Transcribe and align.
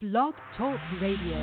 Blog 0.00 0.32
Talk 0.56 0.78
Radio. 1.02 1.42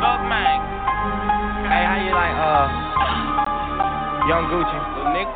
Thug 0.00 0.20
Mang. 0.32 0.64
Hey, 1.68 1.84
how 1.84 2.00
you 2.00 2.16
like, 2.16 2.40
uh, 2.40 2.72
Young 4.32 4.48
Gucci? 4.48 4.80
Little 4.96 5.12
nigga. 5.12 5.28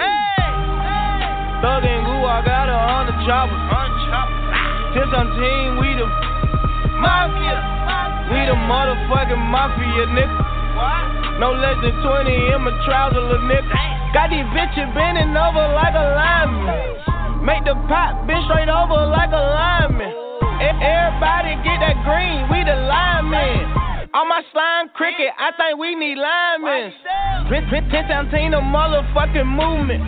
Hey! 0.00 0.48
Thug 1.60 1.84
and 1.84 2.08
Gua 2.08 2.40
got 2.48 2.72
her 2.72 2.80
on 2.88 3.04
the 3.04 3.12
chopper. 3.28 3.52
Unchopped. 3.52 4.96
Since 4.96 5.12
I'm 5.12 5.28
team, 5.36 5.76
we 5.76 5.92
the 6.00 6.08
Mafia. 7.04 7.60
we 8.32 8.48
the 8.48 8.56
motherfucking 8.56 9.44
mafia, 9.52 10.08
nigga. 10.08 10.40
What? 10.72 11.11
No 11.40 11.52
less 11.52 11.76
than 11.82 11.94
20 12.02 12.52
in 12.52 12.60
my 12.62 12.72
trouser, 12.84 13.20
little 13.20 13.46
nigga. 13.48 14.12
Got 14.12 14.30
these 14.30 14.46
bitches 14.52 14.92
bending 14.94 15.32
over 15.36 15.64
like 15.72 15.94
a 15.94 16.06
lineman. 16.16 17.44
Make 17.44 17.64
the 17.64 17.74
pop 17.88 18.26
bend 18.26 18.44
straight 18.46 18.68
over 18.68 19.06
like 19.06 19.32
a 19.32 19.42
lineman. 19.42 20.12
Everybody 20.62 21.56
get 21.66 21.80
that 21.82 21.96
green, 22.04 22.46
we 22.52 22.62
the 22.62 22.76
linemen. 22.76 23.66
On 24.14 24.28
my 24.28 24.42
slime 24.52 24.90
cricket, 24.94 25.32
I 25.38 25.50
think 25.56 25.78
we 25.80 25.94
need 25.96 26.18
linemen. 26.18 26.92
Pin, 27.48 27.64
pin, 27.70 27.90
pin, 28.30 28.50
the 28.52 28.60
motherfucking 28.60 29.46
movement. 29.46 30.04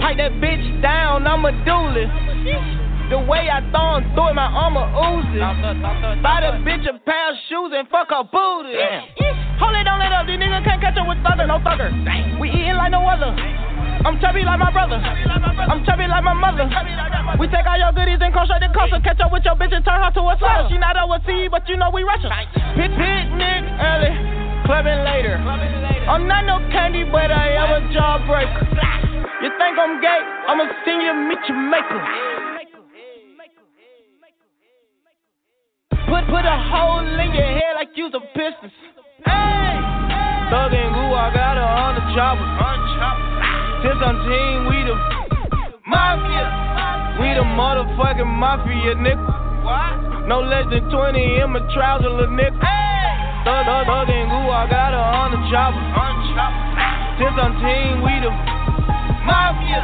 Pipe 0.00 0.16
that 0.16 0.32
bitch 0.40 0.80
down, 0.80 1.26
I'm 1.26 1.44
a 1.44 1.52
duelist. 1.64 2.12
The 3.10 3.18
way 3.18 3.50
I 3.50 3.60
throw 3.70 3.96
'em 3.96 4.14
through 4.14 4.34
my 4.34 4.46
armor 4.46 4.86
oozes. 4.86 6.22
Buy 6.22 6.40
the 6.40 6.52
bitch 6.64 6.86
a 6.88 6.98
pair 7.00 7.30
of 7.30 7.36
shoes 7.48 7.72
and 7.74 7.88
fuck 7.88 8.10
her 8.10 8.24
booty. 8.24 8.74
Hold 9.58 9.74
it, 9.76 9.84
don't 9.84 9.98
let 9.98 10.12
up. 10.12 10.26
These 10.26 10.36
niggas 10.36 10.64
can't 10.64 10.80
catch 10.80 10.96
up 10.96 11.08
with 11.08 11.18
thugger, 11.24 11.46
no 11.48 11.58
thugger. 11.64 11.88
We 12.40 12.50
eating 12.50 12.76
like 12.76 12.92
no 12.92 13.00
other. 13.08 13.32
I'm 14.04 14.20
chubby 14.20 14.44
like 14.44 14.60
my 14.60 14.70
brother. 14.70 15.00
I'm 15.00 15.82
chubby 15.84 16.06
like 16.06 16.22
my 16.22 16.36
mother. 16.36 16.68
We 17.40 17.48
take 17.48 17.66
all 17.66 17.78
your 17.80 17.90
goodies 17.90 18.20
and 18.20 18.30
straight 18.30 18.62
to 18.62 18.70
Costa. 18.70 19.00
Catch 19.02 19.20
up 19.24 19.32
with 19.32 19.42
your 19.44 19.56
bitch 19.56 19.74
and 19.74 19.84
turn 19.84 19.98
her 19.98 20.12
to 20.12 20.22
a 20.30 20.36
slut. 20.36 20.68
She 20.70 20.78
not 20.78 20.94
overseas, 20.94 21.48
but 21.50 21.66
you 21.68 21.76
know 21.76 21.90
we 21.90 22.04
Russian. 22.04 22.30
Pit 22.76 22.92
picnic 22.94 23.62
early, 23.80 24.12
clubbing 24.68 25.02
later. 25.02 25.40
I'm 26.06 26.28
not 26.28 26.46
no 26.46 26.60
candy, 26.70 27.02
but 27.02 27.32
I 27.32 27.56
am 27.56 27.70
a 27.72 27.80
jawbreaker. 27.90 28.62
You 29.42 29.50
think 29.58 29.74
I'm 29.74 30.00
gay? 30.00 30.20
I'ma 30.48 30.70
send 30.84 31.02
you 31.02 31.14
meet 31.26 31.42
your 31.48 31.58
maker. 31.58 32.00
Put 36.06 36.22
put 36.30 36.44
a 36.46 36.56
hole 36.70 37.02
in 37.02 37.34
your 37.34 37.50
head 37.58 37.74
like 37.74 37.90
you's 37.96 38.14
a 38.14 38.20
business. 38.38 38.72
Hey, 39.26 39.74
Thug 40.50 40.72
and 40.72 40.90
Goo, 40.94 41.10
I 41.12 41.28
got 41.34 41.58
her 41.58 41.66
on 41.66 41.92
the 41.98 42.04
chopper. 42.14 42.46
Unchopped. 42.46 43.24
Since 43.82 44.00
I'm 44.02 44.16
team, 44.24 44.58
we 44.70 44.78
the 44.86 44.94
Mafia. 45.86 46.46
we 47.20 47.28
the 47.34 47.44
motherfucking 47.44 48.26
mafia, 48.26 48.94
nigga. 48.98 49.22
What? 49.66 50.26
No 50.30 50.40
less 50.42 50.66
than 50.70 50.86
20 50.90 51.42
in 51.42 51.50
my 51.50 51.60
trouser, 51.74 52.10
little 52.10 52.34
nigga. 52.34 52.58
Hey! 52.62 53.46
Thug, 53.46 53.62
thug, 53.66 53.86
thug 53.86 54.10
and 54.10 54.30
Goo, 54.30 54.50
I 54.50 54.66
got 54.70 54.90
her 54.94 55.06
on 55.22 55.30
the 55.34 55.40
chopper. 55.50 55.78
Unchopped. 55.78 56.58
Since 57.18 57.36
I'm 57.38 57.54
team, 57.62 58.02
we 58.02 58.14
the 58.22 58.30
Mafia. 59.26 59.82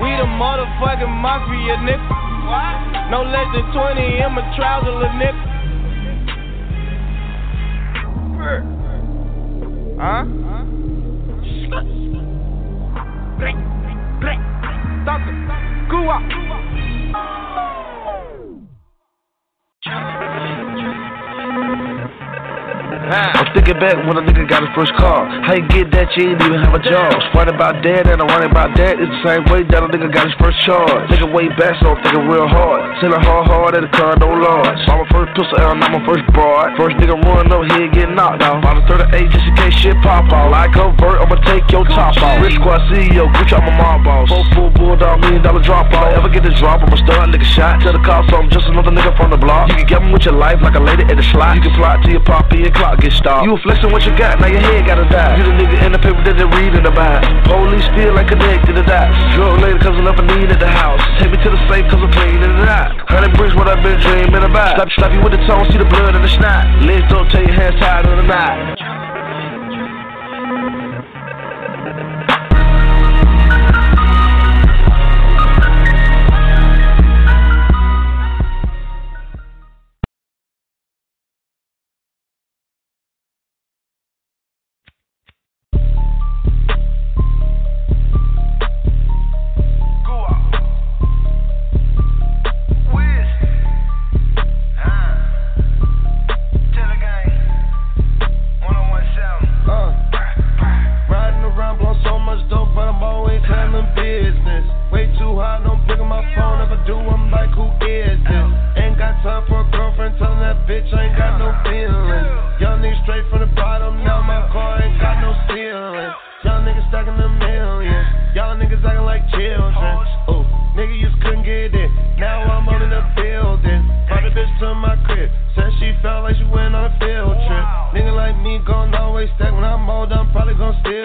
we 0.00 0.08
the 0.16 0.28
motherfucking 0.28 1.12
mafia, 1.20 1.76
nigga. 1.84 2.04
What? 2.48 3.08
No 3.12 3.22
less 3.24 3.48
than 3.52 3.64
20 3.72 4.24
in 4.24 4.32
my 4.32 4.42
trouser, 4.56 4.92
little 4.92 5.12
nigga. 5.20 5.61
Huh? 8.42 10.24
Blink. 13.38 13.58
Blink. 14.20 14.42
Thugger. 15.06 15.34
Goo. 15.88 16.10
I'm 23.10 23.48
thinking 23.54 23.78
back 23.80 23.96
when 24.06 24.16
a 24.16 24.22
nigga 24.22 24.46
got 24.48 24.62
his 24.62 24.72
first 24.74 24.94
car. 24.94 25.26
How 25.42 25.54
you 25.54 25.66
get 25.68 25.90
that? 25.92 26.12
You 26.16 26.34
ain't 26.34 26.42
even 26.42 26.60
have 26.62 26.74
a 26.74 26.82
job. 26.82 27.12
Fight 27.32 27.48
about 27.48 27.82
that 27.82 28.06
and 28.06 28.22
I'm 28.22 28.28
running 28.28 28.50
about 28.50 28.76
that. 28.76 29.00
It's 29.00 29.10
the 29.10 29.22
same 29.24 29.42
way 29.50 29.62
that 29.66 29.82
a 29.82 29.88
nigga 29.88 30.12
got 30.12 30.30
his 30.30 30.36
first 30.38 30.60
charge. 30.62 31.10
Nigga 31.10 31.26
way 31.30 31.48
back, 31.58 31.74
so 31.82 31.94
I'm 31.94 31.98
thinking 32.02 32.28
real 32.28 32.46
hard. 32.46 32.82
Sending 33.00 33.18
hard, 33.18 33.46
hard 33.46 33.72
at 33.74 33.82
the 33.82 33.92
car, 33.96 34.14
no. 34.18 34.32
Saw 34.86 34.98
my 34.98 35.08
first 35.14 35.34
pistol 35.38 35.58
out, 35.62 35.78
not 35.78 35.90
my 35.90 36.02
first 36.06 36.24
broad. 36.34 36.74
First 36.76 36.96
nigga 36.98 37.14
run 37.26 37.50
up 37.50 37.62
here, 37.74 37.88
get 37.90 38.10
knocked 38.10 38.42
out. 38.42 38.62
Bought 38.62 38.82
a 38.82 39.10
38 39.10 39.30
just 39.30 39.46
in 39.46 39.54
case 39.54 39.74
shit 39.74 39.96
pop 40.02 40.26
out. 40.32 40.50
Like 40.50 40.74
a 40.74 40.90
vert, 40.98 41.22
I'ma 41.22 41.36
take 41.46 41.66
your 41.70 41.86
oh, 41.86 41.94
top 41.94 42.16
off. 42.18 42.42
Rich 42.42 42.58
squad 42.58 42.82
CEO, 42.90 43.30
Gucci, 43.34 43.54
I'm 43.54 43.66
a 43.66 43.72
mob 43.78 44.04
boss. 44.04 44.28
Four 44.28 44.44
full 44.54 44.70
bulldog, 44.70 45.20
million 45.20 45.42
dollar 45.42 45.62
drop 45.62 45.92
off. 45.94 46.12
Ever 46.14 46.28
get 46.28 46.42
this 46.42 46.58
drop, 46.58 46.82
I'ma 46.82 46.96
start 47.02 47.30
nigga 47.30 47.46
shot. 47.46 47.80
Tell 47.82 47.92
the 47.92 48.02
cops 48.02 48.32
I'm 48.32 48.50
just 48.50 48.66
another 48.66 48.90
nigga 48.90 49.16
from 49.16 49.30
the 49.30 49.38
block. 49.38 49.68
You 49.70 49.76
can 49.76 49.86
get 49.86 50.02
'em 50.02 50.12
with 50.12 50.24
your 50.24 50.34
life 50.34 50.60
like 50.62 50.74
a 50.74 50.82
lady 50.82 51.04
at 51.04 51.16
the 51.16 51.26
slot. 51.34 51.56
You 51.56 51.62
can 51.62 51.74
plot 51.74 52.02
till 52.02 52.12
your 52.12 52.24
poppy 52.24 52.64
and 52.64 52.74
clock 52.74 52.91
get 53.00 53.12
stopped. 53.12 53.46
You 53.46 53.56
flexing 53.62 53.92
what 53.92 54.04
you 54.04 54.16
got, 54.16 54.40
now 54.40 54.48
your 54.48 54.60
head 54.60 54.86
gotta 54.86 55.08
die. 55.08 55.36
You 55.38 55.44
the 55.44 55.54
nigga 55.56 55.76
in 55.84 55.92
the 55.92 55.98
paper 55.98 56.22
that 56.24 56.36
they 56.36 56.48
reading 56.58 56.86
about. 56.86 57.22
Police 57.46 57.84
still 57.92 58.18
ain't 58.18 58.28
connected 58.28 58.74
to 58.76 58.84
that. 58.88 59.08
Drug 59.34 59.60
lady 59.60 59.78
cause 59.78 59.96
I 59.96 60.02
never 60.02 60.22
need 60.22 60.50
at 60.50 60.60
the 60.60 60.68
house. 60.68 61.00
Take 61.20 61.32
me 61.32 61.38
to 61.42 61.50
the 61.50 61.60
safe 61.68 61.88
cause 61.88 62.02
I'm 62.02 62.12
cleaning 62.12 62.42
it 62.42 62.68
out. 62.68 62.96
Hundred 63.08 63.32
bricks 63.36 63.54
what 63.54 63.68
I've 63.68 63.82
been 63.82 64.00
dreaming 64.00 64.42
about. 64.42 64.76
Slap, 64.76 64.90
slap 64.96 65.12
you 65.12 65.22
with 65.22 65.32
the 65.32 65.42
tongue, 65.46 65.64
see 65.70 65.78
the 65.78 65.88
blood 65.88 66.14
in 66.14 66.22
the 66.22 66.32
snot. 66.32 66.66
Legs 66.82 67.06
tell 67.08 67.24
your 67.42 67.52
hands 67.52 67.78
tied 67.80 68.04
in 68.04 68.16
the 68.16 68.26
knot. 68.28 69.11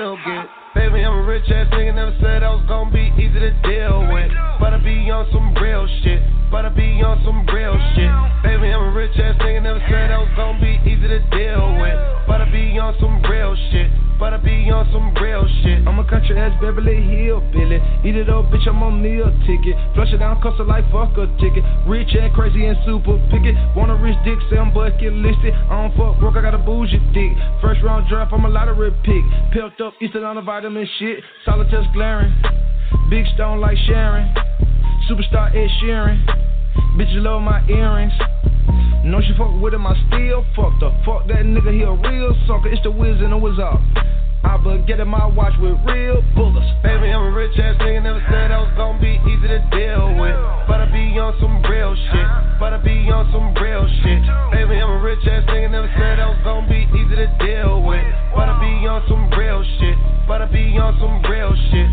Still 0.08 0.18
get. 0.24 0.48
Baby, 0.76 1.04
I'm 1.04 1.20
a 1.20 1.24
rich 1.24 1.50
ass 1.50 1.68
nigga, 1.74 1.96
never 1.96 2.16
said 2.22 2.44
I 2.44 2.54
was 2.54 2.64
gonna 2.68 2.92
be 2.92 3.12
easy 3.18 3.40
to 3.40 3.52
deal 3.66 4.08
with. 4.14 4.32
But 4.60 4.74
I 4.74 4.78
be 4.78 5.10
on 5.12 5.28
some 5.34 5.52
real 5.56 5.88
shit. 6.04 6.22
But 6.52 6.66
I 6.66 6.70
be 6.70 7.02
on 7.04 7.20
some 7.26 7.44
real 7.52 7.76
shit. 7.92 8.12
Baby, 8.44 8.72
I'm 8.72 8.88
a 8.88 8.92
rich 8.96 9.18
ass 9.20 9.36
nigga, 9.42 9.64
never 9.64 9.84
said 9.90 10.12
I 10.12 10.20
was 10.20 10.32
gon' 10.38 10.62
be 10.62 10.80
easy 10.88 11.08
to 11.08 11.20
deal 11.36 11.76
with. 11.82 11.98
But 12.28 12.40
I 12.40 12.48
be 12.52 12.80
on 12.80 12.96
some 13.02 13.20
real 13.28 13.56
shit. 13.72 13.97
But 14.38 14.50
I 14.52 14.66
be 14.66 14.70
on 14.70 14.86
some 14.94 15.14
real 15.24 15.48
shit. 15.64 15.88
I'm 15.88 15.98
a 16.00 16.06
country 16.06 16.38
ass 16.38 16.54
Beverly 16.62 17.02
Hill 17.02 17.42
Billy. 17.52 17.82
Eat 18.06 18.16
it 18.16 18.30
up, 18.30 18.46
bitch, 18.54 18.68
I'm 18.68 18.84
on 18.84 19.02
meal 19.02 19.32
ticket. 19.46 19.74
Flush 19.96 20.14
it 20.14 20.18
down, 20.18 20.42
cost 20.42 20.60
a 20.60 20.64
like 20.64 20.86
fuck 20.92 21.18
a 21.18 21.26
ticket. 21.42 21.64
Rich 21.88 22.14
and 22.14 22.34
crazy 22.34 22.66
and 22.66 22.78
super 22.86 23.18
picky. 23.32 23.54
Wanna 23.76 23.96
rich 23.98 24.18
dick, 24.26 24.38
say 24.50 24.58
I'm 24.58 24.74
bucket 24.74 25.14
listed. 25.14 25.54
I 25.54 25.82
don't 25.82 25.94
fuck 25.98 26.20
broke, 26.20 26.36
I 26.38 26.42
got 26.42 26.54
a 26.54 26.62
bougie 26.62 27.00
dick. 27.14 27.34
First 27.62 27.82
round 27.82 28.10
draft, 28.10 28.34
I'm 28.34 28.46
a 28.46 28.50
lottery 28.50 28.92
pick. 29.04 29.24
Pelt 29.54 29.80
up, 29.82 29.94
Eastern 30.02 30.24
on 30.24 30.36
the 30.36 30.42
vitamin 30.42 30.88
shit. 31.00 31.24
Solitaires 31.46 31.88
glaring. 31.94 32.34
Big 33.10 33.26
stone 33.34 33.60
like 33.60 33.78
Sharon. 33.88 34.34
Superstar 35.10 35.50
Ed 35.56 35.70
Sheeran. 35.82 36.22
Bitches 37.00 37.24
love 37.24 37.42
my 37.42 37.66
earrings. 37.70 38.14
Know 39.06 39.22
she 39.22 39.32
fuck 39.38 39.56
with 39.62 39.74
him, 39.74 39.88
I 39.88 39.96
still 40.08 40.44
fucked 40.56 40.84
her. 40.84 40.92
Fuck 41.06 41.28
that 41.28 41.48
nigga, 41.48 41.72
he 41.72 41.82
a 41.82 41.92
real 41.92 42.36
sucker. 42.46 42.68
It's 42.68 42.84
the 42.84 42.92
whiz 42.92 43.18
and 43.22 43.32
the 43.32 43.38
wizard. 43.38 43.80
I 44.48 44.56
but 44.56 44.88
getting 44.88 45.12
my 45.12 45.28
watch 45.28 45.52
with 45.60 45.76
real 45.84 46.24
bullets. 46.32 46.72
Baby, 46.80 47.12
I'm 47.12 47.20
a 47.20 47.32
rich 47.36 47.60
ass 47.60 47.76
nigga, 47.84 48.00
never 48.00 48.24
said 48.32 48.48
I 48.48 48.64
was 48.64 48.72
gonna 48.80 48.96
be 48.96 49.20
easy 49.28 49.44
to 49.44 49.60
deal 49.76 50.16
with. 50.16 50.40
But 50.72 50.80
I 50.80 50.88
be 50.88 51.20
on 51.20 51.36
some 51.44 51.60
real 51.68 51.92
shit. 51.92 52.28
But 52.56 52.72
I 52.72 52.80
be 52.80 53.12
on 53.12 53.28
some 53.36 53.52
real 53.60 53.84
shit. 54.00 54.24
Baby, 54.56 54.80
I'm 54.80 54.88
a 54.88 55.04
rich 55.04 55.20
ass 55.28 55.44
nigga, 55.52 55.68
never 55.68 55.92
said 56.00 56.24
I 56.24 56.32
was 56.32 56.40
gonna 56.48 56.64
be 56.72 56.88
easy 56.96 57.16
to 57.20 57.28
deal 57.44 57.84
with. 57.84 58.00
But 58.32 58.48
I 58.48 58.56
be 58.64 58.88
on 58.88 59.04
some 59.12 59.28
real 59.36 59.68
shit. 59.84 60.00
But 60.32 60.40
I 60.40 60.48
be 60.48 60.80
on 60.80 60.96
some 60.96 61.20
real 61.28 61.52
shit. 61.68 61.92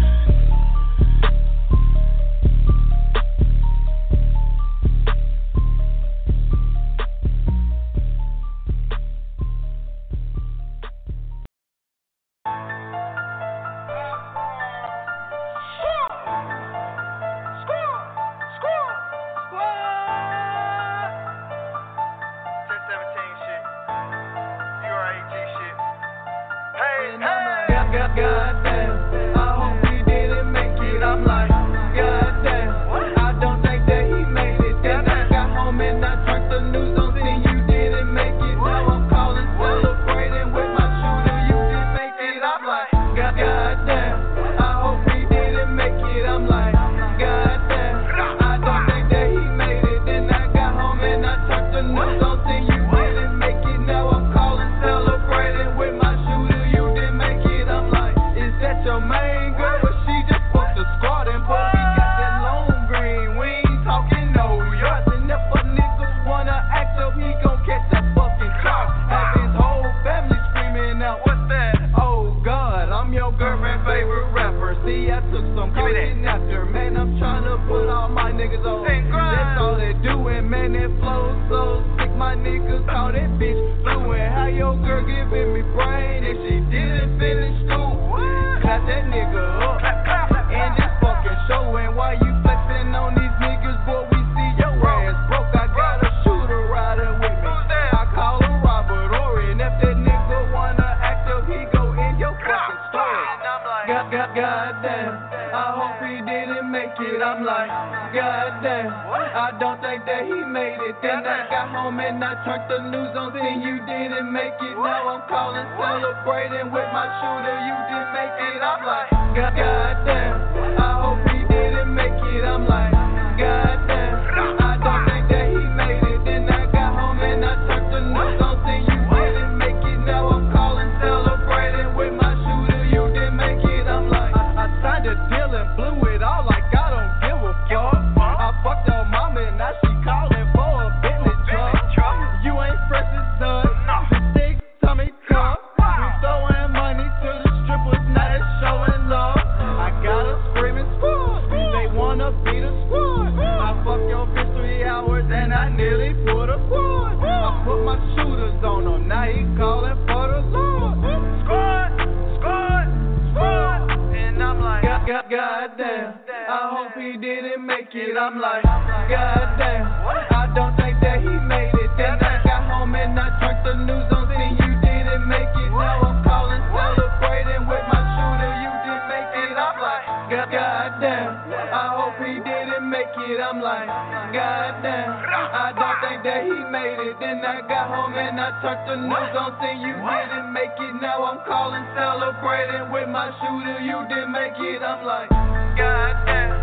God, 180.30 181.00
damn! 181.04 181.36
I 181.52 181.92
hope 182.00 182.16
he 182.24 182.40
didn't 182.40 182.88
make 182.88 183.12
it. 183.12 183.38
I'm 183.40 183.60
like, 183.60 183.86
God 184.32 184.80
damn! 184.80 185.12
I 185.12 185.72
don't 185.76 185.98
think 186.00 186.24
that 186.24 186.44
he 186.48 186.56
made 186.72 186.96
it. 186.96 187.20
Then 187.20 187.44
I 187.44 187.60
got 187.68 187.92
home 187.92 188.14
and 188.16 188.40
I 188.40 188.56
turned 188.64 188.88
the 188.88 188.96
news 189.04 189.36
on, 189.36 189.52
saying 189.60 189.80
you 189.84 189.92
didn't 189.92 190.52
make 190.52 190.72
it. 190.80 190.94
Now 191.02 191.24
I'm 191.28 191.44
calling, 191.44 191.84
celebrating 191.92 192.90
with 192.90 193.08
my 193.08 193.28
shooter. 193.36 193.84
You 193.84 194.00
didn't 194.08 194.32
make 194.32 194.56
it. 194.56 194.80
I'm 194.80 195.04
like, 195.04 195.28
God 195.76 196.24
damn! 196.24 196.53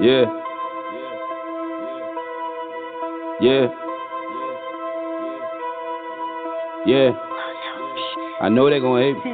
Yeah. 0.00 0.24
Yeah. 3.40 3.66
Yeah. 6.84 7.10
I 8.40 8.48
know 8.50 8.68
they 8.68 8.80
gon' 8.80 9.00
hate 9.00 9.14
me. 9.14 9.30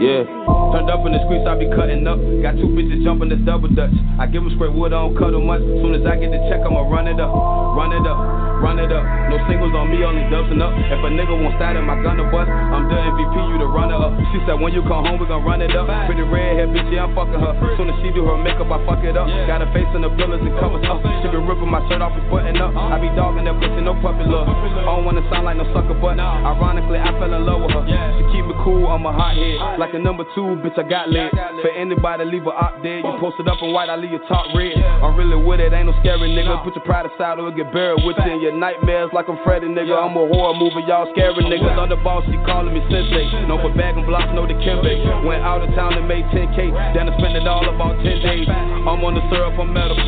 Yeah. 0.00 0.24
Turned 0.72 0.90
up 0.90 1.04
in 1.04 1.12
the 1.12 1.20
streets, 1.26 1.44
I 1.46 1.58
be 1.58 1.68
cutting 1.76 2.06
up. 2.06 2.18
Got 2.42 2.56
two 2.56 2.72
bitches 2.72 3.04
jumping 3.04 3.28
the 3.28 3.36
double 3.36 3.68
dutch. 3.68 3.92
I 4.18 4.26
give 4.26 4.42
them 4.42 4.52
straight 4.56 4.72
wood, 4.72 4.92
I 4.92 5.04
don't 5.04 5.16
cut 5.18 5.32
them 5.32 5.46
much. 5.46 5.60
Soon 5.60 5.94
as 5.94 6.06
I 6.06 6.16
get 6.16 6.30
the 6.30 6.40
check, 6.48 6.64
I'ma 6.64 6.88
run 6.88 7.06
it 7.06 7.20
up. 7.20 7.30
Run 7.76 7.92
it 7.92 8.06
up 8.08 8.47
run 8.60 8.78
it 8.78 8.90
up. 8.90 9.04
No 9.30 9.36
singles 9.46 9.74
on 9.74 9.90
me, 9.90 10.02
only 10.04 10.24
dubs 10.30 10.50
and 10.50 10.62
up. 10.62 10.74
If 10.74 11.00
a 11.00 11.10
nigga 11.10 11.34
won't 11.34 11.54
side 11.58 11.76
in 11.76 11.84
my 11.84 11.98
gun 12.02 12.18
to 12.18 12.26
bust, 12.30 12.50
I'm 12.50 12.86
the 12.90 12.98
MVP, 12.98 13.34
you 13.34 13.56
the 13.58 13.68
runner 13.70 13.96
up. 13.96 14.12
She 14.34 14.38
said, 14.44 14.58
when 14.58 14.74
you 14.74 14.82
come 14.84 15.06
home, 15.06 15.18
we 15.18 15.26
gon' 15.26 15.44
run 15.44 15.62
it 15.62 15.74
up. 15.74 15.86
Pretty 16.06 16.22
red 16.26 16.58
hair, 16.58 16.68
bitch, 16.68 16.90
yeah, 16.90 17.06
I'm 17.06 17.14
fucking 17.14 17.38
her. 17.38 17.52
Soon 17.78 17.90
as 17.90 17.96
she 18.02 18.10
do 18.10 18.26
her 18.26 18.38
makeup, 18.38 18.68
I 18.70 18.78
fuck 18.84 19.02
it 19.06 19.16
up. 19.16 19.30
Got 19.46 19.62
her 19.62 19.70
face 19.70 19.88
in 19.94 20.02
the 20.02 20.10
pillars 20.18 20.42
and 20.42 20.54
covers 20.58 20.84
up. 20.90 21.00
She 21.22 21.30
be 21.30 21.38
ripping 21.38 21.70
my 21.70 21.82
shirt 21.86 22.02
off 22.02 22.12
and 22.18 22.26
putting 22.28 22.58
up. 22.58 22.74
I 22.74 22.98
be 22.98 23.08
dogging 23.14 23.46
that 23.46 23.56
pussy, 23.62 23.80
no 23.80 23.94
puppy 24.02 24.26
love. 24.26 24.48
I 24.48 24.90
don't 24.90 25.04
wanna 25.06 25.22
sound 25.30 25.46
like 25.46 25.56
no 25.56 25.66
sucker, 25.70 25.94
but 25.94 26.18
ironically, 26.18 26.98
I 26.98 27.14
fell 27.20 27.30
in 27.30 27.46
love 27.46 27.62
with 27.62 27.76
her. 27.76 27.84
She 28.18 28.22
keep 28.34 28.44
me 28.48 28.54
cool, 28.64 28.90
I'm 28.90 29.06
a 29.06 29.12
hot 29.12 29.36
head. 29.36 29.78
Like 29.78 29.94
a 29.94 30.00
number 30.00 30.24
two, 30.34 30.58
bitch, 30.64 30.76
I 30.78 30.84
got 30.88 31.08
lit. 31.08 31.30
For 31.62 31.70
anybody, 31.70 32.24
leave 32.24 32.44
her 32.44 32.56
op 32.56 32.82
dead. 32.82 33.04
You 33.04 33.14
post 33.20 33.38
it 33.38 33.46
up 33.46 33.62
in 33.62 33.72
white, 33.72 33.88
I 33.88 33.96
leave 33.96 34.12
your 34.12 34.24
top 34.26 34.50
red. 34.54 34.74
I'm 35.04 35.14
really 35.14 35.38
with 35.38 35.60
it, 35.60 35.72
ain't 35.72 35.86
no 35.86 35.94
scary 36.00 36.32
nigga. 36.32 36.64
Put 36.64 36.74
your 36.74 36.84
pride 36.84 37.06
aside 37.06 37.38
or 37.38 37.50
get 37.52 37.72
buried 37.72 38.02
with 38.04 38.18
it 38.18 38.38
your 38.48 38.56
nightmares 38.56 39.12
like 39.12 39.28
I'm 39.28 39.36
Freddy, 39.44 39.68
nigga. 39.68 39.92
I'm 39.92 40.16
a 40.16 40.24
horror 40.24 40.56
movie, 40.56 40.80
y'all 40.88 41.04
scary 41.12 41.44
niggas. 41.44 41.76
On 41.76 41.92
the 41.92 42.00
boss, 42.00 42.24
she 42.24 42.40
calling 42.48 42.72
me 42.72 42.80
sensei. 42.88 43.44
No 43.44 43.60
for 43.60 43.68
bag 43.76 44.00
and 44.00 44.08
blocks, 44.08 44.32
no 44.32 44.48
the 44.48 44.56
Kimbe. 44.64 44.88
Went 45.28 45.44
out 45.44 45.60
of 45.60 45.68
town 45.76 45.92
and 45.92 46.08
made 46.08 46.24
10K. 46.32 46.72
Then 46.96 47.12
I 47.12 47.12
spent 47.20 47.36
it 47.36 47.44
all 47.44 47.68
about 47.68 48.00
10 48.00 48.24
days. 48.24 48.48
I'm 48.48 49.04
on 49.04 49.12
the 49.12 49.24
syrup, 49.28 49.60
I'm 49.60 49.68
medical. 49.68 50.00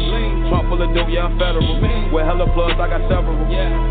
Trump 0.48 0.72
full 0.72 0.80
of 0.80 0.88
dope, 0.96 1.12
yeah, 1.12 1.28
I'm 1.28 1.36
federal. 1.36 1.68
With 2.08 2.24
hella 2.24 2.48
plugs, 2.56 2.80
I 2.80 2.88
got 2.88 3.04
several. 3.12 3.36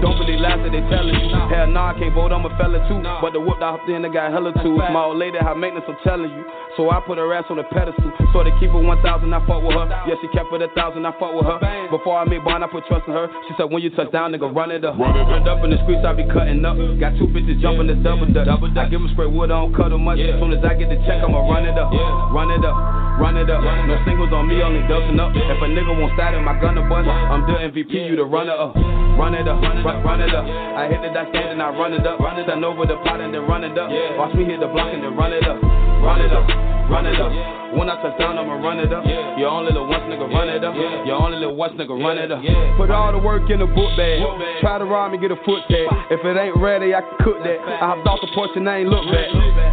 Don't 0.01 0.17
believe 0.17 0.41
last 0.41 0.65
that 0.65 0.73
they 0.73 0.81
telling 0.89 1.13
you. 1.13 1.29
Hell 1.29 1.69
nah, 1.69 1.93
I 1.93 1.99
can't 2.01 2.13
vote, 2.17 2.33
I'm 2.33 2.41
a 2.41 2.51
fella 2.57 2.81
too. 2.89 3.05
But 3.21 3.37
the 3.37 3.41
whoop 3.41 3.61
I 3.61 3.77
hopped 3.77 3.85
in, 3.85 4.01
I 4.01 4.09
got 4.09 4.33
hella 4.33 4.49
too. 4.65 4.81
My 4.89 5.05
old 5.05 5.21
lady, 5.21 5.37
high 5.37 5.53
maintenance, 5.53 5.85
I'm 5.85 6.01
telling 6.01 6.33
you. 6.33 6.43
So 6.73 6.89
I 6.89 6.97
put 7.05 7.21
her 7.21 7.29
ass 7.37 7.45
on 7.53 7.61
the 7.61 7.67
pedestal. 7.69 8.09
So 8.33 8.41
they 8.41 8.53
keep 8.57 8.73
her 8.73 8.81
1,000, 8.81 9.05
I 9.05 9.39
fuck 9.45 9.61
with 9.61 9.77
her. 9.77 9.85
Yeah, 10.09 10.17
she 10.21 10.27
kept 10.33 10.49
it 10.49 10.65
a 10.65 10.73
thousand, 10.73 11.05
I 11.05 11.13
fuck 11.21 11.37
with 11.37 11.45
her. 11.45 11.59
Before 11.91 12.17
I 12.17 12.25
made 12.25 12.41
bond, 12.41 12.63
I 12.63 12.67
put 12.67 12.87
trust 12.89 13.05
in 13.05 13.13
her. 13.13 13.29
She 13.45 13.53
said, 13.57 13.69
when 13.69 13.83
you 13.83 13.93
touch 13.93 14.09
down, 14.11 14.31
nigga, 14.39 14.55
run 14.55 14.71
it 14.71 14.85
up. 14.85 14.95
Turned 14.95 15.47
up 15.47 15.63
in 15.63 15.69
the 15.71 15.79
streets, 15.83 16.07
I 16.07 16.13
be 16.15 16.23
cutting 16.31 16.63
up. 16.63 16.79
Got 16.99 17.19
two 17.19 17.27
bitches 17.27 17.59
jumping 17.59 17.87
the 17.87 17.95
double 17.99 18.27
dutch. 18.31 18.47
I 18.47 18.87
give 18.87 19.01
them 19.03 19.11
straight 19.13 19.31
wood, 19.31 19.51
I 19.51 19.59
don't 19.59 19.75
cut 19.75 19.89
them 19.91 20.07
much. 20.07 20.19
As 20.19 20.39
soon 20.39 20.53
as 20.55 20.63
I 20.63 20.73
get 20.79 20.87
the 20.89 20.95
check, 21.03 21.19
I'ma 21.19 21.43
run 21.43 21.67
it 21.67 21.75
up. 21.77 21.91
Run 22.31 22.51
it 22.51 22.63
up, 22.63 22.75
run 23.19 23.35
it 23.35 23.49
up. 23.51 23.61
No 23.61 23.95
singles 24.07 24.31
on 24.31 24.47
me, 24.47 24.63
only 24.63 24.81
dusting 24.87 25.19
up. 25.19 25.35
If 25.35 25.59
a 25.59 25.67
nigga 25.67 25.91
won't 25.91 26.13
start 26.15 26.33
in 26.35 26.43
my 26.43 26.55
gun 26.59 26.75
to 26.79 26.83
bust, 26.87 27.07
I'm 27.07 27.43
the 27.43 27.59
MVP, 27.67 27.91
you 27.91 28.15
the 28.15 28.25
runner 28.25 28.55
up. 28.55 28.75
Run 29.19 29.35
it 29.35 29.47
up, 29.47 29.59
run, 29.59 29.83
run 29.83 30.21
it 30.21 30.33
up. 30.33 30.45
I 30.47 30.87
hit 30.87 31.03
the 31.03 31.11
dash 31.11 31.27
stand 31.35 31.59
and 31.59 31.61
I 31.61 31.75
run 31.75 31.91
it 31.91 32.07
up. 32.07 32.23
Send 32.47 32.63
over 32.63 32.85
the 32.87 32.95
pot 33.03 33.19
and 33.19 33.33
then 33.33 33.43
run 33.43 33.63
it 33.67 33.77
up. 33.77 33.91
Watch 34.17 34.33
me 34.33 34.45
hit 34.45 34.59
the 34.59 34.67
block 34.67 34.93
and 34.93 35.03
then 35.03 35.15
run 35.15 35.33
it 35.33 35.43
up. 35.43 35.59
Run 35.99 36.21
it 36.23 36.31
up, 36.31 36.47
run 36.87 37.05
it 37.05 37.19
up. 37.19 37.31
When 37.75 37.89
I 37.91 38.01
touch 38.01 38.17
down, 38.17 38.39
I'ma 38.39 38.63
run 38.63 38.79
it 38.79 38.89
up. 38.93 39.03
You 39.37 39.45
only 39.45 39.75
the 39.75 39.83
once 39.83 40.07
nigga 40.07 40.25
run 40.31 40.47
it 40.49 40.63
up. 40.63 40.73
You 40.73 41.13
only 41.13 41.37
the 41.37 41.51
once 41.51 41.73
nigga 41.75 41.91
run 41.93 42.17
it 42.17 42.31
up. 42.31 42.41
Put 42.79 42.89
all 42.89 43.11
the 43.11 43.19
work 43.19 43.49
in 43.51 43.59
the 43.59 43.67
book 43.67 43.91
bag. 43.99 44.23
Try 44.61 44.77
to 44.77 44.85
rob 44.85 45.11
me, 45.11 45.17
get 45.17 45.31
a 45.31 45.39
foot 45.47 45.63
tag. 45.69 45.87
If 46.11 46.21
it 46.25 46.35
ain't 46.35 46.57
ready, 46.57 46.93
I 46.93 47.01
can 47.01 47.17
cook 47.23 47.39
that. 47.43 47.59
I 47.63 47.95
hopped 47.95 48.05
off 48.07 48.19
the 48.21 48.29
porch 48.35 48.51
and 48.55 48.67
I 48.67 48.83
ain't 48.83 48.89
look 48.89 49.05
back. 49.07 49.29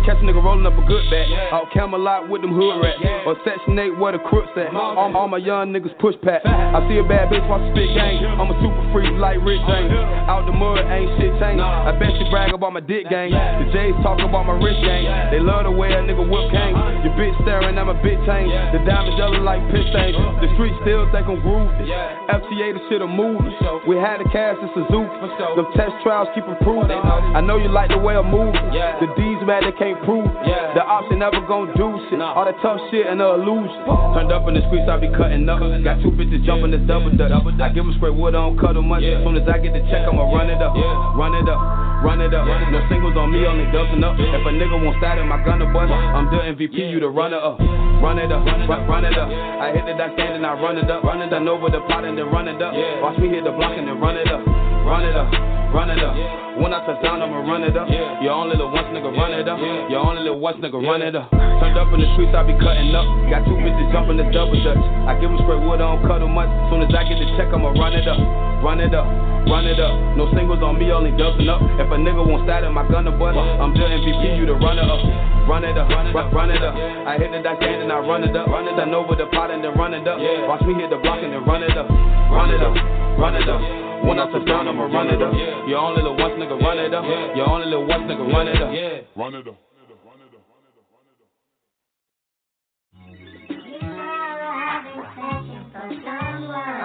Catch 0.07 0.23
a 0.23 0.25
nigga 0.25 0.39
rolling 0.39 0.65
up 0.65 0.79
a 0.79 0.85
good 0.87 1.03
bag. 1.11 1.27
Out 1.51 1.69
Camelot 1.75 2.31
with 2.31 2.43
them 2.43 2.55
hood 2.55 2.79
rats. 2.79 3.03
Or 3.27 3.35
section 3.43 3.75
8 3.75 3.99
where 3.99 4.15
the 4.15 4.23
crooks 4.23 4.55
at. 4.55 4.71
All, 4.71 5.11
all 5.17 5.29
my 5.29 5.43
young 5.43 5.75
niggas 5.75 5.93
push 5.99 6.15
pack. 6.23 6.47
I 6.47 6.79
see 6.87 7.03
a 7.03 7.07
bad 7.07 7.29
bitch 7.29 7.43
watch 7.51 7.65
spit 7.75 7.91
gang. 7.99 8.23
I'm 8.23 8.47
a 8.47 8.57
super 8.63 8.85
freak 8.95 9.11
like 9.19 9.43
Rick 9.43 9.61
James. 9.67 9.91
Out 10.31 10.47
the 10.47 10.55
mud, 10.55 10.79
ain't 10.87 11.11
shit 11.19 11.35
changed. 11.43 11.59
I 11.59 11.91
bet 11.99 12.15
you 12.15 12.31
brag 12.31 12.55
about 12.55 12.71
my 12.73 12.81
dick 12.81 13.11
gang. 13.11 13.35
The 13.35 13.67
J's 13.75 13.99
talk 14.07 14.23
about 14.23 14.47
my 14.47 14.55
wrist 14.63 14.79
gang. 14.87 15.11
They 15.35 15.43
love 15.43 15.67
the 15.67 15.75
way 15.75 15.91
a 15.91 16.01
nigga 16.07 16.23
whip 16.23 16.55
gang. 16.55 16.79
Your 17.03 17.15
bitch 17.19 17.35
staring, 17.43 17.75
I'm 17.75 17.91
a 17.91 17.99
bitch 17.99 18.23
chain. 18.31 18.47
The 18.47 18.87
diamonds 18.87 19.19
yellow 19.19 19.43
like 19.43 19.59
piss 19.75 19.87
stains. 19.91 20.15
The 20.39 20.49
street 20.55 20.75
still 20.87 21.11
think 21.11 21.27
I'm 21.27 21.43
groovy. 21.43 21.91
FTA 22.31 22.79
the 22.79 22.83
shit 22.87 23.03
a 23.03 23.09
movie. 23.11 23.51
We 23.91 23.97
had 23.99 24.23
the 24.47 24.55
cash 24.55 24.63
in 24.63 24.71
Suzuki. 24.75 25.11
Them 25.57 25.67
test 25.75 25.95
trials 26.03 26.29
keep 26.35 26.45
improving. 26.47 26.91
I 26.91 27.41
know 27.41 27.57
you 27.57 27.69
like 27.69 27.91
the 27.91 27.99
way 27.99 28.15
I'm 28.15 28.31
moving. 28.31 28.55
The 28.55 29.09
D's 29.19 29.41
mad 29.47 29.65
they 29.67 29.73
can't 29.75 29.99
prove. 30.05 30.27
The 30.75 30.83
option 30.83 31.19
never 31.19 31.41
gon' 31.47 31.75
do 31.75 31.99
shit. 32.11 32.21
All 32.21 32.45
that 32.45 32.55
tough 32.63 32.79
shit 32.91 33.07
and 33.07 33.21
the 33.21 33.35
illusion. 33.35 33.83
Turned 34.15 34.31
up 34.31 34.47
in 34.49 34.55
the 34.55 34.63
streets, 34.71 34.87
I 34.87 34.99
be 34.99 35.11
cutting 35.11 35.49
up. 35.49 35.61
Got 35.83 36.03
two 36.03 36.15
bitches 36.15 36.45
jumping 36.47 36.71
this 36.71 36.85
double 36.87 37.11
dutch. 37.17 37.33
I 37.33 37.69
give 37.71 37.85
them 37.85 37.95
straight 37.99 38.15
wood, 38.15 38.35
I 38.35 38.47
don't 38.47 38.59
cut 38.59 38.75
them 38.75 38.87
much. 38.89 39.03
As 39.03 39.23
soon 39.25 39.37
as 39.37 39.47
I 39.49 39.59
get 39.59 39.73
the 39.75 39.83
check, 39.91 40.07
I'ma 40.07 40.31
run 40.31 40.51
it 40.51 40.63
up. 40.63 40.75
Run 41.17 41.35
it 41.35 41.49
up. 41.49 41.61
Run 42.05 42.21
it 42.21 42.35
up. 42.35 42.47
No 42.47 42.81
singles 42.93 43.17
on 43.17 43.33
me, 43.33 43.47
only 43.47 43.65
dozen 43.73 44.05
up. 44.05 44.15
If 44.21 44.45
a 44.47 44.53
nigga 44.53 44.77
won't 44.79 45.01
start 45.01 45.19
in 45.19 45.27
my 45.27 45.43
gun 45.43 45.59
to 45.59 45.67
bust, 45.73 45.91
I'm 45.91 46.29
the 46.31 46.39
MVP, 46.55 46.77
you 46.93 47.01
the 47.01 47.09
runner 47.09 47.41
up. 47.41 47.59
Run 47.97 48.21
it 48.21 48.31
up, 48.31 48.45
run, 48.45 48.87
run 48.87 49.05
it 49.05 49.17
up. 49.17 49.29
I 49.33 49.73
hit 49.73 49.89
the 49.89 49.97
dash 49.97 50.13
stand 50.13 50.37
and 50.37 50.45
I 50.45 50.53
run 50.61 50.77
it 50.77 50.91
up. 50.91 51.03
Run 51.03 51.23
it 51.23 51.33
up 51.33 51.41
over 51.49 51.73
the 51.73 51.81
pot 51.89 52.05
and 52.05 52.17
then 52.19 52.29
run 52.29 52.47
it 52.47 52.61
up. 52.61 52.75
Watch 53.01 53.19
me 53.19 53.29
hit 53.33 53.45
the 53.45 53.51
block 53.51 53.73
and 53.73 53.89
then 53.89 53.99
run 53.99 54.17
it 54.17 54.29
up. 54.29 54.36
Run 54.45 55.05
it 55.05 55.17
up, 55.17 55.33
run 55.73 55.91
it 55.91 56.03
up. 56.03 56.46
When 56.57 56.73
I 56.73 56.81
touch 56.89 57.03
down, 57.05 57.21
I'ma 57.21 57.45
run 57.45 57.63
it 57.65 57.77
up. 57.77 57.85
You 57.89 58.33
only 58.33 58.57
the 58.57 58.65
once 58.65 58.89
nigga 58.89 59.13
run 59.13 59.33
it 59.37 59.45
up. 59.45 59.61
You 59.61 60.01
only 60.01 60.25
the 60.25 60.33
once 60.33 60.57
nigga 60.65 60.81
run 60.81 61.05
it 61.05 61.13
up. 61.13 61.29
Turned 61.31 61.77
up 61.77 61.93
in 61.93 62.01
the 62.01 62.09
streets, 62.17 62.33
I 62.33 62.49
be 62.49 62.57
cutting 62.57 62.97
up. 62.97 63.05
Got 63.29 63.45
two 63.45 63.61
bitches 63.61 63.93
jumping 63.93 64.17
the 64.17 64.25
double 64.33 64.57
dutch. 64.65 64.81
I 65.05 65.21
give 65.21 65.29
them 65.29 65.41
straight 65.45 65.61
wood, 65.61 65.85
I 65.85 65.93
don't 65.93 66.01
cut 66.09 66.25
them 66.25 66.33
much. 66.33 66.49
Soon 66.73 66.81
as 66.81 66.93
I 66.97 67.05
get 67.05 67.21
the 67.21 67.29
check, 67.37 67.53
I'ma 67.53 67.77
run 67.77 67.93
it 67.93 68.09
up. 68.09 68.21
Run 68.65 68.81
it 68.81 68.97
up, 68.97 69.05
run 69.53 69.69
it 69.69 69.77
up. 69.77 69.93
No 70.17 70.33
singles 70.33 70.65
on 70.65 70.81
me, 70.81 70.89
only 70.89 71.13
dozen 71.13 71.45
up. 71.45 71.61
If 71.77 71.93
a 71.93 71.99
nigga 72.01 72.25
won't 72.25 72.49
start 72.49 72.65
in 72.65 72.73
my 72.73 72.89
gun 72.89 73.05
to 73.05 73.13
bust, 73.13 73.37
I'm 73.37 73.77
the 73.77 73.85
MVP, 73.85 74.41
you 74.41 74.49
the 74.49 74.57
runner 74.57 74.89
up. 74.89 75.01
Run 75.45 75.63
it 75.63 75.77
up, 75.77 75.89
run, 75.93 76.09
it 76.09 76.17
up, 76.17 76.33
run 76.33 76.51
it 76.51 76.65
up. 76.65 76.75
I 76.75 77.21
hit 77.21 77.31
the 77.37 77.45
stand 77.45 77.85
and 77.85 77.93
I 77.93 78.01
run 78.01 78.25
it 78.25 78.35
up. 78.35 78.49
Run 78.49 78.65
it 78.65 78.81
up 78.81 78.89
over 78.97 79.15
the 79.15 79.29
pot 79.31 79.53
and 79.53 79.63
then 79.63 79.77
run 79.77 79.93
it 79.93 80.09
up. 80.09 80.19
Watch 80.49 80.65
me 80.65 80.73
hit 80.75 80.89
the 80.89 80.97
block 80.97 81.21
and 81.21 81.33
then 81.37 81.45
run 81.45 81.63
it 81.63 81.77
up. 81.77 81.87
Run 82.33 82.49
it 82.49 82.65
up, 82.65 82.75
run 83.21 83.37
it 83.37 83.49
up. 83.49 83.61
When 84.07 84.21
I 84.21 84.31
touch 84.31 84.47
down, 84.47 84.69
I'ma 84.69 84.87
run 84.87 85.09
it 85.11 85.19
up. 85.19 85.35
You 85.67 85.75
only 85.75 85.99
the 85.99 86.15
once 86.15 86.39
nigga 86.39 86.46
run 86.55 86.79
it 86.79 86.95
up. 86.95 87.05
You 87.35 87.43
only 87.45 87.71
the 87.71 87.81
once 87.81 88.05
nigga 88.05 88.33
run 88.33 88.49
it 88.49 88.63
up. 88.63 88.71
Run 89.17 89.35
it 89.35 89.49
up. 89.49 89.57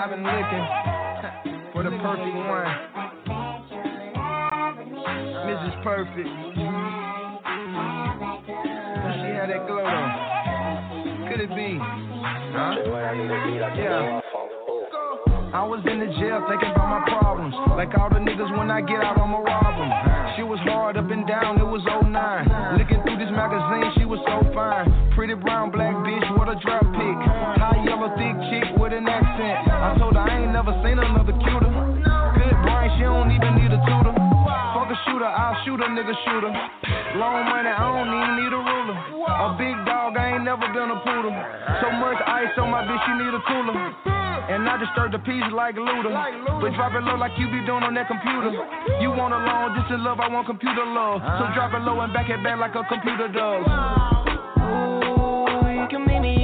I've 0.02 0.10
been 0.10 0.24
looking 0.24 0.66
for 1.74 1.84
the 1.84 1.92
perfect 1.92 2.36
one. 2.36 3.02
Mrs. 5.46 5.84
Perfect. 5.84 6.30
She 9.14 9.28
had 9.36 9.50
that 9.50 9.68
glow 9.68 9.86
on. 9.86 11.28
Could 11.30 11.42
it 11.42 11.50
be? 11.56 11.78
Huh? 11.80 12.76
Yeah. 13.78 14.21
I 15.52 15.68
was 15.68 15.84
in 15.84 16.00
the 16.00 16.08
jail 16.16 16.40
thinking 16.48 16.72
about 16.72 16.88
my 16.88 17.04
problems. 17.12 17.52
Like 17.76 17.92
all 18.00 18.08
the 18.08 18.24
niggas 18.24 18.56
when 18.56 18.72
I 18.72 18.80
get 18.80 19.04
out, 19.04 19.20
I'ma 19.20 19.44
rob 19.44 19.76
them. 19.76 19.92
She 20.40 20.48
was 20.48 20.64
hard 20.64 20.96
up 20.96 21.12
and 21.12 21.28
down, 21.28 21.60
it 21.60 21.68
was 21.68 21.84
09. 21.84 22.08
Looking 22.80 23.04
through 23.04 23.20
this 23.20 23.28
magazine, 23.36 23.92
she 24.00 24.08
was 24.08 24.24
so 24.32 24.48
fine. 24.56 24.88
Pretty 25.12 25.36
brown 25.36 25.76
black 25.76 25.92
bitch, 26.08 26.24
what 26.40 26.48
a 26.48 26.56
drop 26.64 26.88
pick. 26.96 27.18
High 27.60 27.84
yellow 27.84 28.16
thick 28.16 28.36
chick 28.48 28.80
with 28.80 28.96
an 28.96 29.04
accent. 29.12 29.68
I 29.68 30.00
told 30.00 30.16
her 30.16 30.24
I 30.24 30.40
ain't 30.40 30.56
never 30.56 30.72
seen 30.88 30.96
another 30.96 31.36
cuter. 31.36 31.72
Good 32.40 32.56
brain, 32.64 32.88
she 32.96 33.04
don't 33.04 33.36
even 33.36 33.52
need 33.60 33.76
a 33.76 33.82
tutor. 33.84 34.21
Shooter, 35.22 35.38
I'll 35.38 35.54
shoot 35.62 35.78
a 35.78 35.86
nigga 35.86 36.18
shooter. 36.26 36.50
Long 37.22 37.46
money, 37.46 37.70
I 37.70 37.86
don't 37.94 38.10
even 38.10 38.42
need 38.42 38.50
a 38.50 38.58
ruler. 38.58 38.98
A 39.22 39.54
big 39.54 39.78
dog, 39.86 40.18
I 40.18 40.34
ain't 40.34 40.42
never 40.42 40.66
been 40.74 40.90
a 40.90 40.98
poodle. 41.06 41.30
So 41.78 41.94
much 41.94 42.18
ice 42.26 42.50
on 42.58 42.74
my 42.74 42.82
bitch, 42.82 42.98
she 43.06 43.14
need 43.22 43.30
a 43.30 43.42
cooler. 43.46 43.78
And 44.50 44.66
I 44.66 44.82
disturb 44.82 45.14
the 45.14 45.22
peace 45.22 45.46
like 45.54 45.78
Luda. 45.78 46.10
But 46.58 46.74
drop 46.74 46.98
it 46.98 47.06
low 47.06 47.22
like 47.22 47.38
you 47.38 47.46
be 47.54 47.62
doing 47.70 47.86
on 47.86 47.94
that 47.94 48.10
computer. 48.10 48.50
You 48.98 49.14
want 49.14 49.38
a 49.38 49.46
long 49.46 49.78
distance 49.78 50.02
love, 50.02 50.18
I 50.18 50.26
want 50.26 50.50
computer 50.50 50.90
love. 50.90 51.22
So 51.22 51.54
drop 51.54 51.70
it 51.78 51.86
low 51.86 52.02
and 52.02 52.10
back 52.18 52.26
it 52.34 52.42
back 52.42 52.58
like 52.58 52.74
a 52.74 52.82
computer 52.90 53.30
does. 53.30 53.62
Ooh, 54.58 55.70
you 55.70 55.86
can 55.86 56.02
meet 56.02 56.26
me 56.26 56.41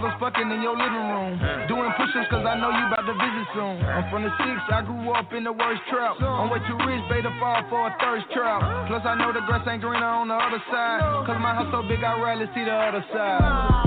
would 0.00 0.10
visit 0.10 0.14
you. 0.14 0.14
Daydreaming 0.14 0.14
about 0.14 0.14
us 0.14 0.16
fucking 0.20 0.50
in 0.50 0.62
your 0.62 0.76
living 0.76 1.06
room. 1.10 1.68
Doing 1.68 1.92
push 1.96 2.14
ups, 2.16 2.30
cause 2.30 2.46
I 2.46 2.58
know 2.58 2.70
you 2.70 2.86
about 2.86 3.06
to 3.06 3.14
visit 3.14 3.46
soon. 3.54 3.76
I'm 3.84 4.10
from 4.10 4.22
the 4.22 4.32
six, 4.38 4.58
I 4.70 4.82
grew 4.82 5.10
up 5.12 5.32
in 5.32 5.44
the 5.44 5.52
worst 5.52 5.82
trap. 5.90 6.16
I'm 6.20 6.50
way 6.50 6.58
too 6.66 6.78
rich, 6.86 7.04
baby, 7.08 7.22
to 7.22 7.32
fall 7.40 7.62
for 7.68 7.86
a 7.86 7.96
thirst 8.00 8.26
trap. 8.32 8.62
Uh. 8.62 8.86
Plus, 8.88 9.02
I 9.04 9.14
know 9.14 9.32
the 9.32 9.40
grass 9.46 9.66
ain't 9.68 9.82
greener 9.82 10.06
on 10.06 10.28
the 10.28 10.34
other 10.34 10.62
side. 10.70 11.26
Cause 11.26 11.38
my 11.40 11.54
house 11.54 11.70
so 11.72 11.86
big, 11.86 12.02
I 12.02 12.20
rarely 12.20 12.46
see 12.54 12.64
the 12.64 12.74
other 12.74 13.04
side. 13.12 13.83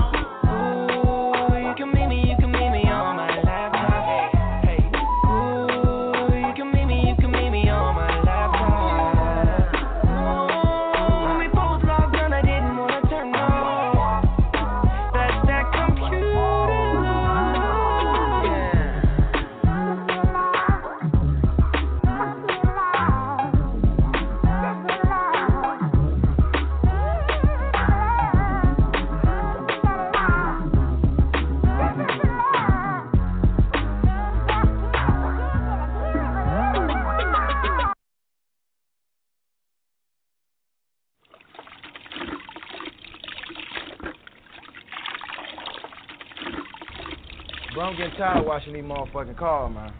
Tired 48.18 48.42
of 48.42 48.46
washing 48.46 48.74
these 48.74 48.82
motherfucking 48.82 49.38
cars, 49.38 49.72
man. 49.72 49.94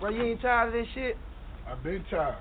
Bro, 0.00 0.10
you 0.10 0.22
ain't 0.24 0.40
tired 0.40 0.68
of 0.68 0.72
this 0.72 0.88
shit? 0.94 1.16
I've 1.68 1.82
been 1.84 2.02
tired. 2.10 2.40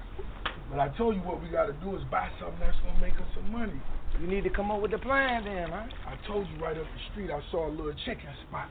But 0.72 0.80
I 0.80 0.88
told 0.98 1.16
you 1.16 1.22
what 1.22 1.44
we 1.44 1.50
gotta 1.50 1.74
do 1.84 1.96
is 1.96 2.02
buy 2.10 2.30
something 2.40 2.60
that's 2.60 2.80
gonna 2.80 3.00
make 3.00 3.14
us 3.14 3.28
some 3.36 3.52
money. 3.52 3.76
You 4.22 4.28
need 4.28 4.44
to 4.44 4.50
come 4.50 4.72
up 4.72 4.82
with 4.82 4.92
the 4.92 4.98
plan 4.98 5.44
then, 5.44 5.70
man. 5.70 5.90
I 6.08 6.16
told 6.26 6.48
you 6.48 6.64
right 6.64 6.76
up 6.78 6.84
the 6.88 7.02
street 7.12 7.30
I 7.30 7.40
saw 7.52 7.68
a 7.68 7.72
little 7.72 7.94
chicken 8.06 8.32
spot 8.48 8.70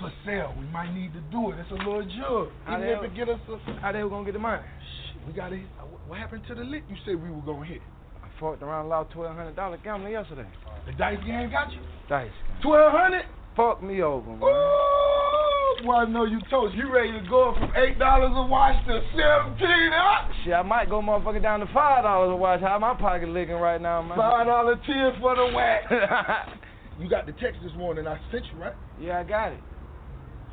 for 0.00 0.10
sale. 0.24 0.54
We 0.58 0.64
might 0.72 0.92
need 0.92 1.12
to 1.12 1.20
do 1.30 1.52
it. 1.52 1.60
It's 1.60 1.70
a 1.70 1.74
little 1.74 2.02
jug. 2.02 2.48
How 2.64 2.80
Even 2.80 3.04
the 3.04 3.04
if 3.04 3.14
get 3.14 3.28
us 3.28 3.40
a 3.48 3.80
How 3.80 3.92
they 3.92 4.02
were 4.02 4.10
gonna 4.10 4.24
get 4.24 4.32
the 4.32 4.40
money? 4.40 4.64
Shit, 4.64 5.26
we 5.26 5.32
gotta 5.32 5.56
hit. 5.56 5.68
Uh, 5.78 5.84
what 6.08 6.18
happened 6.18 6.42
to 6.48 6.54
the 6.54 6.64
lick 6.64 6.84
you 6.88 6.96
said 7.04 7.20
we 7.20 7.28
were 7.30 7.44
gonna 7.44 7.64
hit? 7.64 7.84
I 8.24 8.28
fucked 8.40 8.62
around, 8.62 8.88
lost 8.88 9.12
twelve 9.12 9.36
hundred 9.36 9.56
dollar 9.56 9.76
gambling 9.84 10.12
yesterday. 10.12 10.48
The 10.86 10.92
dice 10.92 11.20
game 11.26 11.50
got 11.50 11.72
you? 11.72 11.80
Dice. 12.08 12.32
Twelve 12.62 12.92
hundred? 12.92 13.24
Fuck 13.58 13.82
me 13.82 14.02
over, 14.02 14.30
man. 14.30 14.38
Ooh, 14.38 15.84
boy, 15.84 15.92
I 15.92 16.04
know 16.06 16.24
you 16.24 16.38
toast. 16.48 16.76
You 16.76 16.94
ready 16.94 17.10
to 17.10 17.28
go 17.28 17.56
from 17.58 17.72
eight 17.74 17.98
dollars 17.98 18.30
a 18.32 18.46
watch 18.46 18.86
to 18.86 19.02
seventeen 19.10 19.90
huh? 19.90 20.30
Shit, 20.44 20.52
I 20.52 20.62
might 20.62 20.88
go 20.88 21.02
motherfucker 21.02 21.42
down 21.42 21.58
to 21.58 21.66
five 21.74 22.04
dollars 22.04 22.30
a 22.30 22.36
watch. 22.36 22.60
How 22.60 22.78
my 22.78 22.94
pocket 22.94 23.28
looking 23.28 23.56
right 23.56 23.82
now, 23.82 24.00
man? 24.02 24.16
Five 24.16 24.46
dollar 24.46 24.76
ten 24.86 25.20
for 25.20 25.34
the 25.34 25.46
whack. 25.52 25.90
you 27.00 27.10
got 27.10 27.26
the 27.26 27.32
text 27.32 27.58
this 27.64 27.72
morning 27.76 28.06
I 28.06 28.20
sent 28.30 28.44
you, 28.46 28.62
right? 28.62 28.74
yeah, 29.00 29.18
I 29.18 29.24
got 29.24 29.50
it. 29.50 29.60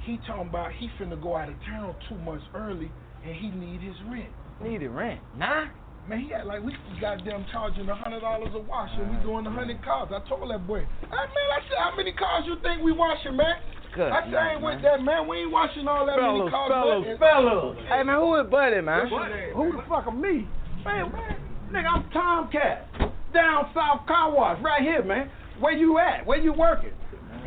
He 0.02 0.18
talking 0.26 0.50
about 0.50 0.72
he 0.72 0.90
finna 1.00 1.22
go 1.22 1.36
out 1.36 1.50
of 1.50 1.56
town 1.64 1.94
two 2.10 2.16
months 2.16 2.46
early 2.56 2.92
and 3.24 3.36
he 3.36 3.50
need 3.50 3.82
his 3.82 3.96
rent. 4.10 4.34
Need 4.64 4.70
Needed 4.70 4.90
rent. 4.90 5.22
Nah. 5.38 5.66
Man, 6.08 6.22
he 6.22 6.30
got 6.30 6.46
like 6.46 6.62
we 6.62 6.70
was 6.70 6.98
goddamn 7.02 7.46
charging 7.52 7.90
a 7.90 7.96
hundred 7.96 8.22
dollars 8.22 8.54
a 8.54 8.60
wash 8.60 8.92
and 8.94 9.10
we 9.10 9.18
doing 9.26 9.46
a 9.46 9.50
hundred 9.50 9.82
cars. 9.84 10.10
I 10.14 10.22
told 10.30 10.52
that 10.52 10.68
boy, 10.68 10.86
hey, 10.86 11.10
man, 11.10 11.48
I 11.50 11.60
said, 11.66 11.78
how 11.82 11.98
many 11.98 12.14
cars 12.14 12.44
you 12.46 12.58
think 12.62 12.84
we 12.86 12.92
washing, 12.94 13.36
man? 13.36 13.58
Good. 13.96 14.12
I 14.14 14.22
said, 14.30 14.36
I 14.38 14.54
ain't 14.54 14.62
night, 14.62 14.76
with 14.76 14.84
man. 14.84 14.84
that, 14.84 15.00
man. 15.02 15.28
We 15.28 15.38
ain't 15.42 15.52
washing 15.52 15.88
all 15.88 16.06
that 16.06 16.22
Fellas, 16.22 16.46
many 16.46 16.52
cars. 16.54 16.70
fellas, 16.70 17.06
but- 17.10 17.18
fellas. 17.18 17.78
Hey 17.90 18.04
man, 18.06 18.18
who 18.22 18.30
is 18.38 18.46
Buddy, 18.54 18.82
man? 18.86 19.10
What's 19.10 19.34
your 19.34 19.54
Who 19.58 19.66
the 19.74 19.84
fuck 19.90 20.06
are 20.06 20.14
me? 20.14 20.46
Man, 20.86 21.10
man, 21.10 21.42
nigga, 21.74 21.90
I'm 21.90 22.06
Tomcat. 22.14 22.86
Down 23.34 23.66
South 23.74 24.06
Car 24.06 24.30
Wash, 24.30 24.62
right 24.62 24.82
here, 24.86 25.04
man. 25.04 25.32
Where 25.60 25.74
you 25.74 25.98
at? 25.98 26.22
Where 26.26 26.38
you 26.38 26.54
working? 26.54 26.94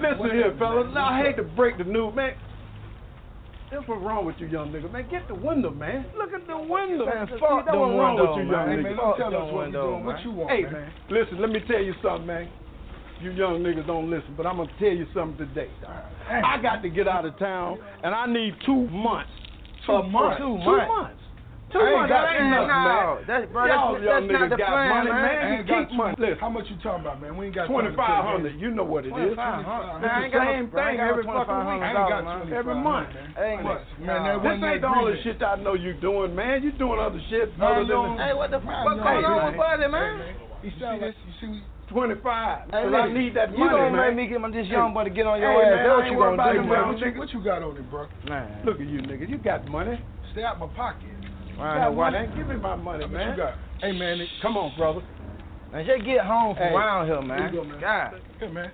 Listen 0.03 0.35
here, 0.35 0.55
fellas. 0.59 0.91
Now, 0.93 1.15
I 1.15 1.23
hate 1.23 1.37
to 1.37 1.45
break 1.45 1.79
the 1.79 1.85
news, 1.85 2.15
man. 2.15 2.35
That's 3.71 3.87
what's 3.87 4.01
wrong 4.03 4.25
with 4.25 4.37
you, 4.39 4.47
young 4.49 4.73
nigga, 4.73 4.91
man. 4.91 5.07
Get 5.11 5.29
the 5.29 5.35
window, 5.35 5.71
man. 5.71 6.07
Look 6.17 6.33
at 6.33 6.47
the 6.47 6.57
window. 6.57 7.05
Man, 7.05 7.29
fuck 7.39 7.65
that's 7.67 7.73
the 7.73 7.77
what's 7.77 7.93
wrong 8.01 8.17
with 8.17 8.41
you, 8.41 8.49
man. 8.49 8.53
young 8.53 8.69
Hey, 8.69 8.77
nigga. 8.77 8.83
man, 8.83 8.97
don't 8.97 9.17
tell 9.19 9.29
us 9.29 9.53
what 9.53 9.63
windows, 9.69 9.85
doing. 9.85 10.05
What 10.05 10.15
man. 10.17 10.25
you 10.25 10.31
want, 10.33 10.51
Hey, 10.51 10.63
man? 10.63 10.73
man, 10.73 10.93
listen, 11.11 11.41
let 11.41 11.51
me 11.51 11.61
tell 11.69 11.83
you 11.83 11.95
something, 12.03 12.27
man. 12.27 12.49
You 13.21 13.31
young 13.33 13.61
niggas 13.61 13.87
don't 13.87 14.09
listen, 14.09 14.33
but 14.37 14.47
I'm 14.47 14.57
gonna 14.57 14.71
tell 14.79 14.95
you 14.95 15.05
something 15.13 15.37
today. 15.49 15.69
I 16.31 16.57
got 16.63 16.83
to 16.83 16.89
get 16.89 17.09
out 17.09 17.25
of 17.27 17.37
town, 17.39 17.79
and 18.03 18.15
I 18.15 18.27
need 18.27 18.55
two 18.65 18.89
months. 18.89 19.31
Two 19.87 20.03
months? 20.05 20.39
Two 20.39 20.57
months? 20.59 21.21
Months. 21.69 21.77
Two 21.77 21.85
I 21.85 22.01
ain't 22.01 22.09
got 22.09 22.25
ain't 22.29 22.39
two 22.41 22.49
nothing, 22.49 22.69
man. 22.69 22.89
No, 22.89 23.21
that's, 23.29 23.45
bro, 23.53 23.61
Y'all 23.69 23.93
that's, 23.93 24.05
young 24.05 24.25
that's 24.25 24.33
not 24.33 24.41
niggas 24.41 24.51
the 24.51 24.57
got 24.59 24.69
plan, 24.73 24.89
money, 24.89 25.11
man. 25.13 25.21
man. 25.21 25.29
I 25.29 25.49
You 25.49 25.55
ain't 25.59 25.69
got 25.69 25.89
keep 25.89 25.99
money. 25.99 26.15
Listen. 26.19 26.39
How 26.41 26.49
much 26.49 26.67
you 26.73 26.77
talking 26.81 27.03
about, 27.05 27.17
man? 27.21 27.33
We 27.37 27.43
ain't 27.47 27.55
got 27.55 27.69
time 27.69 27.69
to 27.69 27.75
Twenty 27.77 27.93
five 27.97 28.09
play 28.09 28.29
hundred. 28.33 28.53
games. 28.57 28.63
You 28.65 28.71
know 28.73 28.87
what 28.89 29.03
it 29.05 29.13
is. 29.13 29.37
2500. 29.37 29.37
Man, 29.37 30.01
Man, 30.01 30.09
I 30.09 30.25
ain't 30.25 30.33
got 30.33 30.41
the 30.41 30.49
same 30.49 30.67
bro, 30.73 30.79
thing 30.81 30.97
every 30.99 31.25
fucking 31.29 31.61
week. 31.69 31.81
I 31.85 31.89
ain't 31.93 32.09
$2,500, 32.09 32.09
got 32.09 32.23
man. 32.25 32.49
2500, 32.49 32.59
Every 32.59 32.77
month. 32.81 33.09
man. 33.13 33.29
Ain't 33.37 33.63
much? 33.69 33.85
Man, 34.01 34.21
that 34.25 34.37
This 34.41 34.53
ain't 34.57 34.63
that 34.65 34.81
the 34.81 34.89
only 34.89 35.13
agreement. 35.21 35.37
shit 35.37 35.39
I 35.45 35.55
know 35.61 35.75
you 35.77 35.93
doing, 36.01 36.31
man. 36.33 36.57
You 36.65 36.73
doing 36.73 36.99
other 36.99 37.21
shit 37.29 37.53
Man, 37.61 37.69
other 37.69 37.85
you 37.85 37.93
than 37.93 38.17
Hey, 38.17 38.33
what 38.33 38.49
the 38.51 38.61
fuck 38.65 38.89
Hey, 38.89 38.97
going 38.97 39.25
on 39.29 39.37
man. 39.37 39.47
with 39.53 39.61
Buddy, 39.61 39.89
man? 39.93 40.15
You 40.65 40.71
see 40.73 40.93
this? 41.05 41.15
You 41.29 41.35
see? 41.41 41.63
twenty 41.93 42.17
five. 42.21 42.69
Hey, 42.73 42.85
Cause 42.85 42.93
I 42.93 43.09
need 43.13 43.33
that 43.37 43.53
you 43.53 43.65
money, 43.65 43.77
gonna 43.77 43.97
man. 43.97 44.17
make 44.17 44.17
me 44.17 44.25
get 44.29 44.41
my, 44.41 44.51
this 44.51 44.67
young 44.69 44.93
boy 44.93 45.05
to 45.05 45.11
get 45.11 45.25
on 45.25 45.41
your 45.41 45.53
Hey, 45.53 45.69
ass. 45.69 45.73
man, 45.73 45.85
That's 45.85 45.97
what 45.97 46.07
you 46.13 46.19
worried 46.19 46.37
gonna 46.37 46.43
about 46.43 46.53
do, 46.53 46.61
man. 46.61 46.69
man. 46.69 46.89
what, 46.89 46.99
you, 47.01 47.19
what 47.19 47.31
you 47.33 47.41
got 47.45 47.63
on 47.63 47.77
it, 47.77 47.89
bro? 47.91 48.07
Man, 48.29 48.61
Look 48.67 48.81
at 48.81 48.87
you, 48.89 49.01
nigga. 49.01 49.29
You 49.29 49.39
got 49.39 49.65
money. 49.69 49.97
Stay 50.33 50.45
out 50.45 50.59
my 50.61 50.67
pocket. 50.77 51.09
Man, 51.59 51.77
got 51.79 51.95
what? 51.95 52.13
money. 52.13 52.29
Give 52.37 52.47
me 52.49 52.57
my 52.57 52.77
money, 52.77 53.05
How 53.05 53.11
man. 53.11 53.31
you 53.31 53.37
got? 53.37 53.55
Hey, 53.81 53.93
man. 53.93 54.19
Come 54.43 54.57
on, 54.57 54.73
brother. 54.77 55.03
Man, 55.73 55.85
just 55.85 56.05
get 56.07 56.25
home 56.25 56.57
from 56.57 56.65
Hey, 56.69 56.75
around 56.75 57.07
here, 57.07 57.21
Here 57.21 57.29
man. 57.29 57.53
you 57.53 57.61
go, 57.61 57.65
man. 57.65 57.81
God. 57.81 58.21
Here, 58.41 58.49
man. 58.51 58.71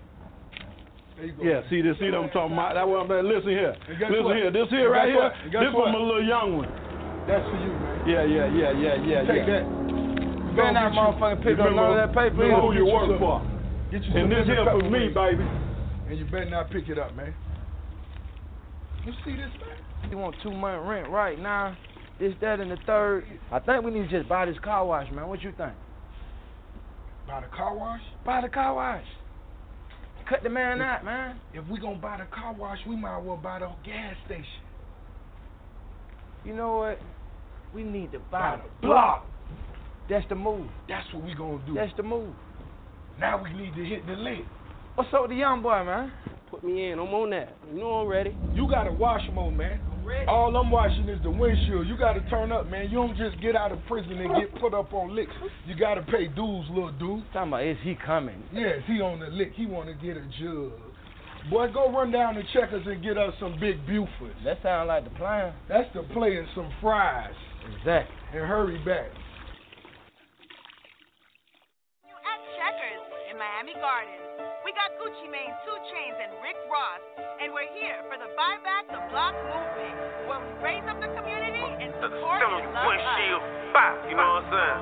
There 1.16 1.27
you 1.27 1.33
go. 1.33 1.42
Yeah, 1.42 1.61
man. 1.61 1.64
see 1.70 1.81
this, 1.83 1.97
see 1.99 2.11
what 2.11 2.23
I'm 2.23 2.31
talking 2.31 2.55
about. 2.55 2.75
That 2.75 2.87
one, 2.87 3.09
man. 3.09 3.27
Listen 3.29 3.51
here. 3.51 3.75
Listen 3.88 4.25
what? 4.25 4.37
here. 4.37 4.51
This 4.53 4.68
here 4.70 4.90
right 4.90 5.11
guess 5.11 5.14
here. 5.14 5.23
what? 5.23 5.33
And 5.42 5.53
This 5.66 5.73
what? 5.75 5.85
from 5.90 5.94
a 5.94 6.05
little 6.05 6.25
young 6.27 6.49
one. 6.62 6.70
That's 7.27 7.44
for 7.51 7.59
you, 7.59 7.73
man. 7.73 7.94
Yeah, 8.05 8.23
yeah, 8.29 8.47
yeah, 8.53 8.70
yeah, 8.77 8.94
yeah, 9.01 9.20
Take 9.27 9.49
yeah. 9.49 9.64
that. 9.64 9.64
You 9.64 10.53
Better 10.55 10.70
not 10.70 10.94
gonna 10.94 10.94
get 10.94 10.94
you- 10.94 11.03
motherfucking 11.03 11.42
pick 11.42 11.57
up 11.59 11.73
none 11.75 11.90
of 11.90 11.99
that 11.99 12.11
paper. 12.14 12.37
remember 12.38 12.53
either. 12.53 12.62
who 12.62 12.70
you 12.79 12.87
work 12.87 13.09
Get 13.11 13.16
you 13.16 13.18
for. 13.18 13.37
Get 13.90 14.03
you 14.05 14.11
And 14.14 14.23
some 14.23 14.31
this 14.31 14.47
here 14.47 14.64
for 14.70 14.83
me, 14.87 15.03
baby. 15.11 15.44
And 16.07 16.14
you 16.18 16.25
better 16.31 16.47
not 16.51 16.70
pick 16.70 16.87
it 16.88 16.99
up, 16.99 17.11
man. 17.16 17.35
You 19.05 19.12
see 19.25 19.33
this, 19.35 19.51
man? 19.59 20.11
You 20.11 20.18
want 20.18 20.37
two 20.42 20.53
month 20.53 20.87
rent 20.87 21.09
right 21.11 21.38
now? 21.40 21.77
This, 22.18 22.33
that, 22.40 22.61
and 22.61 22.70
the 22.70 22.77
third. 22.87 23.24
I 23.50 23.59
think 23.59 23.85
we 23.85 23.90
need 23.90 24.09
to 24.09 24.18
just 24.18 24.29
buy 24.29 24.46
this 24.46 24.57
car 24.62 24.87
wash, 24.87 25.11
man. 25.12 25.29
What 25.29 25.42
you 25.42 25.53
think? 25.57 25.72
Buy 27.27 27.40
the 27.40 27.48
car 27.48 27.77
wash? 27.77 28.00
Buy 28.24 28.40
the 28.42 28.48
car 28.48 28.74
wash. 28.74 29.05
Cut 30.29 30.42
the 30.42 30.48
man 30.48 30.81
out, 30.81 31.05
man. 31.05 31.38
If 31.53 31.66
we 31.68 31.79
gonna 31.79 31.98
buy 31.98 32.18
the 32.18 32.35
car 32.35 32.55
wash, 32.55 32.79
we 32.88 32.96
might 32.96 33.18
as 33.18 33.24
well 33.24 33.37
buy 33.37 33.59
the 33.59 33.68
gas 33.85 34.14
station. 34.24 34.44
You 36.44 36.55
know 36.55 36.79
what? 36.79 36.98
We 37.74 37.83
need 37.83 38.12
to 38.12 38.18
buy 38.31 38.57
Buy 38.57 38.62
the 38.62 38.87
block. 38.87 39.27
That's 40.09 40.27
the 40.29 40.35
move. 40.35 40.68
That's 40.88 41.07
what 41.12 41.24
we 41.24 41.35
gonna 41.35 41.61
do. 41.66 41.74
That's 41.74 41.92
the 41.96 42.03
move. 42.03 42.35
now 43.18 43.42
we 43.42 43.53
need 43.53 43.74
to 43.74 43.85
hit 43.85 44.07
the 44.07 44.12
lid. 44.12 44.44
What's 44.94 45.12
up 45.12 45.22
with 45.22 45.31
the 45.31 45.37
young 45.37 45.62
boy, 45.62 45.83
man? 45.85 46.12
Put 46.50 46.62
me 46.62 46.90
in. 46.90 46.98
I'm 46.98 47.09
on 47.09 47.31
that. 47.31 47.57
You 47.72 47.81
know 47.81 47.90
I'm 47.90 48.07
ready. 48.07 48.37
You 48.55 48.68
gotta 48.70 48.92
wash 48.92 49.22
mode, 49.35 49.55
man. 49.55 49.81
All 50.29 50.55
I'm 50.57 50.71
watching 50.71 51.09
is 51.09 51.23
the 51.23 51.31
windshield. 51.31 51.87
You 51.87 51.97
gotta 51.97 52.21
turn 52.29 52.53
up, 52.53 52.71
man. 52.71 52.90
You 52.90 52.97
don't 52.97 53.17
just 53.17 53.40
get 53.40 53.57
out 53.57 53.73
of 53.73 53.79
prison 53.87 54.12
and 54.12 54.35
get 54.35 54.61
put 54.61 54.75
up 54.75 54.93
on 54.93 55.14
licks. 55.14 55.33
You 55.67 55.75
gotta 55.77 56.03
pay 56.03 56.29
dues, 56.29 56.67
little 56.71 56.93
dude. 56.93 57.25
Talking 57.33 57.49
about 57.49 57.64
is 57.64 57.77
he 57.83 57.97
coming? 58.05 58.43
Yes, 58.53 58.81
he 58.87 59.01
on 59.01 59.21
the 59.21 59.27
lick. 59.27 59.53
He 59.55 59.67
wanna 59.67 59.95
get 59.95 60.17
a 60.17 60.25
jug. 60.40 60.73
Boy, 61.51 61.69
go 61.73 61.93
run 61.93 62.11
down 62.11 62.35
to 62.35 62.43
Checkers 62.55 62.87
and 62.87 63.03
get 63.03 63.19
us 63.19 63.35
some 63.38 63.59
big 63.61 63.85
Bufords. 63.87 64.43
That 64.45 64.62
sound 64.62 64.88
like 64.88 65.05
the 65.05 65.11
plan. 65.11 65.53
That's 65.69 65.88
the 65.95 66.03
play 66.14 66.37
and 66.37 66.49
some 66.55 66.71
fries. 66.81 67.35
Exactly. 67.79 68.17
And 68.33 68.47
hurry 68.49 68.79
back. 68.79 69.11
at 72.25 72.40
Checkers 72.57 73.05
in 73.31 73.38
Miami 73.38 73.75
Gardens. 73.75 74.43
We 74.64 74.72
got 74.72 74.96
Gucci 74.96 75.29
Mane, 75.29 75.53
2 75.68 75.77
Chainz, 75.92 76.16
and 76.24 76.33
Rick 76.40 76.57
Ross, 76.72 77.05
and 77.20 77.53
we're 77.53 77.68
here 77.77 78.00
for 78.09 78.16
the 78.16 78.33
Buyback 78.33 78.88
the 78.88 78.96
Block 79.12 79.37
movement, 79.44 79.92
where 80.24 80.40
we 80.40 80.50
raise 80.64 80.87
up 80.88 80.96
the 81.05 81.12
community 81.20 81.61
and 81.85 81.92
support 82.00 82.40
and 82.40 82.72
love 82.72 82.88
windshield, 82.88 83.44
us. 83.44 84.09
you 84.09 84.16
know 84.16 84.24
what 84.24 84.48
I'm 84.48 84.57
saying? 84.57 84.81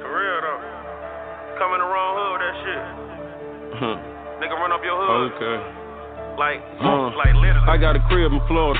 For 0.00 0.08
real 0.08 0.38
though. 0.40 1.60
Come 1.60 1.76
in 1.76 1.80
the 1.84 1.90
wrong 1.92 2.12
hood 2.16 2.30
with 2.32 2.40
that 2.40 2.56
shit. 2.64 2.82
Nigga 4.40 4.56
run 4.56 4.72
up 4.72 4.80
your 4.80 4.96
hood. 4.96 5.36
Okay. 5.36 5.77
Like, 6.38 6.62
Uh, 6.78 7.10
like 7.18 7.34
literally. 7.34 7.66
I 7.66 7.76
got 7.76 7.96
a 7.98 8.02
crib 8.06 8.30
in 8.32 8.38
Florida, 8.46 8.78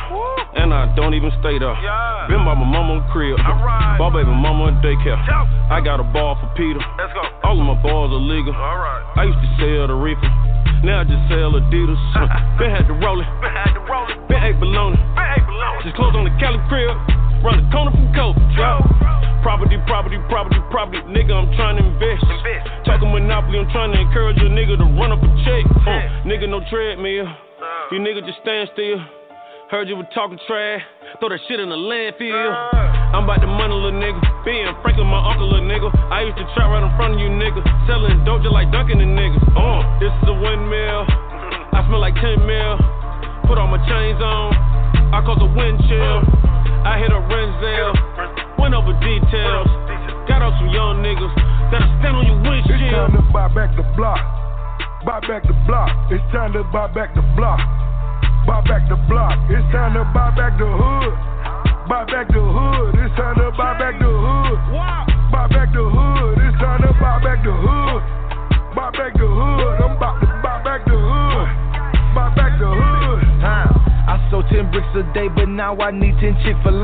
and 0.54 0.70
I 0.72 0.94
don't 0.94 1.12
even 1.14 1.30
stay 1.42 1.58
there. 1.58 1.74
Yeah. 1.82 2.30
Been 2.30 2.46
by 2.46 2.54
my 2.54 2.62
mama 2.64 3.02
crib, 3.10 3.34
bought 3.98 4.14
baby 4.14 4.30
mama 4.30 4.70
a 4.70 4.72
daycare. 4.78 5.18
I 5.66 5.82
got 5.82 5.98
a 5.98 6.06
ball 6.06 6.38
for 6.38 6.46
Peter. 6.54 6.78
Let's 6.78 7.10
go. 7.12 7.22
All 7.42 7.58
of 7.58 7.66
my 7.66 7.74
balls 7.82 8.14
are 8.14 8.22
legal. 8.22 8.54
Alright. 8.54 9.02
I 9.18 9.24
used 9.26 9.42
to 9.42 9.50
sell 9.58 9.90
the 9.90 9.98
reefer, 9.98 10.30
now 10.86 11.02
I 11.02 11.04
just 11.04 11.18
sell 11.26 11.50
Adidas. 11.58 11.98
Been 12.62 12.70
had 12.70 12.86
to 12.86 12.94
roll 12.94 13.18
it, 13.18 13.26
Been 13.42 13.50
had 13.50 13.74
to 13.74 13.82
roll 13.90 14.06
it. 14.06 14.16
been 14.30 14.38
ate 14.38 14.58
bologna. 14.62 14.94
Been 15.18 15.26
ate 15.34 15.42
bologna. 15.50 15.82
Just 15.82 15.96
closed 15.98 16.14
on 16.14 16.24
the 16.30 16.34
Cali 16.38 16.62
crib, 16.70 16.94
run 17.42 17.58
the 17.58 17.66
corner 17.74 17.90
from 17.90 18.06
Coke. 18.14 18.38
Property, 19.42 19.78
property, 19.86 20.18
property, 20.30 20.60
property, 20.70 20.98
nigga, 21.10 21.34
I'm 21.34 21.50
trying 21.58 21.78
to 21.78 21.82
invest. 21.86 22.22
Talking 22.86 23.10
Monopoly, 23.10 23.58
I'm 23.58 23.70
trying 23.70 23.92
to 23.94 23.98
encourage 24.00 24.38
a 24.38 24.50
nigga 24.50 24.78
to 24.78 24.86
run 24.94 25.10
up 25.10 25.22
a 25.22 25.30
check. 25.42 25.64
Uh, 25.86 26.26
nigga, 26.26 26.46
no 26.48 26.60
treadmill. 26.70 27.26
You 27.92 27.98
nigga 28.00 28.24
just 28.26 28.38
stand 28.42 28.68
still. 28.72 28.98
Heard 29.70 29.88
you 29.88 29.96
were 29.96 30.08
talking 30.14 30.38
trash. 30.48 30.80
Throw 31.20 31.28
that 31.28 31.40
shit 31.48 31.60
in 31.60 31.68
the 31.68 31.76
landfill. 31.76 32.52
I'm 33.12 33.24
about 33.24 33.40
to 33.44 33.48
money, 33.48 33.72
little 33.72 33.92
nigga. 33.96 34.20
Ben 34.44 34.72
Franklin, 34.80 35.08
my 35.08 35.20
uncle, 35.20 35.48
little 35.48 35.64
nigga. 35.68 35.88
I 36.12 36.24
used 36.24 36.36
to 36.40 36.44
trap 36.56 36.68
right 36.72 36.84
in 36.84 36.92
front 36.96 37.16
of 37.16 37.20
you, 37.20 37.28
nigga. 37.28 37.60
Selling 37.88 38.24
dope 38.24 38.40
just 38.44 38.52
like 38.52 38.68
Dunkin' 38.72 38.96
the 39.00 39.08
niggas. 39.08 39.44
Uh, 39.56 39.80
this 40.00 40.12
is 40.12 40.28
a 40.28 40.36
windmill. 40.36 41.04
I 41.76 41.84
smell 41.88 42.00
like 42.00 42.16
10 42.16 42.44
mil. 42.48 42.76
Put 43.48 43.56
all 43.60 43.68
my 43.68 43.80
chains 43.88 44.20
on. 44.20 44.52
I 45.12 45.20
cause 45.24 45.40
a 45.40 45.48
wind 45.48 45.80
chill. 45.88 46.18
I 46.84 46.96
hit 47.00 47.12
a 47.12 47.20
Renzel. 47.20 47.92
Went 48.60 48.72
over 48.76 48.92
details. 49.00 49.68
Got 50.28 50.44
off 50.44 50.56
some 50.60 50.68
young 50.72 51.00
niggas 51.04 51.32
that'll 51.72 51.88
stand 52.00 52.16
on 52.16 52.24
your 52.28 52.36
It's 52.52 52.68
time 52.68 52.80
windshield. 52.80 53.08
to 53.16 53.20
buy 53.32 53.48
back 53.52 53.72
the 53.76 53.84
block. 53.96 54.20
Buy 55.04 55.20
back 55.20 55.46
the 55.46 55.54
block. 55.66 55.90
It's 56.10 56.24
time 56.32 56.52
to 56.54 56.64
buy 56.64 56.88
back 56.88 57.14
the 57.14 57.22
block. 57.36 57.60
Buy 58.46 58.60
back 58.66 58.88
the 58.88 58.96
block. 59.06 59.38
It's 59.48 59.62
time 59.70 59.94
to 59.94 60.02
buy 60.10 60.34
back 60.34 60.58
the 60.58 60.66
hood. 60.66 61.14
Buy 61.88 62.04
back 62.04 62.26
the 62.28 62.42
hood. 62.42 62.98
It's 62.98 63.14
time 63.14 63.36
to 63.36 63.50
buy 63.56 63.78
back 63.78 63.94
the 63.98 64.10
hood. 64.10 64.58
Buy 65.30 65.46
back 65.54 65.70
the 65.70 65.86
hood. 65.86 66.38
It's 66.42 66.58
time 66.58 66.82
to 66.82 66.92
buy 66.98 67.22
back 67.22 67.44
the 67.44 67.54
hood. 67.54 68.17
Sold 74.92 75.04
10 75.04 75.08
bricks 75.08 75.08
a 75.08 75.14
day, 75.14 75.28
but 75.28 75.48
now 75.48 75.76
I 75.78 75.90
need 75.90 76.14
10 76.20 76.36
Chick 76.44 76.56
fil. 76.62 76.78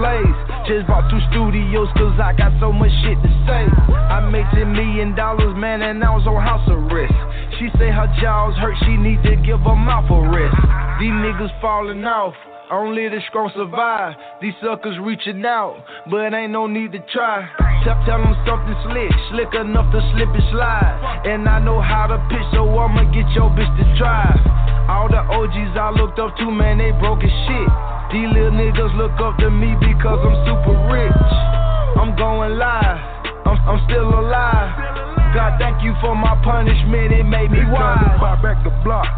Just 0.67 0.87
bought 0.87 1.09
two 1.11 1.21
studios, 1.31 1.89
cause 1.97 2.19
I 2.21 2.33
got 2.37 2.53
so 2.61 2.73
much 2.73 2.91
shit 3.03 3.19
to 3.21 3.31
say. 3.47 3.65
I 3.93 4.29
made 4.31 4.47
10 4.55 4.73
million 4.73 5.15
dollars, 5.15 5.55
man, 5.57 5.83
and 5.83 6.03
I 6.03 6.11
was 6.11 6.27
on 6.27 6.41
house 6.41 6.67
arrest. 6.69 7.15
She 7.59 7.69
say 7.79 7.91
her 7.91 8.09
jaw's 8.21 8.57
hurt, 8.57 8.75
she 8.85 8.97
need 8.97 9.23
to 9.25 9.37
give 9.37 9.61
her 9.61 9.77
mouth 9.77 10.11
a 10.11 10.21
rest. 10.29 10.57
These 11.01 11.13
niggas 11.13 11.53
falling 11.61 12.05
off. 12.05 12.35
Only 12.73 13.09
the 13.09 13.21
strong 13.29 13.53
survive. 13.55 14.17
These 14.41 14.55
suckers 14.65 14.97
reaching 14.99 15.45
out, 15.45 15.85
but 16.11 16.33
ain't 16.33 16.51
no 16.51 16.67
need 16.67 16.93
to 16.93 17.01
try. 17.13 17.45
Tell, 17.85 18.01
tell 18.09 18.25
them 18.25 18.33
something 18.49 18.75
slick, 18.89 19.13
slick 19.31 19.53
enough 19.53 19.93
to 19.93 20.01
slip 20.17 20.33
and 20.33 20.49
slide. 20.51 21.29
And 21.29 21.47
I 21.47 21.61
know 21.61 21.85
how 21.85 22.09
to 22.09 22.17
pitch, 22.33 22.49
so 22.57 22.65
I'ma 22.65 23.05
get 23.13 23.29
your 23.37 23.53
bitch 23.53 23.69
to 23.69 23.85
drive. 24.01 24.64
All 24.85 25.09
the 25.09 25.25
OGs 25.33 25.73
I 25.81 25.89
looked 25.97 26.21
up 26.21 26.37
to, 26.37 26.51
man, 26.53 26.77
they 26.77 26.93
broke 27.01 27.25
as 27.25 27.33
shit. 27.49 27.69
These 28.13 28.29
little 28.37 28.53
niggas 28.53 28.93
look 29.01 29.17
up 29.17 29.41
to 29.41 29.49
me 29.49 29.73
because 29.81 30.21
I'm 30.21 30.37
super 30.45 30.77
rich. 30.93 31.25
I'm 31.97 32.13
going 32.21 32.61
live, 32.61 33.01
I'm, 33.49 33.57
I'm 33.65 33.81
still 33.89 34.13
alive. 34.13 34.77
God, 35.33 35.57
thank 35.59 35.83
you 35.83 35.97
for 36.05 36.15
my 36.15 36.37
punishment, 36.45 37.17
it 37.17 37.25
made 37.25 37.51
me 37.51 37.65
It's 37.65 37.73
time 37.73 38.05
to 38.07 38.21
buy 38.21 38.37
back 38.45 38.61
the 38.61 38.71
block. 38.85 39.09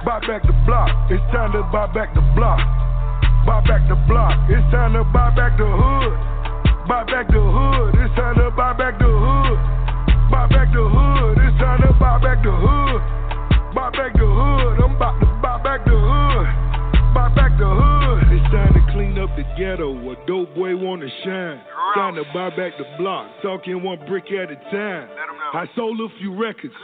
Buy 0.00 0.18
back 0.24 0.42
the 0.48 0.56
block. 0.64 0.88
It's 1.12 1.22
time 1.28 1.52
to 1.52 1.62
buy 1.68 1.92
back 1.92 2.14
the 2.16 2.24
block. 2.32 2.58
Buy 3.44 3.60
back 3.68 3.84
the 3.86 4.00
block. 4.08 4.32
It's 4.48 4.64
time 4.72 4.96
to 4.96 5.04
buy 5.04 5.28
back 5.36 5.60
the 5.60 5.68
hood. 5.68 6.14
Buy 6.88 7.04
back 7.04 7.28
the 7.28 7.42
hood. 7.42 7.94
It's 8.00 8.14
time 8.16 8.40
to 8.40 8.50
buy 8.50 8.72
back 8.72 8.98
the 8.98 9.12
hood. 9.12 9.58
Buy 10.32 10.48
back 10.48 10.72
the 10.72 10.88
hood. 10.88 11.36
It's 11.44 11.58
time 11.60 11.84
to 11.84 11.92
buy 12.00 12.16
back 12.18 12.40
the 12.42 12.50
hood. 12.50 13.25
Buy 14.36 14.44
back 14.44 14.60
the 14.60 14.60
hood. 14.60 14.84
I'm 14.84 14.96
about 14.96 15.20
to 15.20 15.26
buy 15.40 15.62
back 15.62 15.84
the 15.84 15.96
hood. 15.96 16.46
Buy 17.14 17.28
back 17.34 17.52
the 17.58 17.64
hood. 17.64 18.28
It's 18.36 18.44
time 18.52 18.74
to 18.74 18.92
clean 18.92 19.18
up 19.18 19.30
the 19.36 19.44
ghetto. 19.56 19.96
A 20.12 20.14
dope 20.26 20.54
boy 20.54 20.76
wanna 20.76 21.08
shine. 21.24 21.60
Time 21.94 22.14
to 22.16 22.24
buy 22.34 22.50
back 22.50 22.76
the 22.76 22.84
block. 22.98 23.30
Talking 23.40 23.82
one 23.82 23.98
brick 24.06 24.24
at 24.32 24.50
a 24.50 24.56
time. 24.70 25.08
I 25.54 25.64
sold 25.74 26.00
a 26.00 26.08
few 26.18 26.34
records. 26.36 26.74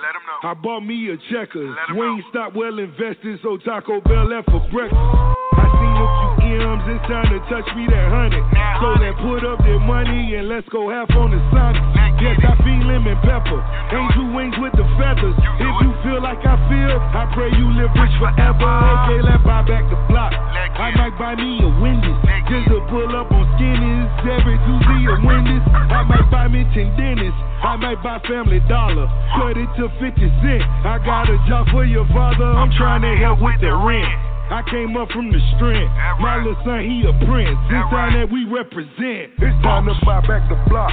I 0.43 0.55
bought 0.55 0.81
me 0.81 1.11
a 1.11 1.17
checker. 1.31 1.77
Wingstop 1.91 2.55
well 2.55 2.79
invested, 2.79 3.39
so 3.43 3.59
Taco 3.59 4.01
Bell 4.01 4.25
left 4.29 4.51
for 4.51 4.67
breakfast. 4.73 5.42
I 5.57 5.67
seen 5.79 5.95
a 5.97 6.07
few 6.41 6.59
M's, 6.63 6.85
it's 6.89 7.05
time 7.09 7.29
to 7.33 7.39
touch 7.49 7.69
me 7.77 7.85
that 7.91 8.09
hundred. 8.09 8.45
So 8.81 8.89
then 8.99 9.15
put 9.21 9.45
up 9.45 9.59
their 9.63 9.81
money 9.81 10.35
and 10.37 10.49
let's 10.49 10.69
go 10.69 10.89
half 10.89 11.11
on 11.17 11.31
the 11.31 11.41
Sonic. 11.53 11.83
Yes, 12.23 12.39
I 12.47 12.55
feel 12.63 12.87
lemon 12.87 13.19
pepper. 13.27 13.59
Angel 13.91 14.31
wings 14.31 14.55
with 14.63 14.71
the 14.79 14.87
feathers. 14.95 15.35
If 15.59 15.75
you 15.83 15.91
feel 16.07 16.23
like 16.23 16.39
I 16.47 16.55
feel, 16.71 16.95
I 16.95 17.27
pray 17.35 17.51
you 17.51 17.67
live 17.75 17.91
rich 17.99 18.15
forever. 18.23 18.63
Okay, 18.63 19.19
let's 19.27 19.43
buy 19.43 19.67
back 19.67 19.83
the 19.91 19.99
block. 20.07 20.31
I 20.31 20.95
might 20.95 21.19
buy 21.19 21.35
me 21.35 21.59
a 21.67 21.71
Wendy's. 21.83 22.15
Just 22.47 22.71
to 22.71 22.79
pull 22.87 23.11
up 23.11 23.27
on 23.35 23.43
skinnies. 23.59 24.07
Every 24.23 24.55
Tuesday 24.55 25.03
a 25.11 25.15
Wendy's. 25.19 25.67
I 25.67 26.07
might 26.07 26.31
buy 26.31 26.47
me 26.47 26.63
10 26.71 26.95
dentists. 26.95 27.43
I 27.63 27.75
might 27.75 27.99
buy 28.07 28.23
Family 28.31 28.63
Dollar. 28.71 29.11
Cut 29.35 29.59
it 29.59 29.71
to 29.83 29.91
50 29.99 30.23
cent. 30.47 30.63
I 30.87 31.03
got 31.03 31.27
a 31.27 31.39
job 31.51 31.67
for 31.75 31.85
your 31.85 32.07
father. 32.15 32.47
I'm 32.55 32.71
trying 32.79 33.03
to 33.03 33.19
help 33.19 33.43
with 33.43 33.59
the 33.61 33.75
rent. 33.75 34.32
I 34.51 34.63
came 34.69 34.97
up 34.97 35.09
from 35.11 35.31
the 35.31 35.41
strength. 35.57 35.93
My 36.19 36.37
little 36.43 36.59
son, 36.65 36.83
he 36.83 37.07
a 37.07 37.15
prince. 37.25 37.57
It's 37.71 37.89
time 37.95 38.19
that 38.19 38.29
we 38.31 38.45
represent. 38.51 39.39
It's 39.39 39.59
time 39.63 39.87
to 39.87 39.95
buy 40.05 40.21
back 40.27 40.49
the 40.51 40.59
block. 40.69 40.93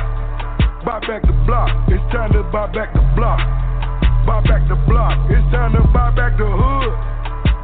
Buy 0.86 1.00
back 1.04 1.22
the 1.26 1.36
block. 1.44 1.70
It's 1.90 2.04
time 2.14 2.32
to 2.34 2.44
buy 2.54 2.72
back 2.72 2.94
the 2.94 3.04
block. 3.18 3.42
Buy 4.26 4.40
back 4.48 4.64
the 4.70 4.78
block. 4.88 5.18
It's 5.28 5.44
time 5.52 5.74
to 5.74 5.84
buy 5.92 6.14
back 6.16 6.38
the 6.38 6.48
hood. 6.48 6.94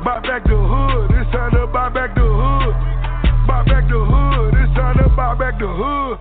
Buy 0.03 0.19
back 0.19 0.43
the 0.43 0.57
hood. 0.57 1.11
It's 1.15 1.31
time 1.31 1.51
to 1.53 1.67
buy 1.67 1.89
back 1.89 2.15
the 2.15 2.27
hood. 2.27 2.75
Buy 3.47 3.63
back 3.63 3.85
the 3.87 4.01
hood. 4.01 4.51
It's 4.57 4.73
time 4.75 4.97
to 4.99 5.07
buy 5.15 5.35
back 5.35 5.59
the 5.59 5.69
hood. 5.69 6.17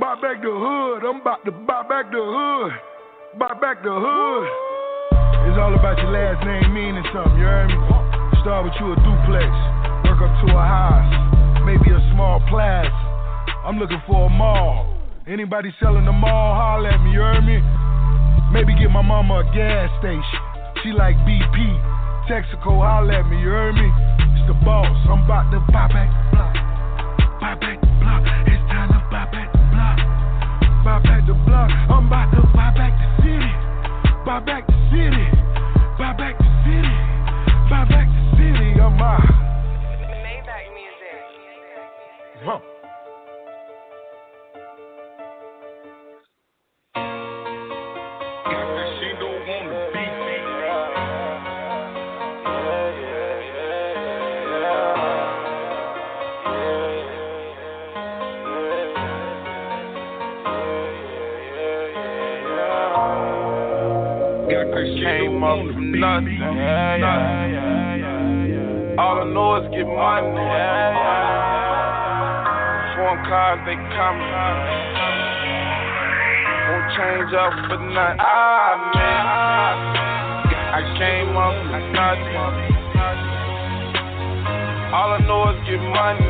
Buy 0.00 0.14
back 0.22 0.40
the 0.40 0.54
hood. 0.54 1.04
I'm 1.04 1.20
about 1.20 1.44
to 1.44 1.52
buy 1.52 1.82
back 1.84 2.10
the 2.10 2.22
hood. 2.22 2.72
Buy 3.38 3.52
back 3.60 3.82
the 3.82 3.92
hood. 3.92 4.46
It's 5.44 5.58
all 5.58 5.74
about 5.74 5.98
your 5.98 6.10
last 6.10 6.40
name 6.46 6.72
meaning 6.72 7.04
something, 7.12 7.36
you 7.36 7.44
heard 7.44 7.68
me? 7.68 8.03
Start 8.44 8.68
with 8.68 8.76
you 8.76 8.92
a 8.92 8.96
duplex, 9.00 9.48
work 10.04 10.20
up 10.20 10.28
to 10.44 10.52
a 10.52 10.60
house, 10.68 11.64
maybe 11.64 11.88
a 11.96 12.00
small 12.12 12.44
plaza. 12.52 12.92
I'm 13.64 13.80
looking 13.80 14.04
for 14.06 14.26
a 14.26 14.28
mall. 14.28 14.84
Anybody 15.26 15.72
selling 15.80 16.04
the 16.04 16.12
mall, 16.12 16.52
holler 16.52 16.92
at 16.92 17.00
me, 17.00 17.16
you 17.16 17.24
heard 17.24 17.40
me? 17.40 17.56
Maybe 18.52 18.76
get 18.76 18.92
my 18.92 19.00
mama 19.00 19.40
a 19.40 19.44
gas 19.56 19.88
station. 19.96 20.20
She 20.84 20.92
like 20.92 21.16
BP. 21.24 21.56
Texaco, 22.28 22.84
holler 22.84 23.16
at 23.16 23.24
me, 23.32 23.40
you 23.40 23.48
heard 23.48 23.80
me? 23.80 23.88
It's 24.36 24.44
the 24.44 24.60
boss. 24.60 24.92
I'm 25.08 25.24
about 25.24 25.48
to 25.48 25.64
buy 25.72 25.88
back 25.88 26.12
the 26.12 26.36
block. 26.36 26.52
Buy 27.40 27.54
back 27.56 27.80
the 27.80 27.88
block. 27.96 28.28
It's 28.44 28.60
time 28.68 28.92
to 28.92 29.00
buy 29.08 29.24
back 29.32 29.48
the 29.56 29.64
block. 29.72 29.96
Buy 30.84 31.00
back 31.00 31.24
the 31.24 31.36
block. 31.48 31.72
I'm 31.88 32.12
about 32.12 32.28
to 32.36 32.44
buy 32.52 32.76
back 32.76 32.92
the 32.92 33.08
city. 33.24 33.52
Buy 34.28 34.44
back 34.44 34.68
the 34.68 34.76
city. 34.92 35.33
City. 38.84 38.94
I'm 38.94 39.02
out. 39.02 39.20
Huh. 42.44 42.60
She 49.00 49.08
don't 49.18 49.48
wanna 49.48 49.90
beat 49.92 50.14
me. 50.26 50.34
Came 65.04 65.42
up 65.42 65.58
from 65.72 65.86
nothing. 66.00 67.53
All 68.96 69.18
I 69.18 69.24
know 69.26 69.56
is 69.58 69.66
get 69.74 69.90
money. 69.90 70.38
Foreign 72.94 73.26
cars, 73.26 73.58
they 73.66 73.74
coming. 73.74 74.30
Won't 76.70 76.86
change 76.94 77.34
up 77.34 77.50
for 77.66 77.82
nothing. 77.90 78.22
Ah, 78.22 78.78
man. 78.94 79.74
I 80.78 80.86
came 80.94 81.34
up 81.34 81.58
from 81.74 81.90
nothing. 81.90 82.38
All 84.94 85.10
I 85.10 85.18
know 85.26 85.50
is 85.50 85.58
get 85.66 85.82
money. 85.82 86.22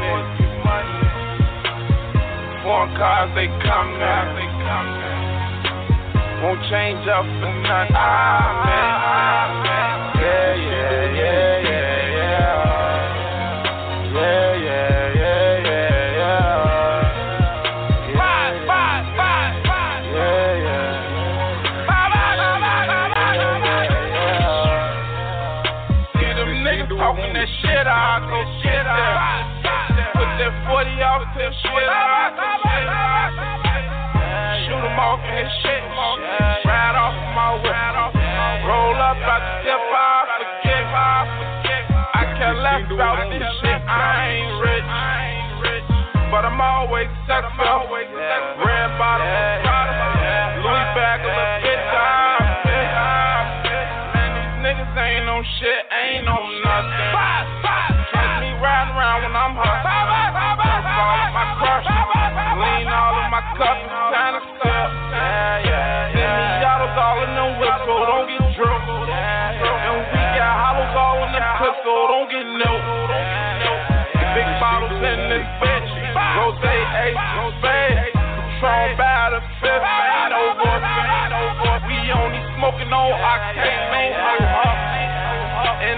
Foreign 2.64 2.96
cars, 2.96 3.29
they 3.37 3.53
coming. 3.61 4.00
Won't 6.40 6.64
change 6.72 7.05
up 7.12 7.29
for 7.29 7.53
nothing. 7.61 7.92
Ah, 7.92 8.64
man. 8.64 9.05
Yeah, 10.16 10.55
yeah, 10.55 11.12
yeah, 11.12 11.63
open 27.24 27.34
that 27.34 27.48
shit 27.60 27.87
out, 27.87 28.28
go 28.28 28.44
shit 28.60 28.87
out. 28.87 29.48
Put 30.12 30.28
that 30.38 30.52
40 30.68 31.00
out, 31.00 31.24
that 31.37 31.52
shit 31.56 31.88
out, 31.88 32.37
Shoot 34.64 34.84
him 34.84 34.98
off 34.98 35.20
and 35.24 35.44
his 35.44 35.52
shit, 35.62 35.82
ride 36.64 36.96
off 36.96 37.16
my 37.32 37.56
whip. 37.64 37.74
Roll 38.64 38.96
up 38.96 39.16
out 39.24 39.40
the 39.40 39.64
dip, 39.64 39.80
I 40.92 41.28
forget, 41.48 41.84
I 42.14 42.22
can't 42.37 42.58
laugh 42.60 42.90
about 42.90 43.28
this 43.28 43.44
shit, 43.60 43.80
I 43.88 44.28
ain't 44.28 44.60
rich. 44.60 44.88
But 46.30 46.44
I'm 46.44 46.60
always 46.60 47.08
successful. 47.26 48.13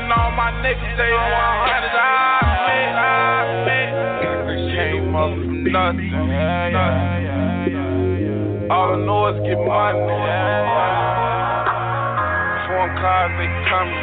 And 0.07 0.15
all 0.15 0.31
my 0.39 0.55
niggas, 0.63 0.95
they 0.95 1.11
100. 1.11 1.19
I 1.19 2.39
admit, 2.47 2.95
I 2.95 3.43
admit. 3.43 3.91
Came 4.71 5.11
up 5.19 5.35
from 5.35 5.67
nothing. 5.67 6.15
All 8.71 8.95
I 8.95 9.03
know 9.03 9.35
is 9.35 9.43
get 9.43 9.59
money. 9.59 9.99
Phone 12.71 12.95
cars, 13.03 13.35
they 13.35 13.51
coming. 13.67 13.99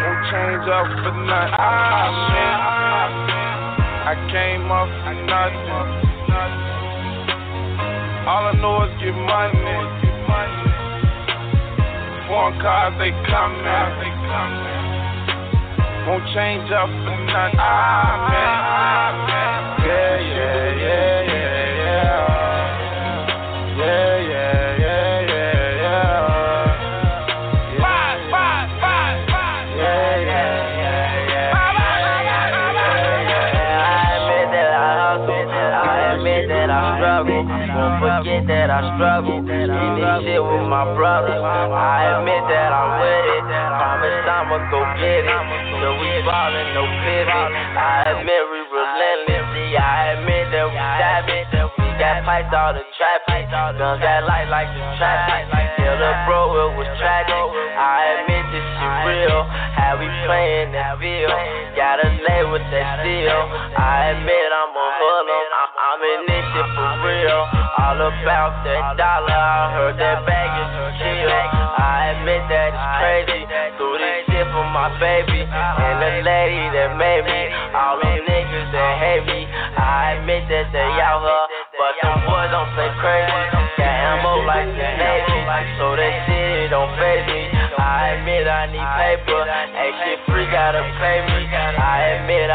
Won't 0.00 0.24
change 0.32 0.64
up 0.72 0.88
for 1.04 1.12
nothing. 1.28 1.60
I 1.60 2.08
admit. 2.08 2.56
I 4.08 4.16
came 4.32 4.72
up 4.72 4.88
from 5.04 5.28
nothing. 5.28 5.68
All 8.32 8.48
I 8.48 8.52
know 8.64 8.88
is 8.88 8.96
get 9.04 9.12
money 9.12 9.57
foreign 12.38 12.60
cars, 12.60 12.94
they 13.02 13.10
coming. 13.26 13.66
They. 13.98 14.14
Won't 16.06 16.22
change 16.34 16.70
up 16.70 16.86
for 16.86 17.18
nothing. 17.26 17.58
Amen. 17.58 18.54
Amen. 18.78 19.60
Yeah, 19.82 20.22
yeah, 20.22 20.70
yeah, 20.78 21.34
yeah, 21.34 21.82
yeah. 21.82 22.14
Yeah, 23.78 24.30
yeah. 24.30 24.58
Struggle. 36.98 37.44
Won't 37.46 37.94
forget 38.00 38.42
that 38.48 38.70
I 38.70 38.72
struggle 38.96 39.27
my 40.78 40.94
brother. 40.94 41.34
I 41.42 42.22
admit 42.22 42.42
that 42.54 42.70
I'm 42.70 43.02
with 43.02 43.34
it. 43.34 43.42
Promise 43.42 44.22
I'ma 44.30 44.58
go 44.70 44.78
get 44.94 45.26
it. 45.26 45.40
So 45.82 45.88
we 45.98 46.10
ballin', 46.22 46.70
no 46.70 46.86
pivot. 47.02 47.50
I 47.74 48.14
admit 48.14 48.42
we 48.46 48.60
relentless. 48.62 49.74
I 49.74 50.14
admit 50.14 50.46
that 50.54 50.70
we 50.70 50.78
savage. 50.78 51.50
We 51.82 51.86
got 51.98 52.22
pipes 52.22 52.54
all 52.54 52.70
the 52.78 52.86
traffic. 52.94 53.50
Guns 53.50 53.98
that 54.06 54.22
light 54.22 54.46
like 54.46 54.70
the 54.70 54.82
traffic. 55.02 55.50
Tell 55.82 55.98
the 55.98 56.12
bro 56.30 56.46
it 56.46 56.78
was 56.78 56.90
tragic. 57.02 57.34
I 57.34 58.22
admit 58.22 58.44
this 58.54 58.66
shit 58.78 58.94
real. 59.02 59.42
How 59.74 59.98
we 59.98 60.06
playin' 60.30 60.70
that 60.78 60.94
field. 61.02 61.34
Gotta 61.74 62.06
lay 62.06 62.42
with 62.54 62.62
that 62.70 63.02
steel. 63.02 63.40
I 63.74 64.14
admit 64.14 64.46
I'm 64.54 64.74
a 64.78 64.86
hoodlum. 64.94 65.44
I'm 65.58 66.02
in 66.06 66.20
shit 66.30 66.37
for 66.78 66.94
real. 67.02 67.42
All 67.82 67.98
about 67.98 68.62
that 68.62 68.94
dollar. 68.94 69.34
I 69.34 69.74
heard 69.74 69.96
that 69.98 70.22
bag 70.22 70.50
is 70.62 70.70
chill. 71.02 71.30
I 71.78 72.14
admit 72.14 72.42
that 72.46 72.70
it's 72.70 72.88
crazy. 73.02 73.42
Do 73.78 73.88
this 73.98 74.30
shit 74.30 74.46
for 74.54 74.66
my 74.70 74.94
baby. 75.02 75.42
And 75.42 75.96
the 75.98 76.12
lady 76.22 76.62
that 76.78 76.94
made 76.94 77.26
me. 77.26 77.42
All 77.74 77.98
them 77.98 78.22
niggas 78.22 78.70
that 78.70 78.92
hate 79.02 79.26
me. 79.26 79.50
I 79.50 80.22
admit 80.22 80.46
that 80.50 80.70
they 80.70 80.90
out 81.02 81.22
here. 81.26 81.46
But 81.78 81.92
them 82.02 82.18
boys 82.26 82.50
don't 82.54 82.70
play 82.78 82.90
crazy. 83.02 83.42
Got 83.78 83.94
ammo 84.14 84.46
like 84.46 84.70
the 84.70 84.88
Navy. 84.98 85.38
So 85.82 85.98
that 85.98 86.14
shit 86.30 86.70
don't 86.70 86.90
phase 86.98 87.26
me. 87.26 87.50
I 87.78 88.18
admit 88.18 88.46
I 88.46 88.66
need 88.70 88.82
paper. 88.82 89.42
Ain't 89.42 89.94
shit 90.02 90.18
free, 90.26 90.46
gotta 90.50 90.82
pay 90.98 91.22
me. 91.26 91.46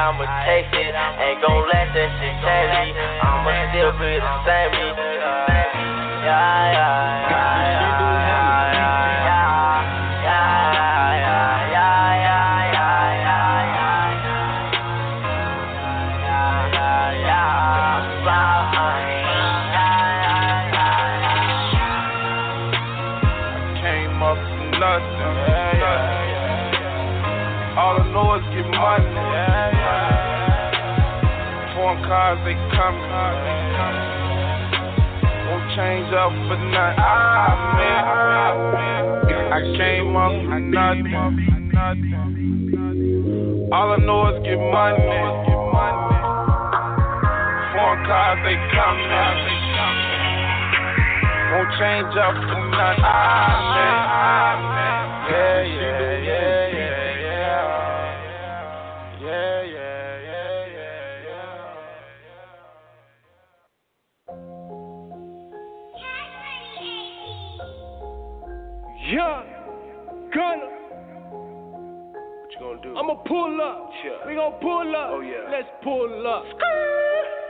I'ma 0.03 0.27
taste 0.43 0.67
it. 0.75 0.91
Ain't 0.91 1.39
gon' 1.39 1.63
let 1.71 1.87
that 1.95 2.09
shit 2.19 2.35
change 2.43 2.71
me. 2.75 2.91
I'ma 3.23 3.55
still 3.71 3.95
be 3.95 4.19
the 4.19 4.33
same 4.43 4.71
me. 4.75 4.87
Yeah, 6.27 6.75
yeah, 6.75 7.31
yeah, 7.31 7.52
All 43.73 43.89
I 43.91 43.97
know 43.97 44.27
is 44.29 44.37
get 44.45 44.59
money. 44.59 45.01
Foreign 47.73 48.05
cars, 48.05 48.37
they 48.45 48.53
coming. 48.69 49.09
Won't 51.49 51.69
change 51.81 52.13
up 52.21 52.37
for 52.37 52.61
nothing. 52.69 53.01
Yeah, 55.25 55.63
yeah, 55.63 56.21
yeah, 56.21 56.69
yeah, 56.69 56.69
yeah. 56.77 57.63
Yeah, 59.23 59.63
yeah, 59.63 60.21
yeah, 60.29 60.69
yeah, 60.77 61.17
yeah. 61.25 61.53
Young 69.09 69.45
Gunner. 70.31 70.72
What 72.83 72.89
you 72.89 72.93
gonna 72.93 72.93
do? 72.93 72.99
I'ma 72.99 73.15
pull 73.23 73.61
up. 73.61 73.91
Yeah. 74.03 74.27
We 74.27 74.35
gon' 74.35 74.53
pull 74.61 74.95
up. 74.95 75.09
Oh, 75.11 75.21
yeah. 75.21 75.49
Let's 75.51 75.67
pull 75.83 76.27
up. 76.27 76.43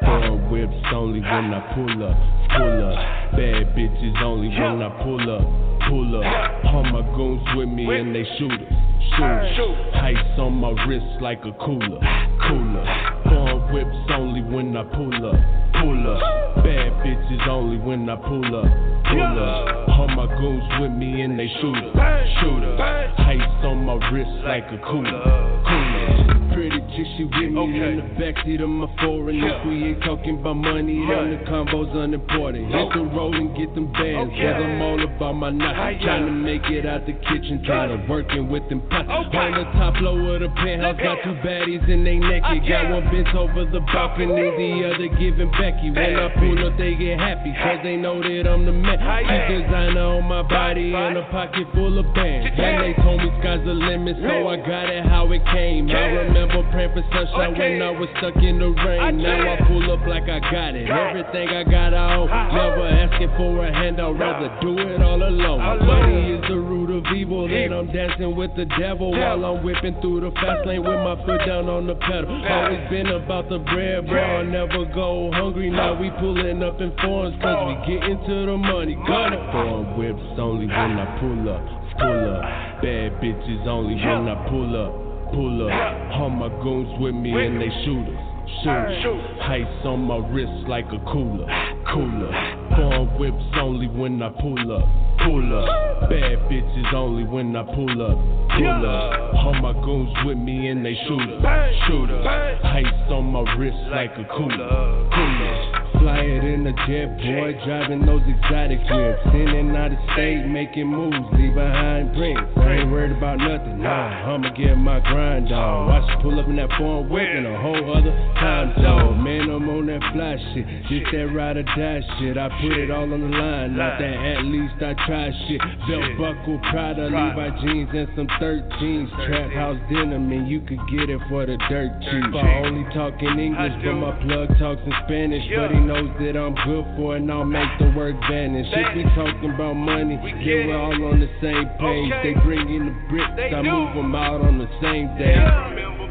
Foreign 0.01 0.51
whips 0.51 0.85
only 0.93 1.21
when 1.21 1.53
I 1.53 1.73
pull 1.73 2.03
up, 2.03 2.17
pull 2.57 2.91
up. 2.91 2.97
Bad 3.33 3.75
bitches 3.75 4.21
only 4.21 4.49
when 4.49 4.81
I 4.81 4.89
pull 5.03 5.21
up, 5.21 5.89
pull 5.89 6.17
up. 6.17 6.65
All 6.65 6.83
my 6.83 7.01
goons 7.15 7.41
with 7.55 7.69
me 7.69 7.85
and 7.87 8.13
they 8.13 8.25
shooters, 8.37 8.67
shooters. 9.15 9.59
Ice 9.95 10.39
on 10.39 10.53
my 10.53 10.71
wrist 10.85 11.21
like 11.21 11.39
a 11.45 11.51
cooler, 11.53 11.99
cooler. 12.47 12.85
Foreign 13.23 13.73
whips 13.73 14.11
only 14.11 14.41
when 14.41 14.75
I 14.75 14.83
pull 14.83 15.15
up, 15.15 15.39
pull 15.81 16.13
up. 16.13 16.63
Bad 16.63 16.91
bitches 17.01 17.47
only 17.47 17.77
when 17.77 18.09
I 18.09 18.15
pull 18.17 18.55
up, 18.59 18.67
pull 19.13 19.39
up. 19.39 19.89
All 19.89 20.07
my 20.07 20.27
goons 20.37 20.63
with 20.79 20.91
me 20.91 21.21
and 21.21 21.37
they 21.37 21.47
shooters, 21.61 21.93
shooters. 22.41 22.79
Ice 22.79 23.41
on 23.63 23.85
my 23.85 23.93
wrist 24.11 24.31
like 24.43 24.65
a 24.71 24.77
cooler, 24.85 25.61
cooler. 25.67 26.52
Chick, 26.91 27.07
she 27.17 27.23
with 27.23 27.51
me 27.51 27.79
in 27.79 27.97
the 27.97 28.07
backseat 28.19 28.61
of 28.61 28.69
my 28.69 28.87
foreign. 28.99 29.41
If 29.41 29.65
we 29.65 29.95
ain't 29.95 30.03
talking 30.03 30.39
about 30.39 30.57
money, 30.57 30.99
then 31.07 31.31
the 31.31 31.39
combo's 31.49 31.89
unimportant. 31.95 32.67
Hit 32.67 32.89
the 32.93 33.03
road 33.15 33.35
and 33.35 33.55
get 33.55 33.73
them 33.73 33.91
bands, 33.93 34.33
cause 34.35 34.59
I'm 34.59 34.81
all 34.81 35.01
about 35.01 35.33
my 35.33 35.49
knots. 35.49 36.03
Trying 36.03 36.25
to 36.25 36.31
make 36.31 36.65
it 36.69 36.85
out 36.85 37.05
the 37.05 37.13
kitchen, 37.13 37.63
tired 37.65 37.91
of 37.91 38.09
working 38.09 38.49
with 38.49 38.67
them 38.69 38.81
pots. 38.89 39.07
On 39.09 39.29
the 39.31 39.65
top 39.77 39.97
floor 39.97 40.35
of 40.35 40.41
the 40.41 40.49
penthouse, 40.59 40.99
got 40.99 41.17
two 41.23 41.35
baddies 41.41 41.83
and 41.89 42.05
they 42.05 42.17
naked. 42.17 42.67
Got 42.67 42.91
one 42.91 43.05
bent 43.09 43.33
over 43.35 43.65
the 43.65 43.81
balcony, 43.93 44.33
and 44.33 44.57
the 44.59 44.71
other 44.93 45.09
giving 45.17 45.51
Becky. 45.57 45.89
When 45.91 46.15
I 46.19 46.29
pull 46.37 46.67
up, 46.67 46.77
they 46.77 46.95
get 46.95 47.19
happy, 47.19 47.53
cause 47.57 47.79
they 47.83 47.97
know 47.97 48.21
that 48.21 48.47
I'm 48.49 48.65
the 48.65 48.71
man. 48.71 48.97
Keep 48.97 49.65
designer 49.65 50.19
on 50.19 50.25
my 50.25 50.43
body 50.43 50.93
and 50.93 51.17
a 51.17 51.25
pocket 51.31 51.67
full 51.73 51.97
of 51.97 52.05
bands. 52.13 52.49
And 52.53 52.83
they 52.83 52.93
told 53.01 53.21
me 53.21 53.29
sky's 53.41 53.63
the 53.65 53.73
limit, 53.73 54.17
so 54.21 54.47
I 54.47 54.57
got 54.57 54.89
it 54.89 55.05
how 55.05 55.31
it 55.31 55.43
came. 55.51 55.89
I 55.89 56.27
remember 56.27 56.61
praying 56.73 56.91
for 56.97 57.05
sunshine 57.13 57.53
when 57.53 57.81
I 57.81 57.91
was 57.93 58.09
stuck 58.17 58.35
in 58.41 58.57
the 58.57 58.73
rain. 58.73 59.21
Now 59.21 59.53
I 59.53 59.57
pull 59.69 59.85
up 59.93 60.01
like 60.09 60.25
I 60.25 60.41
got 60.41 60.73
it. 60.73 60.89
Everything 60.89 61.47
I 61.53 61.63
got 61.63 61.93
I 61.93 62.17
own. 62.17 62.27
Never 62.27 62.89
asking 62.89 63.29
for 63.37 63.65
a 63.65 63.71
handout, 63.71 64.17
rather 64.17 64.49
do 64.59 64.73
it 64.81 65.01
all 65.01 65.21
alone. 65.21 65.61
Money 65.85 66.33
is 66.33 66.41
the 66.49 66.57
root 66.57 66.89
of 66.89 67.05
evil, 67.15 67.45
and 67.45 67.73
I'm 67.73 67.87
dancing 67.93 68.35
with 68.35 68.51
the 68.57 68.65
devil 68.81 69.11
while 69.11 69.45
I'm 69.45 69.63
whipping 69.63 69.95
through 70.01 70.21
the 70.21 70.31
fast 70.41 70.65
lane 70.65 70.81
with 70.81 70.99
my 71.05 71.15
foot 71.25 71.45
down 71.45 71.69
on 71.69 71.87
the 71.87 71.95
pedal. 71.95 72.33
Always 72.33 72.89
been 72.89 73.07
about 73.07 73.49
the 73.49 73.59
bread, 73.59 74.07
bro. 74.07 74.19
I 74.19 74.43
never 74.43 74.85
go 74.93 75.31
hungry. 75.31 75.69
Now 75.69 75.93
we 75.99 76.09
pulling 76.19 76.63
up 76.63 76.81
in 76.81 76.91
foreigns, 77.01 77.37
cause 77.41 77.69
we 77.69 77.75
get 77.85 78.03
into 78.09 78.49
the 78.49 78.57
money. 78.57 78.95
Gun 79.07 79.33
it. 79.33 79.43
Foreign 79.53 79.97
whips 79.97 80.39
only 80.39 80.65
when 80.65 80.97
I 80.97 81.05
pull 81.21 81.49
up, 81.53 81.61
pull 82.01 82.33
up. 82.33 82.41
Bad 82.81 83.21
bitches 83.21 83.67
only 83.67 83.95
when 83.95 84.27
I 84.27 84.49
pull 84.49 84.73
up, 84.75 84.91
pull 85.33 85.67
up. 85.67 86.11
All 86.13 86.29
my 86.29 86.49
goons 86.63 86.89
with 86.99 87.15
me 87.15 87.31
and 87.31 87.59
they 87.59 87.69
shooters. 87.83 88.32
Shoot. 88.63 89.19
Ice 89.41 89.85
on 89.85 90.01
my 90.01 90.17
wrist 90.29 90.67
like 90.67 90.85
a 90.87 90.99
cooler, 91.11 91.47
cooler. 91.91 92.31
Foreign 92.75 93.07
whips 93.19 93.43
only 93.59 93.87
when 93.87 94.21
I 94.21 94.29
pull 94.29 94.71
up, 94.71 94.87
pull 95.19 95.59
up. 95.59 96.09
Bad 96.09 96.39
bitches 96.49 96.93
only 96.93 97.23
when 97.23 97.55
I 97.55 97.63
pull 97.63 98.01
up, 98.01 98.17
pull 98.57 98.85
up. 98.87 99.33
All 99.35 99.53
my 99.61 99.73
goons 99.73 100.11
with 100.25 100.37
me 100.37 100.67
and 100.67 100.85
they 100.85 100.95
shooters, 101.07 101.43
shooters. 101.87 102.25
Ice 102.63 103.11
on 103.11 103.25
my 103.31 103.43
wrist 103.55 103.77
like 103.91 104.11
a 104.11 104.25
cooler, 104.35 105.09
cooler. 105.11 105.79
Fly 105.99 106.19
it 106.19 106.43
in 106.43 106.67
a 106.67 106.73
jet, 106.87 107.15
boy, 107.19 107.53
driving 107.65 108.05
those 108.05 108.23
exotic 108.27 108.79
whips. 108.89 109.21
In 109.33 109.47
and 109.47 109.77
out 109.77 109.91
of 109.91 109.99
state, 110.13 110.45
making 110.47 110.87
moves, 110.87 111.15
leave 111.33 111.55
behind 111.55 112.13
prints. 112.13 112.41
I 112.57 112.83
ain't 112.83 112.91
worried 112.91 113.15
about 113.15 113.37
nothing, 113.37 113.79
nah. 113.79 114.33
I'ma 114.33 114.49
get 114.51 114.75
my 114.75 114.99
grind 114.99 115.51
on. 115.51 115.87
Watch 115.87 116.09
you 116.09 116.17
pull 116.23 116.39
up 116.39 116.47
in 116.47 116.55
that 116.57 116.69
foreign 116.77 117.07
whip 117.09 117.23
in 117.23 117.45
a 117.45 117.61
whole 117.61 117.95
other 117.95 118.11
time 118.39 118.73
zone. 118.81 119.23
Man, 119.23 119.49
I'm 119.49 119.69
on 119.69 119.87
that 119.87 120.03
fly 120.11 120.35
shit, 120.53 120.65
just 120.89 121.11
that 121.11 121.31
ride 121.31 121.57
or 121.57 121.63
die 121.63 122.01
shit. 122.19 122.37
I 122.37 122.49
put 122.61 122.73
it 122.75 122.91
all 122.91 123.07
on 123.07 123.19
the 123.19 123.31
line, 123.31 123.77
not 123.77 123.99
that 123.99 124.13
at 124.13 124.43
least 124.45 124.75
I 124.83 124.93
try 125.05 125.31
shit. 125.47 125.61
Belt 125.87 126.11
buckle, 126.19 126.59
Prada, 126.71 127.07
Levi 127.07 127.49
jeans, 127.61 127.89
and 127.93 128.09
some 128.15 128.27
13s. 128.41 129.09
Trap 129.27 129.51
house 129.53 129.79
denim, 129.89 130.31
and 130.31 130.47
you 130.47 130.59
could 130.61 130.81
get 130.91 131.09
it 131.09 131.21
for 131.29 131.45
the 131.45 131.57
dirt 131.69 131.91
cheap. 132.03 132.35
I 132.35 132.65
only 132.65 132.83
talk 132.93 133.15
in 133.21 133.39
English, 133.39 133.73
but 133.83 133.95
my 133.95 134.11
plug 134.25 134.49
talks 134.59 134.81
in 134.85 134.93
Spanish. 135.05 135.43
But 135.55 135.71
he 135.71 135.79
knows 135.79 136.11
that 136.19 136.35
I'm 136.35 136.55
good 136.67 136.85
for 136.97 137.15
it, 137.15 137.21
and 137.21 137.31
I'll 137.31 137.45
make 137.45 137.69
the 137.79 137.93
work 137.95 138.15
vanish. 138.29 138.67
If 138.71 138.95
we 138.95 139.03
talking 139.15 139.51
about 139.55 139.73
money, 139.73 140.19
yeah, 140.43 140.67
we're 140.67 140.77
all 140.77 140.99
on 141.11 141.19
the 141.19 141.31
same 141.39 141.67
page. 141.79 142.11
They 142.23 142.33
bring 142.43 142.67
in 142.67 142.91
the 142.91 142.95
bricks, 143.09 143.55
I 143.55 143.61
move 143.61 143.95
them 143.95 144.15
out 144.15 144.41
on 144.41 144.59
the 144.59 144.67
same 144.81 145.07
day. 145.17 146.02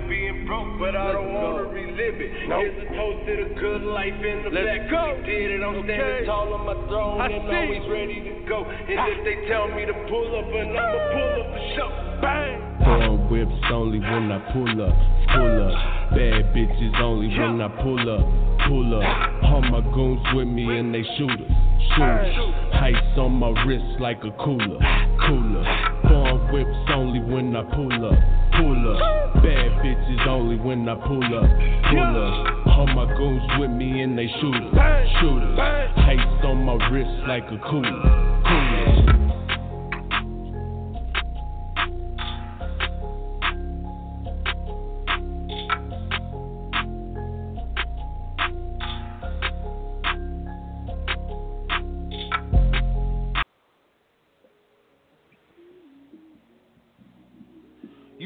But 0.79 0.97
I 0.97 1.13
don't 1.13 1.33
wanna 1.33 1.65
relive 1.65 2.21
it. 2.21 2.31
Here's 2.45 2.77
a 2.85 2.87
toast 2.93 3.25
to 3.27 3.33
the 3.49 3.49
good 3.61 3.83
life 3.83 4.13
in 4.21 4.43
the 4.45 4.51
Let's 4.51 4.85
back. 4.85 4.91
go. 4.91 5.17
We 5.17 5.23
did 5.33 5.51
it. 5.57 5.63
I'm 5.63 5.77
Okay. 5.81 5.97
standing 5.97 6.27
tall 6.27 6.53
on 6.53 6.67
my 6.67 6.75
throne 6.89 7.21
I 7.21 7.27
and 7.33 7.43
see. 7.49 7.57
always 7.57 7.89
ready 7.89 8.19
to 8.21 8.33
go. 8.49 8.65
And 8.69 9.01
if 9.17 9.25
they 9.25 9.49
tell 9.49 9.69
me 9.69 9.87
to 9.87 9.95
pull 10.13 10.29
up, 10.37 10.47
and 10.53 10.77
I'ma 10.77 10.99
pull 11.13 11.33
up 11.41 11.47
for 11.49 11.63
ah. 11.63 11.75
sure. 11.77 11.93
Bang. 12.21 12.59
Foreign 12.85 13.29
whips 13.31 13.71
only 13.73 13.99
when 14.01 14.31
I 14.33 14.39
pull 14.53 14.83
up, 14.83 14.97
pull 15.33 15.57
up. 15.69 15.75
Bad 16.13 16.53
bitches 16.53 16.95
only 17.01 17.29
when 17.33 17.61
I 17.63 17.69
pull 17.81 18.03
up, 18.11 18.27
pull 18.69 18.89
up. 19.01 19.43
All 19.45 19.63
my 19.63 19.81
goons 19.95 20.21
with 20.35 20.49
me 20.49 20.67
and 20.79 20.93
they 20.95 21.03
shooters, 21.17 21.51
shooters. 21.95 22.37
Ice 22.75 23.19
on 23.19 23.33
my 23.33 23.51
wrist 23.65 24.01
like 24.01 24.19
a 24.25 24.31
cooler, 24.43 24.79
cooler. 25.27 25.65
Foreign 26.03 26.53
whips 26.53 26.91
only 26.95 27.21
when 27.21 27.55
I 27.55 27.63
pull 27.63 27.93
up, 27.93 28.19
pull 28.57 28.97
up. 28.97 29.35
Bad 29.43 29.71
bitches 29.83 30.27
only 30.27 30.57
when 30.57 30.89
I 30.89 30.95
pull 30.95 31.23
up, 31.23 31.51
pull 31.91 32.15
up. 32.23 32.67
All 32.67 32.87
my 32.95 33.07
goons 33.17 33.43
with 33.59 33.71
me 33.71 34.03
and 34.03 34.17
they 34.19 34.29
shooters, 34.41 34.73
shooters. 35.21 35.59
Ice 35.59 36.45
on 36.45 36.65
my 36.65 36.75
wrist 36.91 37.29
like 37.29 37.45
a 37.45 37.59
cooler, 37.71 38.03
cooler. 38.43 38.82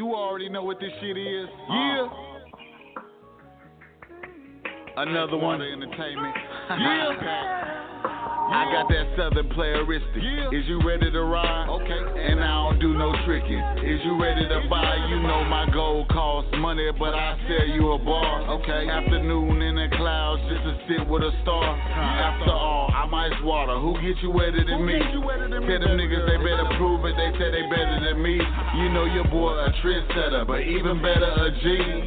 You 0.06 0.14
already 0.14 0.48
know 0.48 0.62
what 0.62 0.78
this 0.78 0.92
shit 1.00 1.16
is. 1.18 1.48
Uh. 1.68 1.72
Yeah. 1.74 2.08
Another 4.98 5.36
one. 5.36 5.60
Entertainment. 5.60 6.36
Yeah. 6.70 8.12
I 8.46 8.70
got 8.70 8.86
that 8.88 9.06
southern 9.18 9.48
playeristic. 9.50 10.22
Is 10.54 10.64
you 10.70 10.78
ready 10.86 11.10
to 11.10 11.22
ride? 11.22 11.66
Okay. 11.66 12.02
And 12.30 12.38
I 12.38 12.70
don't 12.70 12.78
do 12.78 12.94
no 12.94 13.10
tricking. 13.26 13.58
Is 13.82 14.00
you 14.04 14.20
ready 14.22 14.46
to 14.46 14.62
buy? 14.70 14.94
You 15.10 15.18
know 15.18 15.42
my 15.44 15.66
gold 15.72 16.08
costs 16.08 16.54
money, 16.58 16.86
but 16.98 17.14
I 17.14 17.34
sell 17.48 17.66
you 17.66 17.92
a 17.92 17.98
bar. 17.98 18.46
Okay. 18.62 18.88
Afternoon 18.88 19.62
in 19.62 19.74
the 19.74 19.88
clouds 19.96 20.42
just 20.46 20.62
to 20.62 20.72
sit 20.86 21.02
with 21.08 21.22
a 21.22 21.32
star. 21.42 21.64
After 21.66 22.52
all, 22.52 22.90
I'm 22.94 23.12
ice 23.14 23.34
water. 23.42 23.78
Who 23.82 23.94
get 23.98 24.22
you 24.22 24.30
wetter 24.30 24.62
than 24.62 24.86
me? 24.86 24.94
Tell 24.94 25.82
them 25.82 25.98
niggas 25.98 26.26
they 26.30 26.38
better 26.38 26.70
prove 26.78 27.04
it. 27.04 27.18
They 27.18 27.34
say 27.38 27.50
they 27.50 27.66
better 27.66 27.98
than 27.98 28.22
me. 28.22 28.38
You 28.38 28.94
know 28.94 29.10
your 29.10 29.26
boy 29.26 29.58
a 29.58 29.74
trendsetter, 29.82 30.46
but 30.46 30.62
even 30.62 31.02
better 31.02 31.26
a 31.26 31.50
G. 31.50 32.02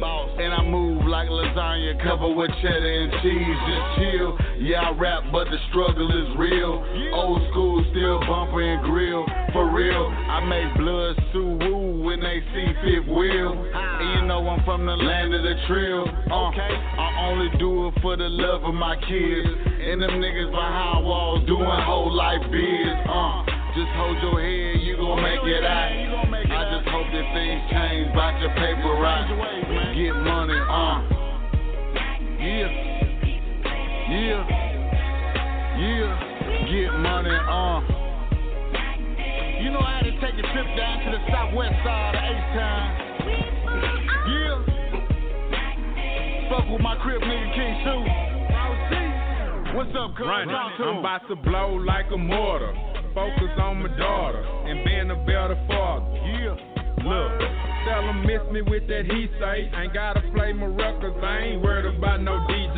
lasagna 1.30 2.02
covered 2.02 2.34
with 2.34 2.50
cheddar 2.62 2.92
and 2.92 3.12
cheese. 3.22 3.58
Just 3.66 3.86
chill. 3.96 4.38
Yeah, 4.60 4.90
I 4.90 4.98
rap, 4.98 5.24
but 5.32 5.48
the 5.48 5.58
struggle 5.70 6.10
is 6.10 6.36
real. 6.36 6.84
Old 7.14 7.40
school, 7.50 7.84
still 7.90 8.20
bumper 8.20 8.60
and 8.60 8.82
grill. 8.84 9.24
For 9.52 9.70
real, 9.72 10.06
I 10.06 10.44
make 10.44 10.76
blood 10.76 11.16
sue 11.32 11.58
woo 11.62 12.02
when 12.04 12.20
they 12.20 12.42
see 12.52 12.68
fifth 12.84 13.08
wheel. 13.08 13.52
And 13.54 14.20
you 14.20 14.26
know 14.26 14.46
I'm 14.48 14.64
from 14.64 14.86
the 14.86 14.96
land 14.96 15.34
of 15.34 15.42
the 15.42 15.54
trail. 15.66 16.04
Uh, 16.30 16.50
I 16.50 17.30
only 17.30 17.48
do 17.58 17.88
it 17.88 17.94
for 18.02 18.16
the 18.16 18.28
love 18.28 18.64
of 18.64 18.74
my 18.74 18.96
kids. 18.96 19.48
And 19.80 20.02
them 20.02 20.20
niggas 20.20 20.50
behind 20.50 21.04
walls 21.04 21.46
doing 21.46 21.64
whole 21.64 22.12
life 22.12 22.42
biz. 22.50 22.94
Uh, 23.08 23.44
just 23.74 23.90
hold 23.94 24.18
your 24.20 24.40
head, 24.42 24.82
you 24.82 24.96
gon' 24.96 25.22
make 25.22 25.40
it 25.44 25.64
out. 25.64 25.94
I 26.50 26.76
just 26.76 26.88
hope 26.90 27.06
that 27.06 27.26
things 27.32 27.62
change, 27.70 28.12
bout 28.14 28.40
your 28.40 28.50
paper 28.50 28.98
right. 28.98 29.94
Get 29.94 30.14
money, 30.16 30.58
uh. 30.58 31.19
Yeah. 32.40 32.72
Yeah. 34.08 34.40
Yeah. 35.76 36.16
Get 36.72 36.88
money, 36.96 37.36
uh. 37.36 37.80
You 39.60 39.68
know 39.70 39.80
I 39.84 40.00
had 40.00 40.08
to 40.08 40.12
take 40.24 40.40
a 40.40 40.46
trip 40.48 40.68
down 40.74 41.04
to 41.04 41.10
the 41.12 41.20
southwest 41.28 41.76
side 41.84 42.16
of 42.16 42.24
H-Town. 42.24 42.86
Yeah. 44.32 44.56
Fuck 46.48 46.64
with 46.72 46.80
my 46.80 46.96
crib 47.02 47.20
nigga 47.20 47.54
King 47.54 47.74
Sue. 47.84 48.08
What's 49.76 49.92
up, 50.00 50.16
cuz? 50.16 50.26
I'm 50.26 50.48
about 50.98 51.28
to 51.28 51.36
blow 51.36 51.74
like 51.74 52.06
a 52.10 52.16
mortar. 52.16 52.72
Focus 53.14 53.52
on 53.58 53.82
my 53.82 53.88
daughter 53.98 54.42
and 54.64 54.82
being 54.84 55.10
a 55.10 55.16
better 55.26 55.60
father. 55.68 56.08
Yeah. 56.24 56.56
Look, 57.04 57.32
tell 57.84 58.08
'em 58.08 58.26
miss 58.26 58.42
me 58.50 58.62
with 58.62 58.86
that 58.88 59.06
he 59.06 59.28
say. 59.38 59.70
Ain't 59.74 59.92
gotta 59.94 60.20
play 60.32 60.52
my 60.52 60.66
records, 60.66 61.16
I 61.22 61.38
ain't 61.40 61.62
worried 61.62 61.86
about 61.86 62.20
no 62.20 62.38
DJ. 62.48 62.76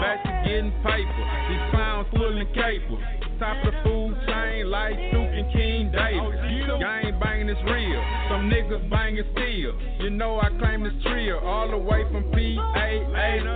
Back 0.00 0.22
to 0.24 0.48
getting 0.48 0.72
paper. 0.82 1.24
These 1.48 1.70
clowns 1.70 2.08
pulling 2.14 2.46
capers. 2.52 3.29
Top 3.40 3.56
of 3.64 3.72
the 3.72 3.80
food 3.80 4.12
chain 4.28 4.68
like 4.68 5.00
Duke 5.16 5.32
and 5.32 5.48
King 5.50 5.88
Davis. 5.88 6.36
Gang 6.76 7.18
banging 7.18 7.48
is 7.48 7.56
real. 7.64 8.04
Some 8.28 8.52
niggas 8.52 8.84
banging 8.90 9.24
steel. 9.32 9.72
You 10.04 10.10
know 10.10 10.38
I 10.38 10.50
claim 10.60 10.84
this 10.84 10.92
trio 11.02 11.40
all 11.40 11.70
the 11.70 11.78
way 11.78 12.04
from 12.12 12.28
PAA 12.36 13.00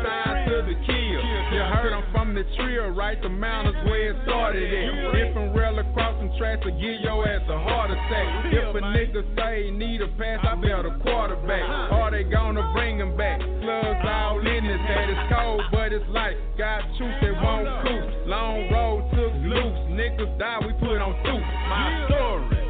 side 0.01 0.49
to 0.49 0.65
the 0.65 0.77
kill. 0.89 1.21
You 1.53 1.61
heard 1.69 1.93
I'm 1.93 2.11
from 2.13 2.35
the 2.35 2.45
trio, 2.57 2.89
right? 2.97 3.21
The 3.21 3.29
mountains 3.29 3.77
where 3.85 4.13
it 4.13 4.17
started 4.25 4.73
at. 4.73 5.13
Different 5.13 5.55
rail 5.55 5.79
across 5.79 6.17
some 6.17 6.33
tracks 6.39 6.65
to 6.65 6.73
give 6.73 7.05
your 7.05 7.29
ass 7.29 7.45
a 7.49 7.59
heart 7.61 7.91
attack. 7.91 8.57
If 8.57 8.75
a 8.75 8.81
nigga 8.81 9.21
say 9.37 9.65
he 9.67 9.71
need 9.71 10.01
a 10.01 10.09
pass, 10.17 10.41
I 10.49 10.55
bet 10.57 10.89
a 10.89 10.97
quarterback. 11.05 11.93
Or 11.93 12.11
they 12.11 12.25
gonna 12.25 12.73
bring 12.73 12.97
him 12.97 13.19
back. 13.19 13.39
Slugs 13.61 14.01
all 14.09 14.41
in 14.41 14.65
his 14.65 14.81
head. 14.81 15.13
It's 15.13 15.29
cold, 15.29 15.61
but 15.71 15.93
it's 15.93 16.09
light. 16.09 16.37
Got 16.57 16.81
truth 16.97 17.21
that 17.21 17.37
won't 17.37 17.69
coop. 17.85 18.27
Long 18.27 18.73
road 18.73 19.14
loose. 19.55 19.79
Niggas 19.91 20.39
die, 20.39 20.59
we 20.67 20.73
put 20.75 20.99
on 21.01 21.15
soup. 21.25 21.41
My 21.69 22.07
story. 22.09 22.64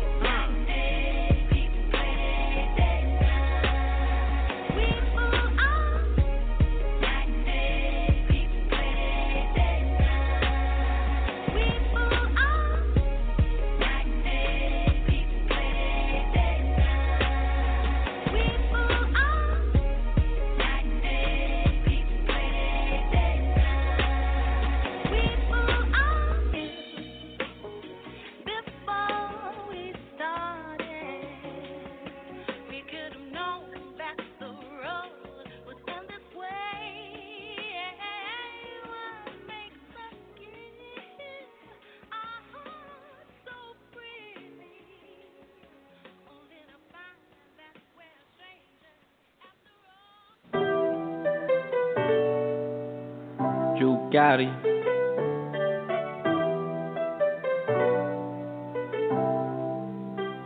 Got 54.14 54.38
it. 54.38 54.46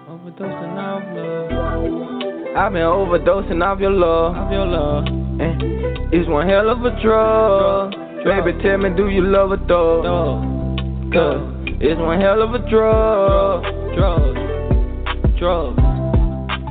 Overdosing 0.09 0.79
off 0.81 1.03
love. 1.13 2.57
I've 2.57 2.73
been 2.73 2.81
overdosing 2.81 3.63
off 3.63 3.79
your 3.79 3.91
love. 3.91 4.37
Off 4.37 4.51
your 4.51 4.65
love. 4.65 5.05
Eh, 5.05 6.17
it's 6.17 6.27
one 6.31 6.49
hell 6.49 6.71
of 6.71 6.83
a 6.83 6.99
drug. 7.03 7.93
Baby, 8.25 8.59
tell 8.63 8.79
me, 8.79 8.89
do 8.97 9.11
you 9.11 9.21
love 9.21 9.53
a 9.53 9.59
thug? 9.59 10.05
Cause 11.13 11.45
it's 11.79 12.01
one 12.01 12.23
hell 12.23 12.41
of 12.41 12.55
a 12.55 12.71
drug. 12.71 13.65
Drugs. 13.95 14.39
Drugs. 15.39 15.77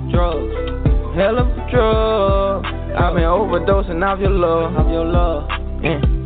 Drugs. 0.09 1.15
Hell 1.15 1.37
of 1.37 1.47
a 1.47 1.69
drug. 1.69 2.65
I've 2.65 3.13
been 3.13 3.21
overdosing 3.21 4.03
off 4.03 4.19
your 4.19 4.31
love. 4.31 4.75
Off 4.75 4.91
your 4.91 5.05
love. 5.05 5.47
Eh, 5.83 6.16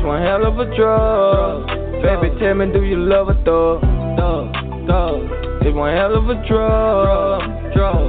it's 0.00 0.06
one 0.06 0.22
hell 0.22 0.46
of 0.46 0.58
a 0.58 0.64
drug. 0.74 1.66
Baby, 2.00 2.32
tell 2.40 2.54
me, 2.54 2.72
do 2.72 2.82
you 2.82 2.96
love 2.96 3.28
a 3.28 3.34
thug? 3.44 3.84
Thug. 4.16 4.48
Thug. 4.88 5.28
It's 5.60 5.76
one 5.76 5.94
hell 5.94 6.16
of 6.16 6.24
a 6.24 6.40
drug. 6.48 7.42
Drug. 7.76 8.08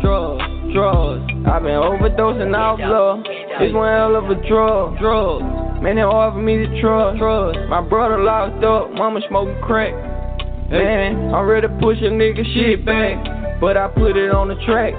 Drugs. 0.00 0.72
Drugs. 0.72 1.32
I've 1.50 1.62
been 1.66 1.82
overdosing 1.82 2.54
off 2.54 2.78
love. 2.78 3.26
It's 3.58 3.74
one 3.74 3.90
hell 3.90 4.14
of 4.14 4.30
a 4.30 4.36
drug. 4.46 4.98
Drug. 5.00 5.82
Man, 5.82 5.98
hard 5.98 6.34
for 6.34 6.38
me 6.38 6.58
to 6.58 6.80
trust. 6.80 7.18
Trust. 7.18 7.58
My 7.68 7.82
brother 7.82 8.22
locked 8.22 8.62
up, 8.62 8.92
mama 8.92 9.18
smoking 9.28 9.60
crack. 9.62 9.94
Man, 10.70 11.34
I'm 11.34 11.44
ready 11.44 11.66
to 11.66 11.74
push 11.80 11.98
a 11.98 12.14
nigga 12.14 12.44
shit 12.54 12.86
back. 12.86 13.60
But 13.60 13.76
I 13.76 13.88
put 13.88 14.16
it 14.16 14.30
on 14.30 14.46
the 14.46 14.54
track. 14.64 14.94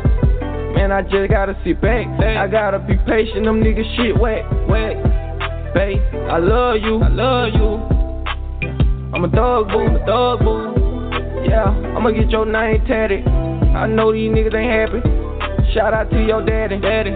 Man, 0.75 0.91
I 0.91 1.01
just 1.03 1.31
gotta 1.31 1.57
sit 1.63 1.79
back. 1.79 2.05
I 2.19 2.47
gotta 2.47 2.79
be 2.79 2.95
patient, 3.07 3.45
them 3.45 3.63
niggas 3.63 3.95
shit 3.95 4.19
wet, 4.19 4.43
wet. 4.67 4.99
Babe, 5.73 6.03
I 6.29 6.37
love 6.37 6.83
you, 6.83 6.99
I 7.01 7.07
love 7.07 7.53
you. 7.55 7.95
I'm 9.15 9.23
a 9.23 9.29
thug 9.29 9.69
boo, 9.71 9.87
a 9.87 9.99
thug 10.05 10.39
boo. 10.43 11.47
Yeah, 11.47 11.71
I'ma 11.95 12.11
get 12.11 12.29
your 12.29 12.45
name 12.45 12.83
tatted. 12.85 13.25
I 13.25 13.87
know 13.87 14.11
these 14.11 14.29
niggas 14.29 14.53
ain't 14.53 14.91
happy. 14.91 14.99
Shout 15.73 15.93
out 15.93 16.11
to 16.11 16.19
your 16.21 16.45
daddy, 16.45 16.79
daddy. 16.79 17.15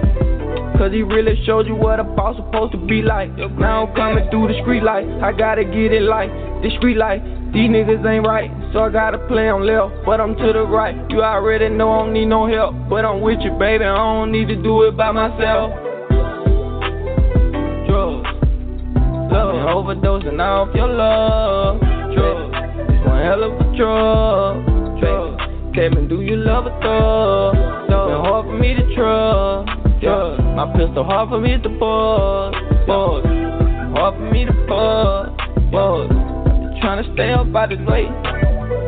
Cause 0.77 0.93
he 0.93 1.03
really 1.03 1.35
showed 1.45 1.67
you 1.67 1.75
what 1.75 1.99
a 1.99 2.05
boss 2.05 2.37
supposed 2.37 2.71
to 2.71 2.77
be 2.77 3.01
like. 3.01 3.35
Now 3.35 3.87
I'm 3.87 3.95
coming 3.95 4.29
through 4.31 4.47
the 4.47 4.61
street 4.61 4.83
light. 4.83 5.05
I 5.21 5.33
gotta 5.33 5.65
get 5.65 5.91
it 5.91 6.03
like 6.03 6.29
the 6.63 6.71
street 6.77 6.95
light. 6.95 7.21
These 7.51 7.69
niggas 7.71 8.05
ain't 8.05 8.27
right, 8.27 8.51
so 8.73 8.83
I 8.83 8.89
gotta 8.91 9.17
play 9.27 9.49
on 9.49 9.65
left, 9.65 10.05
but 10.05 10.21
I'm 10.21 10.35
to 10.35 10.53
the 10.53 10.67
right. 10.69 10.95
You 11.09 11.23
already 11.23 11.67
know 11.67 11.91
I 11.91 12.03
don't 12.05 12.13
need 12.13 12.27
no 12.27 12.45
help, 12.45 12.75
but 12.87 13.03
I'm 13.03 13.21
with 13.21 13.39
you, 13.41 13.49
baby. 13.57 13.85
I 13.85 13.97
don't 13.97 14.31
need 14.31 14.47
to 14.49 14.55
do 14.55 14.83
it 14.83 14.95
by 14.95 15.11
myself. 15.11 15.73
Drugs, 17.89 18.29
love, 19.33 19.49
and 19.57 19.65
overdosing 19.65 20.39
off 20.39 20.75
your 20.75 20.87
love. 20.87 21.79
Drugs, 22.13 22.53
one 23.07 23.23
hell 23.25 23.43
of 23.43 23.53
a 23.57 23.65
drug. 23.75 25.01
Drugs, 25.01 25.41
tell 25.73 25.89
me, 25.89 26.07
do 26.07 26.21
you 26.21 26.35
love 26.37 26.67
a 26.67 26.71
thug? 26.85 27.55
Been 27.89 28.21
hard 28.29 28.45
for 28.45 28.57
me 28.59 28.75
to 28.75 28.95
trust. 28.95 29.73
Drugs, 30.01 30.43
my 30.53 30.71
pistol 30.77 31.03
hard 31.03 31.29
for 31.29 31.41
me 31.41 31.57
to 31.57 31.69
buzz. 31.81 32.53
Buzz, 32.85 33.25
hard 33.97 34.13
for 34.21 34.29
me 34.31 34.45
to 34.45 34.53
buzz. 34.69 35.33
Buzz, 35.73 36.28
tryna 36.81 37.13
stay 37.13 37.31
up 37.31 37.51
by 37.51 37.67
the 37.67 37.75
way. 37.85 38.07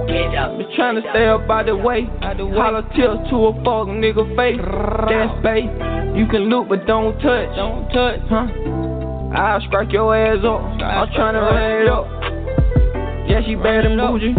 Been 0.08 0.68
trying 0.76 0.96
to 0.96 1.02
stay 1.12 1.28
up 1.28 1.48
by 1.48 1.64
the 1.64 1.76
way. 1.76 2.04
Holler 2.22 2.84
tips 2.96 3.30
to 3.30 3.36
a 3.48 3.54
fuck 3.64 3.88
nigga 3.88 4.28
face. 4.36 4.60
That's 4.60 5.34
bait. 5.44 5.70
You 6.18 6.28
can 6.28 6.50
look 6.50 6.68
but 6.68 6.86
don't 6.86 7.14
touch. 7.20 7.56
Don't 7.56 7.88
touch, 7.90 8.20
huh? 8.28 8.48
I'll 9.32 9.62
scrape 9.62 9.92
your 9.92 10.16
ass 10.16 10.44
up. 10.44 10.60
I'm 10.84 11.08
trying 11.16 11.36
to 11.36 11.42
run 11.42 11.72
it 11.82 11.88
up. 11.88 12.06
Yeah, 13.30 13.42
she 13.46 13.56
bad 13.56 13.86
and 13.86 13.98
bougie. 13.98 14.36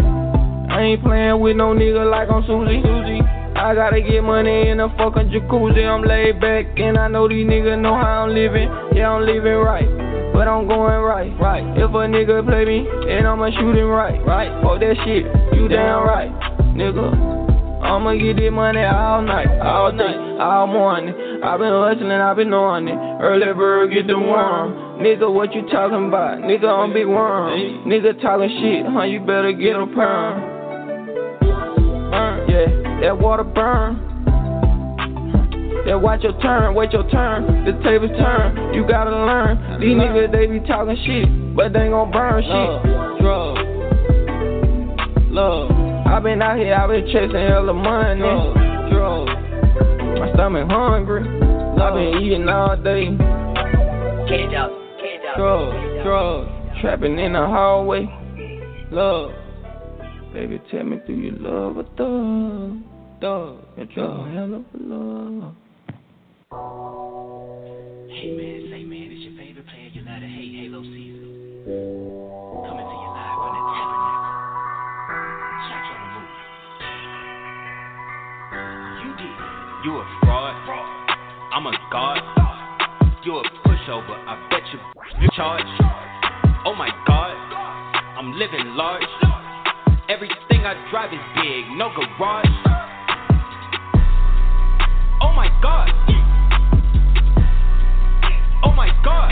I 0.69 0.81
ain't 0.81 1.03
playing 1.03 1.39
with 1.39 1.55
no 1.55 1.73
nigga 1.73 2.09
like 2.09 2.29
I'm 2.29 2.43
Susie. 2.45 2.81
I 3.55 3.73
gotta 3.73 4.01
get 4.01 4.21
money 4.23 4.69
in 4.69 4.79
a 4.79 4.89
fucking 4.97 5.29
jacuzzi. 5.29 5.85
I'm 5.87 6.03
laid 6.03 6.39
back 6.41 6.65
and 6.77 6.97
I 6.97 7.07
know 7.07 7.27
these 7.27 7.47
niggas 7.47 7.81
know 7.81 7.95
how 7.95 8.25
I'm 8.25 8.33
living. 8.33 8.69
Yeah, 8.93 9.09
I'm 9.11 9.25
living 9.25 9.53
right. 9.53 10.02
But 10.33 10.47
I'm 10.47 10.67
going 10.67 11.01
right, 11.01 11.31
right. 11.39 11.63
If 11.77 11.91
a 11.91 12.03
nigga 12.09 12.43
play 12.45 12.65
me, 12.65 12.89
then 13.05 13.25
I'ma 13.25 13.51
shoot 13.51 13.77
him 13.77 13.87
right, 13.87 14.19
right. 14.25 14.49
Fuck 14.63 14.79
that 14.81 14.97
shit, 15.05 15.29
you 15.53 15.67
damn 15.67 16.03
right, 16.03 16.31
nigga. 16.73 17.43
I'ma 17.83 18.13
get 18.13 18.37
this 18.37 18.51
money 18.51 18.81
all 18.81 19.21
night, 19.21 19.47
all 19.59 19.91
night, 19.91 20.39
all 20.39 20.67
morning. 20.67 21.13
i 21.43 21.57
been 21.57 21.69
hustling, 21.69 22.11
i 22.11 22.33
been 22.33 22.53
on 22.53 22.87
it. 22.87 22.95
Early 23.21 23.53
bird 23.53 23.91
get 23.93 24.07
the 24.07 24.17
worm. 24.17 24.99
Nigga, 25.03 25.31
what 25.31 25.53
you 25.53 25.61
talking 25.69 26.07
about? 26.07 26.39
Nigga, 26.39 26.65
I'm 26.65 26.93
big 26.93 27.07
worm. 27.07 27.85
Nigga 27.85 28.19
talking 28.21 28.49
shit, 28.61 28.85
huh? 28.87 29.03
You 29.03 29.19
better 29.19 29.51
get 29.51 29.75
a 29.75 29.85
perm. 29.85 30.41
Burn, 32.09 32.49
yeah, 32.49 33.01
that 33.01 33.19
water 33.19 33.43
burn. 33.43 34.12
Yeah, 35.85 35.95
watch 35.95 36.23
your 36.23 36.39
turn, 36.39 36.75
wait 36.75 36.93
your 36.93 37.09
turn. 37.09 37.65
The 37.65 37.73
tables 37.83 38.11
turn, 38.17 38.73
you 38.73 38.87
gotta 38.87 39.11
learn. 39.11 39.81
These 39.81 39.97
niggas, 39.97 40.31
they 40.31 40.47
be 40.47 40.65
talking 40.65 40.95
shit, 41.05 41.55
but 41.57 41.73
they 41.73 41.81
ain't 41.81 41.91
gon' 41.91 42.09
burn 42.09 42.41
shit. 42.41 43.19
Drugs, 43.19 43.59
love. 45.29 45.71
i 46.07 46.19
been 46.21 46.41
out 46.41 46.57
here, 46.57 46.73
i 46.73 46.87
been 46.87 47.05
chasing 47.07 47.35
hella 47.35 47.73
money. 47.73 48.21
Drugs, 48.95 49.31
my 50.19 50.31
stomach 50.33 50.69
hungry. 50.69 51.27
i 51.27 51.91
been 51.91 52.23
eating 52.23 52.47
all 52.47 52.77
day. 52.77 53.07
Out, 54.55 54.71
out. 54.71 55.35
Drugs, 55.35 56.03
drugs, 56.05 56.49
trapping 56.79 57.19
in 57.19 57.33
the 57.33 57.39
hallway. 57.39 58.07
Love, 58.89 59.31
baby, 60.31 60.61
tell 60.71 60.85
me, 60.85 61.01
do 61.05 61.11
you 61.11 61.31
love 61.31 61.75
a 61.75 61.83
thug? 61.97 62.79
Thug, 63.19 63.57
a 63.77 63.85
drug, 63.93 64.31
hell 64.31 64.53
of 64.53 64.63
a 64.73 64.77
love. 64.77 65.55
Hey 66.53 68.29
man, 68.29 68.69
say 68.69 68.85
man, 68.85 69.09
it's 69.09 69.25
your 69.25 69.33
favorite 69.41 69.65
player 69.65 69.89
you 69.89 70.05
love 70.05 70.21
to 70.21 70.29
hate, 70.29 70.53
Halo 70.61 70.85
Season. 70.85 71.33
Coming 71.65 72.85
to 72.85 72.93
you 72.93 73.09
live 73.09 73.41
on 73.41 73.57
the 73.57 73.63
Tabernacle. 73.73 74.21
You 75.65 75.73
on 75.97 76.13
the. 76.13 76.29
You 79.01 79.11
did. 79.17 79.33
You 79.81 79.97
a 79.97 80.05
fraud. 80.21 80.53
I'm 81.57 81.65
a 81.65 81.73
god. 81.89 82.21
You 83.25 83.37
a 83.37 83.43
pushover. 83.65 84.13
I 84.13 84.37
bet 84.51 84.61
you 84.71 84.77
charge. 85.35 85.65
Oh 86.65 86.75
my 86.77 86.89
god. 87.07 87.33
I'm 88.15 88.33
living 88.37 88.75
large. 88.77 89.01
Everything 90.07 90.65
I 90.65 90.75
drive 90.91 91.13
is 91.13 91.19
big, 91.33 91.65
no 91.77 91.89
garage. 91.95 92.45
Oh 95.19 95.33
my 95.33 95.49
god. 95.63 95.89
Oh 98.63 98.71
my 98.71 98.87
god. 99.03 99.31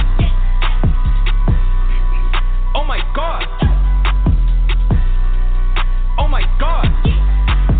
Oh 2.75 2.84
my 2.84 2.99
god. 3.15 3.47
Oh 6.19 6.27
my 6.27 6.43
god. 6.59 6.88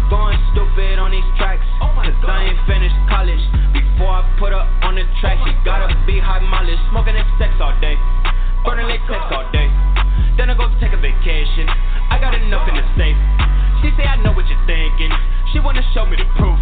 Going 0.10 0.40
stupid 0.52 1.00
on 1.00 1.12
these 1.12 1.28
tracks. 1.38 1.64
Oh 1.84 1.92
Cause 2.00 2.16
I 2.24 2.52
ain't 2.52 2.62
finished 2.68 2.96
college. 3.12 3.44
Before 3.76 4.10
I 4.10 4.24
put 4.40 4.56
her 4.56 4.64
on 4.88 4.96
the 4.96 5.04
track, 5.20 5.38
she 5.44 5.52
oh 5.52 5.62
gotta 5.64 5.92
be 6.08 6.20
high 6.20 6.40
mileage. 6.40 6.80
Smoking 6.90 7.16
and 7.20 7.28
sex 7.38 7.52
all 7.60 7.76
day. 7.84 8.00
Oh 8.00 8.72
Burning 8.72 8.88
latex 8.88 9.22
all 9.36 9.46
day. 9.52 9.68
Then 10.40 10.50
I 10.50 10.56
go 10.56 10.72
take 10.80 10.96
a 10.96 11.02
vacation. 11.04 11.68
I 12.12 12.20
got 12.20 12.36
enough 12.36 12.68
in 12.68 12.76
the 12.76 12.84
safe. 13.00 13.16
She 13.80 13.88
say 13.96 14.04
I 14.04 14.20
know 14.20 14.36
what 14.36 14.44
you're 14.52 14.60
thinking. 14.68 15.10
She 15.56 15.64
wanna 15.64 15.80
show 15.96 16.04
me 16.04 16.20
the 16.20 16.28
proof. 16.36 16.60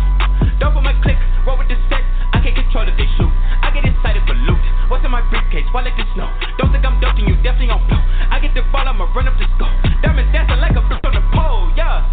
Don't 0.61 0.77
put 0.77 0.85
my 0.85 0.93
click, 1.01 1.17
roll 1.41 1.57
with 1.57 1.67
the 1.73 1.77
sex. 1.89 2.05
I 2.31 2.37
can't 2.45 2.53
control 2.53 2.85
if 2.85 2.93
they 2.95 3.09
shoot. 3.17 3.33
I 3.65 3.73
get 3.73 3.81
excited 3.83 4.21
for 4.29 4.37
loot. 4.37 4.61
What's 4.93 5.01
in 5.03 5.09
my 5.09 5.25
briefcase? 5.33 5.65
Fall 5.73 5.81
like 5.81 5.97
the 5.97 6.05
snow. 6.13 6.29
Don't 6.61 6.69
think 6.69 6.85
I'm 6.85 7.01
ducking 7.01 7.25
you, 7.25 7.35
definitely 7.41 7.73
on 7.73 7.81
blow. 7.89 7.97
I 8.29 8.37
get 8.37 8.53
the 8.53 8.61
ball, 8.69 8.85
I'ma 8.85 9.09
run 9.09 9.25
up 9.25 9.35
the 9.41 9.49
score. 9.57 9.73
Diamonds 10.05 10.29
dancing 10.29 10.61
like 10.61 10.77
a 10.77 10.85
bitch 10.85 11.01
on 11.01 11.17
the 11.17 11.25
pole, 11.33 11.73
yeah. 11.73 12.05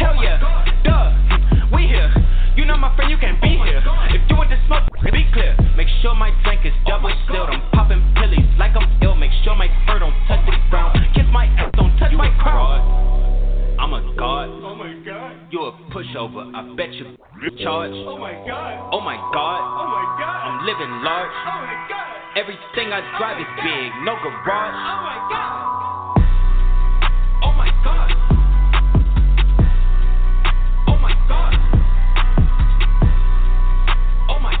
Hell 0.00 0.16
yeah, 0.16 0.40
duh. 0.80 1.12
We 1.76 1.92
here. 1.92 2.27
You 2.58 2.66
know 2.66 2.74
my 2.74 2.90
friend, 2.96 3.06
you 3.06 3.14
can't 3.22 3.38
be 3.38 3.54
here. 3.54 3.78
If 4.10 4.18
you 4.26 4.34
want 4.34 4.50
to 4.50 4.58
smoke, 4.66 4.82
be 5.14 5.22
clear. 5.30 5.54
Make 5.78 5.86
sure 6.02 6.10
my 6.18 6.34
drink 6.42 6.66
is 6.66 6.74
double 6.90 7.14
sealed. 7.30 7.54
I'm 7.54 7.62
popping 7.70 8.02
pillies 8.18 8.50
like 8.58 8.74
I'm 8.74 8.82
ill. 8.98 9.14
Make 9.14 9.30
sure 9.46 9.54
my 9.54 9.70
fur 9.86 10.02
don't 10.02 10.10
touch 10.26 10.42
the 10.42 10.58
ground. 10.66 10.98
Kiss 11.14 11.22
my 11.30 11.46
ass, 11.54 11.70
don't 11.78 11.94
touch 12.02 12.10
my 12.18 12.26
crown. 12.42 12.82
I'm 13.78 13.94
a 13.94 14.02
god. 14.18 14.50
Oh 14.50 14.74
my 14.74 14.90
god. 15.06 15.38
You 15.54 15.70
a 15.70 15.72
pushover. 15.94 16.50
I 16.50 16.74
bet 16.74 16.90
you 16.98 17.14
charge. 17.62 17.94
Oh 17.94 18.18
my 18.18 18.34
god. 18.42 18.90
Oh 18.90 19.06
my 19.06 19.14
god. 19.30 19.62
Oh 19.62 19.86
my 19.94 20.18
god. 20.18 20.38
I'm 20.50 20.66
living 20.66 20.90
large. 21.06 21.30
Oh 21.30 21.62
my 21.62 21.78
god. 21.86 22.42
Everything 22.42 22.90
I 22.90 23.06
drive 23.22 23.38
is 23.38 23.46
oh 23.46 23.62
big, 23.62 23.94
no 24.02 24.18
garage. 24.18 24.74
Oh 24.82 24.98
my 25.06 25.18
god. 25.30 25.62
Oh 27.38 27.54
my 27.54 27.70
god. 27.86 28.10
Oh 30.90 30.98
my 30.98 31.14
god. 31.30 31.67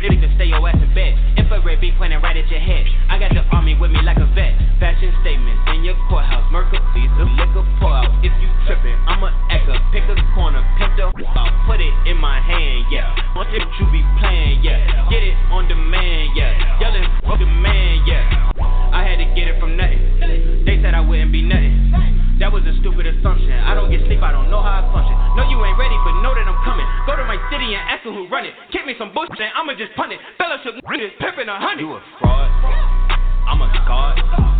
You 0.00 0.16
can 0.16 0.32
stay 0.40 0.48
your 0.48 0.64
ass 0.64 0.80
in 0.80 0.88
bed. 0.96 1.12
Infrared 1.36 1.76
be 1.76 1.92
pointing 1.92 2.24
right 2.24 2.32
at 2.32 2.48
your 2.48 2.60
head. 2.60 2.88
I 3.12 3.20
got 3.20 3.36
the 3.36 3.44
army 3.52 3.76
with 3.76 3.92
me 3.92 4.00
like 4.00 4.16
a 4.16 4.24
vet. 4.32 4.56
Fashion 4.80 5.12
statements 5.20 5.60
in 5.76 5.84
your 5.84 5.92
courthouse. 6.08 6.48
Merkle, 6.48 6.80
please, 6.96 7.12
the 7.20 7.28
liquor 7.36 7.60
pour 7.76 7.92
out. 7.92 8.08
If 8.24 8.32
you 8.40 8.48
tripping, 8.64 8.96
I'ma 9.04 9.28
act 9.52 9.68
up. 9.68 9.76
Pick 9.92 10.08
a 10.08 10.16
corner, 10.32 10.64
pimp 10.80 10.96
the 10.96 11.12
out. 11.36 11.52
Put 11.68 11.84
it 11.84 11.92
in 12.08 12.16
my 12.16 12.40
hand, 12.40 12.88
yeah. 12.88 13.12
What 13.36 13.52
it, 13.52 13.60
you 13.60 13.84
be 13.92 14.00
playing, 14.24 14.64
yeah. 14.64 15.04
Get 15.12 15.20
it 15.20 15.36
on 15.52 15.68
demand, 15.68 16.32
yeah. 16.32 16.80
Yelling 16.80 17.04
broken 17.20 17.60
man. 17.60 17.69
City 27.50 27.74
and 27.74 27.82
asking 27.90 28.14
who 28.14 28.28
run 28.28 28.46
it. 28.46 28.54
Kick 28.70 28.86
me 28.86 28.94
some 28.98 29.12
bullshit 29.12 29.40
and 29.40 29.50
I'ma 29.56 29.74
just 29.74 29.94
punt 29.96 30.12
it. 30.12 30.20
Fellowship 30.38 30.74
niggas 30.86 31.18
pimping 31.18 31.48
a 31.48 31.58
hundred. 31.58 31.82
You 31.82 31.92
a 31.94 32.02
fraud. 32.20 32.50
I'm 33.46 33.60
a 33.60 33.68
god. 33.86 34.59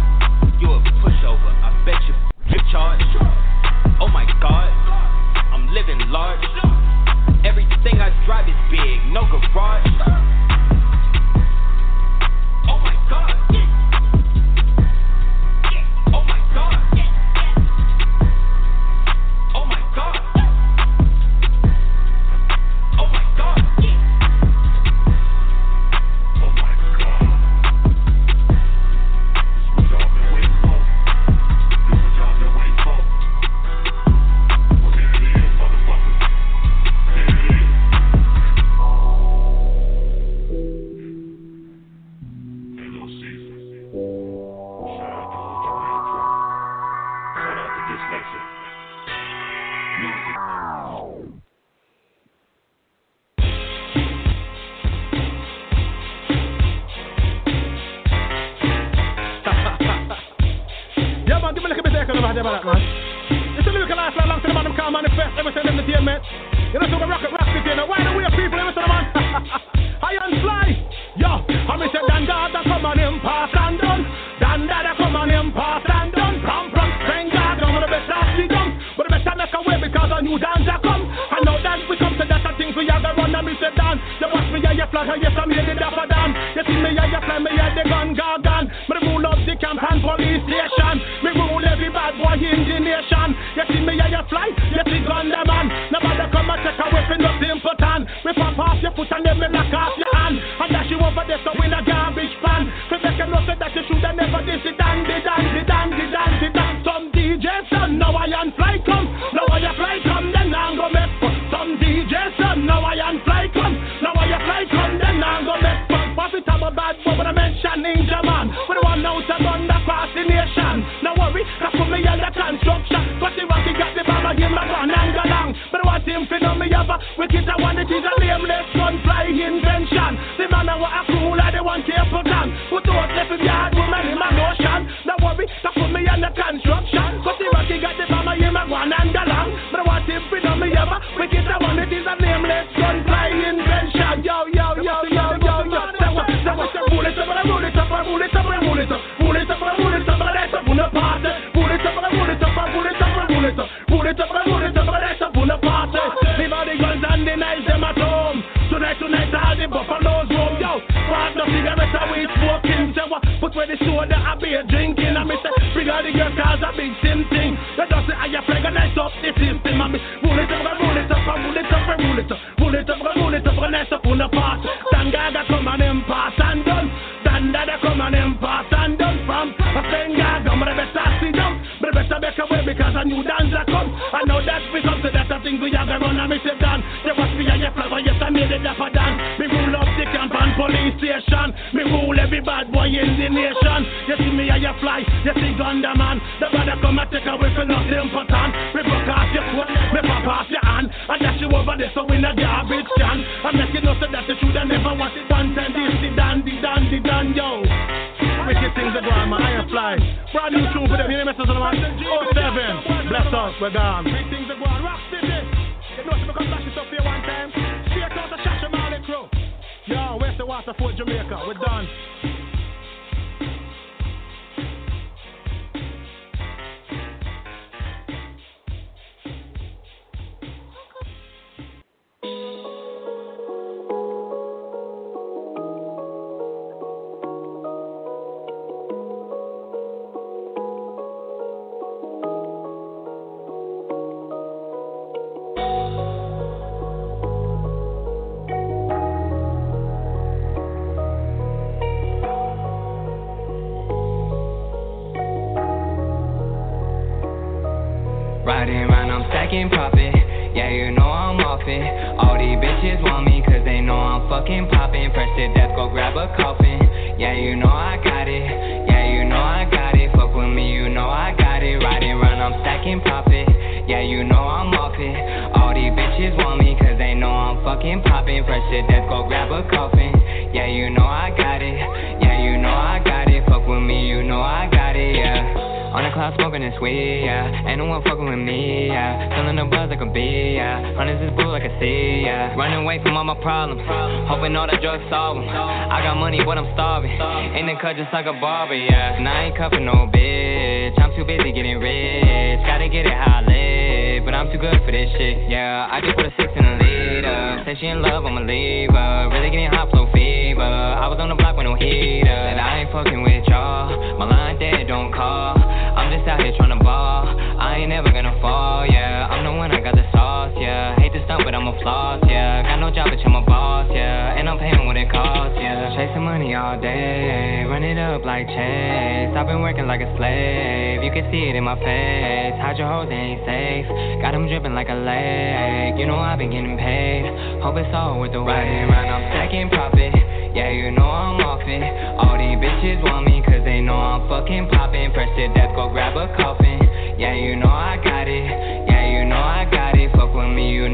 Away 292.91 293.03
from 293.05 293.16
all 293.16 293.22
my 293.22 293.38
problems, 293.38 293.80
hoping 294.26 294.57
all 294.57 294.66
the 294.66 294.74
drugs 294.82 295.07
solve 295.07 295.38
them. 295.38 295.47
I 295.47 296.03
got 296.03 296.18
money, 296.18 296.43
but 296.43 296.59
I'm 296.59 296.66
starving. 296.74 297.14
In 297.55 297.70
the 297.70 297.78
cut 297.78 297.95
just 297.95 298.11
like 298.12 298.26
a 298.26 298.34
barber, 298.34 298.74
yeah. 298.74 299.14
And 299.14 299.28
I 299.28 299.47
ain't 299.47 299.57
cuffing 299.57 299.86
no 299.86 300.11
bitch. 300.11 300.99
I'm 300.99 301.14
too 301.14 301.22
busy 301.22 301.53
getting 301.55 301.78
rich. 301.78 302.59
Gotta 302.66 302.91
get 302.91 303.07
it 303.07 303.14
how 303.14 303.38
I 303.38 303.47
live, 303.47 304.24
but 304.26 304.34
I'm 304.34 304.51
too 304.51 304.59
good 304.59 304.82
for 304.82 304.91
this 304.91 305.07
shit, 305.14 305.38
yeah. 305.49 305.86
I 305.86 306.01
just 306.03 306.16
put 306.18 306.26
a 306.26 306.34
six 306.34 306.51
in 306.51 306.64
a 306.66 306.74
leader. 306.82 307.62
Say 307.64 307.78
she 307.78 307.86
in 307.86 308.03
love, 308.03 308.26
I'ma 308.26 308.43
leave 308.43 308.91
her. 308.91 309.30
Really 309.30 309.55
getting 309.55 309.70
hot 309.70 309.91
flow 309.95 310.11
fever. 310.11 310.66
I 310.66 311.07
was 311.07 311.22
on 311.22 311.28
the 311.30 311.38
block 311.38 311.55
with 311.55 311.70
no 311.70 311.78
heater. 311.78 312.26
And 312.26 312.59
I 312.59 312.82
ain't 312.82 312.91
fucking 312.91 313.22
with 313.22 313.47
y'all. 313.47 314.18
My 314.18 314.26
line 314.26 314.59
dead, 314.59 314.88
don't 314.91 315.14
call. 315.14 315.55
I'm 315.55 316.11
just 316.11 316.26
out 316.26 316.43
here 316.43 316.59
trying 316.59 316.76
to 316.76 316.82
ball. 316.82 317.22
I 317.38 317.86
ain't 317.86 317.91
never 317.95 318.11
gonna 318.11 318.34
fall, 318.43 318.82
yeah. 318.82 319.30
I'm 319.30 319.47
the 319.47 319.53
one, 319.53 319.70
I 319.70 319.78
got 319.78 319.95
the 319.95 320.03
sauce, 320.11 320.59
yeah. 320.59 320.99
But 321.45 321.55
I'm 321.55 321.66
a 321.66 321.74
floss, 321.80 322.22
yeah. 322.28 322.62
Got 322.62 322.80
no 322.80 322.91
job, 322.91 323.09
but 323.09 323.18
I'm 323.24 323.34
a 323.34 323.43
boss, 323.43 323.88
yeah. 323.93 324.38
And 324.38 324.49
I'm 324.49 324.59
paying 324.59 324.86
what 324.86 324.97
it 324.97 325.11
costs, 325.11 325.57
yeah. 325.57 325.97
Chasing 325.97 326.22
money 326.22 326.55
all 326.55 326.80
day, 326.80 327.64
run 327.68 327.82
it 327.82 327.99
up 327.99 328.24
like 328.24 328.47
chase. 328.47 329.32
I've 329.34 329.47
been 329.47 329.61
working 329.61 329.86
like 329.86 330.01
a 330.01 330.11
slave, 330.16 331.03
you 331.03 331.11
can 331.11 331.30
see 331.32 331.49
it 331.49 331.57
in 331.57 331.64
my 331.64 331.76
face. 331.80 332.55
Hide 332.61 332.78
your 332.78 332.88
hoes, 332.88 333.09
they 333.09 333.16
ain't 333.16 333.43
safe. 333.49 333.88
Got 334.22 334.32
them 334.32 334.49
dripping 334.49 334.74
like 334.74 334.88
a 334.88 334.97
lake. 334.97 335.99
You 335.99 336.07
know 336.07 336.16
I've 336.20 336.38
been 336.38 336.51
getting 336.53 336.76
paid. 336.76 337.24
Hope 337.64 337.76
it's 337.76 337.91
all 337.93 338.20
worth 338.20 338.32
the 338.32 338.43
wait. 338.43 338.86
Right, 338.88 339.09
I'm 339.09 339.24
stacking 339.32 339.68
profit. 339.68 340.14
Yeah, 340.55 340.70
you 340.70 340.91
know 340.91 341.09
I'm 341.09 341.41
off 341.41 341.62
it. 341.62 341.82
All 342.20 342.36
these 342.36 342.59
bitches 342.59 343.03
want 343.03 343.26
me 343.26 343.43
cause 343.47 343.62
they 343.64 343.80
know 343.80 343.97
I'm 343.97 344.28
fucking 344.28 344.68
popping. 344.68 345.12
Press 345.12 345.28
to 345.36 345.49
death, 345.55 345.74
go 345.74 345.88
grab 345.88 346.16
a 346.16 346.28
coffin. 346.36 346.80
Yeah, 347.18 347.34
you 347.34 347.57
know 347.57 347.68
I 347.68 347.97
got 348.03 348.09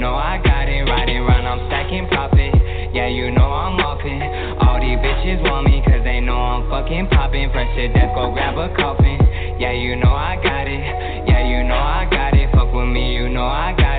know 0.06 0.14
I 0.14 0.38
got 0.38 0.68
it. 0.68 0.86
Round, 0.86 1.48
I'm 1.48 1.66
stacking 1.66 2.06
profit. 2.06 2.54
Yeah, 2.94 3.08
you 3.08 3.32
know 3.32 3.50
I'm. 3.50 3.74
All 4.06 4.78
these 4.78 4.98
bitches 5.02 5.42
want 5.42 5.66
me 5.66 5.82
cause 5.82 6.04
they 6.04 6.20
know 6.20 6.36
I'm 6.36 6.70
fucking 6.70 7.08
popping. 7.08 7.50
Press 7.50 7.66
to 7.74 7.88
death, 7.88 8.14
go 8.14 8.30
grab 8.32 8.56
a 8.56 8.72
coffin. 8.76 9.18
Yeah, 9.58 9.72
you 9.72 9.96
know 9.96 10.12
I 10.14 10.38
got 10.40 10.68
it. 10.68 10.78
Yeah, 11.26 11.42
you 11.48 11.66
know 11.66 11.74
I 11.74 12.06
got 12.08 12.34
it. 12.34 12.48
Fuck 12.52 12.72
with 12.72 12.86
me, 12.86 13.14
you 13.14 13.28
know 13.28 13.44
I 13.44 13.74
got 13.76 13.94
it. 13.94 13.95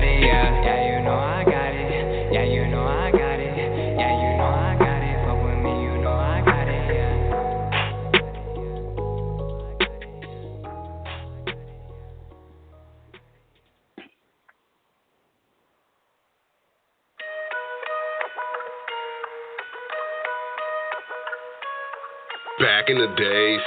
Back 22.88 22.96
in 22.96 23.04
the 23.04 23.20
days, 23.20 23.60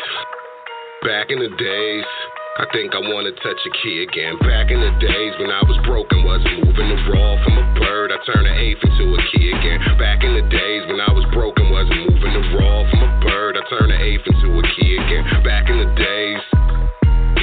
back 1.05 1.30
in 1.30 1.38
the 1.38 1.53
days, 1.53 2.09
I 2.57 2.65
think 2.74 2.89
I 2.89 3.05
wanna 3.05 3.30
touch 3.38 3.61
a 3.69 3.72
key 3.78 4.01
again. 4.01 4.34
Back 4.41 4.74
in 4.74 4.82
the 4.82 4.89
days 4.97 5.38
when 5.38 5.53
I 5.53 5.61
was 5.61 5.78
broken, 5.86 6.26
wasn't 6.26 6.65
moving 6.65 6.89
the 6.89 6.97
raw 7.05 7.38
from 7.45 7.53
a 7.53 7.65
bird. 7.78 8.09
I 8.09 8.17
turned 8.26 8.49
an 8.49 8.57
eighth 8.57 8.82
into 8.82 9.13
a 9.13 9.22
key 9.30 9.53
again. 9.53 9.78
Back 10.01 10.26
in 10.26 10.34
the 10.34 10.41
days 10.49 10.89
when 10.89 10.97
I 10.97 11.13
was 11.13 11.22
broken, 11.38 11.69
wasn't 11.69 12.01
moving 12.01 12.34
the 12.34 12.45
raw 12.57 12.82
from 12.89 13.01
a 13.05 13.11
bird. 13.22 13.61
I 13.61 13.63
turned 13.69 13.93
an 13.93 14.01
eighth 14.01 14.26
into 14.26 14.57
a 14.57 14.63
key 14.74 14.97
again. 14.97 15.22
Back 15.45 15.69
in 15.69 15.78
the 15.78 15.89
days, 15.93 16.41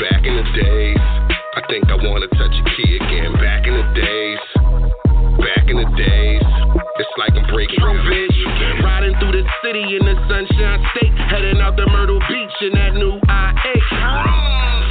back 0.03 0.27
in 0.27 0.35
the 0.35 0.47
days, 0.59 0.99
I 0.99 1.63
think 1.71 1.87
I 1.87 1.95
wanna 1.95 2.27
touch 2.35 2.59
a 2.59 2.65
key 2.75 2.99
again. 2.99 3.39
Back 3.39 3.71
in 3.71 3.79
the 3.79 3.87
days, 3.95 4.43
back 5.47 5.71
in 5.71 5.79
the 5.79 5.87
days, 5.95 6.43
it's 6.99 7.15
like 7.23 7.39
I'm 7.39 7.47
breaking 7.55 7.79
a 7.79 7.95
bitch. 8.03 8.83
Riding 8.83 9.15
through 9.23 9.39
the 9.39 9.47
city 9.63 9.95
in 9.95 10.03
the 10.03 10.19
Sunshine 10.27 10.83
State, 10.91 11.08
heading 11.39 11.63
out 11.63 11.77
to 11.77 11.87
Myrtle 11.87 12.19
Beach 12.27 12.57
in 12.67 12.73
that 12.75 12.95
new 12.99 13.15
IA. 13.15 13.75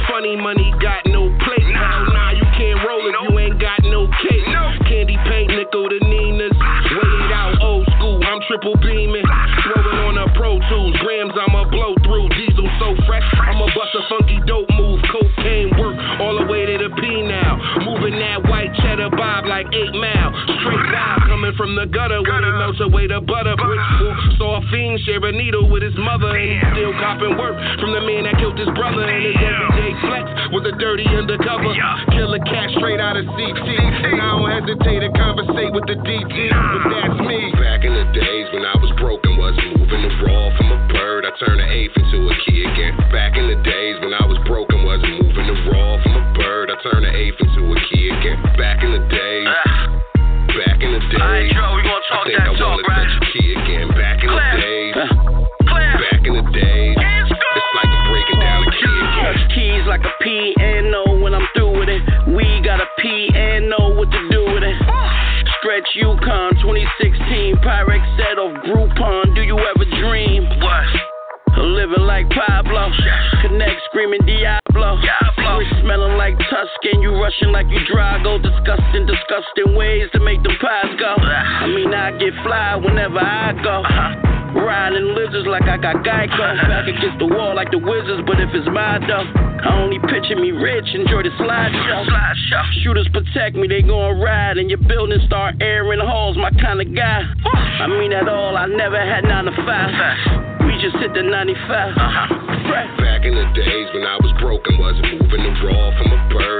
Funny 0.08 0.36
money 0.40 0.72
got 0.80 1.04
no 1.04 1.28
plate. 1.44 1.68
Hell 1.76 2.08
nah, 2.08 2.32
you 2.32 2.46
can't 2.56 2.80
roll 2.88 3.04
if 3.04 3.14
you 3.28 3.38
ain't 3.38 3.60
got 3.60 3.84
no 3.84 4.08
cake. 4.24 4.48
Candy 4.88 5.20
paint, 5.28 5.52
nickel 5.52 5.84
to 5.84 6.00
Nina's. 6.00 6.56
Weighed 6.56 7.32
out 7.36 7.60
old 7.60 7.84
school, 7.92 8.24
I'm 8.24 8.40
triple 8.48 8.80
beaming. 8.80 9.28
Throwing 9.68 9.98
on 10.08 10.16
a 10.16 10.26
Pro 10.32 10.56
Tools, 10.72 10.96
grams 11.04 11.36
I'ma 11.36 11.68
blow 11.68 11.92
through. 12.00 12.32
Diesel 12.32 12.68
so 12.80 12.96
fresh, 13.04 13.28
I'ma 13.36 13.68
bust 13.76 13.92
a 13.92 14.02
funky 14.08 14.40
dope 14.48 14.72
move. 14.72 15.04
Cocaine 15.12 15.76
work 15.76 16.00
all 16.24 16.40
the 16.40 16.48
way 16.48 16.64
to 16.64 16.88
the 16.88 16.90
P 16.96 17.20
now. 17.28 17.60
Moving 17.84 18.16
that 18.16 18.48
white 18.48 18.72
cheddar 18.80 19.12
bob 19.12 19.44
like 19.44 19.68
8 19.68 19.92
mile. 20.00 20.17
Straight 21.58 21.68
vibe 21.68 21.74
coming 21.74 21.74
from 21.74 21.74
the 21.76 21.86
gutter 21.86 22.22
where 22.22 22.42
they 22.42 22.54
melt 22.58 22.80
away 22.80 23.06
the 23.06 23.20
butter. 23.20 23.56
Bricks 23.56 24.38
saw 24.38 24.58
a 24.58 24.62
fiend 24.70 25.00
share 25.06 25.24
a 25.24 25.32
needle 25.32 25.68
with 25.68 25.82
his 25.82 25.94
mother. 25.96 26.36
And 26.36 26.50
he 26.50 26.58
still 26.72 26.92
copping 26.94 27.36
work 27.38 27.56
from 27.80 27.92
the 27.92 28.00
man 28.00 28.24
that 28.24 28.38
killed 28.38 28.58
his 28.58 28.70
brother. 28.74 29.02
And 29.02 29.24
his 29.24 29.36
everyday 29.36 29.92
flex 30.02 30.24
was 30.52 30.64
a 30.66 30.74
dirty 30.78 31.06
undercover. 31.06 31.74
yeah. 31.74 32.04
Killer 32.14 32.42
cat 32.46 32.70
straight 32.78 33.00
out 33.00 33.16
of 33.16 33.26
CT. 33.26 33.68
And 33.68 34.20
I 34.20 34.28
don't 34.38 34.50
hesitate 34.50 35.00
to 35.00 35.10
conversate 35.14 35.72
with 35.74 35.86
the 35.86 35.98
DT. 35.98 36.34
But 36.50 36.82
that's 36.94 37.20
me. 37.26 37.52
Back 37.58 37.84
in 37.84 37.92
the 37.94 38.06
days 38.14 38.46
when 38.54 38.64
I 38.64 38.76
was 38.78 38.92
broken, 38.98 39.38
wasn't 39.38 39.78
moving 39.78 40.02
the 40.02 40.12
raw 40.24 40.50
from 40.56 40.68
a 40.72 40.80
bird. 40.94 41.26
I 41.26 41.32
turned 41.38 41.60
an 41.60 41.70
eighth 41.70 41.96
into 41.98 42.28
a 42.28 42.34
key 42.46 42.64
again. 42.64 42.94
Back 43.10 43.36
in 43.36 43.50
the 43.50 43.58
Wizards, 87.88 88.22
but 88.26 88.38
if 88.38 88.52
it's 88.52 88.68
my 88.68 89.00
dough, 89.00 89.24
I 89.64 89.80
only 89.80 89.98
picture 89.98 90.36
me 90.36 90.52
rich. 90.52 90.86
Enjoy 90.94 91.22
the 91.22 91.32
slideshow. 91.40 92.04
Shooters 92.84 93.08
protect 93.12 93.56
me, 93.56 93.66
they 93.66 93.82
gon' 93.82 94.20
ride. 94.20 94.58
And 94.58 94.68
your 94.68 94.78
building 94.78 95.20
start 95.26 95.56
airing 95.60 96.00
halls, 96.00 96.36
my 96.36 96.50
kind 96.60 96.80
of 96.80 96.94
guy. 96.94 97.24
I 97.80 97.86
mean 97.88 98.10
that 98.10 98.28
all, 98.28 98.56
I 98.56 98.66
never 98.66 98.98
had 98.98 99.24
9 99.24 99.44
to 99.44 99.54
5. 99.56 100.66
We 100.66 100.76
just 100.80 100.96
hit 101.00 101.14
the 101.14 101.22
95. 101.22 101.96
Uh-huh. 101.96 102.48
Back 103.00 103.24
in 103.24 103.34
the 103.34 103.48
days 103.56 103.88
when 103.94 104.04
I 104.04 104.20
was 104.20 104.32
broken, 104.38 104.78
wasn't 104.78 105.08
moving 105.18 105.42
the 105.42 105.52
raw 105.64 105.90
from 105.96 106.12
a 106.12 106.20
bird. 106.28 106.57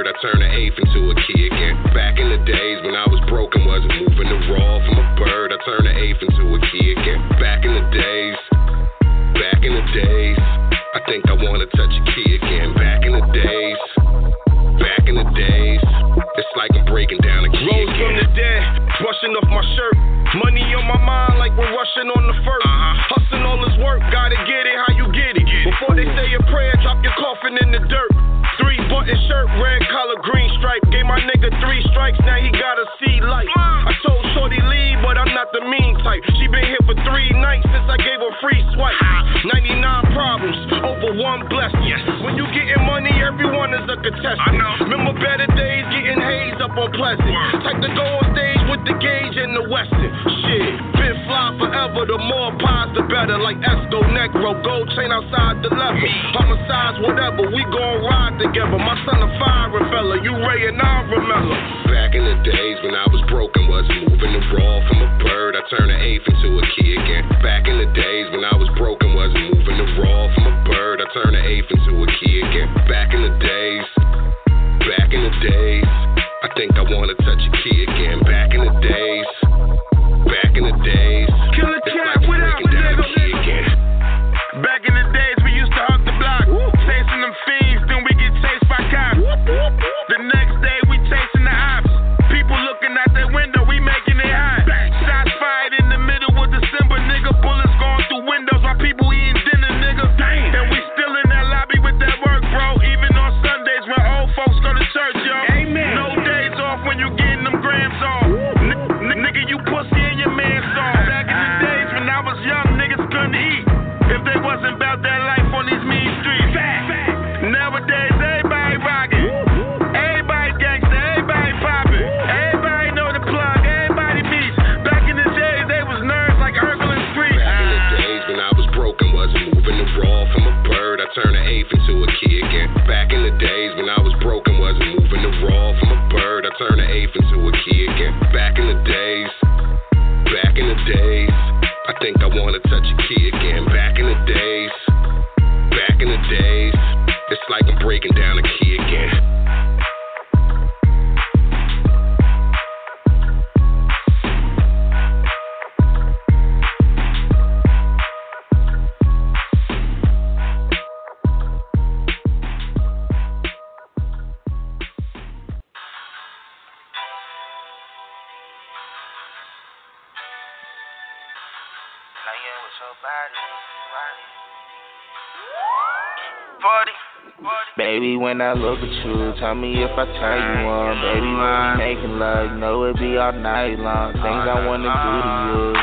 Baby, 177.89 178.17
when 178.17 178.39
I 178.39 178.53
look 178.53 178.77
at 178.85 178.95
you, 179.01 179.33
tell 179.41 179.55
me 179.55 179.81
if 179.81 179.89
I 179.97 180.05
turn 180.05 180.61
you 180.61 180.69
on. 180.69 180.93
Baby, 181.01 181.25
when 181.25 181.57
we 181.57 181.73
making 181.89 182.21
love, 182.21 182.53
you 182.53 182.61
know 182.61 182.85
it 182.85 182.93
be 183.01 183.17
all 183.17 183.33
night 183.33 183.81
long. 183.81 184.13
Things 184.13 184.45
I 184.45 184.61
wanna 184.61 184.93
do 184.93 185.13
to 185.25 185.33
you. 185.49 185.73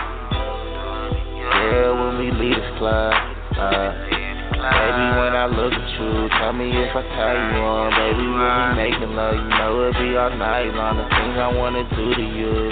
Yeah, 1.50 1.90
when 1.98 2.14
we 2.22 2.30
leave 2.30 2.62
this 2.62 2.78
club. 2.78 3.10
Uh, 3.58 3.90
baby, 4.06 5.06
when 5.18 5.34
I 5.34 5.50
look 5.50 5.74
at 5.74 5.88
you, 5.98 6.30
tell 6.38 6.54
me 6.54 6.70
if 6.78 6.94
I 6.94 7.02
turn 7.18 7.58
you 7.58 7.66
on. 7.66 7.90
Baby, 7.90 8.22
when 8.22 8.54
we 8.54 8.70
making 8.86 9.12
love, 9.18 9.34
you 9.34 9.50
know 9.58 9.90
it 9.90 9.98
be 9.98 10.14
all 10.14 10.30
night 10.30 10.70
long. 10.78 11.02
The 11.02 11.10
things 11.10 11.34
I 11.42 11.50
wanna 11.58 11.90
do 11.90 12.06
to 12.06 12.22
you. 12.22 12.70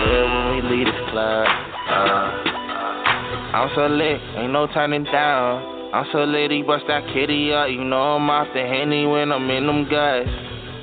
Yeah, 0.00 0.24
when 0.32 0.44
we 0.48 0.64
leave 0.64 0.88
this 0.88 1.02
club. 1.12 1.44
Uh, 1.44 2.24
I'm 3.52 3.68
so 3.76 3.84
lit, 3.84 4.16
ain't 4.40 4.48
no 4.48 4.64
turning 4.72 5.04
down. 5.04 5.79
I'm 5.92 6.06
so 6.12 6.22
he 6.22 6.62
bust 6.62 6.84
that 6.86 7.02
kitty 7.12 7.52
up. 7.52 7.68
You 7.68 7.82
know 7.82 8.14
I'm 8.14 8.30
off 8.30 8.46
the 8.54 8.62
henny 8.62 9.06
when 9.06 9.32
I'm 9.32 9.50
in 9.50 9.66
them 9.66 9.90
guts. 9.90 10.30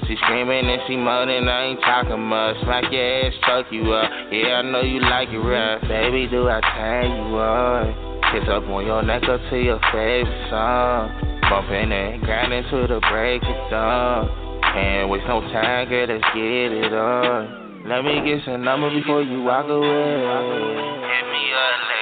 She 0.03 0.15
screaming 0.23 0.67
and 0.67 0.81
she 0.87 0.97
moaning, 0.97 1.47
I 1.47 1.71
ain't 1.71 1.79
talking 1.79 2.19
much. 2.19 2.59
Smack 2.63 2.91
your 2.91 3.27
ass, 3.27 3.33
choke 3.47 3.67
you 3.71 3.91
up. 3.93 4.11
Yeah, 4.31 4.59
I 4.59 4.61
know 4.63 4.81
you 4.81 4.99
like 4.99 5.29
it 5.29 5.39
rough. 5.39 5.81
Baby, 5.87 6.27
do 6.27 6.49
I 6.49 6.59
turn 6.75 7.11
you 7.11 7.39
on? 7.39 8.21
Kiss 8.31 8.47
up 8.51 8.63
on 8.67 8.85
your 8.85 9.01
neck 9.03 9.23
up 9.31 9.39
to 9.49 9.55
your 9.55 9.79
favorite 9.95 10.49
song. 10.51 11.39
Bumping 11.47 11.91
and 11.91 12.21
grinding 12.23 12.63
to 12.71 12.87
the 12.87 12.99
break 13.07 13.43
of 13.43 13.71
dawn. 13.71 14.27
Can't 14.75 15.09
waste 15.09 15.27
no 15.27 15.39
time, 15.39 15.87
girl, 15.87 16.07
let's 16.07 16.23
get 16.35 16.71
it 16.83 16.91
on. 16.91 17.87
Let 17.87 18.03
me 18.03 18.19
get 18.27 18.45
your 18.45 18.57
number 18.57 18.91
before 18.91 19.23
you 19.23 19.43
walk 19.43 19.71
away. 19.71 19.87
Hit 19.87 21.25
me 21.31 21.43
up 21.55 21.96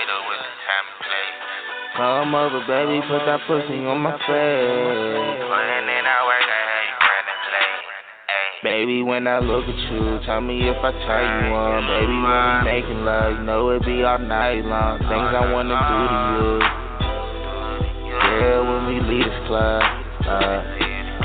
Come 1.95 2.35
over, 2.35 2.59
baby, 2.67 2.99
put 3.07 3.23
that 3.23 3.39
pussy 3.47 3.79
on 3.87 4.03
my 4.03 4.19
face. 4.27 5.15
Baby, 8.67 8.99
when 8.99 9.23
I 9.31 9.39
look 9.39 9.63
at 9.63 9.79
you, 9.93 10.19
tell 10.27 10.41
me 10.41 10.67
if 10.67 10.75
I 10.75 10.91
turn 10.91 11.47
you 11.47 11.55
on. 11.55 11.87
Baby, 11.87 12.11
when 12.19 12.35
we 12.35 12.67
making 12.67 13.01
love, 13.07 13.39
you 13.39 13.43
know 13.47 13.69
it 13.71 13.85
be 13.87 14.03
all 14.03 14.19
night 14.19 14.67
long. 14.67 14.99
Things 15.07 15.31
I 15.39 15.47
wanna 15.55 15.71
do 15.71 15.99
to 16.03 16.19
you. 16.35 16.59
Yeah, 18.11 18.59
when 18.59 18.91
we 18.91 18.95
leave 18.99 19.31
this 19.31 19.47
club. 19.47 19.79
Uh, 20.27 20.67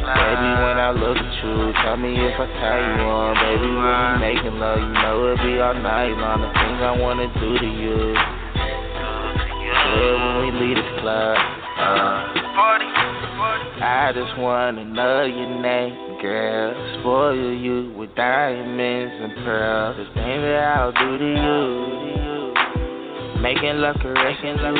baby, 0.06 0.50
when 0.54 0.78
I 0.78 0.94
look 0.94 1.18
at 1.18 1.32
you, 1.42 1.74
tell 1.82 1.98
me 1.98 2.14
if 2.14 2.38
I 2.38 2.46
turn 2.46 2.94
you 2.94 3.10
on. 3.10 3.34
Baby, 3.42 3.74
when 3.74 3.90
we 3.90 4.22
making 4.22 4.56
love, 4.62 4.78
you 4.78 4.94
know 5.02 5.34
it 5.34 5.42
be 5.42 5.58
all 5.58 5.74
night 5.74 6.14
long. 6.14 6.46
The 6.46 6.50
things 6.54 6.78
I 6.78 6.94
wanna 6.94 7.26
do 7.42 7.58
to 7.58 7.66
you. 7.66 8.39
When 9.90 10.38
we 10.40 10.46
leave 10.60 10.76
this 10.76 10.90
club. 11.00 11.36
Uh, 11.78 12.26
I 13.82 14.12
just 14.14 14.36
wanna 14.38 14.84
know 14.84 15.24
your 15.24 15.48
name, 15.62 16.18
girl. 16.20 16.74
Spoil 17.00 17.54
you 17.54 17.90
with 17.96 18.14
diamonds 18.14 19.14
and 19.20 19.34
pearls. 19.44 19.96
The 19.96 20.04
thing 20.14 20.42
that 20.42 20.76
I'll 20.76 20.92
do 20.92 21.18
to 21.18 21.24
you. 21.24 22.54
Making 23.40 23.80
love, 23.80 23.96
caressing 24.00 24.58
you. 24.58 24.74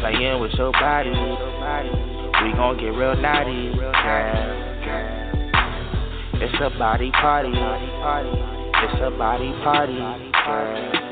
Playing 0.00 0.40
with 0.40 0.54
your 0.54 0.70
body. 0.72 1.10
We 1.10 2.52
gon' 2.52 2.76
get 2.78 2.94
real 2.94 3.16
naughty, 3.16 3.74
girl. 3.74 3.92
It's 6.40 6.54
a 6.62 6.70
body 6.78 7.10
party. 7.10 7.50
It's 7.50 9.00
a 9.02 9.10
body 9.18 9.52
party, 9.64 9.98
girl. 9.98 11.07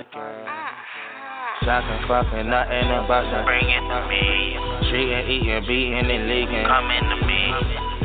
Sucking, 1.65 2.03
fucking, 2.07 2.51
nothing 2.51 2.87
and 2.91 3.09
busting. 3.09 3.45
Bring 3.45 3.69
it 3.69 3.81
to 3.81 3.99
me. 4.07 4.57
Treating, 4.91 5.25
eating, 5.31 5.63
beating, 5.67 6.05
and 6.05 6.29
leaking. 6.29 6.67
Coming 6.67 7.05
to 7.09 7.17
me. 7.27 7.43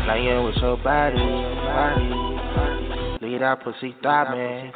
Playing 0.05 0.43
with 0.45 0.55
your 0.57 0.77
body, 0.77 1.19
body. 1.19 2.31
Leave 3.21 3.39
that 3.41 3.61
pussy 3.63 3.95
throbbing. 4.01 4.71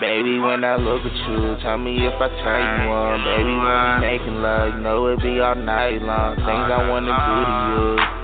Baby, 0.00 0.40
when 0.40 0.64
I 0.64 0.76
look 0.76 1.06
at 1.06 1.14
you, 1.30 1.56
tell 1.62 1.78
me 1.78 2.06
if 2.06 2.14
I 2.18 2.28
turn 2.42 2.82
you 2.82 2.90
on. 2.90 3.22
Baby, 3.22 3.54
when 3.54 3.78
we 3.86 4.18
making 4.18 4.42
love, 4.42 4.74
you 4.74 4.80
know 4.80 5.06
it 5.06 5.22
be 5.22 5.38
all 5.38 5.54
night 5.54 6.02
long. 6.02 6.34
Things 6.34 6.48
I 6.48 6.88
wanna 6.90 7.14
do 7.14 7.38
to 7.46 7.54
you. 7.70 8.22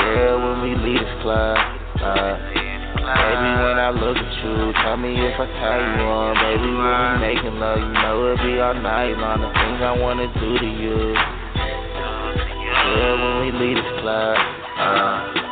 Yeah, 0.00 0.32
when 0.40 0.62
we 0.62 0.70
leave 0.80 1.00
this 1.00 1.22
club. 1.22 1.58
Uh, 2.00 2.69
Baby, 3.00 3.50
when 3.64 3.78
I 3.80 3.90
look 3.90 4.16
at 4.16 4.32
you, 4.44 4.72
tell 4.84 4.96
me 4.96 5.16
if 5.16 5.40
I 5.40 5.46
turn 5.58 5.98
you 5.98 6.04
on. 6.04 6.36
Baby, 6.36 6.68
when 6.68 6.94
we 7.00 7.32
making 7.32 7.56
love, 7.58 7.80
you 7.80 7.92
know 7.96 8.32
it'll 8.32 8.44
be 8.44 8.60
all 8.60 8.74
night 8.74 9.16
long. 9.16 9.40
The 9.40 9.48
things 9.56 9.80
I 9.80 9.96
wanna 9.96 10.28
do 10.38 10.58
to 10.58 10.66
you. 10.68 11.14
Yeah, 12.90 13.12
when 13.16 13.34
we 13.40 13.48
leave 13.56 13.76
this 13.76 14.00
club. 14.00 14.36
Uh, 14.76 15.49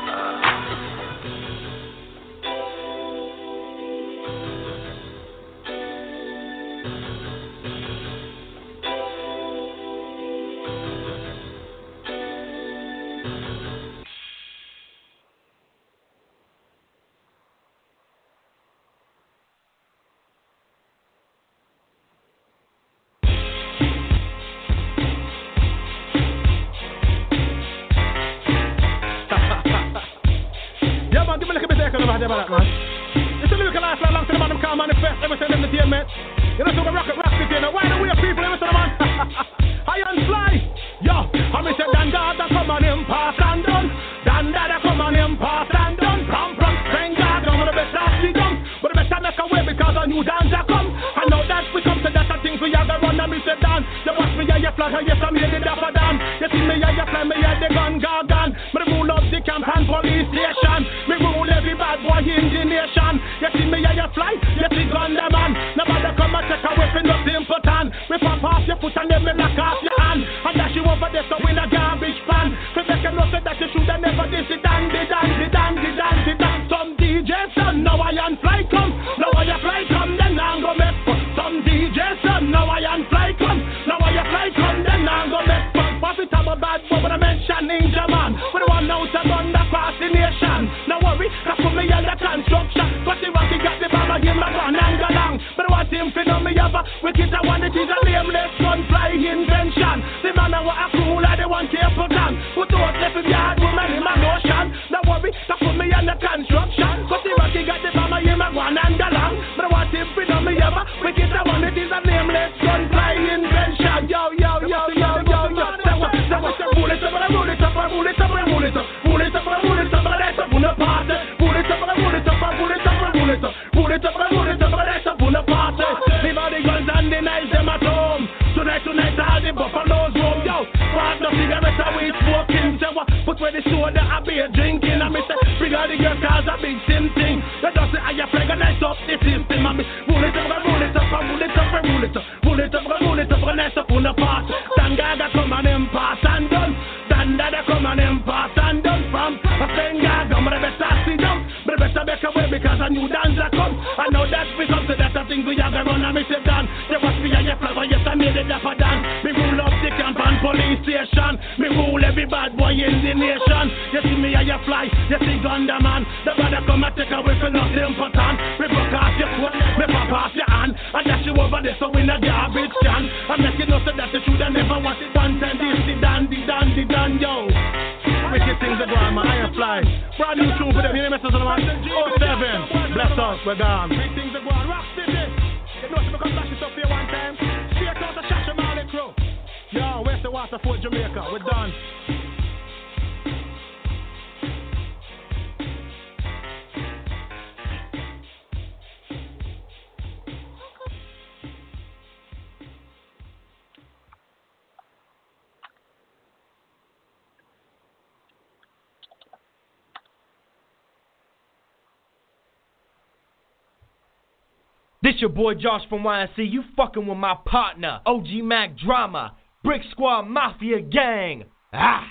boy 215.38 215.54
Josh 215.54 215.82
from 215.88 216.02
YNC. 216.02 216.38
You 216.38 216.64
fucking 216.76 217.06
with 217.06 217.16
my 217.16 217.36
partner, 217.46 218.00
OG 218.04 218.26
Mack 218.42 218.76
Drama, 218.76 219.36
Brick 219.62 219.82
Squad 219.92 220.22
Mafia 220.22 220.80
Gang. 220.80 221.44
Ah! 221.72 222.04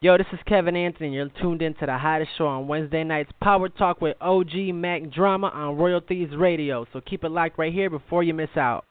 Yo, 0.00 0.16
this 0.16 0.26
is 0.32 0.38
Kevin 0.46 0.74
Anthony. 0.74 1.12
You're 1.12 1.28
tuned 1.42 1.60
in 1.60 1.74
to 1.74 1.84
the 1.84 1.98
hottest 1.98 2.30
show 2.38 2.46
on 2.46 2.66
Wednesday 2.66 3.04
nights, 3.04 3.30
Power 3.42 3.68
Talk 3.68 4.00
with 4.00 4.16
OG 4.22 4.72
Mack 4.72 5.10
Drama 5.10 5.48
on 5.48 5.76
Royalties 5.76 6.30
Radio. 6.34 6.86
So 6.94 7.02
keep 7.02 7.24
it 7.24 7.28
locked 7.28 7.58
right 7.58 7.72
here 7.72 7.90
before 7.90 8.22
you 8.22 8.32
miss 8.32 8.56
out. 8.56 8.86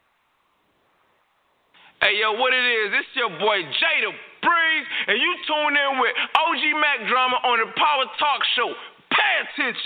Hey, 2.03 2.21
yo, 2.21 2.33
what 2.33 2.53
it 2.53 2.63
is? 2.63 2.93
It's 2.99 3.15
your 3.15 3.29
boy 3.29 3.63
Jada 3.65 4.13
Breeze, 4.43 4.87
and 5.07 5.17
you 5.17 5.35
tune 5.47 5.75
in 5.75 5.99
with 5.99 6.11
OG 6.37 6.79
Mack 6.79 7.09
Drama 7.09 7.37
on 7.43 7.65
the 7.65 7.73
Power 7.75 8.05
Talk 8.19 8.41
Show. 8.55 8.71
Pay 9.09 9.63
attention. 9.63 9.85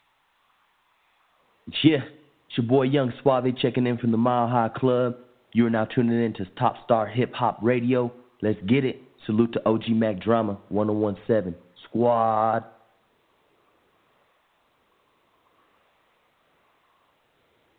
Yeah. 1.81 2.22
It's 2.53 2.59
your 2.59 2.67
boy 2.67 2.83
Young 2.83 3.11
Suave 3.23 3.57
checking 3.59 3.87
in 3.87 3.97
from 3.97 4.11
the 4.11 4.17
Mile 4.17 4.47
High 4.47 4.69
Club. 4.69 5.15
You 5.53 5.65
are 5.65 5.71
now 5.71 5.85
tuning 5.85 6.23
in 6.23 6.33
to 6.35 6.45
Top 6.55 6.75
Star 6.85 7.07
Hip 7.07 7.33
Hop 7.33 7.57
Radio. 7.63 8.13
Let's 8.43 8.61
get 8.67 8.85
it. 8.85 9.01
Salute 9.25 9.53
to 9.53 9.67
OG 9.67 9.89
Mack 9.89 10.19
Drama 10.19 10.59
1017 10.69 11.55
Squad. 11.85 12.63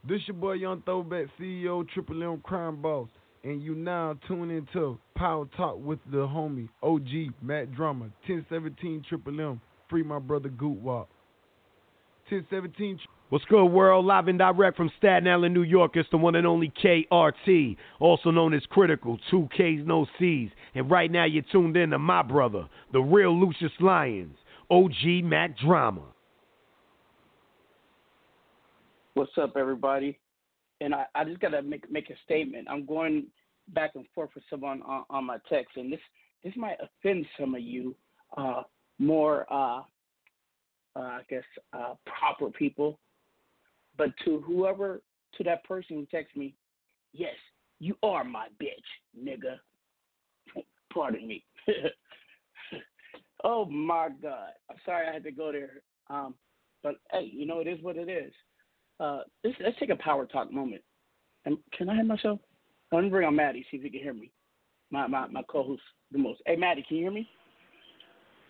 This 0.09 0.22
your 0.27 0.37
boy 0.37 0.55
Young 0.55 0.83
Throwback 0.83 1.29
CEO 1.41 1.89
Triple 1.91 2.25
M 2.25 2.41
Crime 2.41 2.83
Boss, 2.83 3.07
and 3.45 3.62
you 3.62 3.77
now 3.77 4.18
tune 4.27 4.51
into 4.51 4.99
Power 5.14 5.47
Talk 5.57 5.79
with 5.79 6.01
the 6.11 6.27
homie 6.27 6.68
OG 6.83 7.33
Mack 7.41 7.70
Drama 7.70 8.07
1017 8.27 9.05
Triple 9.09 9.41
M. 9.41 9.61
Free 9.89 10.03
my 10.03 10.18
brother 10.18 10.49
Goot 10.49 10.81
Walk. 10.81 11.09
1017 12.29 12.99
What's 13.31 13.45
good, 13.47 13.64
world? 13.64 14.05
Live 14.05 14.29
and 14.29 14.39
direct 14.39 14.77
from 14.77 14.93
Staten 14.99 15.27
Island, 15.27 15.55
New 15.55 15.62
York. 15.62 15.93
It's 15.97 16.09
the 16.11 16.18
one 16.18 16.35
and 16.35 16.47
only 16.47 16.70
KRT, 16.83 17.77
also 17.99 18.31
known 18.31 18.53
as 18.53 18.61
Kritikal, 18.70 19.18
two 19.31 19.49
Ks, 19.51 19.87
no 19.87 20.07
Cs. 20.18 20.51
And 20.75 20.91
right 20.91 21.11
now, 21.11 21.25
you're 21.25 21.43
tuned 21.51 21.75
in 21.77 21.91
to 21.91 21.99
my 21.99 22.22
brother, 22.22 22.68
the 22.93 23.01
real 23.01 23.39
Lucious 23.39 23.72
Lyons, 23.81 24.37
OG 24.70 25.25
Mack 25.25 25.57
Drama. 25.59 26.03
What's 29.14 29.33
up, 29.41 29.57
everybody? 29.57 30.18
And 30.83 30.95
I, 30.95 31.07
I 31.14 31.25
just 31.25 31.41
gotta 31.41 31.62
make 31.62 31.91
make 31.91 32.11
a 32.11 32.14
statement. 32.25 32.68
I'm 32.70 32.85
going 32.85 33.29
back 33.68 33.93
and 33.95 34.05
forth 34.14 34.31
with 34.35 34.45
someone 34.51 34.83
on, 34.83 35.05
on 35.09 35.25
my 35.25 35.39
text, 35.49 35.77
and 35.77 35.91
this 35.91 36.01
this 36.43 36.53
might 36.57 36.77
offend 36.83 37.25
some 37.41 37.55
of 37.55 37.62
you 37.62 37.95
uh, 38.37 38.64
more, 38.99 39.51
uh, 39.51 39.79
uh, 40.95 41.01
I 41.01 41.20
guess, 41.31 41.43
uh, 41.72 41.95
proper 42.05 42.51
people 42.51 42.99
but 43.97 44.11
to 44.25 44.43
whoever, 44.47 45.03
to 45.37 45.45
that 45.45 45.65
person 45.65 45.97
who 45.97 46.07
texts 46.07 46.37
me, 46.37 46.55
yes, 47.13 47.35
you 47.79 47.97
are 48.03 48.25
my 48.25 48.49
bitch, 48.61 49.19
nigga. 49.19 49.59
Pardon 50.93 51.27
me. 51.27 51.45
oh 53.45 53.65
my 53.67 54.09
God. 54.23 54.51
I'm 54.71 54.77
sorry 54.85 55.09
I 55.09 55.13
had 55.13 55.25
to 55.25 55.31
go 55.31 55.53
there. 55.53 55.83
Um, 56.11 56.35
but 56.83 56.97
hey, 57.13 57.31
you 57.33 57.47
know, 57.47 57.61
it 57.61 57.67
is 57.67 57.83
what 57.83 57.97
it 57.97 58.09
is. 58.09 58.33
Uh, 59.01 59.21
let's, 59.43 59.57
let's 59.61 59.79
take 59.79 59.91
a 59.91 59.97
power 59.97 60.27
talk 60.27 60.53
moment. 60.53 60.83
And 61.45 61.59
can 61.77 61.89
I 61.89 61.97
have 61.97 62.07
myself? 62.07 62.39
I'm 62.93 62.99
going 62.99 63.05
to 63.05 63.11
bring 63.11 63.27
on 63.27 63.37
Maddie, 63.37 63.67
see 63.71 63.79
if 63.79 63.83
he 63.83 63.91
can 63.91 64.01
hear 64.01 64.15
me. 64.15 64.31
My, 64.91 65.07
my, 65.07 65.27
my 65.27 65.43
co 65.49 65.63
host 65.63 65.83
the 66.13 66.19
most. 66.19 66.41
Hey, 66.47 66.57
Maddie, 66.57 66.85
can 66.87 66.99
you 66.99 67.05
hear 67.05 67.13
me? 67.13 67.29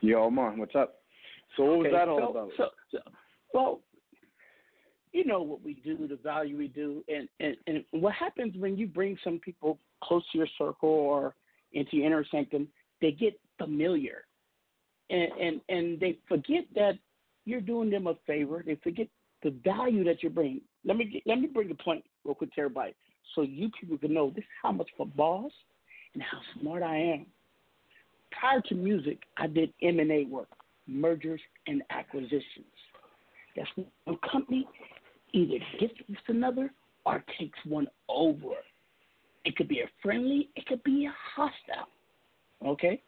Yo, 0.00 0.24
Omar, 0.24 0.52
what's 0.56 0.74
up? 0.74 0.96
So 1.56 1.64
what 1.64 1.72
okay, 1.72 1.90
was 1.90 1.92
that 1.92 2.08
all 2.08 2.18
so, 2.18 2.30
about? 2.30 2.50
So, 2.56 2.68
so, 2.90 2.98
well, 3.54 3.80
you 5.14 5.24
know 5.24 5.40
what 5.40 5.62
we 5.62 5.74
do, 5.74 6.08
the 6.08 6.16
value 6.16 6.58
we 6.58 6.66
do, 6.66 7.04
and, 7.08 7.28
and 7.38 7.56
and 7.68 7.84
what 7.92 8.14
happens 8.14 8.52
when 8.58 8.76
you 8.76 8.88
bring 8.88 9.16
some 9.22 9.38
people 9.38 9.78
close 10.02 10.24
to 10.32 10.38
your 10.38 10.48
circle 10.58 10.90
or 10.90 11.36
into 11.72 11.96
your 11.96 12.06
inner 12.06 12.26
sanctum, 12.30 12.66
they 13.00 13.12
get 13.12 13.38
familiar, 13.56 14.24
and 15.10 15.28
and 15.40 15.60
and 15.68 16.00
they 16.00 16.18
forget 16.28 16.64
that 16.74 16.98
you're 17.44 17.60
doing 17.60 17.90
them 17.90 18.08
a 18.08 18.14
favor. 18.26 18.64
They 18.66 18.74
forget 18.82 19.06
the 19.44 19.54
value 19.64 20.02
that 20.04 20.20
you're 20.20 20.32
bringing. 20.32 20.62
Let 20.84 20.96
me 20.96 21.22
let 21.26 21.38
me 21.38 21.46
bring 21.46 21.68
the 21.68 21.76
point 21.76 22.04
real 22.24 22.34
quick 22.34 22.52
to 22.54 22.62
everybody, 22.62 22.94
so 23.36 23.42
you 23.42 23.70
people 23.80 23.96
can 23.96 24.12
know 24.12 24.30
this 24.30 24.38
is 24.38 24.50
how 24.62 24.72
much 24.72 24.90
of 24.98 25.06
a 25.06 25.10
boss 25.10 25.52
and 26.14 26.22
how 26.24 26.38
smart 26.60 26.82
I 26.82 26.96
am. 26.96 27.26
Prior 28.32 28.60
to 28.62 28.74
music, 28.74 29.20
I 29.36 29.46
did 29.46 29.72
M 29.80 30.00
and 30.00 30.10
A 30.10 30.24
work, 30.24 30.48
mergers 30.88 31.40
and 31.68 31.84
acquisitions. 31.90 32.66
That's 33.56 33.70
a 34.08 34.28
company 34.28 34.66
either 35.34 35.58
with 36.08 36.18
another 36.28 36.70
or 37.04 37.22
takes 37.38 37.58
one 37.66 37.88
over. 38.08 38.54
It 39.44 39.56
could 39.56 39.68
be 39.68 39.80
a 39.80 39.90
friendly, 40.02 40.48
it 40.56 40.64
could 40.66 40.82
be 40.84 41.06
a 41.06 41.14
hostile. 41.34 41.88
Okay? 42.64 43.02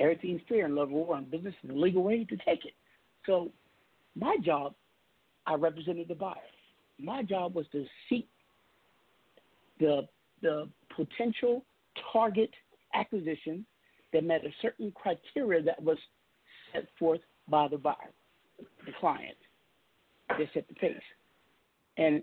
Everything's 0.00 0.42
fair 0.48 0.66
in 0.66 0.74
love 0.74 0.90
war 0.90 1.16
and 1.16 1.30
business 1.30 1.54
is 1.62 1.70
a 1.70 1.72
legal 1.72 2.02
way 2.02 2.24
to 2.24 2.36
take 2.36 2.64
it. 2.64 2.74
So 3.26 3.50
my 4.14 4.36
job, 4.44 4.74
I 5.46 5.54
represented 5.54 6.08
the 6.08 6.14
buyer. 6.14 6.34
My 6.98 7.22
job 7.22 7.54
was 7.54 7.66
to 7.72 7.84
seek 8.08 8.28
the 9.78 10.06
the 10.42 10.68
potential 10.94 11.64
target 12.12 12.50
acquisition 12.94 13.64
that 14.12 14.24
met 14.24 14.44
a 14.44 14.50
certain 14.62 14.92
criteria 14.92 15.62
that 15.62 15.82
was 15.82 15.98
set 16.72 16.86
forth 16.98 17.20
by 17.48 17.68
the 17.68 17.76
buyer, 17.76 18.12
the 18.58 18.92
client. 18.98 19.36
They 20.38 20.48
set 20.54 20.66
the 20.68 20.74
pace, 20.74 20.94
and 22.00 22.22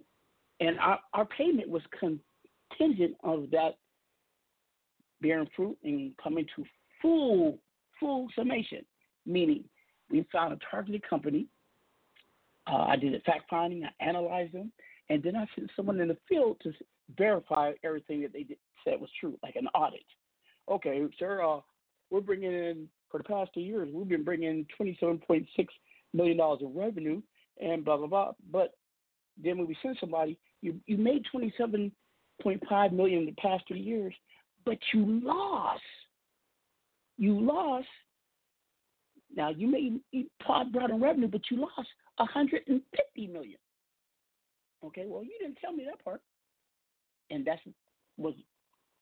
and 0.59 0.79
our, 0.79 0.99
our 1.13 1.25
payment 1.25 1.69
was 1.69 1.83
contingent 1.99 3.15
of 3.23 3.49
that 3.51 3.77
bearing 5.21 5.49
fruit 5.55 5.77
and 5.83 6.13
coming 6.21 6.45
to 6.55 6.65
full 7.01 7.59
full 7.99 8.27
summation. 8.35 8.83
Meaning, 9.25 9.63
we 10.09 10.25
found 10.31 10.53
a 10.53 10.59
targeted 10.71 11.03
company. 11.07 11.47
Uh, 12.65 12.85
I 12.91 12.95
did 12.95 13.13
a 13.13 13.19
fact 13.21 13.43
finding. 13.49 13.83
I 13.83 13.91
analyzed 14.03 14.53
them, 14.53 14.71
and 15.09 15.21
then 15.21 15.35
I 15.35 15.45
sent 15.53 15.69
someone 15.75 15.99
in 15.99 16.07
the 16.07 16.17
field 16.29 16.57
to 16.63 16.71
verify 17.17 17.73
everything 17.83 18.21
that 18.21 18.33
they 18.33 18.43
did, 18.43 18.57
said 18.83 18.99
was 18.99 19.09
true, 19.19 19.37
like 19.43 19.55
an 19.55 19.67
audit. 19.75 20.05
Okay, 20.69 21.01
sir, 21.19 21.43
uh, 21.43 21.59
we're 22.09 22.21
bringing 22.21 22.53
in 22.53 22.87
for 23.09 23.17
the 23.17 23.23
past 23.25 23.51
two 23.53 23.61
years. 23.61 23.89
We've 23.93 24.07
been 24.07 24.23
bringing 24.23 24.49
in 24.49 24.65
twenty-seven 24.75 25.19
point 25.19 25.45
six 25.55 25.73
million 26.13 26.37
dollars 26.37 26.61
in 26.61 26.73
revenue, 26.73 27.21
and 27.61 27.83
blah 27.83 27.97
blah 27.97 28.07
blah. 28.07 28.31
But 28.51 28.73
then 29.41 29.57
when 29.57 29.67
we 29.67 29.77
send 29.81 29.97
somebody, 29.99 30.37
you 30.61 30.79
you 30.85 30.97
made 30.97 31.23
twenty-seven 31.31 31.91
point 32.41 32.61
five 32.69 32.91
million 32.91 33.19
in 33.19 33.25
the 33.25 33.31
past 33.33 33.63
three 33.67 33.79
years, 33.79 34.13
but 34.65 34.77
you 34.93 35.21
lost. 35.23 35.81
You 37.17 37.39
lost. 37.39 37.87
Now 39.35 39.49
you 39.49 39.67
made 39.67 39.99
you 40.11 40.25
brought 40.71 40.89
in 40.89 41.01
revenue, 41.01 41.27
but 41.27 41.41
you 41.51 41.57
lost 41.61 41.89
hundred 42.19 42.63
and 42.67 42.81
fifty 42.95 43.27
million. 43.27 43.57
Okay, 44.83 45.05
well 45.07 45.23
you 45.23 45.33
didn't 45.39 45.57
tell 45.59 45.73
me 45.73 45.85
that 45.85 46.03
part, 46.03 46.21
and 47.29 47.45
that's 47.45 47.61
was 48.17 48.33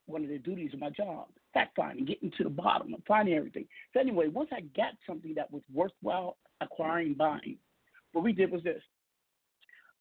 one 0.07 0.23
of 0.23 0.29
the 0.29 0.37
duties 0.37 0.73
of 0.73 0.79
my 0.79 0.89
job: 0.89 1.27
fact 1.53 1.75
finding, 1.75 2.05
getting 2.05 2.31
to 2.37 2.43
the 2.43 2.49
bottom, 2.49 2.93
of 2.93 3.01
finding 3.07 3.35
everything. 3.35 3.65
So 3.93 3.99
anyway, 3.99 4.27
once 4.27 4.49
I 4.51 4.61
got 4.75 4.93
something 5.07 5.33
that 5.35 5.51
was 5.51 5.61
worthwhile 5.73 6.37
acquiring, 6.61 7.13
buying, 7.13 7.57
what 8.13 8.23
we 8.23 8.33
did 8.33 8.51
was 8.51 8.63
this, 8.63 8.81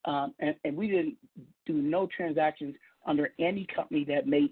um, 0.05 0.34
and, 0.40 0.55
and 0.64 0.76
we 0.76 0.88
didn't 0.88 1.16
do 1.66 1.74
no 1.74 2.09
transactions 2.14 2.74
under 3.07 3.30
any 3.38 3.66
company 3.74 4.05
that 4.09 4.26
made 4.26 4.50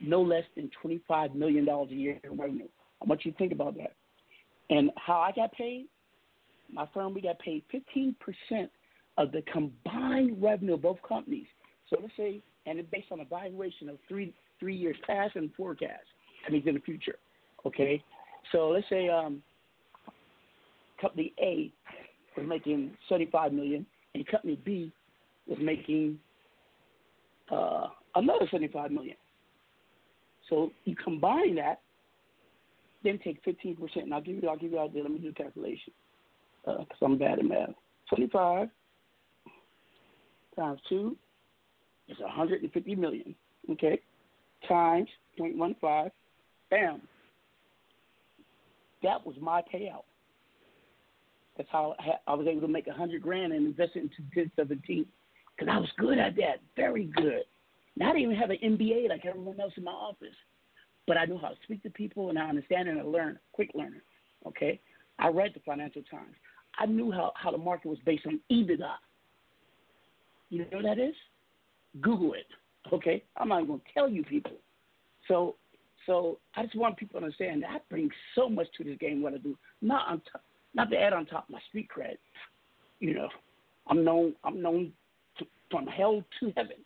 no 0.00 0.20
less 0.22 0.44
than 0.56 0.70
twenty-five 0.80 1.34
million 1.34 1.64
dollars 1.64 1.90
a 1.90 1.94
year 1.94 2.20
in 2.24 2.36
revenue. 2.36 2.68
I 3.02 3.06
want 3.06 3.24
you 3.24 3.32
to 3.32 3.38
think 3.38 3.52
about 3.52 3.76
that. 3.76 3.94
And 4.70 4.90
how 4.96 5.20
I 5.20 5.32
got 5.32 5.52
paid, 5.52 5.86
my 6.72 6.88
firm, 6.94 7.14
we 7.14 7.20
got 7.20 7.38
paid 7.40 7.62
15% 7.74 8.68
of 9.18 9.32
the 9.32 9.42
combined 9.52 10.40
revenue 10.42 10.74
of 10.74 10.82
both 10.82 10.98
companies. 11.06 11.46
So 11.90 11.98
let's 12.00 12.14
say, 12.16 12.40
and 12.64 12.78
it's 12.78 12.88
based 12.90 13.08
on 13.10 13.20
a 13.20 13.24
valuation 13.24 13.88
of 13.88 13.98
three 14.08 14.32
three 14.58 14.76
years 14.76 14.96
past 15.06 15.34
and 15.34 15.52
forecast. 15.56 16.04
That 16.44 16.52
means 16.52 16.66
in 16.66 16.74
the 16.74 16.80
future. 16.80 17.16
Okay, 17.66 18.02
so 18.52 18.68
let's 18.68 18.88
say 18.88 19.08
um, 19.08 19.42
company 21.00 21.34
A 21.40 21.72
was 22.36 22.46
making 22.48 22.92
75 23.08 23.52
million, 23.52 23.84
and 24.14 24.26
company 24.26 24.58
B 24.64 24.92
was 25.46 25.58
making 25.60 26.18
uh, 27.50 27.88
another 28.14 28.46
75 28.50 28.90
million. 28.90 29.16
So 30.48 30.70
you 30.84 30.94
combine 30.96 31.54
that, 31.56 31.80
then 33.04 33.18
take 33.22 33.42
15%, 33.44 33.78
and 33.96 34.14
I'll 34.14 34.20
give 34.20 34.36
you, 34.36 34.48
I'll 34.48 34.56
give 34.56 34.72
you 34.72 34.78
idea. 34.78 35.02
Let 35.02 35.12
me 35.12 35.18
do 35.18 35.28
the 35.28 35.34
calculation, 35.34 35.92
because 36.64 36.86
I'm 37.00 37.18
bad 37.18 37.38
at 37.38 37.44
math. 37.44 37.70
25 38.08 38.68
times 40.56 40.80
2 40.88 41.16
is 42.08 42.18
150 42.18 42.94
million, 42.96 43.34
okay? 43.70 44.00
Times 44.68 45.08
0.15, 45.40 46.10
bam. 46.70 47.02
That 49.02 49.26
was 49.26 49.34
my 49.40 49.62
payout. 49.62 50.04
That's 51.62 51.70
how 51.70 51.94
I, 52.26 52.34
was 52.34 52.48
able 52.48 52.62
to 52.62 52.68
make 52.68 52.88
a 52.88 52.90
100 52.90 53.22
grand 53.22 53.52
and 53.52 53.64
invest 53.64 53.92
it 53.94 54.00
into 54.00 54.22
1017, 54.34 55.06
because 55.56 55.72
I 55.72 55.78
was 55.78 55.88
good 55.96 56.18
at 56.18 56.34
that, 56.36 56.56
very 56.74 57.04
good. 57.04 57.44
And 57.94 58.02
I 58.02 58.06
didn't 58.08 58.22
even 58.22 58.36
have 58.36 58.50
an 58.50 58.58
MBA 58.64 59.08
like 59.08 59.24
everyone 59.24 59.60
else 59.60 59.72
in 59.76 59.84
my 59.84 59.92
office, 59.92 60.34
but 61.06 61.16
I 61.16 61.24
knew 61.24 61.38
how 61.38 61.50
to 61.50 61.56
speak 61.62 61.84
to 61.84 61.90
people 61.90 62.30
and 62.30 62.38
I 62.38 62.48
understand 62.48 62.88
and 62.88 62.98
I 62.98 63.04
learn, 63.04 63.38
quick 63.52 63.70
learner. 63.74 64.02
Okay, 64.44 64.80
I 65.20 65.28
read 65.28 65.52
the 65.54 65.60
Financial 65.60 66.02
Times. 66.10 66.34
I 66.80 66.86
knew 66.86 67.12
how, 67.12 67.32
how 67.36 67.52
the 67.52 67.58
market 67.58 67.86
was 67.86 67.98
based 68.04 68.26
on 68.26 68.40
EBITDA. 68.50 68.94
You 70.50 70.58
know 70.58 70.66
what 70.72 70.82
that 70.82 70.98
is? 70.98 71.14
Google 72.00 72.32
it. 72.32 72.46
Okay, 72.92 73.22
I'm 73.36 73.50
not 73.50 73.68
going 73.68 73.78
to 73.78 73.86
tell 73.94 74.08
you 74.08 74.24
people. 74.24 74.56
So, 75.28 75.54
so 76.06 76.40
I 76.56 76.64
just 76.64 76.74
want 76.74 76.96
people 76.96 77.20
to 77.20 77.24
understand 77.24 77.62
that 77.62 77.70
I 77.70 77.78
bring 77.88 78.10
so 78.34 78.48
much 78.48 78.66
to 78.78 78.84
this 78.84 78.98
game. 78.98 79.22
What 79.22 79.34
I 79.34 79.38
do, 79.38 79.56
not 79.80 80.08
on 80.08 80.22
top, 80.32 80.42
not 80.74 80.90
to 80.90 80.96
add 80.96 81.12
on 81.12 81.26
top 81.26 81.44
of 81.44 81.50
my 81.50 81.60
street 81.68 81.88
cred. 81.94 82.16
You 83.00 83.14
know, 83.14 83.28
I'm 83.88 84.04
known. 84.04 84.34
I'm 84.44 84.62
known 84.62 84.92
to, 85.38 85.46
from 85.70 85.86
hell 85.86 86.22
to 86.40 86.52
heaven. 86.56 86.76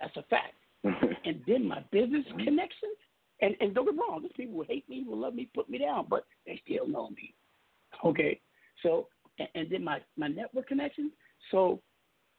That's 0.00 0.16
a 0.16 0.22
fact. 0.24 0.54
and 0.84 1.40
then 1.46 1.66
my 1.66 1.80
business 1.92 2.24
connections. 2.44 2.96
And, 3.40 3.56
and 3.60 3.74
don't 3.74 3.86
get 3.86 3.96
wrong, 3.96 4.20
there's 4.22 4.32
people 4.36 4.54
who 4.54 4.62
hate 4.62 4.88
me, 4.88 5.04
will 5.04 5.18
love 5.18 5.34
me, 5.34 5.50
put 5.52 5.68
me 5.68 5.78
down, 5.78 6.06
but 6.08 6.24
they 6.46 6.62
still 6.64 6.86
know 6.86 7.10
me. 7.10 7.34
Okay, 8.04 8.40
so 8.84 9.08
and, 9.38 9.48
and 9.56 9.70
then 9.70 9.82
my 9.82 10.00
my 10.16 10.28
network 10.28 10.68
connections. 10.68 11.12
So 11.50 11.80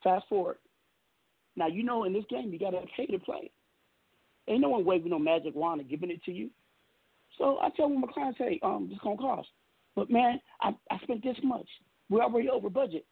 fast 0.04 0.26
forward. 0.30 0.58
Now 1.56 1.68
you 1.68 1.84
know 1.84 2.06
in 2.06 2.14
this 2.14 2.24
game 2.30 2.52
you 2.52 2.60
got 2.60 2.72
to 2.72 2.82
pay 2.96 3.06
to 3.08 3.20
play. 3.20 3.52
Ain't 4.48 4.62
no 4.62 4.70
one 4.70 4.86
waving 4.86 5.12
no 5.12 5.20
magic 5.20 5.56
wand 5.56 5.82
and 5.82 5.90
giving 5.90 6.10
it 6.10 6.24
to 6.24 6.32
you. 6.32 6.50
So 7.38 7.58
I 7.60 7.70
tell 7.76 7.90
my 7.90 8.08
clients, 8.14 8.38
hey, 8.38 8.60
um, 8.64 8.88
this 8.90 9.00
gonna 9.04 9.18
cost. 9.18 9.50
But 9.96 10.10
man, 10.10 10.40
I 10.62 10.72
I 10.92 10.98
spent 11.04 11.24
this 11.24 11.38
much. 11.44 11.68
We're 12.10 12.24
already 12.24 12.50
over 12.50 12.70
budget. 12.70 13.06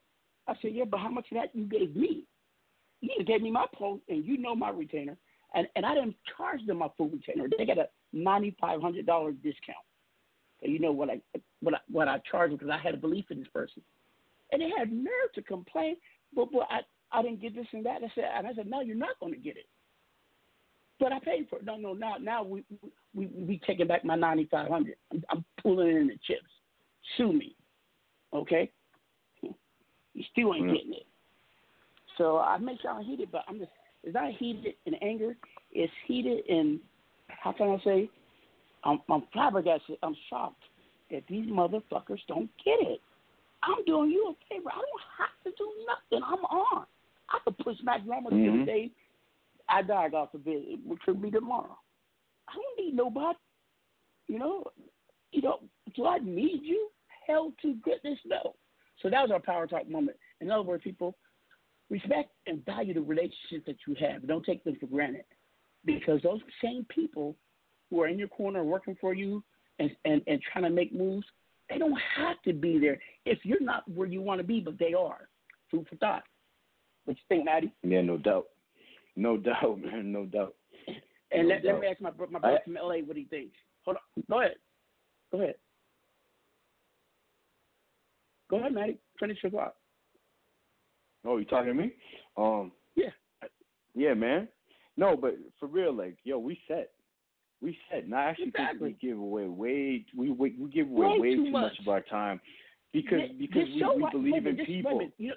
I 0.48 0.54
said, 0.62 0.72
yeah, 0.74 0.86
but 0.90 1.00
how 1.00 1.10
much 1.10 1.28
of 1.32 1.38
that 1.38 1.56
you 1.56 1.66
gave 1.66 1.96
me? 1.96 2.26
You 3.02 3.10
just 3.18 3.28
gave 3.28 3.42
me 3.42 3.52
my 3.52 3.66
post, 3.74 4.04
and 4.10 4.26
you 4.26 4.38
know 4.38 4.56
my 4.56 4.70
retainer, 4.70 5.18
and 5.54 5.68
and 5.76 5.86
I 5.86 5.96
didn't 5.96 6.16
charge 6.38 6.66
them 6.66 6.78
my 6.78 6.90
full 6.98 7.10
retainer. 7.10 7.48
They 7.58 7.66
got 7.66 7.78
a 7.78 7.88
ninety 8.14 8.56
five 8.60 8.82
hundred 8.82 9.06
dollar 9.06 9.32
discount. 9.32 9.86
So 10.62 10.68
you 10.68 10.80
know 10.80 10.92
what 10.92 11.10
I 11.10 11.22
what 11.62 11.76
I, 11.76 11.80
what 11.90 12.08
I 12.08 12.20
charged 12.30 12.58
because 12.58 12.70
I 12.72 12.78
had 12.78 12.94
a 12.94 12.98
belief 12.98 13.26
in 13.32 13.40
this 13.40 13.48
person, 13.48 13.82
and 14.52 14.62
they 14.62 14.70
had 14.78 14.92
nerve 14.92 15.34
to 15.36 15.42
complain. 15.42 15.96
But 16.36 16.52
but 16.52 16.68
I 16.70 16.82
I 17.12 17.22
didn't 17.22 17.42
get 17.42 17.56
this 17.56 17.68
and 17.72 17.86
that. 17.86 18.04
I 18.04 18.12
said 18.14 18.26
and 18.36 18.48
I 18.48 18.54
said 18.54 18.68
no, 18.68 18.82
you're 18.82 18.96
not 18.96 19.20
going 19.20 19.34
to 19.34 19.40
get 19.40 19.58
it. 19.58 19.66
But 21.00 21.12
I 21.12 21.20
paid 21.20 21.48
for 21.50 21.58
it. 21.58 21.66
No, 21.66 21.76
no. 21.76 21.94
Now 21.94 22.18
now 22.20 22.44
we 22.44 22.64
we 23.16 23.28
we 23.28 23.60
taking 23.66 23.88
back 23.88 24.06
my 24.06 24.16
ninety 24.16 24.48
five 24.52 24.70
hundred. 24.70 24.96
I'm, 25.12 25.24
I'm 25.30 25.46
pulling 25.62 25.96
in 25.96 26.08
the 26.08 26.20
chips. 26.28 26.44
Sue 27.18 27.34
me, 27.34 27.56
okay? 28.34 28.72
You 30.14 30.24
still 30.32 30.54
ain't 30.54 30.66
Mm. 30.66 30.74
getting 30.76 30.94
it. 30.94 31.08
So 32.18 32.38
I 32.40 32.58
make 32.58 32.82
sure 32.82 32.92
I 32.92 33.02
heat 33.02 33.22
it, 33.22 33.32
but 33.32 33.46
I'm 33.48 33.60
just 33.60 33.72
it's 34.04 34.14
not 34.14 34.34
heated 34.34 34.76
in 34.86 34.96
anger. 34.96 35.38
It's 35.72 35.94
heated 36.06 36.46
in 36.48 36.82
how 37.30 37.54
can 37.54 37.70
I 37.70 37.84
say? 37.84 38.10
I'm, 38.84 39.00
I'm 39.10 39.24
flabbergasted. 39.32 39.98
I'm 40.04 40.16
shocked 40.30 40.64
that 41.12 41.24
these 41.30 41.46
motherfuckers 41.46 42.20
don't 42.28 42.50
get 42.64 42.80
it. 42.82 43.00
I'm 43.64 43.86
doing 43.86 44.12
you 44.12 44.36
a 44.36 44.54
favor. 44.54 44.70
I 44.72 44.76
don't 44.76 45.02
have 45.18 45.44
to 45.46 45.52
do 45.58 45.72
nothing. 45.88 46.24
I'm 46.26 46.44
on. 46.46 46.86
I 47.30 47.38
could 47.44 47.58
push 47.60 47.78
Mack 47.84 48.04
Drama 48.06 48.30
mm-hmm. 48.30 48.60
the 48.60 48.66
day 48.66 48.92
I 49.70 49.82
die, 49.82 50.10
God 50.10 50.30
forbid. 50.32 50.64
It 50.68 50.80
could 51.06 51.22
be 51.22 51.32
tomorrow. 51.32 51.78
I 52.50 52.54
don't 52.54 52.86
need 52.86 52.96
nobody. 52.96 53.38
You 54.28 54.40
know, 54.40 54.64
you 55.32 55.42
know, 55.42 55.60
do 55.96 56.06
I 56.06 56.20
need 56.20 56.62
you? 56.64 56.90
hell 57.28 57.54
to 57.62 57.76
goodness 57.84 58.20
no. 58.26 58.56
So 59.02 59.10
that 59.10 59.22
was 59.22 59.32
our 59.32 59.40
power 59.40 59.68
talk 59.68 59.90
moment. 59.90 60.18
In 60.42 60.52
other 60.52 60.64
words, 60.64 60.84
people 60.84 61.16
respect 61.90 62.32
and 62.48 62.64
value 62.66 62.94
the 62.94 63.02
relationships 63.02 63.66
that 63.68 63.78
you 63.88 63.96
have. 64.00 64.28
Don't 64.28 64.46
take 64.46 64.64
them 64.64 64.78
for 64.80 64.88
granted, 64.88 65.26
because 65.86 66.22
those 66.22 66.40
same 66.64 66.86
people 66.90 67.36
who 67.90 68.02
are 68.02 68.08
in 68.08 68.18
your 68.20 68.28
corner 68.28 68.64
working 68.64 68.98
for 69.00 69.14
you 69.14 69.44
and 69.80 69.92
and, 70.06 70.22
and 70.28 70.42
trying 70.52 70.64
to 70.64 70.70
make 70.70 70.94
moves, 70.94 71.26
they 71.70 71.78
don't 71.78 72.00
have 72.16 72.42
to 72.44 72.54
be 72.54 72.80
there 72.80 73.00
if 73.26 73.40
you're 73.44 73.62
not 73.62 73.88
where 73.90 74.08
you 74.08 74.22
want 74.22 74.40
to 74.40 74.48
be, 74.48 74.60
but 74.60 74.78
they 74.80 74.94
are. 74.94 75.30
Food 75.70 75.88
for 75.90 75.96
thought. 75.98 76.24
What 77.06 77.18
you 77.18 77.24
think, 77.30 77.46
Maddie? 77.46 77.74
Yeah, 77.84 78.02
no 78.02 78.18
doubt. 78.18 78.48
No 79.16 79.38
doubt, 79.50 79.80
man. 79.82 80.12
No 80.12 80.26
doubt. 80.26 80.56
And 81.32 81.48
No 81.48 81.56
let, 81.56 81.66
let 81.66 81.80
me 81.80 81.88
ask 81.88 82.02
my 82.02 82.12
my 82.30 82.40
brother 82.40 82.60
I- 82.60 82.64
from 82.64 82.74
LA 82.76 82.98
what 83.06 83.18
he 83.18 83.26
thinks. 83.26 83.56
Hold 83.86 83.98
on. 83.98 84.24
Go 84.30 84.40
ahead. 84.42 84.56
Go 85.32 85.42
ahead. 85.42 85.56
Go 88.50 88.58
ahead, 88.58 88.74
Maddie. 88.74 88.98
Finish 89.20 89.38
your 89.44 89.52
thought. 89.52 89.76
Oh, 91.26 91.38
you 91.38 91.46
talking 91.46 91.68
to 91.68 91.74
me? 91.74 91.94
Um. 92.38 92.72
Yeah. 92.96 93.10
Yeah, 93.96 94.14
man. 94.14 94.48
No, 94.98 95.16
but 95.16 95.36
for 95.60 95.68
real, 95.68 95.94
like, 95.94 96.18
yo, 96.24 96.38
we 96.38 96.60
set. 96.68 96.92
We 97.62 97.78
set. 97.90 98.04
And 98.04 98.16
I 98.16 98.24
actually 98.24 98.52
think 98.52 98.82
we 98.82 98.96
give 99.02 99.18
away 99.18 99.48
way 99.48 100.06
we 100.18 100.32
we, 100.32 100.56
we 100.60 100.70
give 100.70 100.90
away 100.90 101.08
Way 101.08 101.20
way, 101.20 101.36
too 101.36 101.46
too 101.46 101.52
much. 101.52 101.62
much 101.62 101.80
of 101.80 101.88
our 101.88 102.02
time 102.02 102.42
because 102.92 103.22
because 103.40 103.68
we, 103.68 103.84
we 103.96 104.10
believe 104.12 104.48
in 104.48 104.58
people. 104.66 105.08
You 105.18 105.30
know, 105.30 105.36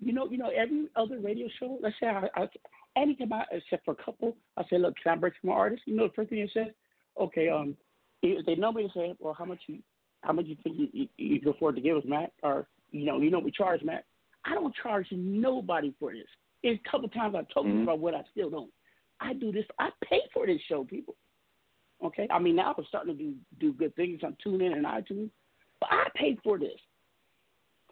you 0.00 0.12
know, 0.12 0.28
you 0.30 0.38
know, 0.38 0.50
every 0.50 0.88
other 0.96 1.20
radio 1.20 1.46
show. 1.60 1.78
Let's 1.80 1.94
say 2.00 2.08
I, 2.08 2.26
I 2.34 2.48
anytime 2.96 3.32
I 3.32 3.44
except 3.52 3.84
for 3.84 3.92
a 3.92 4.04
couple, 4.04 4.36
I 4.56 4.64
say, 4.68 4.78
look, 4.78 4.94
can 5.02 5.12
I 5.12 5.16
break 5.16 5.34
some 5.40 5.50
artists? 5.50 5.84
You 5.86 5.96
know, 5.96 6.08
the 6.08 6.12
first 6.14 6.30
thing 6.30 6.40
they 6.40 6.50
say, 6.60 6.72
okay, 7.20 7.48
um, 7.48 7.76
if 8.22 8.46
they 8.46 8.54
know 8.54 8.72
me, 8.72 8.84
they 8.94 9.00
say, 9.00 9.14
well, 9.18 9.34
how 9.34 9.44
much 9.44 9.60
you, 9.66 9.78
how 10.22 10.32
much 10.32 10.46
you 10.46 10.56
think 10.62 10.78
you, 10.78 10.88
you, 10.92 11.08
you 11.16 11.40
can 11.40 11.48
afford 11.48 11.74
to 11.76 11.82
give 11.82 11.96
us, 11.96 12.04
Matt? 12.06 12.32
Or 12.42 12.66
you 12.90 13.04
know, 13.04 13.20
you 13.20 13.30
know, 13.30 13.38
we 13.38 13.50
charge, 13.50 13.82
Matt. 13.82 14.04
I 14.44 14.54
don't 14.54 14.74
charge 14.82 15.06
nobody 15.10 15.94
for 15.98 16.12
this. 16.12 16.26
It's 16.62 16.80
a 16.84 16.90
couple 16.90 17.08
times 17.08 17.34
I've 17.36 17.48
told 17.48 17.66
you 17.66 17.74
Mhm. 17.74 17.82
about 17.84 17.98
what 17.98 18.14
I 18.14 18.22
still 18.30 18.50
don't. 18.50 18.72
I 19.20 19.34
do 19.34 19.52
this. 19.52 19.64
I 19.78 19.90
pay 20.04 20.20
for 20.32 20.46
this 20.46 20.60
show, 20.68 20.84
people. 20.84 21.16
Okay, 22.04 22.26
I 22.30 22.38
mean 22.40 22.56
now 22.56 22.74
I'm 22.76 22.84
starting 22.86 23.16
to 23.16 23.22
do 23.22 23.34
do 23.60 23.72
good 23.72 23.94
things. 23.94 24.20
I'm 24.24 24.36
tuning 24.42 24.66
in 24.66 24.72
and 24.72 24.86
iTunes, 24.86 25.30
but 25.80 25.90
I 25.92 26.08
pay 26.14 26.36
for 26.42 26.58
this. 26.58 26.78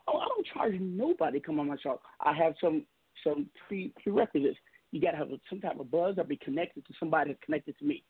Oh, 0.09 0.19
I 0.19 0.27
don't 0.27 0.47
charge 0.53 0.75
nobody 0.81 1.39
to 1.39 1.47
come 1.47 1.61
on 1.61 1.69
my 1.69 1.77
show. 1.81 2.01
I 2.21 2.33
have 2.33 2.55
some 2.61 2.85
some 3.23 3.49
pre 3.67 3.93
prerequisites. 4.03 4.59
You 4.91 5.01
got 5.01 5.13
to 5.13 5.19
have 5.19 5.29
some 5.49 5.61
type 5.61 5.79
of 5.79 5.91
buzz 5.91 6.19
or 6.19 6.25
be 6.25 6.37
connected 6.37 6.85
to 6.87 6.95
somebody 6.99 7.31
that's 7.31 7.45
connected 7.45 7.79
to 7.79 7.85
me. 7.85 8.03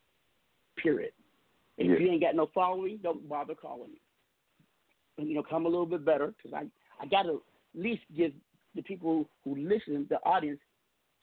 Period. 0.77 1.11
If 1.81 1.99
Yeah. 1.99 2.05
you 2.05 2.11
ain't 2.11 2.21
got 2.21 2.35
no 2.35 2.47
following, 2.53 2.97
don't 2.97 3.27
bother 3.27 3.55
calling 3.55 3.91
me. 3.91 4.01
And, 5.17 5.27
you 5.27 5.35
know, 5.35 5.43
come 5.43 5.65
a 5.65 5.69
little 5.69 5.85
bit 5.85 6.05
better 6.05 6.27
because 6.37 6.53
I 6.53 6.67
I 7.03 7.07
got 7.07 7.23
to 7.23 7.41
at 7.75 7.81
least 7.81 8.03
give 8.15 8.31
the 8.75 8.81
people 8.83 9.27
who 9.43 9.55
listen, 9.55 10.05
the 10.09 10.17
audience, 10.23 10.59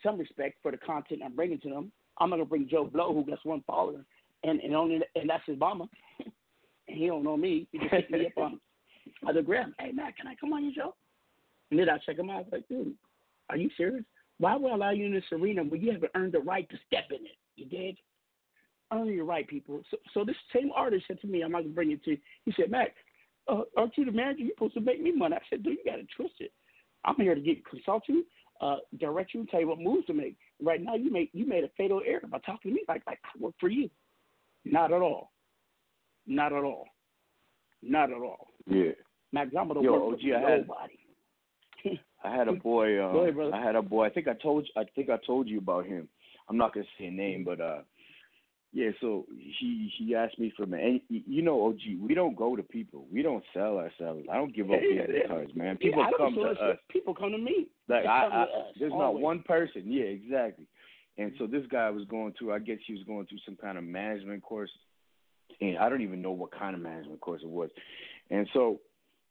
some 0.03 0.19
respect 0.19 0.59
for 0.63 0.71
the 0.71 0.79
content 0.79 1.23
I'm 1.25 1.37
bringing 1.37 1.61
to 1.61 1.69
them. 1.71 1.93
I'm 2.19 2.31
not 2.31 2.37
gonna 2.37 2.49
bring 2.49 2.69
Joe 2.69 2.85
Blow, 2.85 3.15
who 3.15 3.25
gets 3.25 3.45
one 3.45 3.63
follower, 3.67 4.05
and 4.43 4.61
and 4.61 4.75
only 4.75 5.01
and 5.15 5.31
that's 5.31 5.47
his 5.47 5.59
mama. 5.59 5.89
and 6.89 6.99
he 6.99 7.07
don't 7.07 7.23
know 7.25 7.37
me. 7.37 7.67
He 7.73 7.79
just 7.79 7.91
hit 7.91 8.11
me 8.11 8.27
up 8.27 8.39
on 8.39 8.61
other 9.27 9.43
gram. 9.43 9.75
Hey 9.79 9.93
Matt, 9.93 10.17
can 10.17 10.27
I 10.27 10.35
come 10.35 10.53
on 10.53 10.65
your 10.65 10.75
show? 10.75 10.95
And 11.71 11.79
then 11.79 11.89
I 11.89 11.99
check 11.99 12.19
him 12.19 12.31
out. 12.31 12.37
I 12.37 12.41
was 12.41 12.49
like, 12.53 12.69
dude, 12.69 12.95
are 13.51 13.57
you 13.57 13.71
serious? 13.77 14.05
Why 14.39 14.57
would 14.57 14.71
I 14.71 14.75
allow 14.75 14.91
you 14.91 15.07
in 15.07 15.13
this 15.13 15.25
arena 15.33 15.63
when 15.65 15.81
you 15.81 15.93
haven't 15.93 16.13
earned 16.15 16.33
the 16.33 16.41
right 16.41 16.69
to 16.71 16.77
step 16.87 17.05
in 17.11 17.25
it? 17.25 17.37
You 17.57 17.67
did. 17.67 17.99
Earn 18.93 19.09
your 19.09 19.25
right, 19.25 19.47
people. 19.47 19.83
So, 19.91 19.97
so 20.15 20.25
this 20.25 20.37
same 20.55 20.71
artist 20.75 21.05
said 21.09 21.21
to 21.21 21.27
me, 21.27 21.43
I'm 21.43 21.53
not 21.53 21.63
gonna 21.63 21.75
bring 21.75 21.91
it 21.93 22.03
to. 22.05 22.13
you. 22.13 22.19
He 22.45 22.53
said, 22.57 22.71
Matt, 22.71 22.95
uh, 23.49 23.63
aren't 23.77 23.97
you 23.99 24.05
the 24.05 24.13
manager? 24.13 24.41
You're 24.41 24.55
supposed 24.57 24.75
to 24.75 24.81
make 24.81 25.03
me 25.03 25.13
money. 25.13 25.37
I 25.37 25.41
said, 25.51 25.63
dude, 25.63 25.79
you 25.85 25.91
got 25.91 25.97
to 25.97 26.07
twist 26.17 26.35
it. 26.41 26.53
I'm 27.05 27.17
here 27.17 27.35
to 27.35 27.41
get 27.41 27.65
consult 27.67 28.03
you, 28.09 28.25
uh, 28.61 28.77
direct 28.99 29.33
you, 29.35 29.47
tell 29.51 29.61
you 29.61 29.69
what 29.69 29.79
moves 29.79 30.07
to 30.07 30.15
make. 30.15 30.37
Right 30.63 30.83
now, 30.83 30.95
you 30.95 31.13
made 31.13 31.29
you 31.33 31.47
made 31.47 31.65
a 31.65 31.71
fatal 31.77 32.01
error 32.07 32.23
by 32.29 32.39
talking 32.39 32.71
to 32.71 32.75
me 32.75 32.83
like 32.89 33.03
like 33.07 33.19
I 33.25 33.29
work 33.43 33.55
for 33.61 33.69
you. 33.69 33.89
Not 34.65 34.93
at 34.93 35.01
all. 35.03 35.31
Not 36.27 36.53
at 36.53 36.65
all. 36.65 36.87
Not 37.83 38.11
at 38.11 38.17
all. 38.19 38.49
Yeah. 38.67 38.91
Matt 39.33 39.51
Drama 39.51 39.75
don't 39.75 39.85
Yo, 39.85 39.93
work 39.93 40.15
OG, 40.15 40.21
for 40.23 40.37
I 40.37 40.51
had- 40.51 40.69
I 42.25 42.35
had 42.35 42.49
a 42.49 42.53
boy. 42.53 42.99
Uh, 42.99 43.13
Go 43.13 43.19
ahead, 43.21 43.35
brother. 43.37 43.55
I 43.55 43.65
had 43.65 43.77
a 43.77 43.83
boy. 43.83 44.07
I 44.07 44.11
think 44.11 44.27
I 44.27 44.35
told. 44.35 44.67
I 44.77 44.83
think 44.95 45.09
I 45.11 45.19
told 45.25 45.47
you 45.49 45.59
about 45.59 45.87
him. 45.87 46.09
I'm 46.49 46.57
not 46.57 46.75
gonna 46.75 46.87
say 46.99 47.07
a 47.07 47.11
name, 47.11 47.45
but 47.45 47.61
uh, 47.61 47.83
yeah. 48.73 48.91
So 49.01 49.27
he 49.37 49.91
he 49.99 50.15
asked 50.15 50.39
me 50.39 50.53
for 50.57 50.67
man. 50.67 50.81
And 50.81 51.01
you 51.09 51.43
know, 51.43 51.67
OG, 51.69 51.81
we 52.01 52.15
don't 52.15 52.37
go 52.37 52.57
to 52.57 52.63
people. 52.63 53.07
We 53.13 53.23
don't 53.23 53.45
sell 53.55 53.79
ourselves. 53.79 54.25
I 54.31 54.37
don't 54.37 54.55
give 54.55 54.71
up 54.71 54.79
Yeah, 54.83 55.03
business 55.03 55.21
yeah. 55.23 55.29
cards, 55.29 55.51
man. 55.55 55.77
People 55.79 56.03
don't 56.03 56.17
come 56.17 56.35
to 56.35 56.41
solicit. 56.41 56.63
us. 56.63 56.79
People 56.91 57.15
come 57.15 57.33
to 57.33 57.39
me. 57.39 57.69
Like 57.89 58.05
I, 58.07 58.27
I 58.27 58.43
us, 58.43 58.49
there's 58.79 58.93
not 58.93 59.19
one 59.19 59.43
person. 59.43 59.83
Yeah, 59.87 60.05
exactly. 60.05 60.67
And 61.17 61.33
so 61.39 61.47
this 61.47 61.65
guy 61.71 61.91
was 61.91 62.05
going 62.05 62.35
through. 62.39 62.53
I 62.53 62.59
guess 62.61 62.79
he 62.87 62.93
was 62.93 63.03
going 63.05 63.27
through 63.27 63.39
some 63.45 63.57
kind 63.57 63.77
of 63.79 63.85
management 63.85 64.43
course, 64.43 64.71
and 65.61 65.79
I 65.79 65.89
don't 65.89 66.03
even 66.03 66.23
know 66.23 66.31
what 66.33 66.53
kind 66.57 66.77
of 66.77 66.81
management 66.83 67.21
course 67.21 67.41
it 67.43 67.49
was. 67.49 67.71
And 68.31 68.47
so 68.53 68.81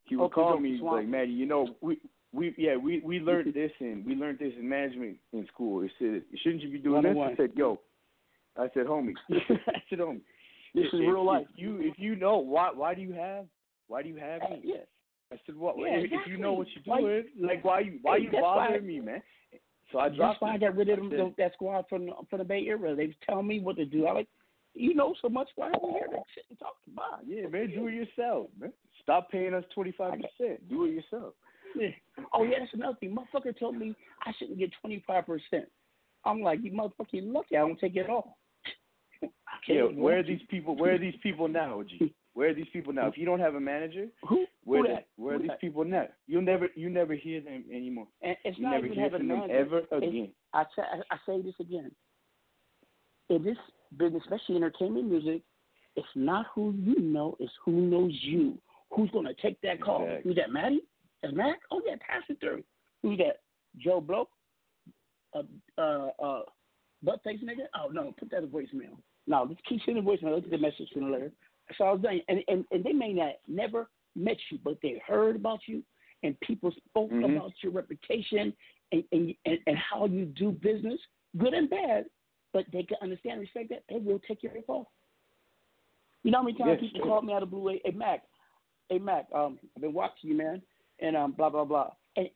he 0.06 0.16
would 0.16 0.26
Okay, 0.26 0.34
call 0.34 0.60
me 0.60 0.74
he's 0.74 0.82
like, 0.82 1.08
Maddie, 1.08 1.32
you 1.32 1.46
know, 1.46 1.76
we 1.82 2.00
we 2.34 2.54
yeah 2.58 2.76
we 2.76 3.00
we 3.06 3.20
learned 3.20 3.54
this 3.54 3.72
and 3.80 4.06
we 4.06 4.16
learned 4.16 4.40
this 4.40 4.54
in 4.60 4.68
management 4.68 5.18
in 5.32 5.46
school. 5.48 5.82
He 5.82 5.90
said, 6.00 6.24
shouldn't 6.44 6.62
you 6.64 6.72
be 6.72 6.80
doing 6.80 7.04
this? 7.04 7.16
I 7.18 7.36
said, 7.38 7.52
yo, 7.56 7.80
I 8.60 8.68
said, 8.74 8.86
homie, 8.88 9.14
I 9.32 9.82
said, 9.90 10.00
homie, 10.00 10.22
This 10.74 10.86
is 10.86 11.00
real 11.00 11.26
life. 11.26 11.46
If 11.54 11.60
you 11.60 11.78
if 11.82 11.94
you 11.98 12.16
know 12.16 12.38
why 12.38 12.72
why 12.74 12.94
do 12.94 13.02
you 13.02 13.14
have 13.14 13.46
why 13.88 14.04
do 14.04 14.10
you 14.10 14.18
have 14.18 14.42
uh, 14.42 14.50
me? 14.50 14.62
Yeah. 14.64 14.76
I 15.32 15.36
said, 15.46 15.56
what? 15.56 15.76
Yeah, 15.78 15.98
if, 15.98 16.12
if 16.12 16.28
you 16.28 16.38
know 16.38 16.54
what 16.54 16.68
you're 16.74 17.00
doing, 17.00 17.26
like 17.42 17.64
why 17.64 17.82
you 17.82 18.00
why 18.02 18.18
you 18.18 18.30
that's 18.32 18.42
why- 18.42 18.68
bothering 18.68 18.88
me, 18.88 19.00
man? 19.00 19.22
So 19.92 20.00
I 20.00 20.10
dropped. 20.10 20.20
That's 20.20 20.42
why 20.42 20.54
I 20.56 20.58
got 20.58 20.76
rid 20.76 20.90
of 20.90 21.10
them, 21.10 21.34
that 21.38 21.54
squad 21.54 21.86
from 21.90 22.10
from 22.30 22.40
the 22.40 22.46
Bay 22.46 22.66
Area. 22.68 22.96
They 22.96 23.16
tell 23.26 23.42
me 23.42 23.60
what 23.60 23.78
to 23.78 23.86
do. 23.86 24.06
I 24.06 24.12
like, 24.12 24.28
you 24.74 24.94
know 24.94 25.16
so 25.22 25.30
much. 25.30 25.48
Why 25.56 25.68
are 25.68 25.80
we 25.82 25.94
here 25.94 26.08
to 26.08 26.18
sit 26.36 26.44
and 26.50 26.60
talk 26.60 26.76
about? 26.92 27.22
Yeah, 27.26 27.48
man, 27.48 27.72
do 27.74 27.88
it 27.88 27.94
yourself, 27.94 28.48
man. 28.60 28.74
Stop 29.02 29.32
paying 29.32 29.54
us 29.54 29.64
twenty 29.74 29.94
five 29.94 30.14
percent. 30.14 30.68
Do 30.70 30.86
it 30.86 30.90
yourself. 30.90 31.34
Yeah. 31.76 31.90
Oh 32.34 32.44
yeah, 32.44 32.60
that's 32.60 32.74
another 32.74 32.98
thing. 33.00 33.16
Motherfucker 33.16 33.58
told 33.58 33.78
me 33.78 33.96
I 34.26 34.34
shouldn't 34.38 34.60
get 34.60 34.72
twenty 34.82 35.04
five 35.08 35.26
percent. 35.26 35.70
I'm 36.26 36.42
like, 36.42 36.60
you 36.62 36.72
motherfucker, 36.72 37.14
you 37.14 37.22
lucky 37.22 37.56
I 37.56 37.62
don't 37.62 37.80
take 37.80 37.96
it 37.96 38.10
all. 38.10 38.38
Yeah, 39.68 39.84
where 39.84 40.20
are 40.20 40.24
these 40.24 40.42
people? 40.50 40.76
Where 40.76 40.94
are 40.96 40.98
these 40.98 41.16
people 41.22 41.48
now, 41.48 41.80
OG? 41.80 42.10
Where 42.34 42.50
are 42.50 42.54
these 42.54 42.68
people 42.72 42.94
now? 42.94 43.08
If 43.08 43.18
you 43.18 43.26
don't 43.26 43.40
have 43.40 43.56
a 43.56 43.60
manager, 43.60 44.08
who 44.28 44.46
where 44.64 44.82
who 44.82 44.88
the- 44.88 44.94
that? 44.94 45.08
where 45.16 45.34
are 45.34 45.38
Who 45.38 45.44
these 45.44 45.50
that? 45.50 45.60
people 45.62 45.84
now? 45.84 46.08
You'll 46.28 46.44
never 46.44 46.68
you 46.76 46.90
never 46.90 47.16
hear 47.16 47.42
them 47.42 47.64
anymore. 47.72 48.08
And 48.22 48.38
it's 48.46 48.58
you 48.58 48.64
not 48.64 48.72
never 48.72 48.86
even 48.86 48.98
hear 49.00 49.10
from 49.10 49.28
them 49.28 49.42
ever 49.50 49.82
again. 49.92 50.30
I 50.54 50.64
say 50.76 50.84
I, 51.10 51.18
say 51.26 51.42
this 51.42 51.56
again. 51.60 51.92
In 53.30 53.44
this 53.44 53.58
business, 53.98 54.22
especially 54.24 54.56
entertainment 54.56 55.10
music, 55.10 55.42
it's 55.96 56.08
not 56.16 56.46
who 56.54 56.74
you 56.78 57.00
know, 57.02 57.36
it's 57.40 57.52
who 57.66 57.72
knows 57.72 58.14
you. 58.22 58.58
Who's 58.92 59.10
gonna 59.12 59.34
take 59.42 59.60
that 59.62 59.82
call? 59.82 60.04
Exactly. 60.04 60.22
Who's 60.30 60.36
that, 60.38 60.52
Maddie? 60.52 60.84
That's 61.22 61.36
Mack? 61.36 61.60
Oh 61.72 61.82
yeah, 61.86 61.96
pass 62.08 62.22
it 62.30 62.40
through. 62.40 62.64
Who's 63.02 63.18
that? 63.18 63.42
Joe 63.80 64.00
Blow? 64.00 64.30
Uh 65.34 65.42
uh 65.78 66.10
uh 66.24 66.42
butt 67.04 67.22
face 67.24 67.40
nigga? 67.44 67.66
Oh 67.76 67.90
no, 67.92 68.14
put 68.18 68.30
that 68.32 68.44
in 68.44 68.50
voicemail. 68.50 68.96
No, 69.28 69.46
just 69.46 69.64
keep 69.66 69.82
sending 69.86 70.04
voicemail. 70.04 70.36
Look 70.36 70.46
at 70.46 70.52
the 70.52 70.58
message 70.58 70.90
or 70.96 71.04
later. 71.04 71.32
That's 71.68 71.82
all 71.82 71.88
I 71.88 71.92
was 71.92 72.02
saying. 72.04 72.22
And, 72.30 72.44
and 72.48 72.66
and 72.72 72.84
they 72.84 72.94
may 72.94 73.14
not 73.14 73.34
never 73.48 73.90
met 74.16 74.38
you, 74.50 74.58
but 74.64 74.78
they 74.82 75.02
heard 75.06 75.36
about 75.36 75.60
you 75.68 75.84
and 76.24 76.40
people 76.40 76.72
spoke 76.90 77.12
Mhm. 77.12 77.36
about 77.36 77.52
your 77.62 77.72
reputation 77.72 78.54
and, 78.92 79.04
and 79.12 79.36
and 79.46 79.60
and 79.68 79.78
how 79.78 80.06
you 80.06 80.26
do 80.26 80.52
business, 80.52 81.00
good 81.38 81.54
and 81.54 81.70
bad. 81.70 82.10
But 82.54 82.66
they 82.72 82.84
can 82.84 82.98
understand 83.02 83.34
and 83.34 83.42
respect 83.42 83.70
that. 83.70 83.84
They 83.90 84.00
will 84.00 84.20
take 84.20 84.42
your 84.42 84.54
call. 84.64 84.92
You 86.24 86.32
know 86.32 86.40
how 86.40 86.44
many 86.44 86.58
times 86.58 86.80
Yes, 86.82 86.92
people 86.92 87.06
sure. 87.06 87.08
call 87.08 87.22
me 87.22 87.34
out 87.34 87.44
of 87.44 87.50
the 87.52 87.56
blue? 87.56 87.80
Hey 87.84 87.92
Mack, 87.92 88.24
hey 88.90 89.00
Mack, 89.00 89.28
um, 89.34 89.60
I've 89.76 89.82
been 89.82 89.94
watching 89.94 90.30
you, 90.30 90.36
man, 90.38 90.62
and 91.00 91.16
um, 91.16 91.34
blah 91.34 91.50
blah 91.50 91.66
blah. 91.66 91.92
And 92.16 92.30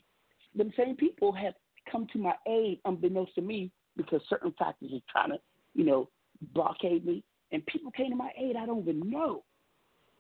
the 0.56 0.72
same 0.78 0.96
people 0.96 1.32
have 1.32 1.56
come 1.90 2.08
to 2.08 2.20
my 2.20 2.36
aid 2.48 2.80
unbeknownst 2.86 3.36
to 3.36 3.42
me 3.42 3.72
because 3.98 4.22
certain 4.30 4.54
factors 4.60 4.92
are 4.94 5.02
trying 5.12 5.32
to, 5.32 5.40
you 5.74 5.86
know, 5.86 6.10
blockade 6.54 7.06
me. 7.06 7.24
And 7.52 7.66
people 7.66 7.92
came 7.92 8.10
to 8.10 8.16
my 8.16 8.32
aid 8.38 8.56
I 8.56 8.66
don't 8.66 8.82
even 8.82 9.10
know 9.10 9.44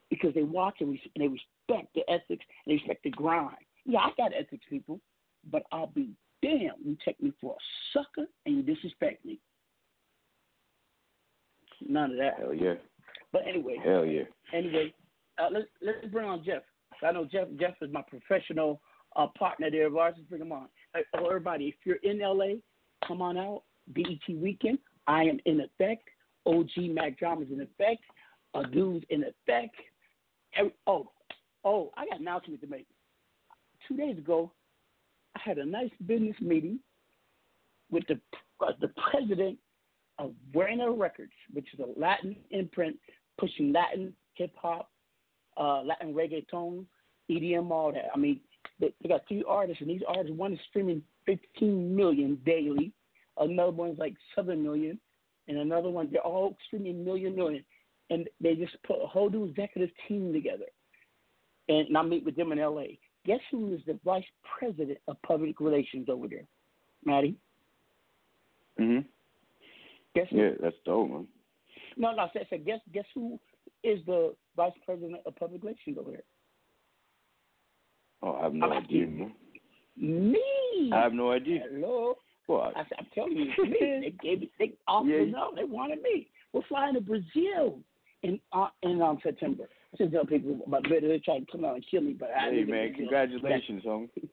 because 0.10 0.34
they 0.34 0.44
watch 0.44 0.76
and, 0.82 0.92
res- 0.92 1.00
and 1.16 1.24
they 1.24 1.28
respect 1.28 1.94
the 1.96 2.02
ethics 2.10 2.46
and 2.66 2.68
they 2.68 2.74
respect 2.74 3.04
the 3.04 3.10
grind. 3.12 3.56
Yeah, 3.86 4.00
I 4.00 4.10
got 4.18 4.34
ethics, 4.38 4.66
people, 4.70 5.00
but 5.50 5.64
I'll 5.72 5.88
be 5.88 6.12
damned 6.42 6.72
you 6.84 6.98
take 7.04 7.22
me 7.22 7.32
for 7.40 7.56
a 7.56 7.98
sucker 7.98 8.28
and 8.46 8.56
you 8.58 8.64
disrespect 8.64 9.26
me. 9.26 9.40
None 11.88 12.12
of 12.12 12.18
that. 12.18 12.34
Hell 12.38 12.54
yeah. 12.54 12.76
But 13.32 13.44
anyway, 13.48 13.78
Hell 13.84 14.06
yeah. 14.06 14.24
anyway, 14.54 14.94
uh, 15.42 15.48
let's 15.52 15.68
let's 15.82 16.06
bring 16.12 16.28
on 16.28 16.44
Jeff. 16.44 16.62
I 17.04 17.12
know 17.12 17.26
Jeff. 17.26 17.48
Jeff 17.60 17.74
is 17.82 17.92
my 17.92 18.04
professional 18.04 18.82
uh, 19.16 19.28
partner 19.38 19.72
there 19.72 19.88
of 19.88 19.98
ours. 19.98 20.14
Let's 20.18 20.30
bring 20.30 20.42
him 20.42 20.52
on. 20.52 20.68
Uh, 20.94 21.00
oh, 21.18 21.26
everybody, 21.28 21.66
if 21.68 21.76
you're 21.86 21.96
in 22.04 22.20
LA, 22.20 22.60
come 23.08 23.22
on 23.22 23.38
out. 23.38 23.64
BET 23.94 24.36
weekend. 24.36 24.78
I 25.08 25.24
am 25.24 25.40
in 25.46 25.62
effect. 25.62 26.08
OG 26.46 26.90
Mack 26.90 27.20
Drama's 27.20 27.48
in 27.52 27.62
effect. 27.62 28.02
A 28.54 28.64
dude's 28.66 29.06
in 29.10 29.24
effect. 29.24 29.76
Every, 30.56 30.74
oh, 30.88 31.12
Oh, 31.64 31.92
I 31.96 32.06
got 32.06 32.16
an 32.20 32.28
announcement 32.28 32.62
to 32.62 32.68
make. 32.68 32.88
Two 33.88 33.96
days 33.96 34.18
ago, 34.18 34.52
I 35.36 35.42
had 35.44 35.58
a 35.58 35.66
nice 35.66 35.92
business 36.06 36.36
meeting 36.42 36.80
with 37.90 38.04
the 38.08 38.20
uh, 38.66 38.72
the 38.80 38.92
president 39.12 39.58
of 40.20 40.34
Werner 40.54 40.94
Records, 40.94 41.32
which 41.54 41.68
is 41.74 41.80
a 41.80 42.00
Latin 42.00 42.36
imprint 42.52 42.98
pushing 43.40 43.74
Latin 43.74 44.14
hip 44.36 44.52
hop, 44.56 44.92
uh, 45.58 45.82
Latin 45.82 46.14
reggaeton, 46.14 46.86
EDM, 47.30 47.72
all 47.72 47.92
that. 47.92 48.10
I 48.14 48.18
mean, 48.18 48.40
they, 48.80 48.94
they 49.02 49.10
got 49.10 49.28
three 49.28 49.44
artists, 49.48 49.82
and 49.82 49.90
these 49.90 50.02
artists, 50.08 50.32
one 50.38 50.54
is 50.54 50.60
streaming 50.70 51.02
15 51.26 51.96
million 51.96 52.40
daily, 52.46 52.92
another 53.42 53.72
one's 53.72 54.00
like 54.00 54.16
7 54.36 54.62
million, 54.62 55.00
and 55.48 55.58
another 55.58 55.90
one, 55.90 56.10
they're 56.12 56.22
all 56.22 56.56
streaming 56.68 57.04
million, 57.04 57.36
million. 57.36 57.64
And 58.10 58.30
they 58.40 58.56
just 58.56 58.76
put 58.84 59.02
a 59.02 59.08
whole 59.08 59.30
new 59.30 59.46
executive 59.46 59.90
team 60.08 60.34
together. 60.34 60.66
And, 61.70 61.88
and 61.88 61.98
I 61.98 62.02
meet 62.04 62.26
with 62.26 62.36
them 62.36 62.52
in 62.52 62.60
LA. 62.60 62.84
Guess 63.26 63.40
who 63.52 63.74
is 63.74 63.82
the 63.86 64.00
vice 64.04 64.24
president 64.58 64.98
of 65.08 65.22
public 65.22 65.60
relations 65.60 66.08
over 66.10 66.28
there? 66.28 66.46
Maddie? 67.06 67.36
Mhm. 68.80 69.06
Guess 70.16 70.28
who? 70.30 70.38
Yeah, 70.38 70.52
that's 70.60 70.76
dope, 70.86 71.10
man. 71.10 71.28
No, 71.98 72.12
no, 72.14 72.24
I 72.24 72.30
said, 72.34 72.44
I 72.44 72.50
said 72.50 72.66
guess, 72.66 72.80
guess 72.94 73.06
who 73.14 73.40
is 73.84 74.00
the 74.06 74.36
vice 74.56 74.72
president 74.86 75.22
of 75.26 75.36
public 75.36 75.64
relations 75.64 75.98
over 76.00 76.12
there? 76.12 76.24
Oh, 78.24 78.34
I 78.34 78.44
have 78.44 78.54
no 78.54 78.68
I'm 78.68 78.84
idea. 78.84 79.08
Me. 79.98 80.92
I 80.94 81.02
have 81.02 81.14
no 81.14 81.32
idea. 81.32 81.64
Hello. 81.70 82.16
I 82.60 82.84
said, 82.84 82.98
I'm 83.00 83.08
telling 83.14 83.38
you, 83.38 83.52
it's 83.58 83.82
me. 83.82 84.12
they 84.20 84.30
gave 84.30 84.42
me, 84.42 84.52
they 84.60 84.74
offered 84.88 85.10
Yeah. 85.10 85.26
me 85.26 85.32
no, 85.32 85.52
they 85.56 85.64
wanted 85.64 86.02
me. 86.02 86.30
We're 86.54 86.62
flying 86.68 86.96
to 86.96 87.02
Brazil 87.02 87.80
in 88.24 88.40
uh, 88.54 88.68
in 88.84 89.02
um, 89.02 89.20
September. 89.24 89.64
I 89.94 89.98
should 89.98 90.12
tell 90.12 90.26
people 90.26 90.60
about 90.66 90.84
better. 90.84 91.08
They 91.08 91.20
try 91.20 91.40
to 91.40 91.46
come 91.52 91.66
out 91.66 91.76
and 91.76 91.86
kill 91.90 92.02
me, 92.02 92.14
but 92.14 92.30
I 92.32 92.50
Hey, 92.50 92.58
live 92.58 92.70
in 92.70 92.72
man, 92.72 92.94
congratulations, 92.94 93.84
homie. 93.86 94.10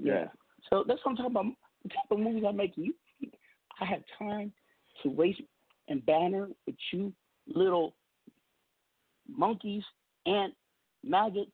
Yeah. 0.00 0.26
So 0.70 0.84
that's 0.86 1.00
what 1.04 1.12
I'm 1.12 1.16
talking 1.16 1.32
about. 1.32 1.46
The 1.82 1.88
type 1.88 2.10
of 2.10 2.18
movies 2.18 2.44
I'm 2.46 2.56
making. 2.56 2.84
You, 2.84 2.94
think 3.20 3.32
I 3.80 3.84
have 3.86 4.02
time 4.18 4.52
to 5.02 5.08
waste 5.08 5.40
and 5.88 6.04
banner 6.04 6.48
with 6.66 6.76
you 6.92 7.12
little 7.46 7.94
monkeys 9.28 9.82
and 10.26 10.52
maggot 11.04 11.48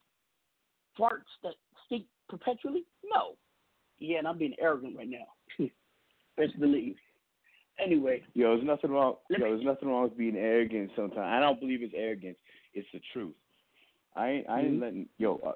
farts 0.99 1.23
that 1.43 1.55
stink 1.87 2.05
perpetually? 2.29 2.85
No. 3.05 3.37
Yeah, 4.05 4.19
and 4.19 4.29
I'm 4.29 4.39
being 4.39 4.55
arrogant 4.61 4.97
right 4.97 5.09
now. 5.09 5.27
Best 6.37 6.59
believe. 6.59 6.97
Anyway, 7.85 8.23
Yo, 8.35 8.55
there's 8.55 8.67
nothing 8.67 8.91
wrong. 8.91 9.17
Yo, 9.31 9.39
there's 9.39 9.65
nothing 9.65 9.89
wrong 9.89 10.05
with 10.05 10.17
being 10.17 10.37
arrogant. 10.37 10.91
Sometimes 10.95 11.19
I 11.19 11.41
don't 11.41 11.59
believe 11.59 11.83
it's 11.83 11.95
arrogance. 11.97 12.37
It's 12.73 12.87
the 12.93 13.01
truth. 13.13 13.35
I 14.15 14.31
ain't. 14.31 14.49
I 14.49 14.61
ain't 14.61 14.75
Mhm. 14.75 14.81
letting. 14.81 15.09
Yo, 15.19 15.37
uh, 15.45 15.53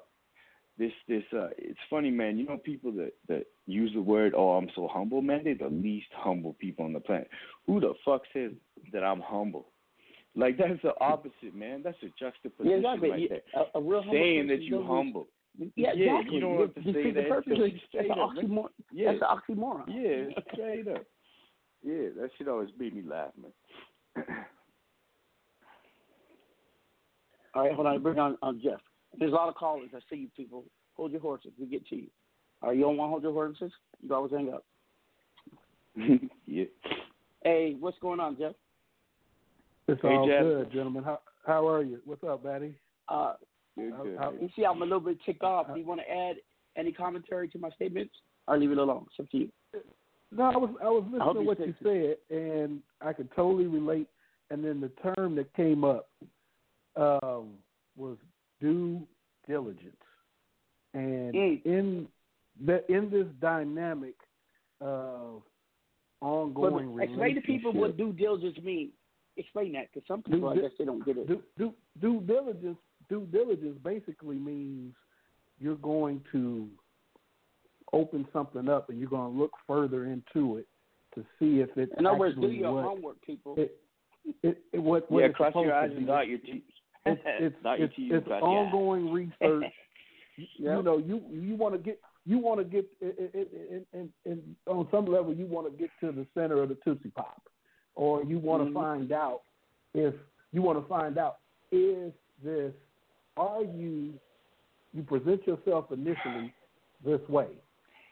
this 0.77 0.91
this 1.07 1.23
uh, 1.33 1.49
it's 1.57 1.79
funny, 1.89 2.09
man. 2.09 2.37
You 2.37 2.45
know 2.45 2.57
people 2.57 2.91
that 2.93 3.13
that 3.27 3.45
use 3.67 3.93
the 3.93 4.01
word, 4.01 4.33
"Oh, 4.35 4.51
I'm 4.57 4.69
so 4.75 4.87
humble," 4.87 5.21
man. 5.21 5.43
They're 5.43 5.55
the 5.55 5.69
least 5.69 6.11
humble 6.11 6.53
people 6.53 6.85
on 6.85 6.93
the 6.93 6.99
planet. 6.99 7.29
Who 7.67 7.79
the 7.79 7.93
fuck 8.03 8.23
says 8.33 8.51
that 8.91 9.03
I'm 9.03 9.21
humble? 9.21 9.67
Like 10.35 10.57
that's 10.57 10.81
the 10.81 10.93
opposite, 11.01 11.55
man. 11.55 11.83
That's 11.83 12.01
a 12.03 12.09
juxtaposition 12.19 12.69
yeah, 12.69 12.77
exactly. 12.77 13.09
right 13.11 13.29
there. 13.29 13.41
a, 13.55 13.77
a 13.77 13.81
real 13.81 14.01
humble 14.01 14.13
Saying 14.19 14.47
that 14.47 14.61
you 14.61 14.83
humble. 14.83 15.27
Yeah, 15.75 15.91
Yeah, 15.93 16.19
exactly. 16.19 16.35
you 16.35 16.41
don't 16.41 16.59
have 16.59 16.73
to 16.75 16.81
You 16.81 16.93
say 16.93 17.03
defeat 17.03 17.15
the 17.15 17.21
that. 17.21 17.29
purpose. 17.29 17.57
Just 17.57 17.83
That's 17.93 18.09
up, 18.11 18.17
man. 18.17 18.49
oxymoron. 18.49 18.69
Yeah. 18.91 19.11
That's 19.11 19.23
an 19.49 19.57
oxymoron. 19.57 19.83
Yeah, 19.87 20.41
straight 20.53 20.87
up. 20.87 21.03
Yeah, 21.83 22.09
that 22.19 22.29
shit 22.37 22.47
always 22.47 22.69
made 22.77 22.95
me 22.95 23.01
laugh, 23.07 23.31
man. 23.41 24.25
All 27.55 27.63
right, 27.63 27.73
hold 27.73 27.87
on. 27.87 28.01
Bring 28.01 28.19
on, 28.19 28.37
on 28.41 28.61
Jeff. 28.63 28.79
There's 29.17 29.31
a 29.31 29.35
lot 29.35 29.49
of 29.49 29.55
callers. 29.55 29.89
I 29.95 29.99
see 30.09 30.17
you 30.21 30.27
people. 30.35 30.65
Hold 30.95 31.11
your 31.11 31.21
horses. 31.21 31.51
We 31.59 31.65
get 31.65 31.85
to 31.87 31.95
you. 31.95 32.07
All 32.61 32.69
right, 32.69 32.77
you 32.77 32.83
don't 32.83 32.97
want 32.97 33.07
to 33.07 33.11
hold 33.11 33.23
your 33.23 33.31
horses? 33.33 33.71
You 34.01 34.13
always 34.13 34.31
hang 34.31 34.53
up. 34.53 34.63
yeah. 36.45 36.65
Hey, 37.43 37.75
what's 37.79 37.97
going 37.99 38.19
on, 38.19 38.37
Jeff? 38.37 38.53
It's 39.87 40.01
Hey, 40.01 40.09
all 40.09 40.27
Jeff. 40.27 40.43
good, 40.43 40.71
gentlemen. 40.71 41.03
How 41.03 41.19
how 41.45 41.67
are 41.67 41.81
you? 41.83 41.99
What's 42.05 42.23
up, 42.23 42.43
Batty? 42.43 42.75
Uh, 43.07 43.33
Good, 43.79 44.17
good. 44.17 44.41
You 44.41 44.49
see, 44.55 44.65
I'm 44.65 44.81
a 44.81 44.85
little 44.85 44.99
bit 44.99 45.17
ticked 45.25 45.43
off. 45.43 45.67
Do 45.73 45.79
you 45.79 45.85
want 45.85 46.01
to 46.01 46.11
add 46.11 46.35
any 46.77 46.91
commentary 46.91 47.47
to 47.49 47.59
my 47.59 47.69
statements, 47.71 48.13
or 48.47 48.57
leave 48.57 48.71
it 48.71 48.77
alone? 48.77 49.05
It's 49.07 49.19
up 49.19 49.29
to 49.31 49.37
you. 49.37 49.49
No, 50.31 50.43
I 50.43 50.57
was 50.57 50.69
I 50.81 50.89
was 50.89 51.03
listening 51.11 51.33
to 51.33 51.41
what 51.41 51.59
you 51.59 51.73
said, 51.81 52.17
and 52.35 52.81
I 53.01 53.13
could 53.13 53.29
totally 53.35 53.65
relate. 53.65 54.07
And 54.51 54.63
then 54.63 54.81
the 54.81 54.91
term 55.15 55.35
that 55.35 55.53
came 55.55 55.83
up 55.83 56.09
um, 56.95 57.53
was 57.95 58.17
due 58.59 59.07
diligence, 59.47 59.95
and 60.93 61.33
Mm. 61.33 61.65
in 61.65 62.07
the 62.65 62.91
in 62.91 63.09
this 63.09 63.27
dynamic 63.39 64.15
of 64.81 65.43
ongoing 66.21 66.95
But 66.95 67.03
explain 67.03 67.35
to 67.35 67.41
people 67.41 67.71
what 67.73 67.97
due 67.97 68.13
diligence 68.13 68.57
means. 68.63 68.91
Explain 69.37 69.71
that, 69.73 69.87
because 69.93 70.05
some 70.05 70.21
people, 70.21 70.49
I 70.49 70.55
guess, 70.57 70.71
they 70.77 70.83
don't 70.83 71.05
get 71.05 71.15
it. 71.15 71.25
due, 71.27 71.41
due, 71.57 71.73
due 72.01 72.19
diligence 72.21 72.77
due 73.09 73.27
diligence 73.31 73.77
basically 73.83 74.35
means 74.37 74.93
you're 75.59 75.75
going 75.75 76.21
to 76.31 76.67
open 77.93 78.27
something 78.31 78.69
up 78.69 78.89
and 78.89 78.99
you're 78.99 79.09
going 79.09 79.33
to 79.33 79.37
look 79.39 79.51
further 79.67 80.05
into 80.05 80.57
it 80.57 80.67
to 81.15 81.21
see 81.39 81.59
if 81.59 81.69
it's 81.75 81.91
In 81.97 82.05
other 82.05 82.17
words, 82.17 82.37
do 82.39 82.47
your 82.47 82.73
what 82.75 82.83
homework, 82.85 83.21
people. 83.25 83.55
it, 83.57 83.77
it, 84.43 84.61
it 84.73 84.79
what, 84.79 85.09
what 85.11 85.21
yeah, 85.21 85.25
it's 85.27 85.35
cross 85.35 85.53
your 85.55 85.73
eyes 85.73 85.89
and 85.91 86.01
be. 86.01 86.05
dot 86.05 86.27
your 86.27 86.37
T's. 86.39 86.61
It's 87.05 87.21
it's 87.25 87.55
dot 87.63 87.79
your 87.79 87.87
it's, 87.87 87.95
it's 87.97 88.11
and 88.13 88.25
cross 88.25 88.43
ongoing 88.43 89.11
research. 89.11 89.33
You- 89.41 89.69
Yep. 90.57 90.77
You 90.77 90.83
know, 90.83 90.97
you 90.99 91.21
you 91.33 91.55
want 91.57 91.73
to 91.75 91.77
get 91.79 91.99
you 92.25 92.37
want 92.37 92.59
to 92.61 92.63
get 92.63 92.85
in, 93.01 94.13
on 94.67 94.87
some 94.89 95.05
level 95.05 95.33
you 95.33 95.45
want 95.45 95.69
to 95.69 95.77
get 95.77 95.89
to 95.99 96.13
the 96.13 96.25
center 96.33 96.63
of 96.63 96.69
the 96.69 96.77
Tootsie 96.81 97.09
Pop, 97.13 97.41
or 97.95 98.23
you 98.23 98.39
want 98.39 98.63
to 98.63 98.69
Mhm. 98.69 98.73
find 98.73 99.11
out 99.11 99.41
if 99.93 100.13
you 100.53 100.61
want 100.61 100.81
to 100.81 100.87
find 100.87 101.17
out 101.17 101.39
is 101.73 102.13
this 102.41 102.71
are 103.39 103.63
you 103.63 104.13
you 104.93 105.03
present 105.03 105.45
yourself 105.47 105.91
initially 105.91 106.51
this 107.03 107.21
way? 107.29 107.47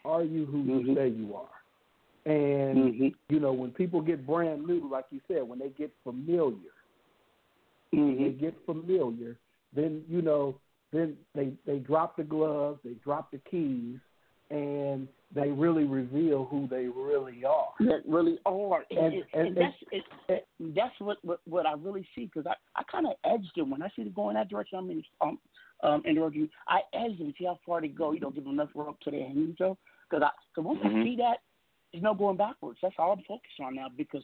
Are 0.05 0.23
you 0.23 0.45
who 0.45 0.63
you 0.63 0.81
Mhm. 0.81 0.95
say 0.95 1.09
you 1.09 1.35
are? 1.35 1.49
And 2.25 2.93
Mhm. 2.93 3.15
you 3.29 3.39
know, 3.39 3.53
when 3.53 3.71
people 3.71 4.01
get 4.01 4.25
brand 4.25 4.65
new, 4.65 4.87
like 4.89 5.05
you 5.11 5.21
said, 5.27 5.43
when 5.43 5.59
they 5.59 5.69
get 5.69 5.93
familiar, 6.03 6.73
Mm-hmm. 7.93 8.23
they 8.23 8.31
get 8.31 8.65
familiar, 8.65 9.39
then 9.73 10.03
you 10.09 10.21
know, 10.21 10.59
then 10.91 11.17
they 11.33 11.53
they 11.65 11.79
drop 11.79 12.17
the 12.17 12.23
gloves, 12.23 12.79
they 12.83 12.93
drop 12.95 13.31
the 13.31 13.39
keys, 13.49 13.99
and 14.49 15.07
they 15.35 15.49
really 15.49 15.83
reveal 15.83 16.45
who 16.45 16.67
they 16.67 16.87
really 16.87 17.43
are. 17.43 17.69
that 17.79 18.01
really 18.07 18.39
are, 18.45 18.85
and, 18.89 18.99
And- 18.99 19.13
and, 19.13 19.23
and- 19.33 19.47
and 19.47 19.57
that's 19.57 19.75
it, 19.91 20.47
that's 20.75 20.99
what, 20.99 21.17
what 21.23 21.39
what 21.45 21.65
I 21.65 21.73
really 21.73 22.07
see 22.15 22.25
because 22.25 22.45
I 22.47 22.53
I 22.75 22.83
kind 22.91 23.05
of 23.07 23.13
edged 23.25 23.51
it 23.57 23.61
when 23.67 23.81
I 23.81 23.89
see 23.95 24.03
it 24.03 24.15
going 24.15 24.35
that 24.35 24.49
direction. 24.49 24.77
I 24.79 24.81
mean, 24.81 25.03
um, 25.21 25.39
um, 25.83 26.01
interrupt 26.05 26.35
you. 26.35 26.49
I 26.67 26.79
edged 26.93 27.19
them, 27.19 27.27
to 27.27 27.33
see 27.37 27.45
how 27.45 27.59
far 27.65 27.81
they 27.81 27.87
go. 27.89 28.11
You 28.13 28.19
don't 28.19 28.33
give 28.33 28.45
them 28.45 28.53
enough 28.53 28.69
rope 28.73 28.99
to 29.01 29.11
their 29.11 29.27
hands, 29.27 29.55
Joe. 29.57 29.77
Because 30.09 30.23
I, 30.23 30.29
cause 30.55 30.65
once 30.65 30.79
Mhm. 30.81 31.01
I 31.01 31.03
see 31.03 31.15
that, 31.17 31.37
there's 31.91 32.03
no 32.03 32.13
going 32.13 32.37
backwards. 32.37 32.79
That's 32.81 32.95
all 32.97 33.11
I'm 33.11 33.23
focused 33.23 33.59
on 33.59 33.75
now. 33.75 33.87
Because 33.95 34.23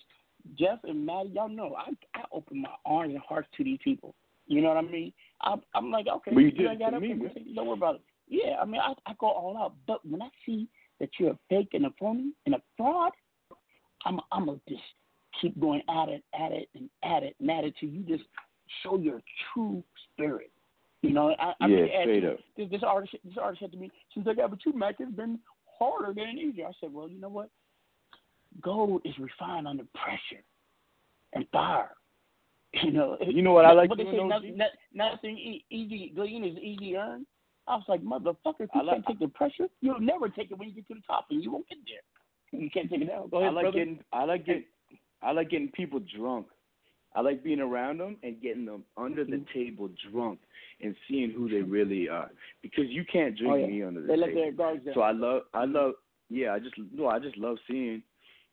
Jeff 0.58 0.80
and 0.86 1.06
Maddie, 1.06 1.30
y'all 1.30 1.50
know, 1.50 1.76
I 1.76 1.90
I 2.18 2.24
open 2.32 2.62
my 2.62 2.70
arms 2.86 3.14
and 3.14 3.22
hearts 3.22 3.50
to 3.58 3.64
these 3.64 3.80
people. 3.84 4.16
You 4.48 4.62
know 4.62 4.70
what 4.70 4.78
I 4.78 4.82
mean? 4.82 5.12
I'm 5.42 5.62
I'm 5.76 5.92
like, 5.92 6.08
okay, 6.08 6.32
Well, 6.34 6.44
you 6.46 6.52
did 6.52 6.62
ain't 6.66 6.74
it 6.76 6.80
got 6.80 6.90
to 6.92 6.96
up 6.98 7.02
me, 7.02 7.12
and 7.12 7.22
man. 7.22 7.32
Don't 7.56 7.68
worry 7.68 7.78
about 7.78 7.96
it. 7.96 8.02
Yeah, 8.30 8.56
I 8.62 8.66
mean, 8.66 8.82
I 8.82 8.94
I 9.06 9.14
go 9.20 9.28
all 9.28 9.58
out. 9.58 9.74
But 9.86 10.06
when 10.06 10.22
I 10.22 10.30
see 10.46 10.68
that 11.04 11.10
you're 11.20 11.32
a 11.32 11.40
fake 11.50 11.70
and 11.74 11.86
a 11.86 11.90
phony 12.00 12.32
and 12.46 12.56
a 12.56 12.62
fraud, 12.78 13.12
I'm 14.06 14.22
I'm 14.32 14.46
gonna 14.46 14.60
just 14.70 14.82
keep 15.42 15.60
going 15.60 15.82
at 15.90 16.08
it, 16.08 16.24
at 16.34 16.54
it, 16.54 16.70
and 16.76 16.90
at 17.04 17.24
it, 17.24 17.36
and 17.42 17.52
at 17.52 17.66
it 17.66 17.74
till 17.78 17.90
you 17.90 18.04
just 18.04 18.24
show 18.82 18.98
your 18.98 19.22
true 19.54 19.84
spirit. 20.14 20.50
You 21.02 21.12
know, 21.12 21.36
I, 21.38 21.54
I 21.60 21.68
Yeah, 21.68 21.82
mean, 21.82 21.90
straight 22.04 22.24
up. 22.24 22.38
This, 22.56 22.70
this 22.72 22.84
artist, 22.88 23.16
this 23.26 23.36
artist 23.42 23.62
said 23.62 23.74
to 23.74 23.78
me, 23.78 23.92
she's 24.14 24.26
like, 24.26 24.38
"Yeah, 24.38 24.48
but 24.48 24.60
you, 24.66 24.72
Mack, 24.72 24.96
it's 25.00 25.12
been 25.12 25.40
harder 25.78 26.14
than 26.14 26.38
easier." 26.38 26.68
I 26.68 26.72
said, 26.80 26.94
"Well, 26.94 27.10
you 27.10 27.20
know 27.20 27.28
what? 27.28 27.50
Gold 28.62 29.02
is 29.04 29.14
refined 29.20 29.68
under 29.68 29.84
pressure 29.94 30.44
and 31.34 31.46
fire. 31.52 31.92
You 32.82 32.92
know, 32.92 33.18
You 33.22 33.44
know 33.44 33.52
what 33.52 33.66
I 33.66 33.74
like 33.74 33.92
What 33.92 34.00
they 34.00 34.06
say, 34.06 34.24
nothing, 34.24 34.58
nothing 34.96 35.62
easy 35.70 36.12
glean 36.16 36.44
is 36.44 36.58
easy 36.58 36.96
earned. 36.98 37.28
I 37.68 37.76
was 37.76 37.84
like, 37.88 38.02
motherfucker, 38.04 38.62
if 38.62 38.70
I 38.74 38.80
you 38.80 38.86
like- 38.86 38.96
can't 38.96 39.08
take 39.08 39.20
the 39.20 39.28
pressure, 39.30 39.68
you'll 39.82 40.00
never 40.00 40.28
take 40.30 40.52
it 40.52 40.58
when 40.58 40.68
you 40.70 40.76
get 40.76 40.88
to 40.90 40.96
the 40.96 41.02
top, 41.08 41.28
and 41.30 41.44
you 41.44 41.52
won't 41.52 41.68
get 41.70 41.78
there. 41.88 42.02
You 42.60 42.70
can't 42.70 42.88
take 42.90 43.02
it 43.02 43.06
down. 43.08 43.30
Go 43.30 43.38
ahead, 43.38 43.50
I 43.50 43.54
like 43.54 43.64
brother. 43.64 43.78
getting 43.80 44.00
I 44.14 44.24
like 44.26 44.46
getting 44.46 44.66
I 45.24 45.32
like 45.32 45.50
getting 45.50 45.70
people 45.70 46.00
drunk. 46.16 46.48
I 47.16 47.22
like 47.22 47.44
being 47.44 47.60
around 47.60 48.00
them 48.00 48.18
and 48.24 48.40
getting 48.42 48.66
them 48.66 48.84
under 48.98 49.24
the 49.24 49.38
Mm-hmm. 49.38 49.58
table 49.60 49.90
drunk 50.12 50.40
and 50.82 50.96
seeing 51.08 51.32
who 51.32 51.50
they 51.50 51.62
really 51.62 52.10
are. 52.10 52.30
Because 52.62 52.86
you 52.90 53.06
can't 53.12 53.36
drink 53.38 53.54
Oh, 53.54 53.56
yeah. 53.58 53.68
me 53.68 53.84
under 53.84 54.02
the 54.02 54.08
They 54.08 54.16
table. 54.18 54.34
their 54.36 54.52
guards 54.52 54.86
down. 54.86 54.94
So 54.94 55.02
I 55.02 55.12
love 55.14 55.44
I 55.56 55.66
love 55.66 55.94
yeah, 56.30 56.54
I 56.54 56.60
just 56.60 56.76
no, 56.94 57.08
I 57.08 57.18
just 57.20 57.38
love 57.38 57.58
seeing 57.68 58.04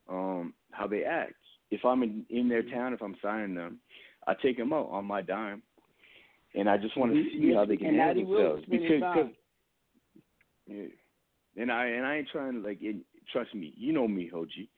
um 0.09 0.55
how 0.73 0.87
they 0.87 1.05
act. 1.05 1.35
If 1.71 1.85
I'm 1.85 2.03
in, 2.03 2.25
in 2.31 2.49
their 2.49 2.63
Mm-hmm. 2.63 2.75
town, 2.75 2.93
if 2.95 3.03
I'm 3.03 3.17
signing 3.21 3.55
them, 3.55 3.81
I 4.27 4.35
take 4.43 4.57
them 4.57 4.73
out 4.73 4.89
on 4.91 5.05
my 5.05 5.21
dime. 5.21 5.63
And 6.55 6.69
I 6.69 6.77
just 6.77 6.97
want 6.97 7.13
to 7.13 7.23
see 7.31 7.53
how 7.55 7.65
they 7.65 7.77
can 7.77 7.95
handle 7.97 8.27
themselves 8.27 8.65
because, 8.71 9.29
yeah. 10.67 10.85
and 11.57 11.71
I 11.71 11.87
and 11.87 12.07
I 12.07 12.17
ain't 12.17 12.29
trying 12.31 12.55
to 12.55 12.67
like. 12.67 12.79
It, 12.81 12.97
trust 13.33 13.55
me, 13.55 13.73
you 13.77 13.93
know 13.93 14.09
me, 14.09 14.31
Hoji. 14.33 14.69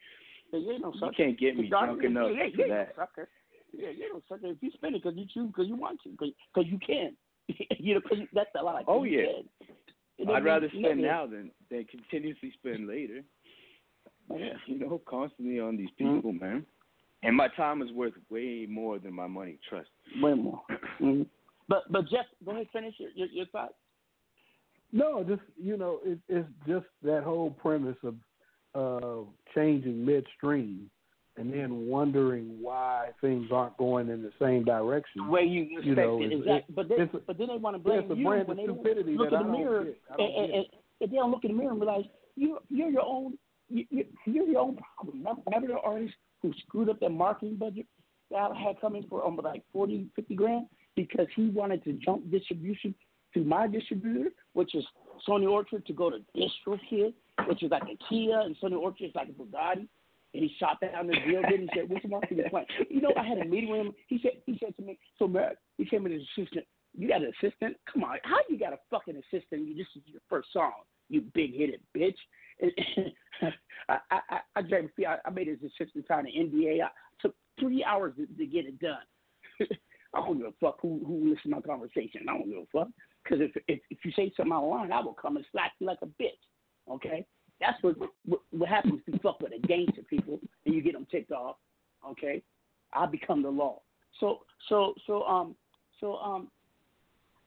Yeah, 0.53 0.61
you 0.61 0.79
no 0.81 0.93
You 0.95 1.11
can't 1.17 1.39
get 1.39 1.57
me 1.57 1.69
drunk 1.69 2.05
enough 2.05 2.31
yeah, 2.35 2.45
for 2.55 2.69
that. 2.69 2.93
No 2.97 3.05
sucker. 3.05 3.29
Yeah, 3.73 3.91
you 3.91 4.13
no 4.13 4.23
sucker. 4.29 4.49
If 4.49 4.59
you 4.61 4.71
spend 4.75 4.95
it 4.95 5.03
because 5.03 5.17
you 5.17 5.27
choose, 5.33 5.49
because 5.49 5.69
you 5.69 5.77
want 5.77 5.99
to, 6.05 6.11
because 6.11 6.71
you 6.71 6.79
can. 6.87 7.17
you 7.79 7.95
know, 7.95 8.01
cause 8.01 8.19
you, 8.19 8.29
that's 8.33 8.51
a 8.59 8.63
lot. 8.63 8.85
Oh 8.87 9.05
yeah. 9.05 9.25
can. 9.25 9.45
It 10.19 10.27
don't 10.27 10.37
I'd 10.37 10.45
rather 10.45 10.69
spend 10.69 11.01
yeah, 11.01 11.07
now 11.07 11.27
than 11.27 11.51
than 11.71 11.85
continuously 11.87 12.53
spend 12.59 12.87
later. 12.87 13.23
Yeah. 14.31 14.53
You 14.67 14.79
know, 14.79 15.01
constantly 15.07 15.59
on 15.59 15.77
these 15.77 15.89
Mm-hmm. 16.01 16.17
people, 16.17 16.33
man. 16.33 16.65
And 17.25 17.37
my 17.37 17.49
time 17.49 17.83
is 17.83 17.93
worth 17.93 18.15
way 18.31 18.67
more 18.69 18.99
than 18.99 19.13
my 19.13 19.27
money. 19.27 19.59
Trust. 19.69 19.89
Way 20.21 20.35
more. 20.35 20.61
hmm 20.99 21.23
But 21.73 21.91
but 21.91 22.09
Jeff, 22.11 22.27
go 22.45 22.51
ahead, 22.51 22.67
finish 22.71 22.95
your 22.99 23.09
your, 23.15 23.29
your 23.29 23.47
thought. 23.47 23.73
No, 24.93 25.25
just 25.25 25.41
you 25.57 25.79
know, 25.79 26.01
it, 26.05 26.19
it's 26.29 26.49
just 26.69 26.85
that 27.03 27.23
whole 27.23 27.51
premise 27.51 27.97
of 28.05 28.15
uh, 28.75 29.23
changing 29.55 30.05
midstream, 30.05 30.91
and 31.39 31.51
then 31.51 31.87
wondering 31.87 32.59
why 32.61 33.09
things 33.23 33.49
aren't 33.51 33.75
going 33.79 34.11
in 34.11 34.23
the 34.23 34.33
same 34.39 34.65
direction. 34.65 35.29
Way 35.29 35.45
you 35.45 35.63
expect 35.79 35.87
you 35.87 35.95
know, 35.95 36.23
it, 36.23 36.33
exactly. 36.35 36.75
But 36.75 36.89
then 36.91 37.01
a- 37.15 37.19
but 37.27 37.39
then 37.39 37.49
they 37.49 37.57
want 37.57 37.75
to 37.77 37.79
blame 37.79 38.11
you 38.15 38.27
brand 38.27 38.49
when 38.49 38.59
they 38.59 38.65
stupidity 38.65 39.17
look 39.17 39.33
in 39.33 39.39
the 39.39 39.45
mirror. 39.45 39.87
And, 40.19 40.21
and, 40.21 40.53
and 40.53 40.65
if 41.01 41.11
they 41.11 41.17
don't 41.17 41.31
look 41.31 41.45
in 41.45 41.53
the 41.53 41.57
mirror 41.57 41.73
and 41.73 41.81
realize 41.81 42.05
you 42.37 42.59
you're 42.69 42.91
your 42.91 43.07
own 43.07 43.39
you, 43.71 43.87
you- 43.89 44.07
you're 44.27 44.45
your 44.47 44.61
own 44.61 44.77
problem. 44.77 45.21
Remember, 45.21 45.41
remember 45.47 45.69
the 45.69 45.81
artist 45.81 46.13
who 46.43 46.53
screwed 46.67 46.91
up 46.91 47.01
their 47.01 47.09
marketing 47.09 47.57
budget 47.57 47.87
that 48.31 48.55
had 48.55 48.79
coming 48.79 49.07
for 49.09 49.23
almost 49.23 49.45
like 49.47 49.63
40, 49.73 50.09
50 50.17 50.35
grand 50.35 50.67
because 50.97 51.27
he 51.35 51.49
wanted 51.49 51.83
to 51.85 51.93
jump 51.95 52.31
distribution 52.31 52.95
to 53.35 53.45
my 53.45 53.67
distributor, 53.67 54.31
which 54.53 54.75
is 54.75 54.85
Sony 55.27 55.51
Orchard, 55.51 55.87
to 55.87 55.93
go 55.93 56.11
to 56.11 56.19
DistroKid, 56.37 57.15
which 57.47 57.63
is 57.63 57.71
like 57.71 57.83
a 57.85 57.97
Kia, 58.09 58.41
and 58.41 58.57
Sony 58.63 58.79
Orchard 58.79 59.07
is 59.07 59.15
like 59.15 59.29
a 59.29 59.33
Bugatti. 59.33 59.89
And 60.35 60.43
he 60.43 60.55
shot 60.59 60.81
down 60.81 61.09
the 61.09 61.13
deal. 61.27 61.43
Then 61.43 61.61
he 61.61 61.69
said, 61.75 61.91
"Which 61.91 62.05
market 62.05 62.39
you 62.39 62.45
playing?" 62.49 62.67
You 62.89 63.03
know, 63.03 63.13
I 63.19 63.23
had 63.23 63.37
a 63.37 63.45
meeting 63.45 63.69
with 63.69 63.81
him. 63.81 63.93
He 64.07 64.19
said, 64.23 64.33
"He 64.47 64.57
said 64.59 64.75
to 64.77 64.83
me, 64.83 64.99
so 65.19 65.29
Merrick, 65.29 65.59
he 65.77 65.85
came 65.85 66.05
with 66.05 66.13
his 66.13 66.23
assistant. 66.35 66.65
You 66.97 67.09
got 67.09 67.21
an 67.21 67.33
assistant? 67.39 67.77
Come 67.93 68.05
on, 68.05 68.17
how 68.23 68.39
you 68.49 68.59
got 68.59 68.73
a 68.73 68.79
fucking 68.91 69.17
assistant? 69.17 69.69
You 69.69 69.77
this 69.77 69.87
is 69.95 70.03
your 70.07 70.23
first 70.31 70.49
song, 70.51 70.73
you 71.11 71.21
big 71.35 71.59
headed 71.59 71.81
bitch." 71.95 72.17
And 72.61 72.73
I, 73.91 73.99
I, 74.11 74.21
I, 74.31 74.41
I. 74.57 75.07
I, 75.07 75.17
I 75.27 75.31
made 75.31 75.49
his 75.49 75.59
assistant 75.59 76.07
sign 76.09 76.27
an 76.27 76.51
NDA. 76.51 76.83
I 76.83 76.89
took 77.21 77.35
three 77.61 77.85
hours 77.85 78.15
to, 78.17 78.27
to 78.27 78.47
get 78.47 78.65
it 78.65 78.79
done. 78.79 79.05
I 80.15 80.21
don't 80.21 80.39
give 80.39 80.47
a 80.47 80.53
fuck 80.61 80.79
who 80.81 81.01
who 81.07 81.21
listens 81.31 81.43
to 81.43 81.49
my 81.49 81.61
conversation. 81.61 82.27
I 82.29 82.39
don't 82.39 82.49
give 82.49 82.59
a 82.59 82.67
fuck 82.73 82.89
because 83.23 83.41
if, 83.41 83.51
if 83.69 83.81
if 83.91 83.99
you 84.05 84.13
say 84.13 84.33
something 84.37 84.53
out 84.53 84.89
I 84.93 85.01
will 85.01 85.15
come 85.15 85.37
and 85.37 85.47
slap 85.53 85.73
you 85.79 85.87
like 85.87 85.99
a 86.03 86.07
bitch. 86.07 86.39
Okay, 86.91 87.27
that's 87.61 87.83
what 87.83 87.97
what, 88.27 88.41
what 88.51 88.69
happens 88.69 89.01
if 89.07 89.15
you 89.15 89.21
fuck 89.23 89.41
with 89.41 89.53
a 89.53 89.67
gangster 89.67 90.03
people 90.09 90.39
and 90.67 90.75
you 90.75 90.83
get 90.83 90.95
them 90.95 91.07
ticked 91.11 91.33
off. 91.33 91.57
Okay, 92.07 92.43
I 92.93 93.07
become 93.07 93.43
the 93.43 93.51
law. 93.51 93.81
So 94.21 94.41
so 94.69 94.95
so 95.07 95.25
um 95.25 95.55
so 96.01 96.17
um 96.17 96.49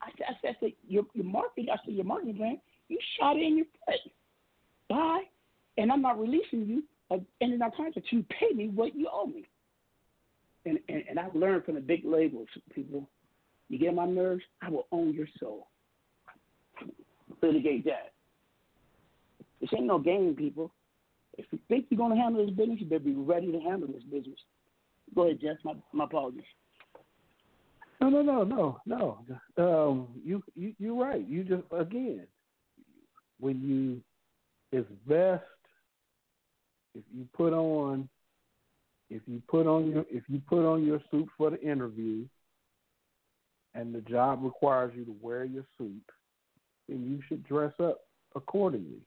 I 0.02 0.10
said 0.18 0.26
I 0.30 0.34
said, 0.42 0.56
I 0.56 0.60
said 0.60 0.74
your 0.88 1.04
your 1.14 1.26
marketing 1.26 1.68
I 1.72 1.78
said 1.86 1.94
your 1.94 2.06
marketing 2.06 2.38
plan 2.38 2.60
you 2.88 2.98
shot 3.20 3.38
it 3.38 3.44
in 3.44 3.58
your 3.58 3.66
foot. 3.86 4.12
Bye, 4.90 5.24
and 5.78 5.92
I'm 5.92 6.02
not 6.02 6.20
releasing 6.20 6.66
you. 6.66 6.84
Uh, 7.12 7.18
and 7.42 7.54
in 7.54 7.62
our 7.62 7.72
contract, 7.72 8.08
you 8.12 8.26
pay 8.30 8.54
me 8.56 8.70
what 8.70 8.96
you 8.96 9.08
owe 9.12 9.28
me. 9.28 9.46
And, 10.66 10.80
and 10.90 11.04
and 11.10 11.20
I've 11.20 11.36
learned 11.36 11.66
from 11.66 11.76
the 11.76 11.82
big 11.82 12.06
labels, 12.06 12.48
people. 12.74 13.08
You 13.70 13.80
get 13.80 13.90
on 13.90 13.96
my 13.96 14.06
nerves, 14.06 14.44
I 14.62 14.70
will 14.70 14.88
own 14.92 15.14
your 15.14 15.28
soul. 15.40 15.68
Litigate 17.42 17.86
that. 17.86 18.14
This 19.62 19.70
ain't 19.76 19.86
no 19.86 20.00
game, 20.00 20.36
people. 20.36 20.72
If 21.38 21.46
you 21.52 21.60
think 21.68 21.88
you're 21.90 21.98
gonna 21.98 22.16
handle 22.16 22.46
this 22.46 22.56
business, 22.56 22.80
you 22.80 22.86
better 22.86 23.00
be 23.00 23.14
ready 23.14 23.52
to 23.52 23.60
handle 23.60 23.90
this 23.92 24.04
business. 24.04 24.40
Go 25.14 25.24
ahead, 25.24 25.40
Jeff. 25.42 25.58
My 25.64 25.74
my 25.92 26.06
apologies. 26.06 26.44
No, 28.02 28.10
no, 28.10 28.22
no, 28.22 28.44
no, 28.86 29.20
no. 29.58 29.64
Um, 29.64 30.08
you, 30.24 30.44
you, 30.54 30.74
you're 30.78 30.96
right. 30.96 31.26
You 31.26 31.44
just 31.44 31.64
again, 31.72 32.28
when 33.40 33.62
you, 33.62 34.02
it's 34.78 34.90
best 35.08 35.44
if 36.94 37.04
you 37.14 37.28
put 37.34 37.54
on, 37.54 38.08
if 39.10 39.22
you 39.28 39.42
put 39.48 39.68
on 39.68 39.90
your, 39.92 40.06
if 40.10 40.24
you 40.28 40.42
put 40.48 40.66
on 40.66 40.84
your 40.86 41.00
suit 41.12 41.28
for 41.38 41.50
the 41.52 41.62
interview, 41.62 42.26
and 43.74 43.94
the 43.94 44.02
job 44.02 44.40
requires 44.44 44.94
you 44.96 45.06
to 45.06 45.16
wear 45.22 45.44
your 45.44 45.66
suit, 45.78 46.02
then 46.88 47.04
you 47.04 47.20
should 47.28 47.46
dress 47.48 47.74
up 47.82 48.02
accordingly. 48.36 49.02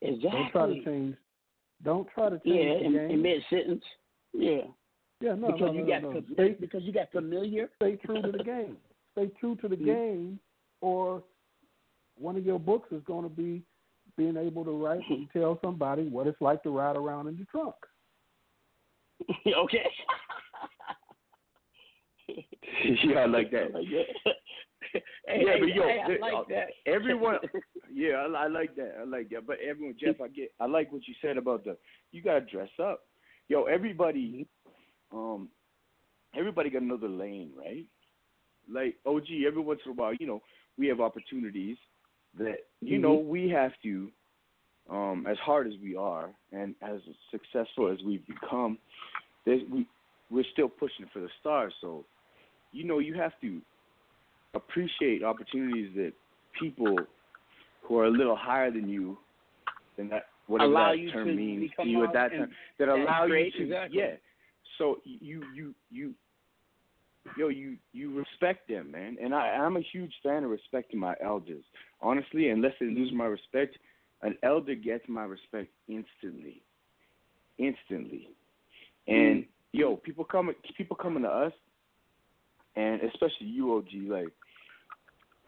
Exactly. 0.00 0.30
Don't 0.30 0.50
try 0.50 0.66
to 0.66 0.84
change. 0.84 1.16
Don't 1.84 2.08
try 2.14 2.28
to 2.30 2.36
change 2.38 2.44
Yeah, 2.46 2.78
the 2.78 2.84
in, 3.04 3.10
in 3.10 3.22
mid 3.22 3.42
sentence. 3.50 3.84
Yeah. 4.32 4.62
Yeah, 5.20 5.34
no, 5.34 5.52
because 5.52 5.60
no, 5.68 5.72
you 5.74 5.80
no, 5.82 5.86
got 5.86 6.02
no, 6.02 6.12
fam- 6.14 6.26
Stay- 6.34 6.56
because 6.58 6.82
you 6.82 6.92
got 6.92 7.12
familiar. 7.12 7.70
Stay 7.76 7.96
true 7.96 8.22
to 8.22 8.32
the 8.32 8.42
game. 8.42 8.76
Stay 9.12 9.30
true 9.38 9.54
to 9.56 9.68
the 9.68 9.76
Mhm. 9.76 9.84
game, 9.84 10.40
or 10.80 11.22
one 12.18 12.36
of 12.36 12.44
your 12.44 12.58
books 12.58 12.90
is 12.92 13.02
going 13.04 13.22
to 13.22 13.28
be 13.34 13.62
being 14.16 14.36
able 14.36 14.64
to 14.64 14.84
write 14.84 15.02
and 15.10 15.28
tell 15.32 15.58
somebody 15.62 16.08
what 16.08 16.26
it's 16.26 16.40
like 16.40 16.62
to 16.64 16.70
ride 16.70 16.96
around 16.96 17.28
in 17.28 17.36
the 17.36 17.44
trunk. 17.44 17.74
okay. 19.64 19.86
yeah, 23.04 23.20
I 23.20 23.26
like 23.26 23.50
that. 23.50 23.72
Like 23.74 23.86
that. 23.90 24.42
Hey, 25.26 25.42
yeah, 25.46 25.52
hey, 25.54 25.60
but 25.60 25.68
yo, 25.68 25.82
hey, 25.82 26.00
I 26.04 26.18
like 26.20 26.34
uh, 26.34 26.42
that. 26.50 26.66
everyone. 26.86 27.38
yeah, 27.90 28.14
I, 28.14 28.44
I 28.44 28.46
like 28.48 28.76
that. 28.76 28.96
I 29.00 29.04
like 29.04 29.30
that. 29.30 29.46
But 29.46 29.56
everyone, 29.66 29.94
Jeff, 29.98 30.20
I 30.20 30.28
get. 30.28 30.52
I 30.60 30.66
like 30.66 30.92
what 30.92 31.06
you 31.08 31.14
said 31.22 31.38
about 31.38 31.64
the. 31.64 31.78
You 32.10 32.22
gotta 32.22 32.42
dress 32.42 32.68
up. 32.82 33.00
Yo, 33.48 33.64
everybody. 33.64 34.46
Um, 35.12 35.48
everybody 36.36 36.68
got 36.68 36.82
another 36.82 37.08
lane, 37.08 37.52
right? 37.56 37.86
Like 38.70 38.96
OG, 39.06 39.26
every 39.46 39.62
once 39.62 39.80
in 39.86 39.92
a 39.92 39.94
while, 39.94 40.14
you 40.14 40.26
know, 40.26 40.42
we 40.76 40.88
have 40.88 41.00
opportunities 41.00 41.76
that 42.38 42.56
you 42.80 42.98
know 42.98 43.14
we 43.14 43.48
have 43.48 43.72
to. 43.84 44.10
Um, 44.92 45.26
as 45.26 45.38
hard 45.38 45.66
as 45.66 45.72
we 45.82 45.96
are, 45.96 46.28
and 46.52 46.74
as 46.82 47.00
successful 47.30 47.90
as 47.90 47.98
we've 48.04 48.26
become, 48.26 48.76
we 49.46 49.86
we're 50.30 50.44
still 50.52 50.68
pushing 50.68 51.06
for 51.12 51.20
the 51.20 51.28
stars. 51.40 51.72
So, 51.80 52.04
you 52.72 52.84
know, 52.84 52.98
you 52.98 53.14
have 53.14 53.32
to 53.40 53.60
appreciate 54.54 55.22
opportunities 55.22 55.90
that 55.96 56.12
people 56.60 56.96
who 57.82 57.98
are 57.98 58.04
a 58.04 58.10
little 58.10 58.36
higher 58.36 58.70
than 58.70 58.88
you, 58.88 59.16
than 59.96 60.10
that 60.10 60.26
whatever 60.46 60.70
Allow 60.70 60.90
that 60.90 60.98
you 60.98 61.10
term 61.10 61.28
to 61.28 61.34
means 61.34 61.70
to 61.80 61.88
you 61.88 62.04
at 62.04 62.12
that 62.12 62.32
and- 62.32 62.40
time, 62.42 62.50
that 62.78 62.88
allow 62.88 63.24
you 63.24 63.50
to 63.50 63.62
exactly. 63.62 63.98
yeah. 63.98 64.14
So 64.78 64.98
you 65.04 65.42
you 65.54 65.74
you 65.90 66.14
yo 67.38 67.48
you 67.48 67.76
you 67.92 68.14
respect 68.14 68.68
them, 68.68 68.90
man, 68.90 69.16
and 69.22 69.34
I 69.34 69.48
I'm 69.48 69.76
a 69.78 69.82
huge 69.92 70.12
fan 70.22 70.44
of 70.44 70.50
respecting 70.50 71.00
my 71.00 71.14
elders. 71.24 71.64
Honestly, 72.00 72.50
unless 72.50 72.72
they 72.80 72.86
lose 72.86 73.12
my 73.14 73.24
respect, 73.26 73.78
an 74.22 74.36
elder 74.42 74.74
gets 74.74 75.04
my 75.08 75.24
respect 75.24 75.68
instantly, 75.88 76.62
instantly. 77.58 78.28
Mm. 79.08 79.30
And 79.30 79.44
yo, 79.72 79.96
people 79.96 80.24
coming 80.24 80.54
people 80.76 80.96
coming 80.96 81.22
to 81.24 81.28
us, 81.28 81.52
and 82.76 83.00
especially 83.02 83.46
you, 83.46 83.76
OG, 83.76 84.08
like 84.08 84.32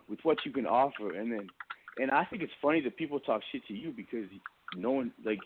with 0.08 0.18
what 0.22 0.38
you 0.44 0.52
can 0.52 0.66
offer, 0.66 1.14
and 1.16 1.32
then 1.32 1.48
and 1.98 2.10
I 2.10 2.24
think 2.24 2.42
it's 2.42 2.52
funny 2.60 2.80
that 2.82 2.96
people 2.96 3.20
talk 3.20 3.40
shit 3.52 3.66
to 3.68 3.74
you 3.74 3.92
because 3.96 4.28
no 4.76 4.90
one 4.90 5.12
like 5.24 5.38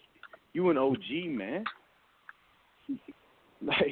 you 0.52 0.70
an 0.70 0.78
OG 0.78 1.28
man. 1.28 1.64
Like 3.60 3.90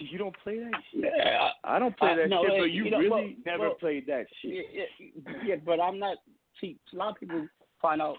you 0.00 0.18
don't 0.18 0.36
play 0.44 0.58
that 0.58 0.72
shit. 0.92 1.10
Yeah, 1.16 1.48
I 1.64 1.78
don't 1.78 1.96
play 1.96 2.14
that 2.14 2.28
no, 2.28 2.42
shit, 2.42 2.58
but 2.58 2.64
you, 2.64 2.84
you 2.84 2.90
know, 2.90 2.98
really 2.98 3.10
well- 3.10 3.30
never 3.46 3.68
well, 3.68 3.74
played 3.74 4.06
that 4.06 4.26
shit. 4.42 4.66
Yeah, 4.70 4.82
yeah, 5.00 5.32
yeah, 5.46 5.54
but 5.64 5.80
I'm 5.80 5.98
not. 5.98 6.18
See, 6.60 6.76
a 6.92 6.96
lot 6.96 7.12
of 7.12 7.20
people 7.20 7.48
find 7.80 8.02
out 8.02 8.16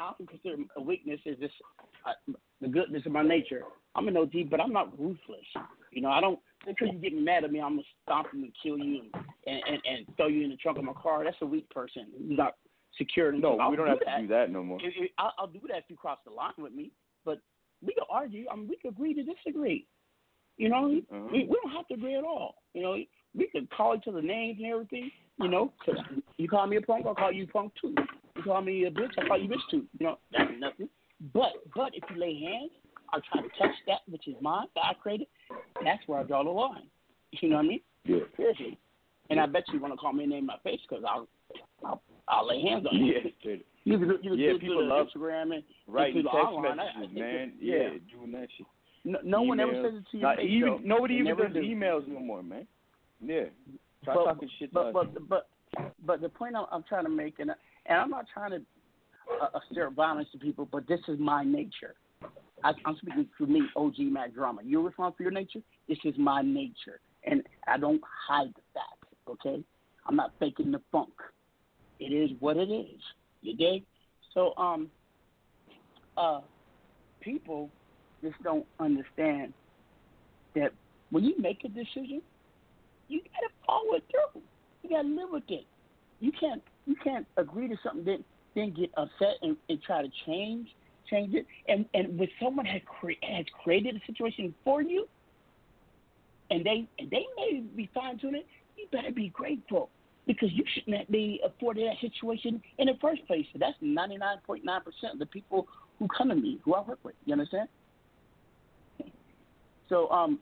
I 0.00 0.12
don't 0.18 0.28
consider 0.28 0.56
a 0.76 0.80
weakness 0.82 1.20
is 1.26 1.38
this 1.38 1.50
uh, 2.06 2.32
the 2.60 2.68
goodness 2.68 3.02
of 3.06 3.12
my 3.12 3.22
nature. 3.22 3.62
I'm 3.94 4.08
an 4.08 4.16
OG, 4.16 4.50
but 4.50 4.60
I'm 4.60 4.72
not 4.72 4.98
ruthless. 4.98 5.44
You 5.92 6.02
know, 6.02 6.10
I 6.10 6.20
don't 6.20 6.38
because 6.66 6.88
you 6.92 6.98
get 6.98 7.14
mad 7.14 7.44
at 7.44 7.52
me, 7.52 7.60
I'm 7.60 7.72
gonna 7.72 7.82
stomp 8.04 8.28
you 8.32 8.44
and 8.44 8.52
kill 8.62 8.78
you 8.78 9.02
and 9.02 9.24
and, 9.46 9.62
and, 9.66 9.80
and 10.06 10.16
throw 10.16 10.28
you 10.28 10.44
in 10.44 10.50
the 10.50 10.56
trunk 10.56 10.78
of 10.78 10.84
my 10.84 10.92
car. 10.94 11.24
That's 11.24 11.36
a 11.42 11.46
weak 11.46 11.68
person 11.70 12.06
who's 12.16 12.36
not 12.38 12.54
secure. 12.96 13.32
No, 13.32 13.58
I'll 13.58 13.70
we 13.70 13.76
don't 13.76 13.86
do 13.86 13.90
have 13.90 13.98
that. 14.06 14.16
to 14.16 14.22
do 14.22 14.28
that 14.28 14.50
no 14.50 14.62
more. 14.62 14.78
I'll, 15.18 15.32
I'll 15.38 15.46
do 15.46 15.60
that 15.68 15.78
if 15.78 15.84
you 15.88 15.96
cross 15.96 16.18
the 16.24 16.32
line 16.32 16.52
with 16.58 16.72
me. 16.72 16.90
But 17.24 17.40
we 17.84 17.92
can 17.94 18.04
argue. 18.10 18.46
I 18.50 18.56
mean, 18.56 18.68
we 18.68 18.76
can 18.76 18.90
agree 18.90 19.14
to 19.14 19.22
disagree. 19.22 19.86
You 20.56 20.68
know, 20.68 21.00
Uh-huh. 21.10 21.28
we, 21.32 21.44
we 21.44 21.58
don't 21.62 21.72
have 21.72 21.86
to 21.88 21.94
agree 21.94 22.16
at 22.16 22.24
all. 22.24 22.56
You 22.74 22.82
know, 22.82 22.96
we 23.34 23.46
can 23.48 23.68
call 23.74 23.96
each 23.96 24.06
other 24.08 24.20
names 24.22 24.58
and 24.62 24.66
everything. 24.72 25.10
You 25.38 25.48
know, 25.48 25.72
'cause 25.84 25.96
you 26.36 26.48
call 26.48 26.66
me 26.66 26.76
a 26.76 26.82
punk, 26.82 27.06
I'll 27.06 27.14
call 27.14 27.32
you 27.32 27.46
punk 27.46 27.72
too. 27.80 27.94
You 28.44 28.52
call 28.52 28.62
me 28.62 28.84
a 28.84 28.90
bitch, 28.90 29.10
I'll 29.18 29.26
call 29.26 29.38
you 29.40 29.48
bitch 29.48 29.70
too. 29.70 29.84
You 29.98 30.06
know, 30.06 30.18
that's 30.32 30.50
nothing. 30.58 30.88
But 31.34 31.52
but 31.74 31.90
if 31.94 32.02
you 32.10 32.16
lay 32.20 32.40
hands, 32.40 32.70
I'll 33.12 33.20
try 33.32 33.42
to 33.42 33.48
touch 33.58 33.74
that 33.86 34.00
which 34.08 34.26
is 34.28 34.34
mine 34.40 34.66
that 34.74 34.84
I 34.84 34.94
created. 34.94 35.26
That's 35.84 36.00
where 36.06 36.20
I 36.20 36.22
draw 36.22 36.42
the 36.42 36.50
line. 36.50 36.84
You 37.32 37.50
know 37.50 37.56
what 37.56 37.64
I 37.64 37.68
mean? 37.68 37.80
Yeah. 38.04 38.18
Seriously. 38.36 38.78
And 39.28 39.38
I 39.38 39.46
bet 39.46 39.64
you 39.72 39.80
want 39.80 39.92
to 39.92 39.96
call 39.98 40.12
me 40.12 40.24
and 40.24 40.32
name 40.32 40.46
my 40.46 40.56
face 40.64 40.80
because 40.88 41.04
I'll, 41.08 41.28
I'll 41.84 42.02
I'll 42.28 42.48
lay 42.48 42.62
hands 42.62 42.86
on 42.90 42.96
you. 42.98 43.12
Yeah. 43.44 43.56
You 43.84 43.98
can, 43.98 44.08
you 44.22 44.30
can 44.30 44.38
Yeah, 44.38 44.52
people 44.60 44.86
love- 44.86 45.06
Instagram 45.14 45.54
and 45.54 45.62
Right, 45.86 46.14
text 46.14 46.26
online. 46.28 46.78
I- 46.80 46.88
I 46.96 47.06
man. 47.06 47.14
it- 47.14 47.52
Yeah, 47.60 47.88
doing 48.16 48.32
that 48.32 48.48
shit. 48.56 48.66
No, 49.04 49.18
no 49.24 49.42
one 49.42 49.58
ever 49.60 49.72
says 49.74 49.94
it 50.00 50.04
to 50.12 50.16
Not 50.22 50.36
face. 50.36 50.46
even 50.50 50.68
though. 50.68 50.78
nobody 50.96 51.22
They 51.22 51.30
even 51.30 51.36
does 51.44 51.52
do. 51.54 51.60
emails 51.60 52.06
no 52.08 52.20
more, 52.20 52.42
man. 52.42 52.66
Yeah, 53.24 53.44
try 54.04 54.14
but, 54.14 54.24
talking 54.24 54.50
shit 54.58 54.72
but, 54.72 54.86
to 54.86 54.92
but, 54.92 55.28
but, 55.28 55.48
but 56.04 56.20
the 56.20 56.28
point 56.28 56.54
I'm, 56.56 56.66
I'm 56.70 56.82
trying 56.88 57.04
to 57.04 57.10
make, 57.10 57.38
and, 57.38 57.50
and 57.86 57.98
I'm 57.98 58.10
not 58.10 58.26
trying 58.32 58.50
to 58.50 58.62
uh, 59.40 59.48
uh, 59.54 59.60
stir 59.70 59.90
violence 59.90 60.28
to 60.32 60.38
people, 60.38 60.68
but 60.70 60.86
this 60.86 61.00
is 61.08 61.18
my 61.18 61.44
nature. 61.44 61.94
I, 62.62 62.72
I'm 62.84 62.96
speaking 62.96 63.26
for 63.38 63.46
me, 63.46 63.62
OG 63.76 63.94
Mack 63.98 64.34
Drama. 64.34 64.60
You're 64.64 64.82
responsible 64.82 65.16
for 65.16 65.22
your 65.22 65.32
nature. 65.32 65.60
This 65.88 65.98
is 66.04 66.14
my 66.18 66.42
nature, 66.42 67.00
and 67.24 67.42
I 67.66 67.78
don't 67.78 68.02
hide 68.28 68.48
the 68.48 68.62
facts. 68.74 69.14
Okay, 69.28 69.62
I'm 70.06 70.16
not 70.16 70.32
faking 70.38 70.72
the 70.72 70.80
funk. 70.92 71.12
It 71.98 72.12
is 72.12 72.30
what 72.40 72.56
it 72.56 72.70
is. 72.70 73.00
You 73.42 73.56
dig? 73.56 73.84
So, 74.34 74.54
um, 74.56 74.90
uh, 76.16 76.40
people 77.20 77.70
just 78.22 78.42
don't 78.42 78.66
understand 78.78 79.52
that 80.54 80.72
when 81.10 81.24
you 81.24 81.34
make 81.38 81.64
a 81.64 81.68
decision, 81.68 82.22
you 83.08 83.20
gotta 83.20 83.52
follow 83.66 83.94
it 83.94 84.04
through. 84.10 84.42
You 84.82 84.90
gotta 84.90 85.08
live 85.08 85.30
with 85.30 85.44
it. 85.48 85.64
You 86.20 86.32
can't 86.38 86.62
you 86.90 86.96
can't 87.02 87.26
agree 87.36 87.68
to 87.68 87.76
something 87.84 88.04
then 88.04 88.24
then 88.56 88.74
get 88.76 88.90
upset 88.96 89.36
and, 89.42 89.56
and 89.68 89.80
try 89.82 90.02
to 90.02 90.08
change 90.26 90.68
change 91.08 91.34
it. 91.34 91.46
And 91.68 91.84
and 91.94 92.18
when 92.18 92.28
someone 92.42 92.66
has 92.66 92.82
cre- 92.86 93.22
has 93.22 93.44
created 93.62 93.96
a 93.96 94.00
situation 94.06 94.52
for 94.64 94.82
you, 94.82 95.06
and 96.50 96.64
they 96.64 96.88
and 96.98 97.10
they 97.10 97.26
may 97.36 97.60
be 97.76 97.88
fine 97.94 98.18
tuning, 98.18 98.42
you 98.76 98.86
better 98.90 99.12
be 99.12 99.28
grateful 99.28 99.88
because 100.26 100.50
you 100.52 100.64
shouldn't 100.74 101.10
be 101.10 101.40
afforded 101.44 101.86
that 101.86 102.00
situation 102.00 102.60
in 102.78 102.86
the 102.86 102.94
first 103.00 103.24
place. 103.26 103.46
That's 103.56 103.76
ninety 103.80 104.16
nine 104.16 104.38
point 104.44 104.64
nine 104.64 104.80
percent 104.82 105.14
of 105.14 105.18
the 105.20 105.26
people 105.26 105.68
who 105.98 106.08
come 106.08 106.30
to 106.30 106.34
me 106.34 106.58
who 106.64 106.74
I 106.74 106.82
work 106.82 106.98
with. 107.02 107.14
You 107.24 107.32
understand? 107.32 107.68
So 109.88 110.08
um, 110.10 110.38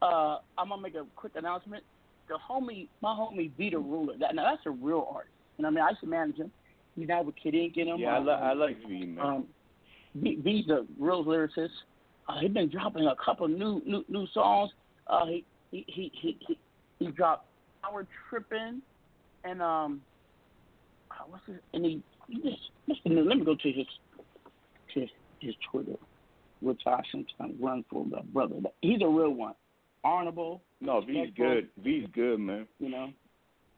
uh, 0.00 0.38
I'm 0.56 0.70
gonna 0.70 0.80
make 0.80 0.94
a 0.94 1.04
quick 1.16 1.32
announcement. 1.36 1.84
The 2.28 2.38
homie, 2.50 2.88
my 3.02 3.10
homie 3.10 3.50
Vita 3.58 3.78
Ruler. 3.78 4.14
That 4.18 4.34
now 4.34 4.44
that's 4.44 4.64
a 4.64 4.70
real 4.70 5.06
artist. 5.12 5.33
You 5.56 5.62
know 5.62 5.68
what 5.68 5.72
I 5.72 5.74
mean? 5.74 5.84
I 5.84 5.88
used 5.90 6.00
to 6.00 6.06
manage 6.06 6.36
him. 6.36 6.50
He's 6.96 7.08
now 7.08 7.22
with 7.22 7.34
Kid 7.36 7.54
Ink 7.54 7.74
and 7.76 7.88
him. 7.88 7.98
Yeah, 7.98 8.14
I, 8.14 8.18
um, 8.18 8.26
li- 8.26 8.32
I 8.32 8.52
like 8.52 8.88
V, 8.88 9.06
man. 9.06 9.26
um, 9.26 9.46
V, 10.14 10.38
V's 10.42 10.68
a 10.68 10.84
real 10.98 11.24
lyricist. 11.24 11.68
Uh, 12.28 12.40
he's 12.40 12.50
been 12.50 12.70
dropping 12.70 13.06
a 13.06 13.14
couple 13.22 13.48
new 13.48 13.82
new 13.84 14.04
new 14.08 14.26
songs. 14.32 14.70
Uh, 15.06 15.26
he 15.26 15.44
he 15.70 15.84
he 15.88 16.12
he 16.20 16.38
he, 16.46 16.58
he 16.98 17.06
dropped 17.08 17.46
Power 17.82 18.06
Trippin' 18.28 18.80
and 19.44 19.60
um, 19.60 20.00
uh, 21.10 21.24
what's 21.28 21.44
his? 21.46 21.56
And 21.72 21.84
he, 21.84 22.02
he 22.28 22.56
just 22.88 23.04
name? 23.06 23.28
Let 23.28 23.38
me 23.38 23.44
go 23.44 23.54
to 23.54 23.72
his 23.72 23.86
to 24.94 25.00
his, 25.00 25.10
his 25.40 25.54
Twitter, 25.70 25.96
which 26.60 26.80
I 26.86 27.00
sometimes 27.10 27.54
run 27.60 27.84
for 27.90 28.04
the 28.04 28.22
brother. 28.32 28.56
He's 28.80 29.02
a 29.02 29.08
real 29.08 29.30
one. 29.30 29.54
Honorable. 30.04 30.62
No, 30.80 31.00
V's 31.00 31.30
good. 31.36 31.68
V's 31.82 32.06
good, 32.14 32.38
man. 32.38 32.66
You 32.78 32.90
know. 32.90 33.08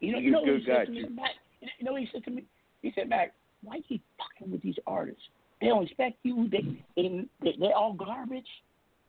You 0.00 0.12
know, 0.12 0.18
He's 0.18 0.26
you 0.26 0.30
know 0.32 0.44
good 0.44 0.66
guy, 0.66 0.72
said 0.80 0.86
to 0.86 0.92
me, 0.92 1.02
too. 1.04 1.16
You 1.60 1.84
know 1.84 1.92
what 1.92 2.02
he 2.02 2.08
said 2.12 2.24
to 2.24 2.30
me? 2.30 2.44
He 2.82 2.92
said, 2.94 3.08
Mack, 3.08 3.32
why 3.62 3.80
you 3.88 3.98
fucking 4.18 4.52
with 4.52 4.62
these 4.62 4.76
artists? 4.86 5.22
They 5.60 5.68
don't 5.68 5.82
respect 5.82 6.18
you. 6.22 6.48
They 6.50 6.62
they 6.96 7.26
they 7.42 7.56
they're 7.58 7.74
all 7.74 7.94
garbage, 7.94 8.46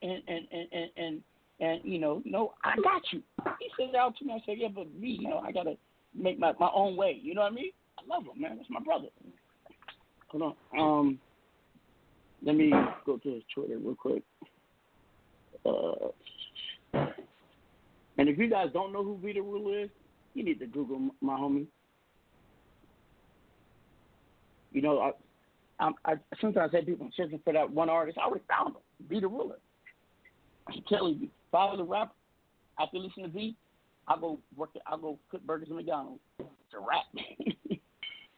and 0.02 0.22
and 0.28 0.48
and 0.52 0.68
and 0.72 0.90
and, 0.98 1.22
and 1.60 1.82
you 1.84 2.00
know, 2.00 2.22
no, 2.26 2.54
I 2.64 2.76
got 2.82 3.02
you. 3.12 3.22
He 3.60 3.70
said 3.78 3.90
that 3.94 3.98
out 3.98 4.18
to 4.18 4.26
me. 4.26 4.34
I 4.34 4.46
said, 4.46 4.56
yeah, 4.58 4.70
but 4.74 4.94
me, 4.96 5.18
you 5.20 5.30
know, 5.30 5.40
I 5.40 5.52
gotta 5.52 5.76
make 6.16 6.40
my 6.40 6.54
my 6.60 6.70
own 6.74 6.96
way. 6.96 7.20
You 7.22 7.36
know 7.36 7.42
what 7.42 7.52
I 7.52 7.56
mean? 7.56 7.72
I 8.00 8.16
love 8.16 8.24
him, 8.24 8.42
man. 8.42 8.58
That's 8.58 8.70
my 8.70 8.80
brother. 8.80 9.08
Hold 10.30 10.56
on. 10.74 10.80
Um, 10.80 11.20
let 12.44 12.56
me 12.56 12.72
go 13.06 13.18
to 13.18 13.34
his 13.34 13.44
Twitter 13.54 13.78
real 13.78 13.96
quick. 13.96 14.24
Uh, 15.66 16.10
and 18.18 18.30
if 18.30 18.38
you 18.38 18.50
guys 18.50 18.68
don't 18.74 18.94
know 18.94 19.04
who 19.04 19.20
Vita 19.22 19.42
Rule 19.42 19.74
is, 19.84 19.90
you 20.34 20.44
need 20.44 20.60
to 20.60 20.68
Google 20.68 21.10
my 21.22 21.38
homie. 21.38 21.68
You 24.78 24.84
know, 24.84 25.00
I, 25.00 25.12
I, 25.84 25.92
I 26.06 26.14
sometimes 26.40 26.70
I 26.72 26.78
say 26.82 26.86
people 26.86 27.10
searching 27.18 27.40
for 27.44 27.52
that 27.52 27.68
one 27.68 27.90
artist. 27.90 28.20
I 28.22 28.26
already 28.28 28.44
found 28.48 28.76
them. 28.76 28.82
Be 29.10 29.20
the 29.20 29.28
Ruler. 29.28 29.56
I'm 30.68 30.84
telling 30.88 31.18
you, 31.20 31.30
follow 31.52 31.76
the 31.78 31.84
rap. 31.84 32.14
After 32.80 33.00
listening 33.00 33.26
to 33.26 33.32
V, 33.32 33.56
I 34.08 34.20
go 34.20 34.38
work. 34.56 34.70
I 34.86 34.96
go 34.98 35.18
cook 35.32 35.42
burgers 35.48 35.70
at 35.72 35.76
McDonald's. 35.76 36.20
It's 36.38 36.76
a 36.76 36.80
rap. 36.80 37.06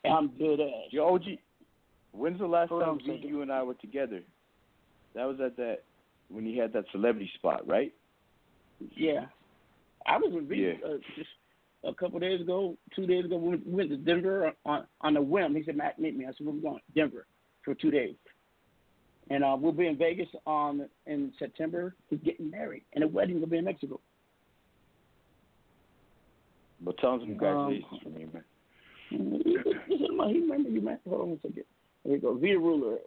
and 0.06 0.14
I'm 0.14 0.30
good 0.38 0.61
ass. 0.61 0.91
Yo, 0.91 1.14
OG, 1.14 1.24
when's 2.14 2.40
the 2.40 2.48
last 2.48 2.70
Hold 2.70 2.84
time 2.84 2.99
V, 3.06 3.22
you 3.28 3.41
and 3.41 3.52
I 3.52 3.61
were 3.61 3.74
together? 3.74 4.22
That 5.16 5.26
was 5.26 5.41
at 5.44 5.57
that 5.57 5.80
when 6.30 6.45
he 6.45 6.57
had 6.57 6.72
that 6.72 6.86
celebrity 6.94 7.30
spot, 7.36 7.68
right? 7.68 7.94
Yeah, 8.95 9.26
I 10.07 10.16
was 10.16 10.32
with 10.34 10.48
V 10.48 10.56
Yeah. 10.56 10.88
uh, 10.88 10.99
just 11.18 11.32
a 11.84 11.93
couple 11.93 12.19
days 12.19 12.41
ago, 12.41 12.77
two 12.95 13.06
days 13.06 13.26
ago. 13.26 13.38
We 13.38 13.57
went, 13.65 13.89
to 13.89 13.97
Denver 13.97 14.51
on 14.65 14.85
on 15.01 15.18
a 15.18 15.22
whim. 15.22 15.56
He 15.56 15.64
said, 15.64 15.77
"Matt, 15.77 15.99
meet 15.99 16.18
me." 16.18 16.26
I 16.26 16.30
said, 16.30 16.45
"Where 16.45 16.49
are 16.49 16.57
we 16.57 16.61
going?" 16.61 16.80
Denver 16.95 17.26
for 17.64 17.73
two 17.73 17.91
days, 17.91 18.15
and 19.30 19.43
uh, 19.43 19.56
we'll 19.60 19.72
be 19.72 19.88
in 19.88 19.97
Vegas 19.97 20.27
on 20.45 20.88
in 21.06 21.31
September. 21.39 21.95
He's 22.10 22.19
getting 22.19 22.49
married, 22.49 22.84
and 22.93 23.03
the 23.03 23.07
wedding 23.07 23.39
will 23.39 23.47
be 23.47 23.57
in 23.57 23.65
Mexico. 23.65 23.99
But 26.81 26.97
tell 26.99 27.15
him 27.15 27.27
congratulations 27.27 27.85
Um, 27.91 27.99
for 28.03 28.10
me, 28.10 28.26
man. 28.34 28.43
He 29.10 29.97
he 29.97 30.07
remember 30.41 30.69
you, 30.69 30.81
man. 30.81 30.99
Hold 31.07 31.22
on 31.22 31.30
one 31.30 31.39
second. 31.41 31.64
There 32.03 32.15
you 32.15 32.22
go. 32.22 32.35
Vita 32.35 32.60
Ruler, 32.60 32.97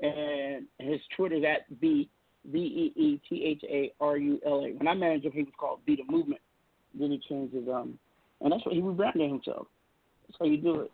and 0.00 0.66
his 0.78 1.00
Twitter's 1.16 1.44
at 1.44 1.68
V 1.80 2.08
V 2.46 2.58
E 2.58 3.00
E 3.00 3.20
T 3.28 3.44
H 3.44 3.62
A 3.68 3.92
R 4.00 4.16
U 4.16 4.40
L 4.46 4.64
A. 4.64 4.72
When 4.72 4.88
I 4.88 4.94
managed 4.94 5.26
him, 5.26 5.32
he 5.32 5.42
was 5.42 5.52
called 5.58 5.80
Vita 5.86 6.02
Movement. 6.08 6.40
Then 6.98 7.10
he 7.10 7.20
changed 7.28 7.54
his 7.54 7.68
um, 7.68 7.98
and 8.40 8.52
that's 8.52 8.64
what 8.64 8.74
he 8.74 8.80
rebranded 8.80 9.28
himself. 9.28 9.66
That's 10.26 10.38
how 10.38 10.46
you 10.46 10.58
do 10.58 10.80
it. 10.80 10.90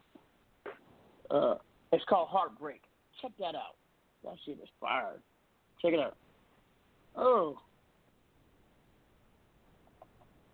Uh, 1.31 1.55
it's 1.93 2.05
called 2.09 2.29
Heartbreak. 2.29 2.83
Check 3.21 3.33
that 3.39 3.55
out. 3.55 3.77
That 4.23 4.35
shit 4.45 4.59
is 4.63 4.69
fire. 4.81 5.19
Check 5.81 5.93
it 5.93 6.01
out. 6.01 6.17
Oh. 7.17 7.59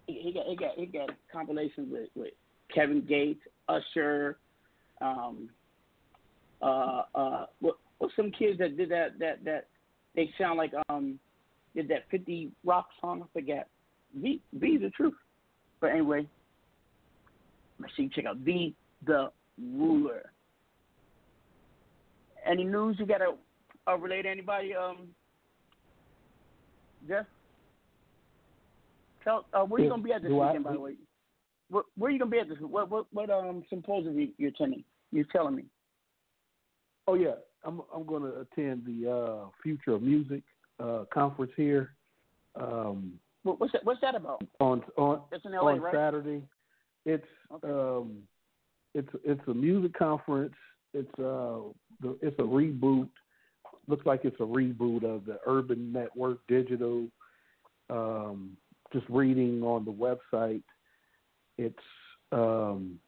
He, 0.06 0.20
he 0.22 0.32
got 0.32 0.46
he 0.46 0.56
got 0.56 0.74
he 0.76 0.86
got 0.86 1.10
compilations 1.32 1.88
with, 1.90 2.08
with 2.14 2.32
Kevin 2.74 3.04
Gates, 3.06 3.40
Usher, 3.68 4.38
um, 5.00 5.48
uh, 6.62 7.02
uh, 7.14 7.46
what 7.60 7.76
what 7.98 8.10
some 8.16 8.30
kids 8.30 8.58
that 8.58 8.76
did 8.76 8.90
that 8.90 9.18
that 9.18 9.44
that 9.44 9.66
they 10.16 10.30
sound 10.38 10.58
like 10.58 10.72
um 10.88 11.18
did 11.74 11.88
that 11.88 12.04
fifty 12.10 12.50
rock 12.64 12.88
song 13.00 13.22
I 13.22 13.26
forget. 13.32 13.68
V 14.20 14.40
V 14.54 14.76
the 14.76 14.90
truth. 14.90 15.14
But 15.80 15.92
anyway, 15.92 16.26
see. 17.96 18.10
Check 18.14 18.26
out 18.26 18.36
V 18.38 18.74
the 19.06 19.30
ruler. 19.58 20.30
Any 22.46 22.64
news 22.64 22.96
you 22.98 23.06
gotta 23.06 23.34
uh, 23.88 23.96
relate 23.96 24.22
to 24.22 24.28
anybody? 24.30 24.74
Um, 24.74 25.08
Jeff. 27.08 27.26
Tell 29.24 29.46
uh, 29.52 29.64
where 29.64 29.82
you 29.82 29.90
gonna 29.90 30.02
be 30.02 30.12
at 30.12 30.22
this 30.22 30.30
Do 30.30 30.40
I- 30.40 30.48
weekend? 30.48 30.64
By 30.64 30.72
the 30.72 30.80
way, 30.80 30.94
where, 31.68 31.84
where 31.96 32.10
you 32.10 32.18
gonna 32.18 32.30
be 32.30 32.38
at 32.38 32.48
this? 32.48 32.58
What 32.60 32.90
what 32.90 33.06
what 33.12 33.30
um 33.30 33.64
symposium 33.68 34.18
you, 34.18 34.28
you're 34.38 34.50
attending? 34.50 34.84
You're 35.12 35.26
telling 35.32 35.56
me. 35.56 35.64
Oh 37.06 37.14
yeah, 37.14 37.34
I'm 37.64 37.82
I'm 37.94 38.06
going 38.06 38.22
to 38.22 38.40
attend 38.40 38.84
the 38.86 39.10
uh, 39.10 39.48
Future 39.62 39.92
of 39.92 40.02
Music 40.02 40.42
uh, 40.78 41.04
conference 41.12 41.52
here 41.56 41.94
um, 42.56 43.12
what's 43.42 43.72
that? 43.72 43.84
What's 43.84 44.00
that 44.00 44.14
about? 44.14 44.42
on 44.60 44.82
on 44.96 45.22
It's 45.32 45.44
in 45.44 45.52
LA, 45.52 45.72
on 45.72 45.80
right? 45.80 45.94
Saturday. 45.94 46.42
It's 47.06 47.26
um, 47.62 48.18
it's 48.94 49.08
it's 49.24 49.40
a 49.46 49.54
music 49.54 49.96
conference. 49.98 50.54
It's 50.92 51.18
uh 51.18 51.60
it's 52.20 52.38
a 52.38 52.42
reboot. 52.42 53.08
Looks 53.86 54.06
like 54.06 54.24
it's 54.24 54.40
a 54.40 54.44
reboot 54.44 55.04
of 55.04 55.24
the 55.24 55.38
Urban 55.46 55.92
Network 55.92 56.38
Digital. 56.48 57.06
Um, 57.88 58.56
just 58.92 59.06
reading 59.08 59.62
on 59.62 59.84
the 59.84 59.92
website, 59.92 60.62
it's 61.58 61.76
um, 62.32 62.98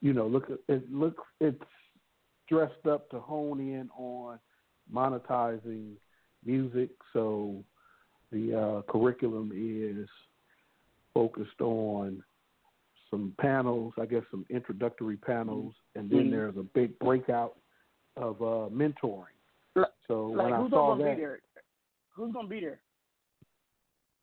you 0.00 0.12
know 0.12 0.26
look 0.26 0.50
it 0.68 0.92
look 0.92 1.18
it's 1.40 1.62
dressed 2.48 2.86
up 2.88 3.08
to 3.10 3.20
hone 3.20 3.60
in 3.60 3.88
on 3.96 4.38
monetizing 4.92 5.92
music. 6.44 6.90
So 7.12 7.64
the 8.32 8.54
uh, 8.54 8.92
curriculum 8.92 9.52
is 9.54 10.08
focused 11.14 11.60
on 11.60 12.22
some 13.14 13.32
panels, 13.38 13.94
I 14.00 14.06
guess 14.06 14.22
some 14.30 14.44
introductory 14.50 15.16
panels, 15.16 15.74
and 15.94 16.10
then 16.10 16.26
Mhm. 16.26 16.30
there's 16.30 16.56
a 16.56 16.64
big 16.64 16.98
breakout 16.98 17.56
of 18.16 18.42
uh, 18.42 18.68
mentoring. 18.70 19.30
So 20.08 20.26
Like 20.26 20.44
when 20.44 20.52
I 20.52 20.68
saw 20.68 20.94
gonna 20.94 21.04
that, 21.04 21.16
be 21.16 21.22
there? 21.22 21.40
Who's 22.10 22.32
gonna 22.32 22.48
be 22.48 22.60
there? 22.60 22.80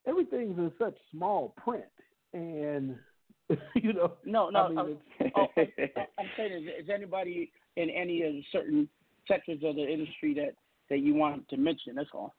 everything's 0.06 0.58
in 0.58 0.72
such 0.78 0.98
small 1.12 1.50
print, 1.64 1.86
and 2.34 2.98
you 3.76 3.94
know. 3.94 4.18
No, 4.26 4.50
no. 4.50 4.66
I 4.66 4.70
mean, 4.70 4.78
I'm, 4.80 4.90
it's- 4.90 5.32
oh, 5.36 5.48
I'm, 5.58 6.08
I'm 6.20 6.30
saying, 6.38 6.52
is, 6.52 6.84
is 6.84 6.90
anybody 6.90 7.52
in 7.78 7.90
any 7.90 8.24
of 8.24 8.34
the 8.34 8.44
certain 8.52 8.90
sectors 9.28 9.64
of 9.64 9.76
the 9.76 9.88
industry 9.88 10.34
that 10.36 10.56
that 10.90 11.00
you 11.00 11.14
want 11.16 11.48
to 11.50 11.58
mention? 11.58 11.96
That's 11.96 12.10
all. 12.14 12.34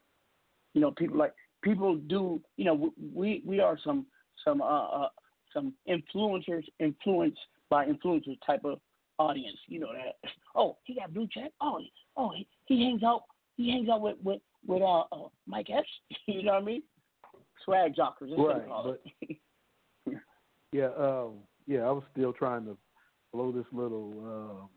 You 0.75 0.81
know, 0.81 0.91
people 0.91 1.17
like 1.17 1.35
people 1.63 1.97
do. 1.97 2.41
You 2.57 2.65
know, 2.65 2.93
we 3.15 3.43
we 3.47 3.61
are 3.61 3.79
some 3.85 4.07
some 4.45 4.61
uh, 4.61 4.89
uh 4.89 5.09
some 5.53 5.75
influencers 5.89 6.65
influenced 6.81 7.41
by 7.71 7.87
influencers 7.87 8.39
type 8.47 8.65
of 8.65 8.79
audience. 9.19 9.59
You 9.67 9.81
know 9.81 9.93
that. 9.93 10.31
Oh, 10.55 10.77
he 10.85 10.95
got 10.95 11.15
blue 11.15 11.27
check. 11.33 11.51
Oh, 11.63 11.81
oh, 12.19 12.31
he, 12.37 12.47
he 12.67 12.83
hangs 12.85 13.03
out. 13.03 13.23
He 13.57 13.71
hangs 13.71 13.89
out 13.89 14.03
with 14.03 14.17
with 14.23 14.43
with 14.67 14.83
uh, 14.83 15.05
uh 15.11 15.29
Mike 15.47 15.69
Epps. 15.75 15.89
you 16.27 16.43
know 16.43 16.53
what 16.53 16.63
I 16.63 16.67
mean? 16.67 16.83
Swag 17.65 17.95
jockers. 17.95 18.29
That's 18.29 18.33
what 18.39 18.55
they 18.57 18.61
Right, 18.61 18.69
call 18.69 18.97
it. 19.27 19.39
Yeah, 20.73 20.89
um, 20.99 21.35
yeah. 21.67 21.81
I 21.81 21.91
was 21.91 22.03
still 22.13 22.33
trying 22.33 22.65
to 22.65 22.77
blow 23.33 23.53
this 23.53 23.67
little 23.73 24.69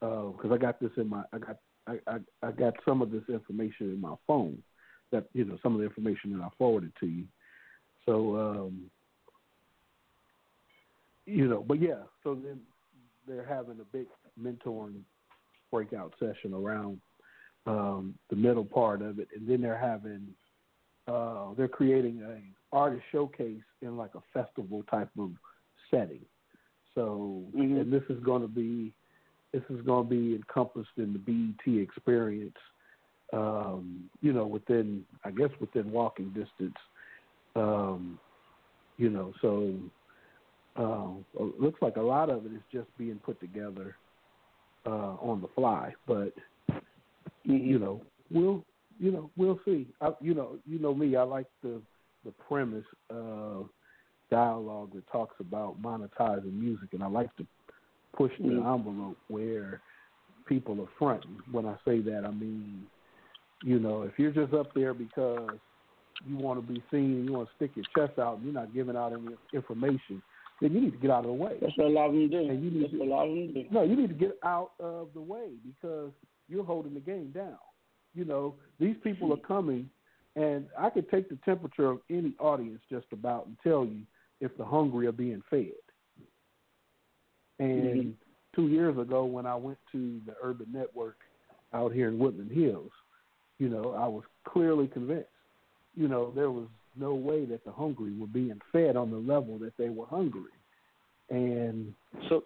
because 0.00 0.52
I 0.52 0.56
got 0.56 0.80
this 0.80 0.90
in 0.96 1.08
my 1.08 1.22
I 1.32 1.38
got 1.38 1.58
I, 1.86 1.98
I 2.06 2.18
I 2.42 2.50
got 2.52 2.74
some 2.84 3.02
of 3.02 3.10
this 3.10 3.22
information 3.28 3.90
in 3.90 4.00
my 4.00 4.14
phone 4.26 4.62
that 5.12 5.24
you 5.32 5.44
know 5.44 5.58
some 5.62 5.74
of 5.74 5.80
the 5.80 5.86
information 5.86 6.32
that 6.32 6.42
I 6.42 6.48
forwarded 6.58 6.92
to 7.00 7.06
you. 7.06 7.24
So 8.06 8.36
um, 8.36 8.90
you 11.28 11.46
know, 11.46 11.64
but 11.66 11.80
yeah. 11.80 12.02
So 12.24 12.34
then 12.34 12.60
they're 13.26 13.46
having 13.46 13.78
a 13.80 13.84
big 13.96 14.06
mentoring 14.40 15.02
breakout 15.70 16.14
session 16.18 16.54
around 16.54 17.00
um, 17.66 18.14
the 18.30 18.36
middle 18.36 18.64
part 18.64 19.02
of 19.02 19.18
it, 19.18 19.28
and 19.36 19.48
then 19.48 19.60
they're 19.60 19.78
having 19.78 20.28
uh, 21.06 21.54
they're 21.56 21.68
creating 21.68 22.22
a 22.22 22.76
artist 22.76 23.02
showcase 23.12 23.62
in 23.82 23.96
like 23.96 24.10
a 24.14 24.22
festival 24.32 24.82
type 24.90 25.10
of 25.18 25.30
setting. 25.90 26.24
So, 26.94 27.42
and 27.54 27.92
this 27.92 28.02
is 28.08 28.22
going 28.24 28.42
to 28.42 28.48
be 28.48 28.92
this 29.52 29.62
is 29.70 29.80
going 29.82 30.04
to 30.04 30.10
be 30.10 30.34
encompassed 30.34 30.96
in 30.96 31.12
the 31.12 31.18
BET 31.18 31.82
experience. 31.82 32.56
Um, 33.32 34.08
you 34.22 34.32
know, 34.32 34.46
within 34.46 35.04
I 35.24 35.30
guess 35.30 35.50
within 35.60 35.90
walking 35.90 36.28
distance. 36.28 36.76
Um, 37.54 38.18
you 38.96 39.10
know, 39.10 39.32
so 39.40 39.74
uh, 40.78 41.08
it 41.40 41.60
looks 41.60 41.82
like 41.82 41.96
a 41.96 42.02
lot 42.02 42.30
of 42.30 42.46
it 42.46 42.52
is 42.52 42.62
just 42.72 42.86
being 42.96 43.18
put 43.18 43.40
together 43.40 43.96
uh, 44.86 45.16
on 45.20 45.40
the 45.40 45.48
fly, 45.54 45.92
but 46.06 46.32
you 47.44 47.78
know, 47.78 48.02
we'll 48.30 48.64
you 48.98 49.10
know 49.10 49.30
we'll 49.36 49.60
see. 49.64 49.88
I, 50.00 50.10
you 50.20 50.34
know, 50.34 50.58
you 50.66 50.78
know 50.78 50.94
me. 50.94 51.16
I 51.16 51.22
like 51.22 51.46
the 51.62 51.80
the 52.24 52.32
premise 52.48 52.84
of 53.10 53.68
dialogue 54.30 54.92
that 54.94 55.06
talks 55.10 55.36
about 55.40 55.80
monetizing 55.80 56.52
music, 56.52 56.90
and 56.92 57.02
I 57.02 57.08
like 57.08 57.34
to 57.36 57.46
push 58.16 58.32
the 58.38 58.48
Mhm. 58.48 58.74
envelope 58.74 59.18
where 59.28 59.80
people 60.46 60.80
are 60.80 60.88
fronting. 60.98 61.38
When 61.50 61.66
I 61.66 61.76
say 61.84 62.00
that, 62.00 62.24
I 62.26 62.30
mean, 62.30 62.86
you 63.62 63.78
know, 63.78 64.02
if 64.02 64.18
you're 64.18 64.32
just 64.32 64.52
up 64.54 64.72
there 64.74 64.94
because 64.94 65.58
you 66.26 66.36
want 66.36 66.60
to 66.60 66.72
be 66.72 66.82
seen, 66.90 67.24
you 67.24 67.32
want 67.32 67.48
to 67.48 67.54
stick 67.54 67.76
your 67.76 67.86
chest 67.94 68.18
out, 68.18 68.36
and 68.36 68.44
you're 68.44 68.52
not 68.52 68.74
giving 68.74 68.96
out 68.96 69.12
any 69.12 69.36
information, 69.52 70.22
then 70.60 70.72
you 70.72 70.80
need 70.80 70.92
to 70.92 70.98
get 70.98 71.10
out 71.10 71.20
of 71.20 71.26
the 71.26 71.32
way. 71.32 71.56
That's 71.60 71.76
what 71.76 71.86
a 71.86 71.90
lot 71.90 72.06
of 72.06 72.12
them 72.12 72.28
do. 72.28 72.38
And 72.38 72.64
you 72.64 72.70
need 72.70 72.84
That's 72.84 72.94
to, 72.94 73.02
a 73.02 73.04
lot 73.04 73.28
of 73.28 73.34
them 73.34 73.52
do. 73.54 73.64
no, 73.70 73.82
you 73.82 73.96
need 73.96 74.08
to 74.08 74.14
get 74.14 74.38
out 74.44 74.72
of 74.80 75.08
the 75.14 75.20
way 75.20 75.50
because 75.64 76.12
you're 76.48 76.64
holding 76.64 76.94
the 76.94 77.00
game 77.00 77.30
down. 77.30 77.58
You 78.14 78.24
know, 78.24 78.54
these 78.80 78.96
people 79.04 79.32
are 79.32 79.36
coming, 79.36 79.88
and 80.34 80.66
I 80.78 80.90
could 80.90 81.08
take 81.10 81.28
the 81.28 81.38
temperature 81.44 81.90
of 81.90 82.00
any 82.10 82.34
audience 82.40 82.80
just 82.90 83.06
about 83.12 83.46
and 83.46 83.56
tell 83.62 83.84
you 83.84 84.02
if 84.40 84.56
the 84.56 84.64
hungry 84.64 85.06
are 85.06 85.12
being 85.12 85.42
fed. 85.50 85.72
And 87.60 87.68
Mhm. 87.68 88.14
two 88.54 88.68
years 88.68 88.96
ago, 88.98 89.24
when 89.24 89.46
I 89.46 89.54
went 89.54 89.78
to 89.92 90.20
the 90.26 90.34
Urban 90.42 90.72
Network 90.72 91.18
out 91.72 91.92
here 91.92 92.08
in 92.08 92.18
Woodland 92.18 92.50
Hills, 92.50 92.92
you 93.58 93.68
know, 93.68 93.92
I 93.92 94.06
was 94.06 94.24
clearly 94.44 94.88
convinced. 94.88 95.28
You 95.94 96.08
know, 96.08 96.30
there 96.30 96.50
was 96.50 96.68
no 96.98 97.14
way 97.14 97.44
that 97.46 97.64
the 97.64 97.72
hungry 97.72 98.12
were 98.12 98.26
being 98.26 98.60
fed 98.72 98.96
on 98.96 99.10
the 99.10 99.16
level 99.16 99.58
that 99.58 99.76
they 99.76 99.88
were 99.88 100.06
hungry. 100.06 100.52
And 101.30 101.94
So, 102.28 102.44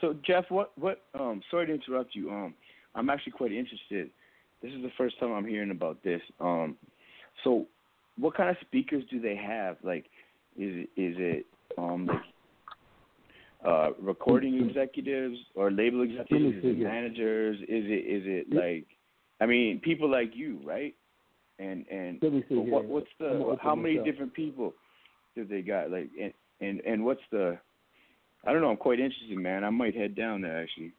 so 0.00 0.16
Jeff, 0.26 0.44
what 0.48 0.72
what? 0.78 1.02
Um, 1.18 1.42
sorry 1.50 1.66
to 1.66 1.74
interrupt 1.74 2.14
you. 2.14 2.30
Um, 2.30 2.54
I'm 2.94 3.10
actually 3.10 3.32
quite 3.32 3.52
interested. 3.52 4.10
This 4.62 4.72
is 4.72 4.82
the 4.82 4.92
first 4.96 5.18
time 5.20 5.32
I'm 5.32 5.46
hearing 5.46 5.70
about 5.70 6.02
this. 6.02 6.20
Um, 6.40 6.76
so, 7.44 7.66
what 8.18 8.34
kind 8.34 8.50
of 8.50 8.56
speakers 8.62 9.04
do 9.10 9.20
they 9.20 9.36
have? 9.36 9.76
Like, 9.82 10.06
is 10.56 10.86
it 10.86 11.00
is 11.00 11.16
it 11.18 11.46
um 11.78 12.06
like 12.06 12.20
uh 13.66 13.90
recording 14.00 14.68
executives 14.68 15.36
or 15.54 15.70
label 15.70 16.02
executives? 16.02 16.56
Is 16.58 16.64
it 16.64 16.78
managers? 16.78 17.56
Is 17.62 17.84
it 17.86 18.04
is 18.06 18.22
it 18.26 18.54
like? 18.54 18.86
I 19.40 19.44
mean, 19.44 19.80
people 19.80 20.10
like 20.10 20.30
you, 20.34 20.60
right? 20.64 20.94
And 21.58 21.86
and 21.90 22.18
Let 22.22 22.32
me 22.32 22.44
see 22.48 22.54
what 22.56 22.82
here. 22.84 22.92
what's 22.92 23.06
the 23.18 23.56
how 23.62 23.74
many 23.74 23.98
up. 23.98 24.04
different 24.04 24.34
people 24.34 24.74
did 25.34 25.48
they 25.48 25.62
got? 25.62 25.90
Like 25.90 26.10
and 26.20 26.32
and 26.60 26.80
and 26.80 27.04
what's 27.04 27.22
the 27.30 27.58
I 28.46 28.52
don't 28.52 28.60
know. 28.62 28.70
I'm 28.70 28.76
quite 28.76 29.00
interested, 29.00 29.36
man. 29.38 29.64
I 29.64 29.70
might 29.70 29.94
head 29.96 30.14
down 30.14 30.42
there 30.42 30.62
actually. 30.62 30.92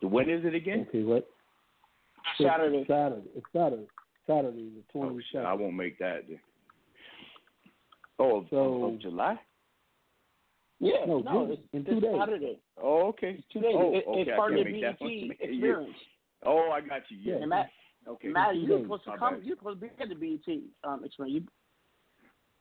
The 0.00 0.08
when 0.08 0.30
is 0.30 0.44
it 0.44 0.54
again? 0.54 0.86
Okay, 0.88 1.02
what? 1.02 1.28
Saturday. 2.40 2.84
Saturday. 2.86 3.28
It's 3.34 3.46
Saturday. 3.52 3.86
Saturday, 4.26 4.70
the 4.70 4.82
Oh, 4.94 5.06
twenty 5.08 5.24
shit, 5.32 5.42
I 5.44 5.52
won't 5.54 5.74
make 5.74 5.98
that. 5.98 6.28
then. 6.28 6.38
Oh, 8.18 8.38
of- 8.38 8.46
So- 8.50 8.84
of 8.84 8.98
July? 9.00 9.38
Yeah, 10.80 11.04
No, 11.06 11.20
no, 11.20 11.50
it's, 11.50 11.62
in 11.72 11.84
two 11.84 11.98
days. 12.00 12.14
Saturday. 12.16 12.58
Oh, 12.80 13.06
okay. 13.08 13.30
It's 13.38 13.48
two 13.52 13.60
days. 13.60 13.74
Oh, 13.76 13.94
It- 13.94 14.06
okay. 14.06 14.20
it's 14.20 14.30
I 14.30 14.36
part 14.36 14.50
can't 14.50 14.60
of 14.60 14.66
the 14.66 14.72
make 14.72 14.82
that 14.82 15.00
one. 15.00 15.28
BET 15.28 15.36
experience. 15.40 15.96
Oh, 16.44 16.70
I 16.70 16.80
got 16.82 17.02
you. 17.10 17.16
Yeah. 17.20 17.34
And 17.40 17.48
Matt, 17.48 17.70
Okay. 18.06 18.28
Matt, 18.28 18.56
you 18.56 18.72
were 18.72 18.82
supposed 18.82 19.04
to 19.04 19.16
come. 19.18 19.34
bad. 19.34 19.44
You 19.44 19.52
were 19.52 19.56
supposed 19.56 19.80
to 19.80 19.86
be 19.86 20.02
at 20.02 20.08
the 20.08 20.14
BET 20.14 20.58
um, 20.84 21.04
experience. 21.04 21.46
You 21.46 21.48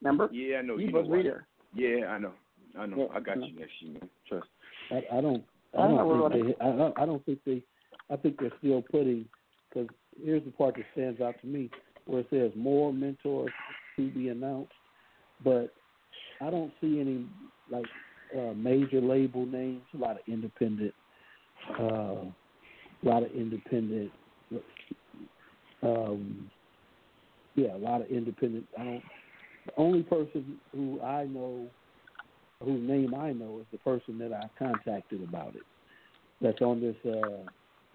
remember? 0.02 0.30
Yeah, 0.32 0.58
I 0.58 0.62
know. 0.62 0.78
You 0.78 0.88
You 0.88 0.92
know 0.92 1.02
supposed 1.04 1.12
to 1.12 1.18
be 1.18 1.24
there. 1.24 1.48
Yeah, 1.74 2.08
I 2.08 2.18
know. 2.18 2.32
I 2.78 2.86
know. 2.86 2.98
Yeah, 2.98 3.18
I 3.18 3.20
got 3.20 3.38
I 3.38 3.40
know. 3.40 3.46
you 3.48 3.60
next 3.60 3.72
year, 3.80 3.94
man. 3.94 4.10
Trust. 4.28 4.48
I, 4.92 5.18
I 5.18 5.22
don't. 5.22 5.44
I 5.78 5.84
I 5.84 5.88
don't 5.88 5.98
know 5.98 6.30
don't 6.30 6.32
think 6.32 6.58
they. 6.58 6.66
I 6.66 6.72
don't, 6.76 7.00
I 7.00 7.06
don't 7.06 7.26
think 7.26 7.40
they. 7.46 7.64
I 8.10 8.16
think 8.16 8.40
they're 8.40 8.52
still 8.60 8.82
putting. 8.82 9.26
Because 9.70 9.90
here's 10.24 10.44
the 10.44 10.52
part 10.52 10.76
that 10.76 10.86
stands 10.94 11.22
out 11.22 11.36
to 11.42 11.48
me, 11.48 11.70
where 12.06 12.22
it 12.22 12.28
says 12.30 12.52
more 12.56 12.94
mentors 12.94 13.52
to 13.98 14.10
be 14.12 14.30
announced, 14.30 14.72
but 15.44 15.74
I 16.42 16.50
don't 16.50 16.72
see 16.80 17.00
any 17.00 17.26
like 17.70 17.86
uh, 18.38 18.54
major 18.54 19.02
label 19.02 19.46
names. 19.46 19.82
A 19.94 19.98
lot 19.98 20.12
of 20.12 20.22
independent. 20.28 20.94
Uh, 21.80 21.84
a 21.84 23.04
lot 23.04 23.24
of 23.24 23.32
independent. 23.32 24.12
Um, 25.84 26.50
yeah, 27.56 27.76
a 27.76 27.78
lot 27.78 28.02
of 28.02 28.08
independent. 28.08 28.66
I 28.78 28.84
don't. 28.84 29.04
The 29.66 29.74
only 29.78 30.04
person 30.04 30.58
who 30.72 31.02
I 31.02 31.26
know 31.26 31.68
whose 32.64 32.88
name 32.88 33.14
I 33.14 33.34
know 33.34 33.60
is 33.60 33.66
the 33.72 33.78
person 33.80 34.18
that 34.20 34.34
I 34.34 34.50
contacted 34.58 35.24
about 35.24 35.56
it. 35.56 35.64
That's 36.42 36.62
on 36.62 36.80
this 36.80 36.96
uh 37.06 37.44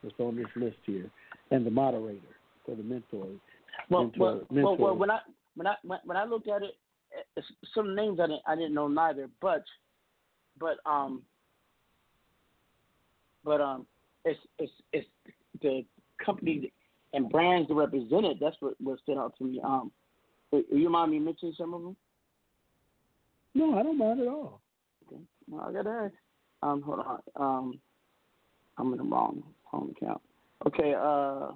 that's 0.02 0.14
on 0.18 0.36
this 0.36 0.46
list 0.56 0.76
here. 0.84 1.10
And 1.50 1.64
the 1.66 1.70
moderator 1.70 2.20
for 2.64 2.74
the 2.74 2.82
mentor. 2.82 3.26
Well, 3.88 4.04
mentor, 4.04 4.18
well, 4.18 4.40
well, 4.50 4.76
well, 4.76 4.96
when 4.96 5.10
I 5.10 5.20
when 5.54 5.66
I 5.66 5.74
when, 5.82 5.98
when 6.04 6.16
I 6.16 6.24
looked 6.24 6.48
at 6.48 6.62
it, 6.62 6.76
some 7.74 7.94
names 7.94 8.20
I 8.20 8.26
didn't 8.26 8.42
I 8.46 8.54
didn't 8.54 8.74
know 8.74 8.88
neither, 8.88 9.28
but 9.40 9.64
but 10.58 10.78
um 10.86 11.22
but 13.44 13.60
um 13.60 13.86
it's 14.24 14.40
it's 14.58 14.72
it's 14.92 15.08
the 15.60 15.84
company 16.24 16.72
and 17.12 17.28
brands 17.28 17.68
to 17.68 17.74
represent 17.74 18.26
it. 18.26 18.38
That's 18.40 18.56
what 18.60 18.74
what 18.80 18.98
stood 19.00 19.18
out 19.18 19.34
to 19.38 19.44
me. 19.44 19.60
Um, 19.62 19.90
you 20.70 20.88
mind 20.90 21.10
me 21.10 21.18
mentioning 21.18 21.54
some 21.56 21.74
of 21.74 21.82
them? 21.82 21.96
no, 23.54 23.78
I 23.78 23.82
don't 23.82 23.98
mind 23.98 24.20
at 24.20 24.28
all. 24.28 24.60
Okay. 25.06 25.20
Well, 25.48 25.66
I 25.68 25.72
gotta 25.72 25.90
ask. 25.90 26.14
Um, 26.62 26.82
hold 26.82 27.00
on. 27.00 27.20
Um, 27.36 27.80
I'm 28.78 28.92
in 28.92 28.98
the 28.98 29.04
wrong 29.04 29.42
home 29.64 29.94
account. 29.96 30.20
Okay. 30.66 30.94
Uh, 30.94 31.52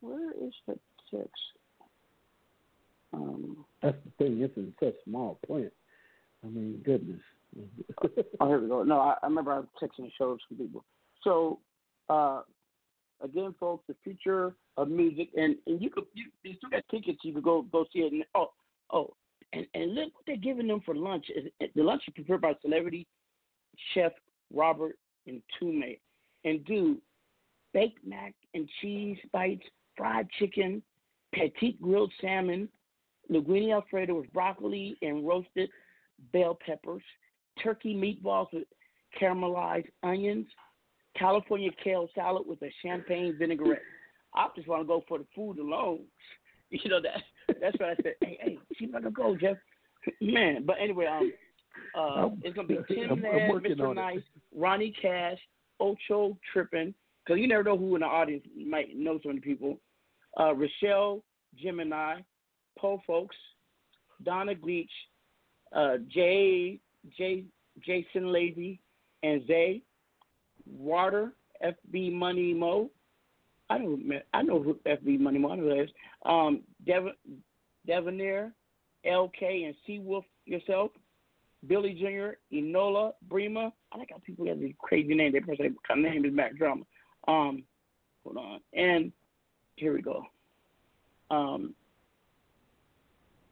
where 0.00 0.30
is 0.32 0.52
the 0.66 0.78
text? 1.10 1.30
Um, 3.14 3.64
That's 3.82 3.96
the 4.04 4.24
thing, 4.24 4.40
it's 4.42 4.56
in 4.56 4.74
such 4.80 4.88
a 4.88 5.10
small 5.10 5.38
print. 5.46 5.72
I 6.44 6.48
mean, 6.48 6.82
goodness. 6.84 7.20
oh, 8.40 8.48
here 8.48 8.60
we 8.60 8.68
go. 8.68 8.82
No, 8.82 9.00
I, 9.00 9.14
I 9.22 9.26
remember 9.26 9.52
I 9.52 9.58
was 9.60 9.68
texting 9.82 10.04
the 10.04 10.10
show 10.18 10.34
to 10.34 10.40
some 10.48 10.58
people. 10.58 10.84
So, 11.22 11.58
uh, 12.08 12.42
again, 13.22 13.54
folks, 13.58 13.84
the 13.88 13.96
future 14.02 14.54
of 14.76 14.88
music, 14.88 15.28
and 15.36 15.56
and 15.66 15.80
you 15.80 15.90
could 15.90 16.04
you, 16.14 16.26
you 16.42 16.54
still 16.56 16.70
got 16.70 16.82
tickets. 16.90 17.18
You 17.22 17.34
could 17.34 17.44
go 17.44 17.62
go 17.62 17.84
see 17.92 18.00
it. 18.00 18.12
And, 18.12 18.24
oh, 18.34 18.52
oh, 18.92 19.14
and 19.52 19.66
and 19.74 19.94
look 19.94 20.14
what 20.14 20.24
they're 20.26 20.36
giving 20.36 20.66
them 20.66 20.82
for 20.84 20.94
lunch. 20.94 21.26
The 21.60 21.82
lunch 21.82 22.02
is 22.06 22.14
prepared 22.14 22.40
by 22.40 22.54
celebrity 22.62 23.06
chef 23.92 24.12
Robert 24.52 24.96
and 25.26 25.42
Tume, 25.60 25.98
and 26.44 26.64
do 26.64 26.98
baked 27.72 28.06
mac 28.06 28.34
and 28.54 28.68
cheese 28.80 29.18
bites, 29.32 29.64
fried 29.96 30.28
chicken, 30.38 30.82
petite 31.32 31.80
grilled 31.80 32.12
salmon, 32.20 32.68
linguine 33.30 33.72
alfredo 33.72 34.14
with 34.14 34.32
broccoli 34.32 34.96
and 35.02 35.26
roasted 35.26 35.70
bell 36.32 36.56
peppers, 36.64 37.02
turkey 37.62 37.94
meatballs 37.94 38.52
with 38.52 38.64
caramelized 39.20 39.88
onions, 40.02 40.46
California 41.18 41.70
kale 41.82 42.08
salad 42.14 42.46
with 42.46 42.60
a 42.62 42.70
champagne 42.82 43.36
vinaigrette. 43.38 43.80
I 44.34 44.48
just 44.56 44.66
want 44.68 44.82
to 44.82 44.86
go 44.86 45.02
for 45.08 45.18
the 45.18 45.26
food 45.34 45.58
alone. 45.58 46.00
You 46.70 46.90
know 46.90 47.00
that. 47.02 47.22
That's 47.60 47.78
what 47.78 47.90
I 47.90 47.94
said. 48.02 48.14
Hey, 48.20 48.36
hey, 48.40 48.58
see 48.76 48.86
if 48.86 48.94
I 48.96 49.00
can 49.00 49.12
go, 49.12 49.36
Jeff. 49.36 49.56
Man, 50.20 50.64
but 50.66 50.74
anyway, 50.80 51.06
um, 51.06 51.32
uh, 51.96 52.28
it's 52.42 52.56
gonna 52.56 52.66
be 52.66 52.78
Tim 52.88 53.10
I'm- 53.10 53.24
I'm 53.24 53.60
Mr. 53.62 53.80
on 53.90 53.90
it. 53.92 53.94
Nice, 54.00 54.22
Ronnie 54.52 54.92
Cash, 55.00 55.38
Ocho 55.78 56.36
Trippin, 56.52 56.92
because 57.24 57.38
you 57.40 57.46
never 57.46 57.62
know 57.62 57.76
who 57.78 57.94
in 57.94 58.00
the 58.00 58.06
audience 58.06 58.44
might 58.56 58.96
know 58.96 59.20
some 59.22 59.30
of 59.32 59.36
the 59.36 59.40
people. 59.42 59.78
Uh, 60.40 60.52
Rochelle 60.54 61.22
Gemini, 61.62 62.22
Poe 62.76 63.00
Folks, 63.06 63.36
Donna 64.24 64.54
Gleach, 64.54 64.88
uh, 65.76 65.98
Jay, 66.08 66.80
Jay, 67.16 67.44
Jason 67.86 68.32
Lazy, 68.32 68.80
and 69.22 69.46
Zay, 69.46 69.82
Water, 70.66 71.32
FB 71.64 72.12
Money 72.12 72.54
Mo. 72.54 72.90
I 73.70 73.78
know, 73.78 73.98
I 74.32 74.42
know 74.42 74.62
who 74.62 74.74
FB 74.86 75.20
Money 75.20 75.38
Mo 75.38 75.52
is. 75.70 75.90
Um, 76.24 76.62
Devon, 76.86 77.14
Devonair, 77.88 78.52
LK, 79.06 79.66
and 79.66 79.74
Seawolf 79.88 80.24
yourself. 80.44 80.90
Billy 81.66 81.94
Jr., 81.94 82.36
Enola, 82.54 83.12
Brema. 83.28 83.72
I 83.92 83.98
like 83.98 84.10
how 84.10 84.18
people 84.24 84.46
have 84.46 84.60
these 84.60 84.74
crazy 84.78 85.14
names. 85.14 85.32
They 85.32 85.40
person 85.40 85.74
say 85.88 85.92
of 85.92 85.98
name 85.98 86.24
is 86.24 86.32
Mack 86.32 86.56
Drama. 86.56 86.82
Um, 87.26 87.64
hold 88.22 88.36
on. 88.36 88.60
And 88.74 89.12
here 89.76 89.94
we 89.94 90.02
go. 90.02 90.24
Um, 91.30 91.74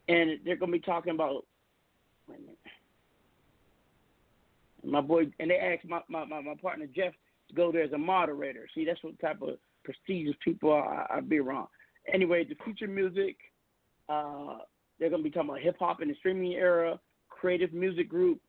and 0.09 0.41
they're 0.45 0.57
gonna 0.57 0.73
be 0.73 0.81
talking 0.81 1.15
about. 1.15 1.47
Wait 2.29 2.39
a 2.39 2.41
minute. 2.41 2.59
My 4.85 5.01
boy, 5.01 5.25
and 5.39 5.51
they 5.51 5.57
asked 5.57 5.89
my, 5.89 6.01
my, 6.09 6.25
my, 6.25 6.41
my 6.41 6.55
partner 6.61 6.87
Jeff 6.87 7.13
to 7.49 7.55
go 7.55 7.71
there 7.71 7.83
as 7.83 7.93
a 7.93 7.99
moderator. 7.99 8.67
See, 8.75 8.85
that's 8.85 9.03
what 9.03 9.19
type 9.21 9.41
of 9.43 9.59
prestigious 9.85 10.35
people 10.43 10.73
I, 10.73 11.07
I 11.09 11.21
be 11.21 11.39
around. 11.39 11.69
Anyway, 12.13 12.45
the 12.45 12.57
future 12.65 12.89
music, 12.89 13.37
uh, 14.09 14.59
they're 14.99 15.11
gonna 15.11 15.23
be 15.23 15.31
talking 15.31 15.51
about 15.51 15.61
hip 15.61 15.77
hop 15.79 16.03
in 16.03 16.09
the 16.09 16.15
streaming 16.17 16.53
era, 16.53 16.99
creative 17.29 17.73
music 17.73 18.09
group, 18.09 18.41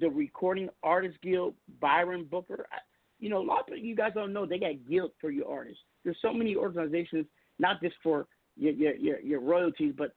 the 0.00 0.08
Recording 0.08 0.68
Artists 0.82 1.18
Guild, 1.22 1.54
Byron 1.80 2.26
Booker. 2.30 2.66
I, 2.72 2.78
you 3.18 3.28
know, 3.28 3.40
a 3.40 3.44
lot 3.44 3.70
of 3.70 3.78
you 3.78 3.96
guys 3.96 4.12
don't 4.14 4.32
know 4.32 4.46
they 4.46 4.58
got 4.58 4.88
guild 4.88 5.12
for 5.20 5.30
your 5.30 5.48
artists. 5.48 5.82
There's 6.04 6.18
so 6.22 6.32
many 6.32 6.54
organizations, 6.56 7.26
not 7.58 7.80
just 7.80 7.96
for 8.02 8.26
your 8.56 8.72
your 8.72 8.94
your, 8.96 9.20
your 9.20 9.40
royalties, 9.40 9.94
but 9.96 10.14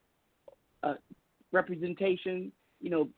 uh, 0.82 0.94
representation. 1.52 2.52
You 2.80 2.90
know, 2.90 3.08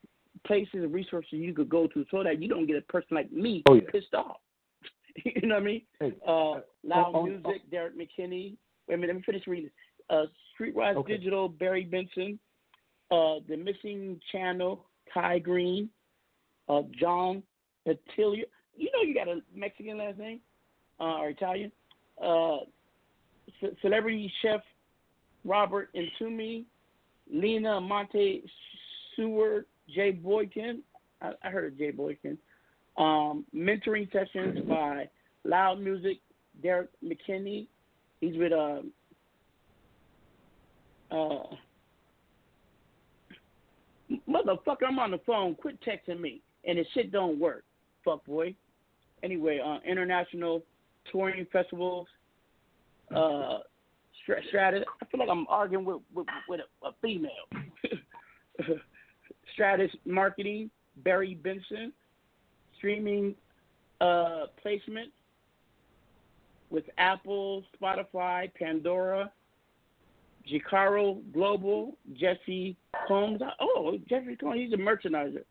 places 0.46 0.74
and 0.74 0.92
resources 0.92 1.32
you 1.32 1.54
could 1.54 1.68
go 1.68 1.86
to 1.88 2.04
so 2.10 2.22
that 2.22 2.42
you 2.42 2.48
don't 2.48 2.66
get 2.66 2.76
a 2.76 2.80
person 2.82 3.08
like 3.12 3.30
me 3.32 3.62
Oh, 3.68 3.74
yeah. 3.74 3.82
pissed 3.90 4.14
off. 4.14 4.36
you 5.24 5.46
know 5.46 5.54
what 5.54 5.62
I 5.62 5.66
mean? 5.66 5.82
Hey, 6.00 6.12
uh, 6.26 6.30
Loud 6.30 6.62
on- 6.84 7.14
on- 7.14 7.28
Music, 7.42 7.70
Derek 7.70 7.96
McKinney. 7.96 8.56
Wait 8.88 8.94
a 8.94 8.96
minute, 8.96 9.08
let 9.08 9.16
me 9.16 9.22
finish 9.24 9.46
reading. 9.46 9.70
Uh, 10.10 10.24
Streetwise 10.58 10.96
Okay. 10.96 11.16
Digital, 11.16 11.48
Barry 11.48 11.84
Benson. 11.84 12.38
Uh, 13.10 13.36
the 13.48 13.56
Missing 13.56 14.20
Channel, 14.32 14.84
Ty 15.12 15.38
Green. 15.38 15.88
Uh, 16.68 16.82
John 16.98 17.42
Patilio. 17.86 18.44
You 18.76 18.90
know 18.92 19.02
you 19.06 19.14
got 19.14 19.28
a 19.28 19.40
Mexican 19.54 19.98
last 19.98 20.18
name 20.18 20.40
uh, 20.98 21.18
or 21.18 21.28
Italian. 21.30 21.70
Uh, 22.22 22.58
ce- 23.60 23.76
celebrity 23.82 24.30
chef 24.42 24.60
Robert 25.44 25.90
Intumi. 25.94 26.64
Lena 27.32 27.80
Monte 27.80 28.44
Seward, 29.16 29.64
Jay 29.92 30.12
Boykin. 30.12 30.82
I, 31.20 31.32
I 31.42 31.50
heard 31.50 31.72
of 31.72 31.78
Jay 31.78 31.90
Boykin. 31.90 32.38
Um, 32.96 33.44
mentoring 33.54 34.10
sessions 34.12 34.60
by 34.68 35.08
Loud 35.44 35.80
Music, 35.80 36.18
Derek 36.62 36.90
McKinney. 37.04 37.66
He's 38.20 38.36
with 38.36 38.52
um 38.52 38.92
uh 41.10 41.56
motherfucker, 44.28 44.86
I'm 44.88 44.98
on 44.98 45.10
the 45.10 45.20
phone. 45.26 45.54
Quit 45.56 45.78
texting 45.82 46.20
me. 46.20 46.40
And 46.66 46.78
the 46.78 46.84
shit 46.94 47.12
don't 47.12 47.38
work. 47.38 47.64
Fuck 48.04 48.24
boy. 48.24 48.54
Anyway, 49.22 49.60
uh 49.64 49.78
international 49.88 50.62
touring 51.10 51.46
festivals, 51.52 52.06
uh. 53.14 53.58
I 54.26 55.04
feel 55.10 55.20
like 55.20 55.28
I'm 55.30 55.46
arguing 55.50 55.84
with 55.84 56.00
with, 56.14 56.26
with 56.48 56.60
a, 56.60 56.86
a 56.86 56.92
female. 57.02 57.30
Stratus 59.52 59.90
Marketing, 60.04 60.70
Barry 60.98 61.34
Benson, 61.34 61.92
streaming 62.76 63.34
uh, 64.00 64.46
placement 64.60 65.10
with 66.70 66.84
Apple, 66.98 67.64
Spotify, 67.80 68.52
Pandora, 68.54 69.30
Jicaro 70.50 71.20
Global, 71.32 71.96
Jesse 72.14 72.76
Combs. 73.06 73.40
Oh, 73.60 73.98
Jesse 74.08 74.36
Combs, 74.36 74.56
he's 74.56 74.72
a 74.72 74.76
merchandiser. 74.76 75.44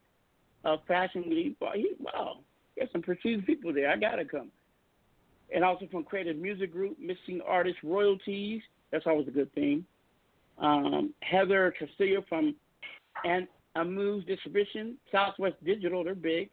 Uh, 0.66 0.78
Fashion 0.88 1.26
Week. 1.30 1.56
Wow, 1.60 1.72
he, 1.76 1.92
wow, 2.00 2.38
there's 2.78 2.92
some 2.92 3.02
prestigious 3.02 3.44
people 3.46 3.74
there. 3.74 3.90
I 3.90 3.98
gotta 3.98 4.26
come. 4.26 4.50
And 5.54 5.64
also 5.64 5.88
from 5.92 6.04
Creative 6.04 6.38
Music 6.38 6.72
Group, 6.72 6.98
Missing 7.00 7.42
Artist 7.46 7.78
Royalties. 7.84 8.62
That's 8.92 9.06
always 9.06 9.28
a 9.28 9.32
good 9.32 9.54
thing. 9.54 9.86
Um, 10.58 11.14
Heather 11.22 11.74
Castillo 11.78 12.24
from 12.30 12.56
and 13.76 13.88
Amuse 13.88 14.26
Distribution, 14.26 14.96
Southwest 15.12 15.56
Digital, 15.64 16.04
they're 16.04 16.16
big. 16.16 16.50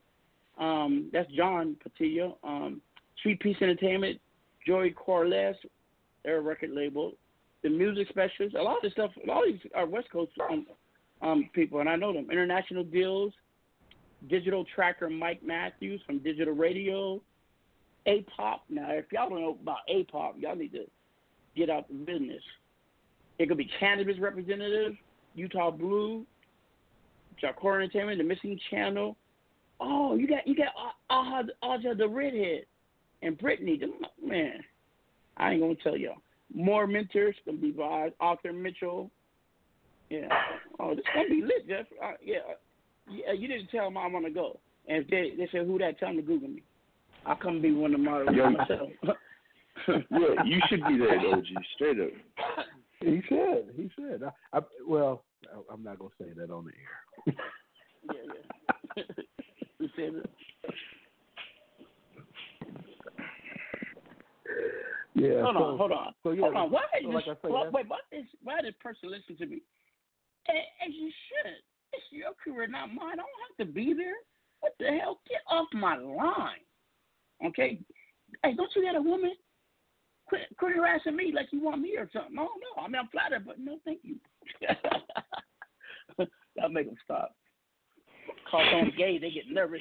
Um, 0.58 1.10
that's 1.12 1.30
John 1.32 1.76
Patillo. 1.84 2.36
Um, 2.44 2.80
Sweet 3.22 3.40
Peace 3.40 3.56
Entertainment, 3.60 4.20
Joey 4.66 4.90
Corliss, 4.90 5.56
they're 6.24 6.38
a 6.38 6.40
record 6.40 6.70
label. 6.70 7.12
The 7.62 7.68
Music 7.68 8.08
Specialists, 8.08 8.56
a 8.58 8.62
lot 8.62 8.76
of 8.76 8.82
this 8.82 8.92
stuff, 8.92 9.10
a 9.22 9.26
lot 9.26 9.46
of 9.46 9.52
these 9.52 9.60
are 9.74 9.86
West 9.86 10.10
Coast 10.10 10.32
um, 10.50 10.66
um, 11.20 11.50
people, 11.54 11.80
and 11.80 11.88
I 11.88 11.96
know 11.96 12.12
them. 12.12 12.28
International 12.30 12.84
Deals, 12.84 13.32
Digital 14.28 14.64
Tracker 14.74 15.10
Mike 15.10 15.42
Matthews 15.42 16.00
from 16.06 16.18
Digital 16.18 16.54
Radio, 16.54 17.20
A-Pop. 18.06 18.64
Now, 18.70 18.90
if 18.90 19.06
y'all 19.12 19.28
don't 19.28 19.40
know 19.40 19.58
about 19.60 19.78
A-Pop, 19.88 20.36
y'all 20.38 20.56
need 20.56 20.72
to 20.72 20.84
get 21.56 21.68
out 21.68 21.88
the 21.88 21.94
business. 21.94 22.42
It 23.38 23.48
could 23.48 23.58
be 23.58 23.70
cannabis 23.78 24.18
representative, 24.18 24.94
Utah 25.34 25.70
Blue, 25.70 26.24
Jacor 27.40 27.80
Entertainment, 27.80 28.18
The 28.18 28.24
Missing 28.24 28.58
Channel. 28.70 29.16
Oh, 29.80 30.14
you 30.14 30.28
got 30.28 30.46
you 30.46 30.54
got 30.54 30.68
Aja, 31.08 31.44
Aja 31.62 31.94
the 31.94 32.08
redhead 32.08 32.66
and 33.22 33.38
Brittany. 33.38 33.78
Them- 33.78 33.94
Man, 34.22 34.60
I 35.36 35.52
ain't 35.52 35.60
gonna 35.60 35.74
tell 35.82 35.96
y'all. 35.96 36.16
More 36.54 36.86
mentors 36.86 37.36
gonna 37.46 37.58
be 37.58 37.70
by 37.70 38.10
Arthur 38.20 38.52
Mitchell. 38.52 39.10
Yeah. 40.10 40.28
Oh, 40.78 40.94
this 40.94 41.04
gonna 41.14 41.28
be 41.28 41.42
lit, 41.42 41.66
Jeff. 41.68 41.86
Uh, 42.02 42.12
yeah. 42.22 42.38
Yeah, 43.10 43.32
you 43.32 43.48
didn't 43.48 43.68
tell 43.68 43.86
them 43.86 43.96
I'm 43.96 44.12
want 44.12 44.26
to 44.26 44.30
go. 44.30 44.60
And 44.86 45.04
if 45.04 45.10
they 45.10 45.32
they 45.36 45.48
say 45.50 45.64
who 45.64 45.78
that, 45.78 45.98
tell 45.98 46.08
them 46.08 46.16
to 46.16 46.22
Google 46.22 46.48
me. 46.48 46.62
I'll 47.26 47.36
come 47.36 47.60
be 47.60 47.72
one 47.72 47.94
of 47.94 48.00
the 48.00 48.04
moderators 48.04 48.36
Yo, 48.36 48.50
myself. 48.50 48.88
yeah, 49.88 50.44
you 50.44 50.60
should 50.68 50.84
be 50.86 50.98
there, 50.98 51.18
OG. 51.18 51.44
Straight 51.74 52.00
up. 52.00 52.10
He 53.00 53.22
said. 53.28 53.68
He 53.76 53.90
said. 53.96 54.22
I, 54.22 54.58
I, 54.58 54.60
well, 54.86 55.22
I, 55.48 55.72
I'm 55.72 55.82
not 55.82 55.98
gonna 55.98 56.10
say 56.20 56.28
that 56.36 56.50
on 56.50 56.66
the 56.66 56.72
air. 56.72 57.34
yeah, 58.12 58.32
yeah. 58.96 59.02
you 59.78 59.88
said 59.96 60.14
it. 60.14 60.30
Yeah. 65.14 65.42
hold 65.42 65.56
so, 65.56 65.62
on, 65.62 65.78
hold 65.78 65.92
on, 65.92 66.14
So 66.22 66.30
yeah, 66.32 66.42
hold 66.42 66.56
on. 66.56 66.70
Why 66.70 66.82
so 67.02 67.08
is 67.08 67.14
like 67.14 67.24
this? 67.26 67.36
Say, 67.42 67.48
why, 67.48 67.68
wait, 67.68 67.88
why 67.88 67.98
is 68.12 68.24
why 68.42 68.62
this 68.62 68.74
person 68.80 69.10
listen 69.10 69.36
to 69.36 69.46
me? 69.46 69.62
As 70.48 70.92
you 70.94 71.10
should. 71.28 71.52
It's 71.92 72.04
your 72.10 72.30
career, 72.42 72.68
not 72.68 72.94
mine. 72.94 73.14
I 73.14 73.16
don't 73.16 73.42
have 73.48 73.66
to 73.66 73.72
be 73.72 73.92
there. 73.94 74.14
What 74.60 74.74
the 74.78 74.86
hell? 74.86 75.20
Get 75.28 75.40
off 75.50 75.66
my 75.72 75.96
line. 75.96 76.62
Okay. 77.44 77.80
Hey, 78.44 78.54
don't 78.54 78.70
you 78.76 78.84
got 78.84 78.96
a 78.96 79.02
woman? 79.02 79.32
Quit, 80.30 80.42
quit 80.58 80.76
harassing 80.76 81.16
me 81.16 81.32
like 81.34 81.48
you 81.50 81.60
want 81.60 81.80
me 81.80 81.96
or 81.96 82.08
something. 82.12 82.36
No, 82.36 82.44
no. 82.44 82.82
I 82.82 82.86
mean, 82.86 83.00
I'm 83.00 83.08
flattered, 83.08 83.44
but 83.44 83.58
no, 83.58 83.78
thank 83.84 83.98
you. 84.04 84.14
That'll 86.56 86.70
make 86.70 86.86
them 86.86 86.96
stop. 87.04 87.34
Call 88.48 88.64
someone 88.70 88.92
gay, 88.96 89.18
they 89.18 89.32
get 89.32 89.50
nervous. 89.50 89.80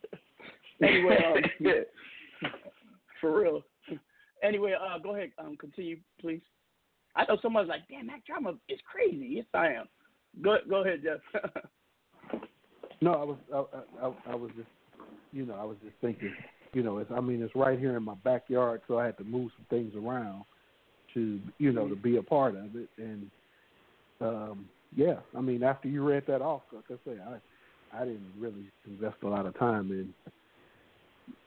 anyway, 0.82 1.18
um, 1.26 1.42
for 3.20 3.40
real. 3.40 3.62
Anyway, 4.44 4.74
uh, 4.74 4.98
go 4.98 5.16
ahead. 5.16 5.32
Um, 5.38 5.56
continue, 5.56 5.98
please. 6.20 6.42
I 7.16 7.24
know 7.24 7.36
someone's 7.42 7.68
like, 7.68 7.88
"Damn, 7.88 8.06
that 8.06 8.24
drama 8.24 8.54
is 8.68 8.78
crazy." 8.90 9.26
Yes, 9.30 9.46
I 9.54 9.68
am. 9.72 9.86
Go, 10.40 10.58
go 10.68 10.84
ahead, 10.84 11.02
Jeff. 11.02 11.20
No, 13.00 13.12
I 13.12 13.24
was 13.24 13.36
I, 13.52 14.06
I, 14.06 14.32
I 14.32 14.34
was 14.36 14.50
just 14.56 14.68
you 15.32 15.46
know 15.46 15.54
I 15.54 15.64
was 15.64 15.76
just 15.82 15.96
thinking 16.00 16.32
you 16.74 16.82
know 16.82 16.98
it's 16.98 17.10
I 17.10 17.20
mean 17.20 17.42
it's 17.42 17.54
right 17.54 17.78
here 17.78 17.96
in 17.96 18.02
my 18.02 18.14
backyard 18.24 18.82
so 18.88 18.98
I 18.98 19.06
had 19.06 19.18
to 19.18 19.24
move 19.24 19.50
some 19.56 19.66
things 19.70 19.94
around 19.94 20.44
to 21.14 21.40
you 21.58 21.72
know 21.72 21.88
to 21.88 21.96
be 21.96 22.16
a 22.16 22.22
part 22.22 22.56
of 22.56 22.76
it 22.76 22.88
and 22.98 23.30
um, 24.20 24.68
yeah, 24.96 25.16
I 25.36 25.40
mean, 25.40 25.62
after 25.62 25.88
you 25.88 26.02
read 26.02 26.24
that 26.28 26.40
off, 26.40 26.62
like 26.72 26.84
I 26.90 26.94
say, 27.04 27.18
I 27.20 27.38
I 27.96 28.04
didn't 28.04 28.32
really 28.38 28.70
invest 28.86 29.16
a 29.22 29.28
lot 29.28 29.46
of 29.46 29.58
time 29.58 29.90
in 29.90 30.14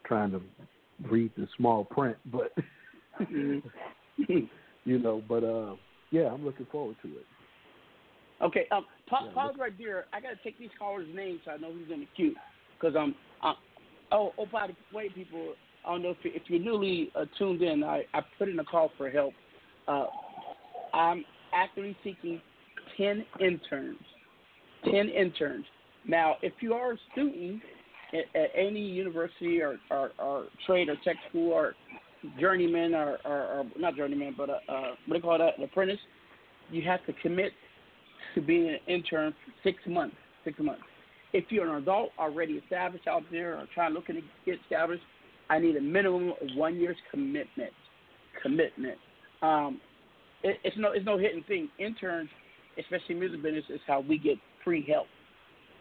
trying 0.05 0.31
to 0.31 0.41
read 1.09 1.31
the 1.37 1.47
small 1.57 1.83
print, 1.85 2.17
but 2.25 2.53
you 3.29 3.69
know, 4.85 5.23
but 5.27 5.43
uh, 5.43 5.75
yeah, 6.11 6.31
I'm 6.33 6.45
looking 6.45 6.67
forward 6.71 6.97
to 7.03 7.07
it. 7.07 7.25
Okay, 8.41 8.67
um, 8.71 8.85
pa- 9.09 9.23
Yeah, 9.25 9.31
pause 9.33 9.55
right 9.59 9.77
there. 9.77 10.05
I 10.13 10.19
gotta 10.19 10.37
take 10.43 10.59
these 10.59 10.69
callers' 10.77 11.07
names 11.13 11.41
so 11.45 11.51
I 11.51 11.57
know 11.57 11.71
who's 11.71 11.91
in 11.91 12.01
the 12.01 12.07
queue. 12.15 12.35
Cause 12.79 12.93
um, 12.95 13.15
oh, 14.11 14.33
oh, 14.37 14.45
by 14.51 14.67
the 14.67 14.95
way, 14.95 15.09
people, 15.09 15.53
I 15.85 15.91
don't 15.91 16.03
know 16.03 16.09
if 16.09 16.17
you, 16.23 16.31
if 16.33 16.43
you're 16.47 16.59
newly 16.59 17.11
uh, 17.15 17.25
tuned 17.37 17.61
in. 17.61 17.83
I 17.83 18.03
I 18.13 18.21
put 18.37 18.49
in 18.49 18.59
a 18.59 18.63
call 18.63 18.91
for 18.97 19.09
help. 19.09 19.33
Uh, 19.87 20.05
I'm 20.93 21.23
actively 21.53 21.95
seeking 22.03 22.41
ten 22.97 23.25
interns. 23.39 23.99
Ten 24.85 25.09
interns. 25.09 25.65
Now, 26.07 26.35
if 26.41 26.53
you 26.61 26.73
are 26.73 26.93
a 26.93 26.97
student 27.11 27.61
at, 28.13 28.39
at 28.39 28.49
any 28.55 28.79
university 28.79 29.61
or, 29.61 29.77
or, 29.91 30.11
or 30.19 30.45
trade 30.65 30.89
or 30.89 30.95
tech 31.03 31.17
school 31.29 31.51
or 31.51 31.75
journeyman 32.39 32.93
or, 32.93 33.17
or, 33.25 33.37
or 33.37 33.65
not 33.77 33.95
journeyman, 33.95 34.33
but 34.37 34.49
uh, 34.49 34.59
uh, 34.69 34.81
what 35.05 35.09
do 35.09 35.15
you 35.15 35.21
call 35.21 35.37
that? 35.37 35.57
An 35.57 35.63
apprentice. 35.63 35.99
You 36.71 36.81
have 36.83 37.05
to 37.05 37.13
commit 37.21 37.51
to 38.35 38.41
being 38.41 38.69
an 38.69 38.79
intern 38.87 39.33
for 39.45 39.53
six 39.63 39.79
months. 39.87 40.15
Six 40.43 40.59
months. 40.59 40.83
If 41.33 41.45
you're 41.49 41.67
an 41.69 41.81
adult 41.81 42.11
already 42.17 42.53
established 42.53 43.07
out 43.07 43.23
there 43.31 43.55
or 43.57 43.67
trying 43.73 43.93
looking 43.93 44.15
to 44.15 44.21
get 44.45 44.59
established, 44.63 45.03
I 45.49 45.59
need 45.59 45.75
a 45.75 45.81
minimum 45.81 46.29
of 46.41 46.47
one 46.55 46.75
year's 46.79 46.97
commitment. 47.11 47.71
Commitment. 48.41 48.97
Um, 49.41 49.79
it, 50.43 50.57
it's 50.63 50.77
no 50.77 50.91
it's 50.91 51.05
no 51.05 51.17
hidden 51.17 51.43
thing. 51.47 51.69
Interns, 51.79 52.29
especially 52.77 53.15
in 53.15 53.19
music 53.19 53.41
business, 53.43 53.65
is 53.69 53.79
how 53.87 54.01
we 54.01 54.17
get 54.17 54.37
free 54.63 54.85
help. 54.87 55.07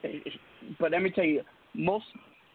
It- 0.02 0.32
But 0.80 0.92
let 0.92 1.02
me 1.02 1.10
tell 1.10 1.24
you, 1.24 1.42
most 1.74 2.06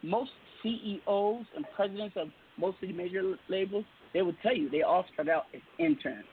most 0.04 0.32
CEOs 0.64 1.46
and 1.56 1.66
presidents 1.76 2.16
of 2.18 2.28
most 2.58 2.78
of 2.82 2.90
the 2.90 2.94
major 2.94 3.36
labels, 3.50 3.86
they 4.14 4.22
would 4.22 4.36
tell 4.42 4.56
you 4.56 4.70
they 4.70 4.82
all 4.82 5.06
start 5.14 5.30
out 5.30 5.44
as 5.54 5.62
interns. 5.80 6.26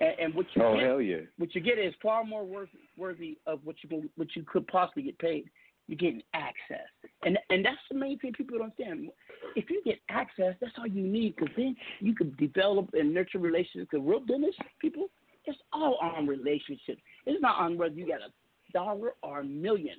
And, 0.00 0.14
and 0.18 0.34
what 0.34 0.46
you 0.54 0.62
Oh 0.62 0.74
get, 0.74 0.84
hell 0.84 1.00
yeah. 1.00 1.18
what 1.38 1.54
you 1.54 1.60
get 1.60 1.78
is 1.78 1.94
far 2.02 2.24
more 2.24 2.44
worth, 2.44 2.68
worthy 2.96 3.36
of 3.46 3.60
what 3.64 3.76
you 3.82 3.88
can, 3.88 4.10
what 4.16 4.28
you 4.34 4.42
could 4.42 4.66
possibly 4.66 5.02
get 5.04 5.18
paid. 5.18 5.44
You're 5.90 5.96
getting 5.96 6.22
access, 6.34 6.86
and 7.24 7.36
and 7.50 7.64
that's 7.64 7.76
the 7.90 7.98
main 7.98 8.16
thing 8.20 8.32
people 8.32 8.58
don't 8.58 8.72
understand. 8.78 9.10
If 9.56 9.68
you 9.70 9.82
get 9.84 9.98
access, 10.08 10.54
that's 10.60 10.70
all 10.78 10.86
you 10.86 11.02
need, 11.02 11.34
because 11.34 11.52
then 11.56 11.74
you 11.98 12.14
can 12.14 12.32
develop 12.38 12.90
and 12.92 13.12
nurture 13.12 13.40
relationships. 13.40 13.88
Because 13.90 14.06
real 14.06 14.20
business 14.20 14.54
people, 14.80 15.08
it's 15.46 15.58
all 15.72 15.98
on 16.00 16.28
relationships. 16.28 17.02
It's 17.26 17.42
not 17.42 17.58
on 17.58 17.76
whether 17.76 17.96
you 17.96 18.06
got 18.06 18.20
a 18.20 18.30
dollar 18.72 19.14
or 19.24 19.40
a 19.40 19.44
million. 19.44 19.96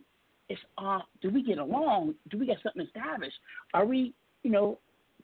It's 0.47 0.61
on 0.77 1.01
do 1.21 1.29
we 1.29 1.43
get 1.43 1.57
along? 1.57 2.15
Do 2.29 2.37
we 2.37 2.45
get 2.45 2.59
something 2.63 2.85
established? 2.85 3.35
Are 3.73 3.85
we, 3.85 4.13
you 4.43 4.51
know, 4.51 4.79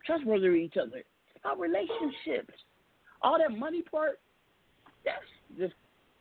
trustworthy 0.05 0.49
with 0.49 0.57
each 0.57 0.75
other? 0.75 0.97
It's 0.97 1.39
about 1.39 1.61
relationships. 1.61 2.53
All 3.21 3.37
that 3.37 3.57
money 3.57 3.83
part, 3.83 4.19
that's 5.05 5.17
just 5.57 5.75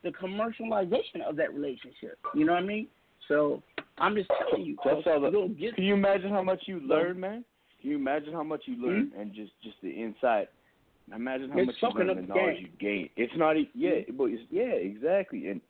the 0.04 0.10
commercialization 0.10 1.28
of 1.28 1.34
that 1.34 1.52
relationship. 1.52 2.16
You 2.32 2.44
know 2.44 2.52
what 2.52 2.62
I 2.62 2.66
mean? 2.66 2.86
So 3.26 3.60
I'm 3.98 4.14
just 4.14 4.30
telling 4.50 4.64
you, 4.66 4.76
That's 4.84 5.06
all 5.06 5.20
the, 5.20 5.30
you'll 5.30 5.48
get 5.48 5.74
can 5.74 5.84
you 5.84 5.94
imagine 5.94 6.30
how 6.30 6.42
much 6.42 6.62
you 6.66 6.80
learn, 6.80 7.18
man? 7.18 7.44
Can 7.80 7.90
you 7.90 7.96
imagine 7.96 8.32
how 8.32 8.42
much 8.42 8.62
you 8.66 8.76
learn 8.76 9.12
and 9.18 9.32
just 9.32 9.52
just 9.62 9.76
the 9.82 9.90
insight? 9.90 10.48
Imagine 11.14 11.50
how 11.50 11.60
It's 11.60 11.66
much 11.66 11.76
you 11.80 12.04
learn, 12.04 12.16
the 12.16 12.22
knowledge 12.22 12.56
game. 12.56 12.68
you 12.72 12.78
gain. 12.78 13.10
It's 13.16 13.32
not, 13.36 13.54
yeah, 13.74 14.00
but 14.16 14.24
it's, 14.24 14.42
yeah, 14.50 14.62
exactly. 14.64 15.48
And 15.48 15.60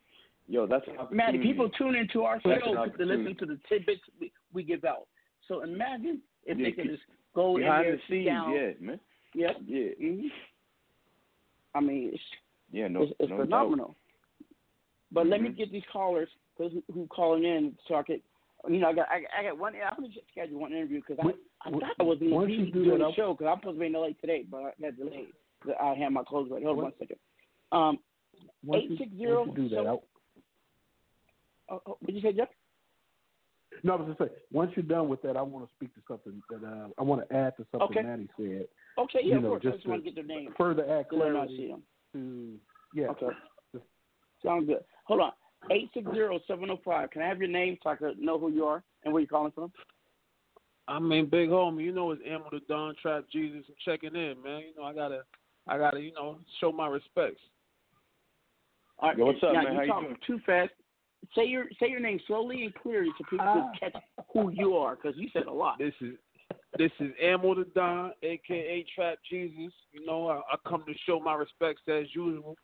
yo, 0.49 0.67
that's 0.67 0.87
an 0.89 0.95
Maddie, 1.15 1.39
people 1.39 1.69
tune 1.71 1.95
into 1.95 2.23
our 2.23 2.41
show 2.41 2.51
to 2.97 3.05
listen 3.05 3.37
to 3.39 3.47
the 3.47 3.59
tidbits 3.69 4.01
we, 4.19 4.33
we 4.53 4.63
give 4.63 4.85
out. 4.85 5.07
So 5.47 5.63
imagine 5.63 6.21
if 6.45 6.59
Yeah, 6.59 6.65
they 6.65 6.73
can 6.73 6.87
just 6.89 7.03
go 7.35 7.57
in 7.57 7.63
behind 7.63 7.87
there, 7.87 7.93
the 7.97 8.01
scenes, 8.09 8.27
down. 8.27 8.55
yeah, 8.55 8.71
man. 8.81 9.01
Yep. 9.35 9.57
Yeah. 9.67 9.89
hmm 10.01 10.27
I 11.75 11.81
mean, 11.81 12.11
it's 12.15 12.23
Yeah, 12.73 12.89
no, 12.89 13.03
it's, 13.03 13.13
it's 13.21 13.31
no 13.31 13.37
doubt. 13.39 13.45
phenomenal. 13.45 13.97
But 15.13 15.27
let 15.27 15.41
me 15.43 15.51
Mhm. 15.51 15.57
get 15.57 15.71
these 15.71 15.85
callers 15.93 16.29
cause 16.57 16.73
who, 16.73 16.83
who 16.93 17.07
calling 17.09 17.45
in 17.45 17.77
so 17.89 17.97
I 17.97 18.03
could, 18.03 18.21
you 18.69 18.79
know, 18.79 18.89
I 18.89 18.93
got 18.93 19.09
I, 19.09 19.41
I 19.41 19.43
got 19.45 19.59
one. 19.59 19.75
I'm 19.75 19.97
gonna 19.97 20.09
just 20.09 20.29
schedule 20.31 20.61
one 20.61 20.73
interview 20.73 21.01
because 21.07 21.25
I 21.25 21.69
I 21.69 21.71
thought 21.71 21.83
I 22.01 22.03
was 22.03 22.19
gonna 22.19 22.47
be 22.47 22.71
do 22.71 22.85
doing 22.85 22.99
the 22.99 23.13
show 23.15 23.35
because 23.35 23.51
I'm 23.53 23.61
supposed 23.61 23.77
to 23.77 23.81
be 23.81 23.87
in 23.87 23.93
LA 23.93 24.09
today, 24.21 24.45
but 24.51 24.59
I 24.59 24.73
got 24.81 24.97
delayed. 24.97 25.29
I 25.81 25.95
had 25.95 26.11
my 26.11 26.23
clothes 26.23 26.49
ready. 26.51 26.65
Hold 26.65 26.79
on 26.79 26.85
one 26.85 26.93
second. 26.99 27.17
Um, 27.73 27.99
eight 28.75 28.91
six 28.99 29.11
zero. 29.17 29.47
do 29.47 29.69
that, 29.71 29.87
I'll, 29.87 30.03
Oh, 31.69 31.83
oh, 31.87 31.97
what 31.99 32.07
did 32.07 32.15
you 32.15 32.23
say, 32.23 32.33
Jeff? 32.33 32.49
no, 33.83 33.95
I 33.95 33.97
was 33.97 34.07
just 34.07 34.19
saying, 34.19 34.31
once 34.53 34.71
you're 34.77 34.85
done 34.85 35.09
with 35.09 35.21
that, 35.23 35.37
I 35.37 35.43
want 35.43 35.67
to 35.67 35.75
speak 35.75 35.93
to 35.95 36.01
something 36.07 36.41
that 36.49 36.65
uh, 36.65 36.89
I 36.97 37.03
want 37.03 37.29
to 37.29 37.37
add 37.37 37.57
to 37.57 37.67
something 37.73 37.99
Okay. 37.99 38.03
Maddie 38.03 38.29
said. 38.37 38.67
Okay, 38.99 39.19
yeah, 39.23 39.31
you 39.31 39.37
of 39.37 39.43
know, 39.43 39.49
course. 39.51 39.63
I 39.63 39.69
just 39.71 39.77
just 39.79 39.89
want 39.89 40.05
to 40.05 40.11
get 40.11 40.15
their 40.15 40.25
name. 40.25 40.55
further 40.57 40.83
add 40.89 41.07
So 41.11 41.17
clarity 41.17 41.75
to 42.13 42.59
yeah. 42.95 43.09
Okay. 43.09 43.27
Sounds 44.45 44.67
good. 44.67 44.85
Hold 45.05 45.21
on. 45.21 45.33
Eight 45.71 45.91
six 45.95 46.07
zero 46.13 46.39
seven 46.47 46.67
zero 46.67 46.79
five. 46.85 47.11
Can 47.11 47.23
I 47.23 47.29
have 47.29 47.39
your 47.39 47.49
name 47.49 47.77
so 47.83 47.91
I 47.91 47.97
can 47.97 48.15
know 48.19 48.39
who 48.39 48.51
you 48.51 48.65
are 48.67 48.83
and 49.05 49.13
where 49.13 49.21
you're 49.21 49.29
calling 49.29 49.53
from? 49.53 49.73
I 50.89 51.01
mean, 51.01 51.27
big 51.27 51.49
homie, 51.49 51.83
you 51.85 51.93
know 51.93 52.13
it's 52.13 52.23
Ammo 52.25 52.47
the 52.53 52.61
Don 52.69 52.95
Trap 53.03 53.25
Jesus. 53.33 53.65
I'm 53.69 53.75
checking 53.85 54.15
in, 54.15 54.37
man. 54.45 54.61
You 54.61 54.75
know 54.77 54.85
I 54.85 54.95
gotta, 54.95 55.23
I 55.67 55.79
gotta, 55.79 56.01
you 56.01 56.13
know, 56.15 56.39
show 56.61 56.71
my 56.71 56.87
respects. 56.87 57.41
All 59.01 59.09
right. 59.09 59.19
Yo, 59.19 59.27
what's 59.27 59.43
up, 59.43 59.53
now, 59.55 59.63
man? 59.63 59.73
You 59.73 59.79
How 59.79 59.83
you 59.85 59.89
talking 59.93 60.09
doing? 60.09 60.19
too 60.27 60.41
fast. 60.47 60.71
Say 61.35 61.47
your 61.47 61.65
say 61.81 61.89
your 61.89 61.99
name 61.99 62.21
slowly 62.29 62.63
and 62.65 62.75
clearly 62.77 63.11
so 63.19 63.25
people 63.29 63.47
Ah. 63.49 63.71
can 63.81 63.91
catch 63.91 64.03
who 64.33 64.51
you 64.53 64.77
are 64.77 64.95
because 64.95 65.17
you 65.17 65.29
said 65.33 65.47
a 65.47 65.53
lot. 65.53 65.77
This 65.79 65.95
is 66.01 66.15
this 66.79 66.93
is 67.01 67.11
Ammo 67.21 67.55
the 67.57 67.65
Don, 67.75 68.13
aka 68.23 68.87
Trap 68.95 69.19
Jesus. 69.29 69.73
You 69.93 70.07
know, 70.07 70.29
I, 70.29 70.37
I 70.53 70.57
come 70.69 70.85
to 70.87 70.95
show 71.05 71.19
my 71.19 71.35
respects 71.35 71.83
as 71.89 72.05
usual. 72.15 72.55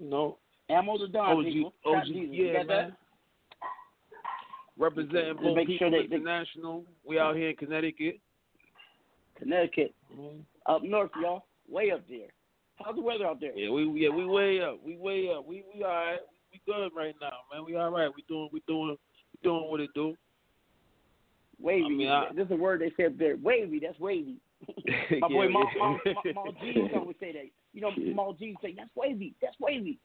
You 0.00 0.10
know, 0.10 0.38
Ammo 0.70 0.98
the 0.98 1.08
Don, 1.08 1.38
OG, 1.38 1.44
people. 1.44 1.74
OG, 1.86 1.92
Trap 1.94 2.04
Jesus. 2.06 2.34
You 2.34 2.46
yeah, 2.46 2.52
man. 2.58 2.66
that? 2.68 2.92
Representing 4.76 5.34
both 5.42 5.56
make 5.56 5.66
people 5.66 5.88
sure 5.88 5.90
they- 5.90 6.06
they- 6.06 6.16
international. 6.16 6.84
We 7.04 7.18
out 7.18 7.36
here 7.36 7.50
in 7.50 7.56
Connecticut. 7.56 8.20
Connecticut. 9.36 9.94
Mhm. 10.14 10.44
Up 10.66 10.82
north, 10.82 11.10
y'all. 11.20 11.44
Way 11.68 11.90
up 11.90 12.06
there. 12.08 12.28
How's 12.76 12.94
the 12.94 13.00
weather 13.02 13.26
out 13.26 13.40
there? 13.40 13.56
Yeah, 13.56 13.70
we 13.70 13.84
yeah 14.00 14.08
we 14.10 14.24
way 14.24 14.60
up. 14.60 14.82
We 14.84 14.96
way 14.96 15.30
up. 15.32 15.44
We 15.46 15.64
we 15.74 15.82
all 15.82 15.90
right. 15.90 16.20
We 16.52 16.60
good 16.64 16.92
right 16.94 17.14
now, 17.20 17.38
man. 17.52 17.64
We 17.64 17.74
all 17.76 17.90
right. 17.90 18.08
We 18.14 18.22
doing 18.28 18.48
we 18.52 18.60
doing 18.68 18.90
we 19.32 19.38
doing 19.42 19.68
what 19.68 19.80
it 19.80 19.90
do. 19.94 20.16
Wavy. 21.60 21.84
I 21.84 21.88
mean, 21.88 22.08
I- 22.08 22.32
This 22.32 22.46
is 22.46 22.52
a 22.52 22.56
word 22.56 22.80
they 22.80 23.04
up 23.04 23.16
there. 23.18 23.36
Wavy. 23.36 23.80
That's 23.80 23.98
wavy. 23.98 24.36
My 25.20 25.28
boy 25.28 25.44
Yeah, 25.46 25.48
Mal, 25.50 25.70
yeah. 25.74 25.78
Mal, 25.78 26.00
Mal, 26.14 26.34
Mal 26.34 26.52
G's 26.60 26.90
always 26.94 27.16
say 27.18 27.32
that. 27.32 27.46
You 27.72 27.80
know, 27.80 27.90
Mal 28.14 28.32
G 28.34 28.56
say 28.62 28.72
that's 28.76 28.94
wavy. 28.94 29.34
That's 29.42 29.58
wavy. 29.58 29.98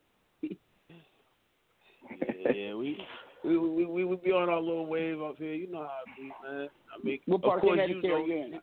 Yeah, 2.55 2.73
we 2.73 2.97
we 3.43 3.57
we 3.57 3.85
we 3.85 4.05
we 4.05 4.15
be 4.17 4.31
on 4.31 4.49
our 4.49 4.59
little 4.61 4.85
wave 4.85 5.21
up 5.21 5.37
here. 5.37 5.53
You 5.53 5.71
know 5.71 5.83
how 5.83 5.99
it 6.05 6.17
be, 6.17 6.31
man. 6.47 6.69
I 6.93 7.03
mean, 7.03 7.19
What 7.25 7.41
part 7.41 7.57
of 7.57 7.61
course 7.61 7.79
you 7.87 8.01
know. 8.01 8.25
you 8.25 8.33
in? 8.33 8.53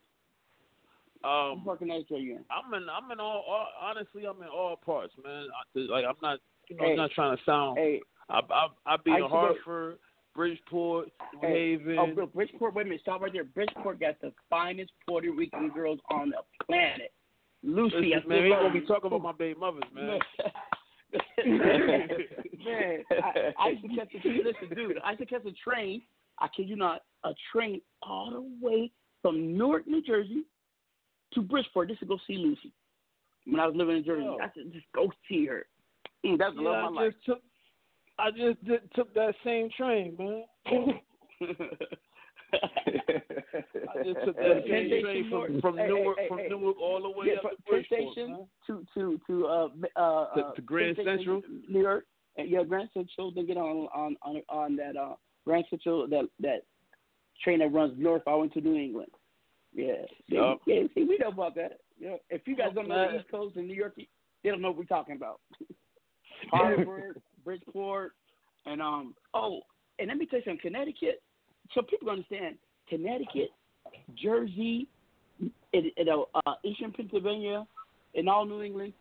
Um, 1.22 1.64
what 1.64 1.64
part 1.64 1.74
of 1.74 1.78
Connecticut 1.80 2.20
you 2.20 2.36
in? 2.36 2.44
I'm 2.50 2.72
in 2.74 2.88
I'm 2.88 3.10
in 3.10 3.20
all, 3.20 3.44
all 3.48 3.68
honestly 3.80 4.24
I'm 4.24 4.40
in 4.42 4.48
all 4.48 4.76
parts, 4.76 5.12
man. 5.22 5.46
I, 5.52 5.78
like 5.92 6.04
I'm 6.04 6.14
not 6.22 6.38
you 6.68 6.76
know 6.76 6.84
Hey. 6.84 6.90
I'm 6.92 6.96
not 6.96 7.10
trying 7.12 7.36
to 7.36 7.42
sound. 7.44 7.78
Hey. 7.78 8.00
I 8.28 8.40
I 8.50 8.66
I 8.86 8.96
be 9.04 9.10
I 9.12 9.16
in 9.18 9.22
Hartford, 9.24 9.98
Bridgeport, 10.34 11.08
New 11.34 11.48
Hey, 11.48 11.72
Haven. 11.72 11.98
Oh, 11.98 12.26
Bridgeport. 12.26 12.74
Wait 12.74 12.82
a 12.82 12.84
minute. 12.84 13.00
Stop 13.02 13.20
right 13.22 13.32
there. 13.32 13.44
Bridgeport 13.44 14.00
got 14.00 14.20
the 14.20 14.32
finest 14.48 14.92
Puerto 15.06 15.30
Rican 15.32 15.68
girls 15.70 15.98
on 16.10 16.30
the 16.30 16.38
planet. 16.64 17.12
Lucy, 17.62 18.12
Listen, 18.14 18.28
man, 18.28 18.44
we 18.44 18.50
gonna 18.50 18.72
be 18.72 18.80
talking 18.86 19.08
about 19.08 19.22
my 19.22 19.32
baby 19.32 19.58
mothers, 19.58 19.82
man. 19.92 20.18
Man, 21.46 23.04
I, 23.10 23.52
I 23.58 23.68
used 23.70 23.82
to 23.82 23.88
catch 23.88 24.14
a 24.14 24.28
listen, 24.28 24.76
dude. 24.76 24.98
I 25.04 25.10
used 25.12 25.20
to 25.20 25.26
catch 25.26 25.44
a 25.44 25.52
train. 25.68 26.02
I 26.38 26.48
kid 26.56 26.68
you 26.68 26.76
not, 26.76 27.02
a 27.24 27.30
train 27.52 27.80
all 28.02 28.30
the 28.30 28.66
way 28.66 28.90
from 29.22 29.56
Newark, 29.56 29.86
New 29.86 30.02
Jersey, 30.02 30.44
to 31.34 31.42
Bridgeport 31.42 31.88
just 31.88 32.00
to 32.00 32.06
go 32.06 32.18
see 32.26 32.36
Lucy. 32.36 32.72
When 33.46 33.60
I 33.60 33.66
was 33.66 33.76
living 33.76 33.96
in 33.96 34.04
Jersey, 34.04 34.24
Yo. 34.24 34.38
I 34.40 34.46
said 34.54 34.72
just 34.72 34.86
go 34.94 35.10
see 35.28 35.46
her. 35.46 35.66
Mm, 36.24 36.38
that's 36.38 36.54
yeah, 36.56 36.62
love 36.62 36.84
I 36.84 36.86
of 36.88 36.92
life. 36.94 37.12
just 37.12 37.24
took 37.26 37.42
I 38.18 38.30
just 38.30 38.64
did, 38.64 38.80
took 38.94 39.14
that 39.14 39.34
same 39.44 39.70
train, 39.76 40.14
man. 40.18 40.44
I 42.52 44.02
just 44.04 44.24
took 44.24 44.36
that 44.36 44.62
Penn 44.66 44.68
same 44.68 44.86
Station 44.88 45.02
train 45.02 45.30
from 45.30 45.60
from 45.60 45.76
Hey, 45.76 45.82
hey, 45.84 45.88
Newark 45.88 46.18
hey, 46.18 46.28
from. 46.28 46.38
Newark 46.48 46.76
all 46.80 47.02
the 47.02 47.10
way 47.10 47.26
yeah, 47.28 47.34
up 47.34 47.42
to 47.42 47.48
Penn 47.48 47.84
Bridgeport, 47.90 48.12
Station 48.12 48.46
to 48.66 48.86
to 48.94 49.20
to 49.26 49.46
uh 49.46 49.68
uh, 49.96 50.34
To- 50.34 50.40
uh 50.46 50.52
to 50.52 50.62
Grand 50.62 50.96
Penn 50.96 51.04
Station, 51.04 51.18
Central? 51.18 51.42
New 51.68 51.80
York, 51.82 52.04
and 52.36 52.48
yeah, 52.50 52.62
Grand 52.62 52.88
Central. 52.94 53.30
Then 53.32 53.46
get 53.46 53.56
on 53.56 53.88
on 53.94 54.16
on 54.22 54.42
on 54.48 54.76
that 54.76 54.96
uh 54.96 55.14
Grand 55.44 55.64
Central 55.70 56.06
that 56.08 56.28
that 56.40 56.62
train 57.42 57.60
that 57.60 57.72
runs 57.72 57.94
north 57.98 58.22
all 58.26 58.42
into 58.42 58.60
New 58.60 58.76
England. 58.76 59.10
Yeah, 59.72 60.02
Yup. 60.26 60.60
yeah. 60.66 60.82
See, 60.94 61.04
we 61.04 61.16
know 61.18 61.28
about 61.28 61.54
that. 61.54 61.78
Yeah, 61.98 62.16
if 62.28 62.42
you 62.46 62.56
guys 62.56 62.70
don't 62.74 62.88
know 62.88 63.10
the 63.12 63.18
East 63.18 63.30
Coast 63.30 63.56
and 63.56 63.68
New 63.68 63.74
York, 63.74 63.94
they 63.96 64.50
don't 64.50 64.60
know 64.60 64.68
what 64.70 64.78
we're 64.78 64.84
talking 64.84 65.16
about. 65.16 65.40
Hartford, 66.50 67.20
Bridgeport, 67.44 68.12
And 68.66 68.80
um, 68.80 69.14
oh, 69.34 69.60
and 69.98 70.08
let 70.08 70.16
me 70.16 70.26
tell 70.26 70.38
you 70.38 70.44
something. 70.46 70.60
Connecticut, 70.60 71.22
so 71.74 71.82
people 71.82 72.10
understand. 72.10 72.56
Connecticut, 72.88 73.50
Jersey, 74.20 74.88
in, 75.72 75.90
in, 75.96 76.08
uh, 76.08 76.52
Eastern 76.64 76.92
Pennsylvania, 76.92 77.66
in 78.14 78.28
all 78.28 78.44
New 78.44 78.62
England, 78.62 78.92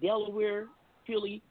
Delaware, 0.00 0.66
Philly, 1.06 1.42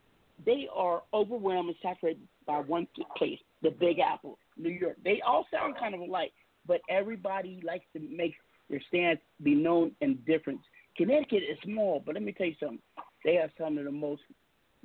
they 0.46 0.68
are 0.74 1.02
overwhelmed 1.14 1.70
and 1.70 1.78
saturated 1.82 2.22
by 2.46 2.60
one 2.60 2.88
place, 3.18 3.40
the 3.64 3.72
Big 3.72 4.00
Apple, 4.00 4.38
New 4.58 4.70
York. 4.70 4.98
They 5.04 5.22
all 5.26 5.48
sound 5.52 5.76
kind 5.80 5.96
of 5.96 6.02
alike, 6.02 6.32
but 6.68 6.82
everybody 6.90 7.60
likes 7.66 7.86
to 7.94 8.00
make 8.00 8.36
their 8.70 8.82
stance 8.88 9.20
be 9.42 9.56
known 9.56 9.92
and 10.02 10.24
different. 10.26 10.60
Connecticut 10.96 11.44
is 11.44 11.58
small, 11.64 12.02
but 12.06 12.16
let 12.16 12.24
me 12.24 12.32
tell 12.32 12.48
you 12.48 12.56
something. 12.60 12.80
They 13.26 13.36
have 13.36 13.50
some 13.58 13.78
of 13.78 13.86
the 13.86 13.92
most 13.92 14.22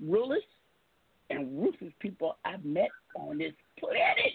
realest 0.03 0.47
and 1.31 1.63
ruthless 1.63 1.93
people 2.01 2.37
I've 2.45 2.65
met 2.65 2.91
on 3.15 3.39
this 3.39 3.53
planet. 3.79 4.33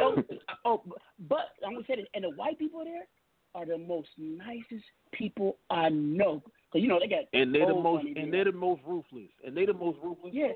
Oh, 0.00 0.16
oh, 0.64 0.82
but 1.28 1.50
I'm 1.64 1.74
gonna 1.74 1.84
say 1.86 1.96
this, 1.96 2.06
and 2.14 2.24
the 2.24 2.30
white 2.30 2.58
people 2.58 2.84
there 2.84 3.06
are 3.54 3.66
the 3.66 3.78
most 3.78 4.08
nicest 4.18 4.84
people 5.12 5.56
I 5.70 5.88
know. 5.88 6.42
Cause 6.72 6.82
you 6.82 6.88
know 6.88 6.98
they 6.98 7.06
got 7.06 7.24
And 7.32 7.54
they're 7.54 7.66
the 7.66 7.74
most 7.74 8.04
and 8.16 8.32
they're 8.32 8.44
the 8.44 8.52
most 8.52 8.82
ruthless. 8.86 9.30
And 9.44 9.56
they're 9.56 9.66
the 9.66 9.74
most 9.74 9.98
ruthless. 10.02 10.32
Yeah. 10.32 10.48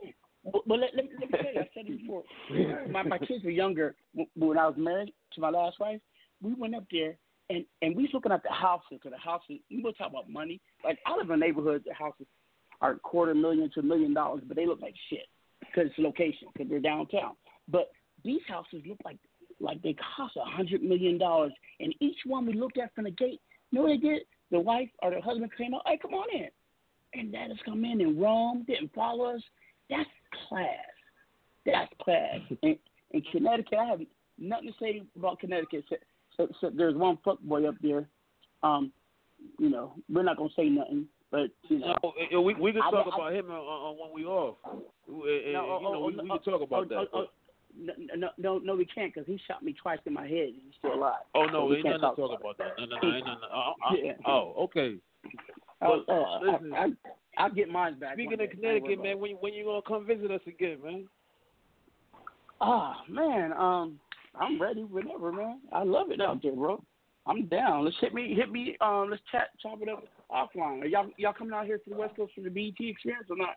But, 0.45 0.63
but 0.67 0.79
let, 0.79 0.91
let, 0.95 1.05
me- 1.05 1.13
let 1.21 1.31
me 1.31 1.39
tell 1.43 1.53
you, 1.55 1.61
I 1.61 1.69
said 1.75 1.85
it 1.87 2.01
before. 2.01 2.23
My 2.91 3.03
my 3.03 3.19
kids 3.19 3.45
were 3.45 3.51
younger 3.51 3.95
when 4.35 4.59
I 4.59 4.67
was 4.67 4.77
married 4.77 5.13
to 5.35 5.41
my 5.41 5.51
last 5.51 5.79
wife. 5.79 6.01
We 6.43 6.55
went 6.55 6.75
up 6.75 6.85
there 6.91 7.17
and 7.51 7.65
and 7.83 7.95
we 7.95 8.03
was 8.05 8.11
looking 8.13 8.33
at 8.33 8.43
the 8.43 8.51
houses. 8.53 8.99
Cause 9.03 9.13
the 9.13 9.19
houses, 9.19 9.59
you 9.69 9.83
to 9.83 9.93
talk 9.93 10.11
about 10.11 10.31
money? 10.31 10.61
Like 10.85 10.99
I 11.07 11.17
live 11.17 11.31
in 11.31 11.39
neighborhoods, 11.41 11.85
the 11.87 11.95
houses 11.95 12.27
are 12.81 12.97
quarter 12.97 13.35
million 13.35 13.71
to 13.75 13.81
a 13.81 13.83
million 13.83 14.15
dollars, 14.15 14.43
but 14.47 14.57
they 14.57 14.67
look 14.67 14.81
like 14.81 14.95
shit 15.11 15.27
because 15.61 15.87
it's 15.91 15.99
location, 15.99 16.49
because 16.53 16.69
they're 16.69 16.81
downtown. 16.81 17.35
But 17.69 17.91
these 18.24 18.40
houses 18.49 18.82
look 18.86 18.99
like 19.05 19.19
like 19.61 19.82
they 19.82 19.97
cost 20.16 20.36
a 20.36 20.45
hundred 20.45 20.82
million 20.82 21.19
dollars, 21.19 21.53
and 21.81 21.95
each 22.01 22.19
one 22.24 22.47
we 22.47 22.53
looked 22.53 22.78
at 22.78 22.95
from 22.95 23.05
the 23.05 23.11
gate. 23.11 23.40
You 23.70 23.78
know 23.78 23.82
what 23.82 23.89
they 24.01 24.09
did? 24.09 24.23
The 24.51 24.61
wife 24.61 24.89
or 25.03 25.11
the 25.11 25.20
husband 25.20 25.51
came 25.57 25.74
out, 25.74 25.82
hey, 25.86 25.99
come 26.01 26.15
on 26.15 26.28
in, 26.35 26.49
and 27.15 27.32
let 27.32 27.51
us 27.51 27.59
come 27.65 27.85
in 27.85 28.01
and 28.01 28.20
roam, 28.20 28.65
didn't 28.66 28.95
follow 28.95 29.35
us. 29.35 29.43
That's 29.90 30.09
class. 30.49 30.69
That's 31.66 31.93
class. 32.03 32.39
in, 32.62 32.78
in 33.11 33.23
Connecticut, 33.32 33.78
I 33.78 33.85
have 33.86 34.01
nothing 34.39 34.69
to 34.69 34.74
say 34.81 35.03
about 35.16 35.40
Connecticut. 35.40 35.85
So, 36.36 36.49
so 36.61 36.70
there's 36.74 36.95
one 36.95 37.19
fuck 37.24 37.40
boy 37.40 37.69
up 37.69 37.74
there. 37.82 38.09
Um, 38.62 38.93
you 39.59 39.69
know, 39.70 39.95
we're 40.09 40.23
not 40.23 40.36
gonna 40.36 40.51
say 40.57 40.69
nothing, 40.69 41.07
but 41.31 41.51
you 41.69 41.81
know, 41.81 41.95
No, 42.03 42.12
eh, 42.20 42.36
we 42.39 42.55
we 42.55 42.73
can 42.73 42.82
talk 42.82 43.07
I- 43.12 43.15
about 43.15 43.32
him 43.32 43.51
uh, 43.51 43.55
uh, 43.55 43.93
when 43.93 44.12
we 44.12 44.24
off. 44.24 44.57
You 45.07 45.53
No, 45.53 45.53
know, 45.53 45.81
oh, 45.85 46.07
we, 46.07 46.15
oh, 46.19 46.23
we 46.23 46.31
oh, 46.31 46.39
can 46.39 46.53
talk 46.53 46.62
about 46.62 46.93
oh, 46.93 47.07
that. 47.12 47.28
Oh, 47.79 47.85
oh, 47.89 47.93
no, 47.97 48.17
no, 48.17 48.29
no, 48.39 48.59
no, 48.59 48.75
we 48.77 48.85
can't 48.85 49.13
because 49.13 49.27
he 49.27 49.39
shot 49.47 49.63
me 49.63 49.75
twice 49.81 49.99
in 50.07 50.13
my 50.15 50.27
head. 50.27 50.49
and 50.49 50.55
He's 50.65 50.75
still 50.79 50.95
alive. 50.95 51.23
Oh 51.35 51.47
So 51.47 51.53
no, 51.53 51.65
we 51.67 51.77
ain't 51.77 51.85
nothing 51.87 52.01
to 52.01 52.07
talk 52.07 52.17
talk 52.17 52.41
about 52.41 52.57
about 52.57 52.59
that. 52.59 52.73
No, 52.79 52.85
no, 52.87 52.97
no, 53.03 53.17
ain't 53.17 53.27
nothing. 53.27 53.43
Uh, 53.53 53.95
Yeah. 53.95 54.13
Oh, 54.27 54.55
okay. 54.65 54.97
Oh, 55.83 56.03
But 56.07 56.13
uh, 56.13 56.41
listen, 56.41 56.73
I, 56.75 56.79
I, 56.79 56.89
I'll 57.45 57.51
get 57.51 57.69
mine 57.69 57.99
back. 57.99 58.15
speaking 58.15 58.33
of 58.35 58.39
day. 58.41 58.47
Don't 58.47 58.63
worry 58.63 58.81
Connecticut, 58.81 59.03
man, 59.05 59.19
when 59.21 59.33
when 59.33 59.55
you 59.55 59.65
gonna 59.65 59.83
come 59.87 60.07
visit 60.07 60.31
us 60.31 60.41
again, 60.47 60.79
man? 60.83 61.09
Ah, 62.61 63.03
man, 63.09 63.53
um, 63.53 64.01
I'm 64.35 64.61
ready 64.61 64.83
whenever, 64.83 65.33
man. 65.33 65.61
I 65.73 65.85
love 65.85 66.11
it 66.11 66.21
out 66.21 66.43
there, 66.43 66.53
bro. 66.53 66.83
I'm 67.27 67.47
down. 67.47 67.85
Let's 67.85 67.97
hit 68.01 68.15
me, 68.15 68.35
hit 68.35 68.51
me. 68.51 68.77
Um, 68.81 69.09
let's 69.11 69.23
chat, 69.31 69.49
chop 69.63 69.81
it 69.83 69.89
up 69.89 70.05
offline. 70.31 70.83
Are 70.83 70.87
y'all 70.87 71.11
y'all 71.19 71.33
coming 71.33 71.53
out 71.53 71.67
here 71.67 71.79
for 71.85 71.91
the 71.91 71.97
West 71.97 72.17
Coast 72.17 72.33
for 72.35 72.41
the 72.41 72.51
BET 72.51 72.75
experience 72.81 73.27
or 73.31 73.37
not? 73.37 73.57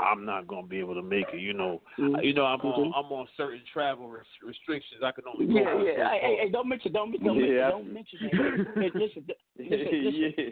I'm 0.00 0.24
not 0.24 0.46
gonna 0.46 0.66
be 0.66 0.78
able 0.78 0.94
to 0.94 1.02
make 1.02 1.26
it. 1.32 1.40
You 1.40 1.52
know, 1.52 1.82
Mhm. 1.98 2.24
you 2.24 2.32
know, 2.32 2.46
I'm 2.46 2.60
on 2.60 2.90
Mhm. 2.90 2.92
I'm 2.96 3.12
on 3.12 3.28
certain 3.36 3.62
travel 3.72 4.08
res- 4.08 4.24
restrictions. 4.42 5.02
I 5.02 5.12
can 5.12 5.24
only 5.26 5.46
go 5.46 5.54
Yeah, 5.54 5.82
yeah. 5.82 6.10
Hey, 6.10 6.20
hey, 6.20 6.36
hey, 6.42 6.48
don't 6.50 6.68
mention, 6.68 6.92
don't, 6.92 7.12
don't, 7.22 7.36
mention, 7.36 7.54
Yeah. 7.54 7.70
don't 7.70 7.92
mention 7.92 8.18
that. 8.22 8.34
Hey, 8.34 8.90
listen, 8.94 9.26
listen, 9.58 10.04
listen. 10.04 10.34
yeah. 10.38 10.50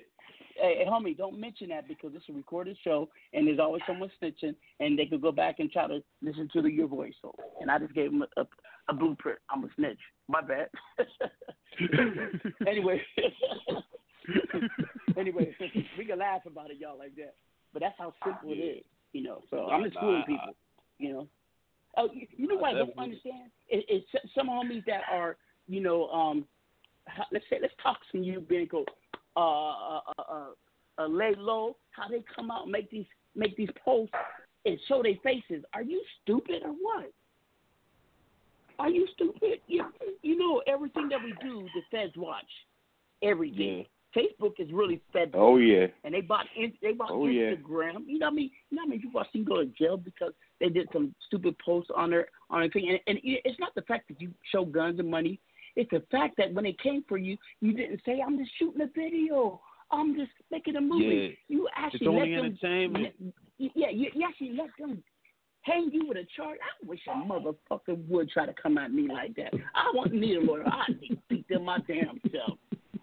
Hey, 0.61 0.79
hey, 0.79 0.85
homie, 0.87 1.17
don't 1.17 1.39
mention 1.39 1.69
that 1.69 1.87
because 1.87 2.13
it's 2.17 2.29
a 2.29 2.33
recorded 2.33 2.77
show 2.83 3.09
and 3.33 3.47
there's 3.47 3.61
always 3.61 3.81
someone 3.87 4.11
snitching 4.21 4.57
and 4.81 4.99
they 4.99 5.07
could 5.07 5.23
go 5.23 5.31
back 5.31 5.61
and 5.61 5.71
try 5.71 5.87
to 5.87 6.03
listen 6.21 6.49
to 6.53 6.63
the, 6.63 6.71
your 6.71 6.89
voice. 6.89 7.15
So, 7.23 7.33
and 7.61 7.71
I 7.71 7.79
just 7.79 7.95
gave 7.95 8.11
them 8.11 8.23
a, 8.23 8.41
a, 8.41 8.47
a 8.89 8.93
blueprint. 8.93 9.39
I'm 9.51 9.63
a 9.65 9.69
snitch. 9.77 10.01
My 10.27 10.41
bad. 10.41 10.69
anyway, 12.67 13.01
anyway, 15.17 15.55
we 15.97 16.05
can 16.05 16.19
laugh 16.19 16.45
about 16.45 16.71
it, 16.71 16.79
y'all, 16.79 16.99
like 16.99 17.15
that. 17.17 17.35
But 17.73 17.83
that's 17.83 17.95
how 17.99 18.13
simple 18.25 18.51
it 18.51 18.55
is, 18.57 18.85
you 19.13 19.23
know. 19.23 19.43
So 19.51 19.69
I'm 19.69 19.85
just 19.85 19.99
fooling 19.99 20.25
people, 20.27 20.55
you 20.99 21.13
know. 21.13 21.29
Oh, 21.97 22.09
you, 22.13 22.27
you 22.37 22.47
know 22.47 22.57
what 22.57 22.75
I 22.75 22.79
don't 22.79 22.99
understand? 22.99 23.51
It, 23.69 23.85
it's 23.89 24.07
some 24.35 24.49
homies 24.49 24.85
that 24.87 25.03
are, 25.11 25.37
you 25.67 25.81
know, 25.81 26.09
um, 26.09 26.45
let's 27.33 27.45
say, 27.51 27.59
let's 27.61 27.75
talk 27.83 27.99
some 28.13 28.23
you, 28.23 28.41
Benko, 28.41 28.85
uh, 29.37 29.41
uh, 29.41 30.01
uh, 30.19 30.23
uh, 30.31 30.47
uh, 30.99 31.07
lay 31.07 31.35
low, 31.37 31.77
how 31.91 32.09
they 32.09 32.23
come 32.35 32.51
out 32.51 32.65
and 32.65 32.73
make 32.73 32.91
these 32.91 33.07
make 33.35 33.57
these 33.57 33.71
posts 33.85 34.15
and 34.65 34.79
show 34.89 35.03
their 35.03 35.15
faces. 35.23 35.65
Are 35.73 35.83
you 35.83 36.03
stupid 36.23 36.63
or 36.65 36.73
what? 36.73 37.13
Are 38.79 38.91
you 38.91 39.09
stupid? 39.15 39.61
You, 39.67 39.85
you 40.23 40.39
know 40.39 40.63
everything 40.67 41.09
that 41.09 41.19
we 41.23 41.35
do, 41.43 41.67
the 41.75 41.83
feds 41.91 42.13
watch 42.17 42.45
everything. 43.23 43.85
Facebook 44.19 44.55
is 44.59 44.73
really 44.73 45.01
fed. 45.13 45.31
Oh, 45.35 45.57
yeah. 45.59 45.87
And 46.05 46.13
they 46.13 46.21
bought 46.21 46.47
in, 46.57 46.73
they 46.83 46.93
bought 46.93 47.11
Oh, 47.13 47.27
yeah. 47.27 47.55
Instagram. 47.55 48.05
You 48.07 48.19
know 48.19 48.27
what 48.27 48.33
I 48.33 48.37
mean? 48.37 48.51
You 48.71 48.77
know 48.77 48.83
how 48.83 48.89
many 48.89 49.01
people 49.01 49.21
I've 49.21 49.27
seen 49.33 49.45
go 49.45 49.57
to 49.57 49.67
jail 49.67 49.97
because 49.97 50.33
they 50.61 50.69
did 50.69 50.89
some 50.93 51.15
stupid 51.27 51.57
posts 51.65 51.91
on 51.97 52.11
their 52.11 52.29
on 52.51 52.61
their 52.61 52.71
thing. 52.71 52.89
And, 52.89 53.01
and 53.07 53.19
it's 53.23 53.59
not 53.61 53.75
the 53.75 53.83
fact 53.83 54.09
that 54.09 54.21
you 54.21 54.31
show 54.53 54.65
guns 54.65 54.99
and 54.99 55.11
money. 55.11 55.39
It's 55.77 55.91
the 55.91 56.03
fact 56.11 56.37
that 56.39 56.53
when 56.53 56.65
they 56.65 56.77
came 56.83 57.05
for 57.09 57.19
you, 57.19 57.37
you 57.61 57.73
didn't 57.73 58.01
say, 58.05 58.21
"I'm 58.25 58.37
just 58.39 58.51
shooting 58.59 58.81
a 58.81 58.87
video. 58.87 59.61
I'm 59.93 60.17
just 60.17 60.33
making 60.51 60.77
a 60.77 60.81
movie." 60.81 61.37
Yeah. 61.49 61.57
You 61.57 61.67
It's 61.67 61.75
actually 61.77 62.07
only 62.09 62.37
let 62.37 62.61
them. 62.61 63.33
Yeah, 63.59 63.91
you, 63.91 64.11
you 64.15 64.27
actually 64.27 64.53
let 64.53 64.71
them 64.79 65.03
hang 65.63 65.91
you 65.93 66.07
with 66.09 66.17
a 66.17 66.27
charge. 66.37 66.59
I 66.63 66.87
wish 66.87 67.01
a 67.07 67.11
motherfucker 67.11 67.97
would 68.09 68.31
try 68.31 68.47
to 68.47 68.55
come 68.61 68.79
at 68.79 68.93
me 68.93 69.09
like 69.13 69.37
that. 69.37 69.53
I 69.75 69.91
want 69.95 70.13
not 70.13 70.21
need 70.21 70.37
a 70.37 70.41
lawyer. 70.41 70.67
I 70.67 70.93
need 71.01 71.09
to 71.11 71.19
beat 71.29 71.49
them 71.49 71.65
my 71.65 71.79
damn 71.87 72.21
self. 72.33 72.59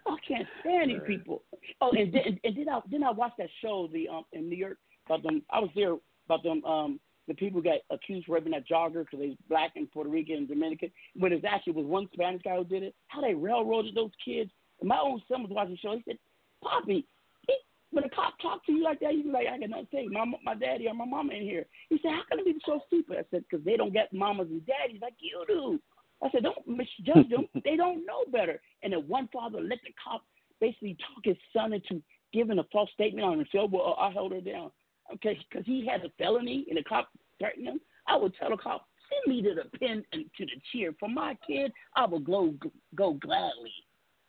I 0.08 0.16
can't 0.28 0.48
stand 0.62 0.92
these 0.92 1.00
people. 1.08 1.44
Oh, 1.82 1.92
and 1.92 2.14
then 2.14 2.40
and 2.44 2.58
then 2.58 2.70
I 2.70 2.80
then 2.90 3.04
I 3.04 3.12
watched 3.12 3.38
that 3.38 3.50
show 3.62 3.90
the 3.92 4.08
um 4.08 4.26
in 4.34 4.50
New 4.50 4.58
York 4.58 4.78
about 5.08 5.24
them. 5.24 5.42
I 5.50 5.60
was 5.60 5.70
there 5.76 5.96
about 6.28 6.44
them 6.44 6.64
um 6.66 7.00
the 7.28 7.34
people 7.34 7.62
got 7.62 7.80
accused 7.90 8.30
of 8.30 8.34
raping 8.34 8.52
that 8.52 8.68
jogger 8.68 9.04
because 9.04 9.20
they 9.20 9.30
was 9.30 9.38
black 9.50 9.72
and 9.76 9.92
Puerto 9.92 10.10
Rican 10.10 10.38
and 10.38 10.48
Dominican. 10.48 10.92
When 11.16 11.34
it 11.34 11.44
actually 11.44 11.74
was 11.74 11.86
one 11.86 12.08
Spanish 12.14 12.42
guy 12.44 12.56
who 12.56 12.66
did 12.66 12.84
it. 12.84 12.96
How 13.08 13.22
they 13.22 13.34
railroaded 13.34 13.96
those 13.96 14.12
kids. 14.24 14.52
And 14.80 14.90
my 14.90 15.00
own 15.00 15.22
son 15.28 15.42
was 15.42 15.52
watching 15.52 15.74
the 15.74 15.78
show. 15.78 15.96
He 15.96 16.04
said, 16.06 16.20
"Poppy, 16.62 17.08
he, 17.48 17.56
when 17.92 18.04
a 18.04 18.10
cop 18.10 18.34
talk 18.42 18.66
to 18.66 18.72
you 18.72 18.84
like 18.84 19.00
that, 19.00 19.16
you 19.16 19.24
be 19.24 19.30
like, 19.30 19.48
I 19.48 19.58
got 19.58 19.70
nothing 19.70 19.88
to 19.92 19.96
say. 19.96 20.08
My 20.08 20.26
my 20.44 20.54
daddy 20.54 20.88
or 20.88 20.94
my 20.94 21.06
mama 21.06 21.34
in 21.34 21.44
here." 21.44 21.66
He 21.90 21.98
said, 22.02 22.12
"How 22.12 22.22
can 22.30 22.40
it 22.40 22.46
be 22.46 22.60
so 22.66 22.80
stupid?" 22.88 23.18
I 23.18 23.24
said, 23.32 23.46
"Because 23.50 23.66
they 23.66 23.78
don't 23.78 23.94
get 23.94 24.14
mamas 24.14 24.48
and 24.50 24.66
daddies 24.66 25.02
like 25.02 25.16
you 25.20 25.44
do." 25.48 25.80
I 26.26 26.32
said, 26.32 26.44
"Don't 26.44 26.68
misjudge 26.68 27.30
them. 27.30 27.48
they 27.64 27.76
don't 27.76 28.06
know 28.06 28.26
better." 28.32 28.60
And 28.84 28.94
then 28.94 29.08
one 29.08 29.30
father 29.32 29.62
let 29.62 29.80
the 29.84 29.94
cop 30.04 30.24
basically 30.60 30.98
talk 31.00 31.24
his 31.24 31.38
son 31.54 31.74
into 31.74 32.02
giving 32.34 32.60
a 32.60 32.64
false 32.72 32.90
statement 32.94 33.26
on 33.26 33.38
himself. 33.38 33.70
Oh, 33.74 33.78
well, 33.78 33.98
I 34.00 34.12
held 34.12 34.32
her 34.32 34.42
down, 34.42 34.72
okay, 35.14 35.38
because 35.50 35.66
he 35.66 35.86
had 35.86 36.04
a 36.04 36.10
felony 36.18 36.66
and 36.68 36.78
the 36.78 36.84
cop 36.84 37.10
threatened 37.40 37.68
him. 37.68 37.80
I 38.08 38.18
would 38.18 38.36
tell 38.36 38.50
the 38.50 38.58
cop, 38.58 38.88
send 39.10 39.36
me 39.36 39.42
to 39.44 39.56
the 39.56 39.78
pen 39.78 40.04
and 40.12 40.26
to 40.38 40.46
the 40.46 40.62
chair 40.74 40.92
for 41.00 41.10
my 41.10 41.38
kid. 41.48 41.72
I 41.96 42.06
would 42.06 42.26
go 42.26 42.54
go 42.96 43.14
gladly. 43.14 43.72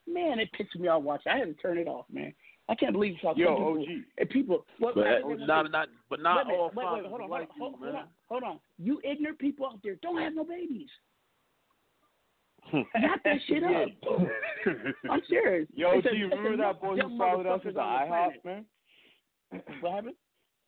Man, 0.07 0.39
it 0.39 0.53
pissed 0.53 0.77
me 0.77 0.89
off 0.89 1.03
watching. 1.03 1.33
I 1.33 1.39
had 1.39 1.49
to 1.49 1.55
turn 1.55 1.79
it 1.79 1.89
off, 1.89 2.07
man. 2.13 2.33
I 2.69 2.75
can't 2.75 2.93
believe 2.93 3.15
how 3.23 3.35
Yo, 3.37 3.47
some 3.47 3.57
people, 3.57 3.83
OG. 3.83 3.89
and 4.19 4.31
people. 4.31 4.67
What, 4.79 4.95
But 4.95 5.05
not 5.39 5.71
not 5.71 5.89
but 6.11 6.21
not 6.21 6.47
wait, 6.47 6.57
all 6.57 6.71
wait, 6.75 6.77
wait, 6.77 6.85
fathers 6.85 7.07
hold 7.09 7.21
on, 7.21 7.31
like 7.31 7.49
hold 7.57 7.75
on, 7.75 7.81
you, 7.81 7.87
hold 7.87 7.95
on, 7.95 8.09
hold 8.29 8.43
on. 8.43 8.61
You 8.79 9.01
ignorant 9.05 9.39
people 9.39 9.67
out 9.67 9.81
there 9.83 9.97
don't 10.03 10.21
have 10.21 10.35
no 10.35 10.45
babies. 10.45 10.89
Wrap 12.73 13.23
that 13.25 13.39
shit 13.47 13.63
up. 13.63 13.89
I'm 15.11 15.21
serious. 15.29 15.69
Yo, 15.75 16.01
do 16.01 16.17
you 16.17 16.29
remember 16.29 16.57
that 16.59 16.81
boy 16.81 16.97
who 16.97 17.19
followed 17.19 17.47
us 17.47 17.61
at 17.67 17.75
the 17.75 17.81
IHOP, 17.81 18.45
man? 18.45 18.65
What 19.81 19.93
happened? 19.95 20.15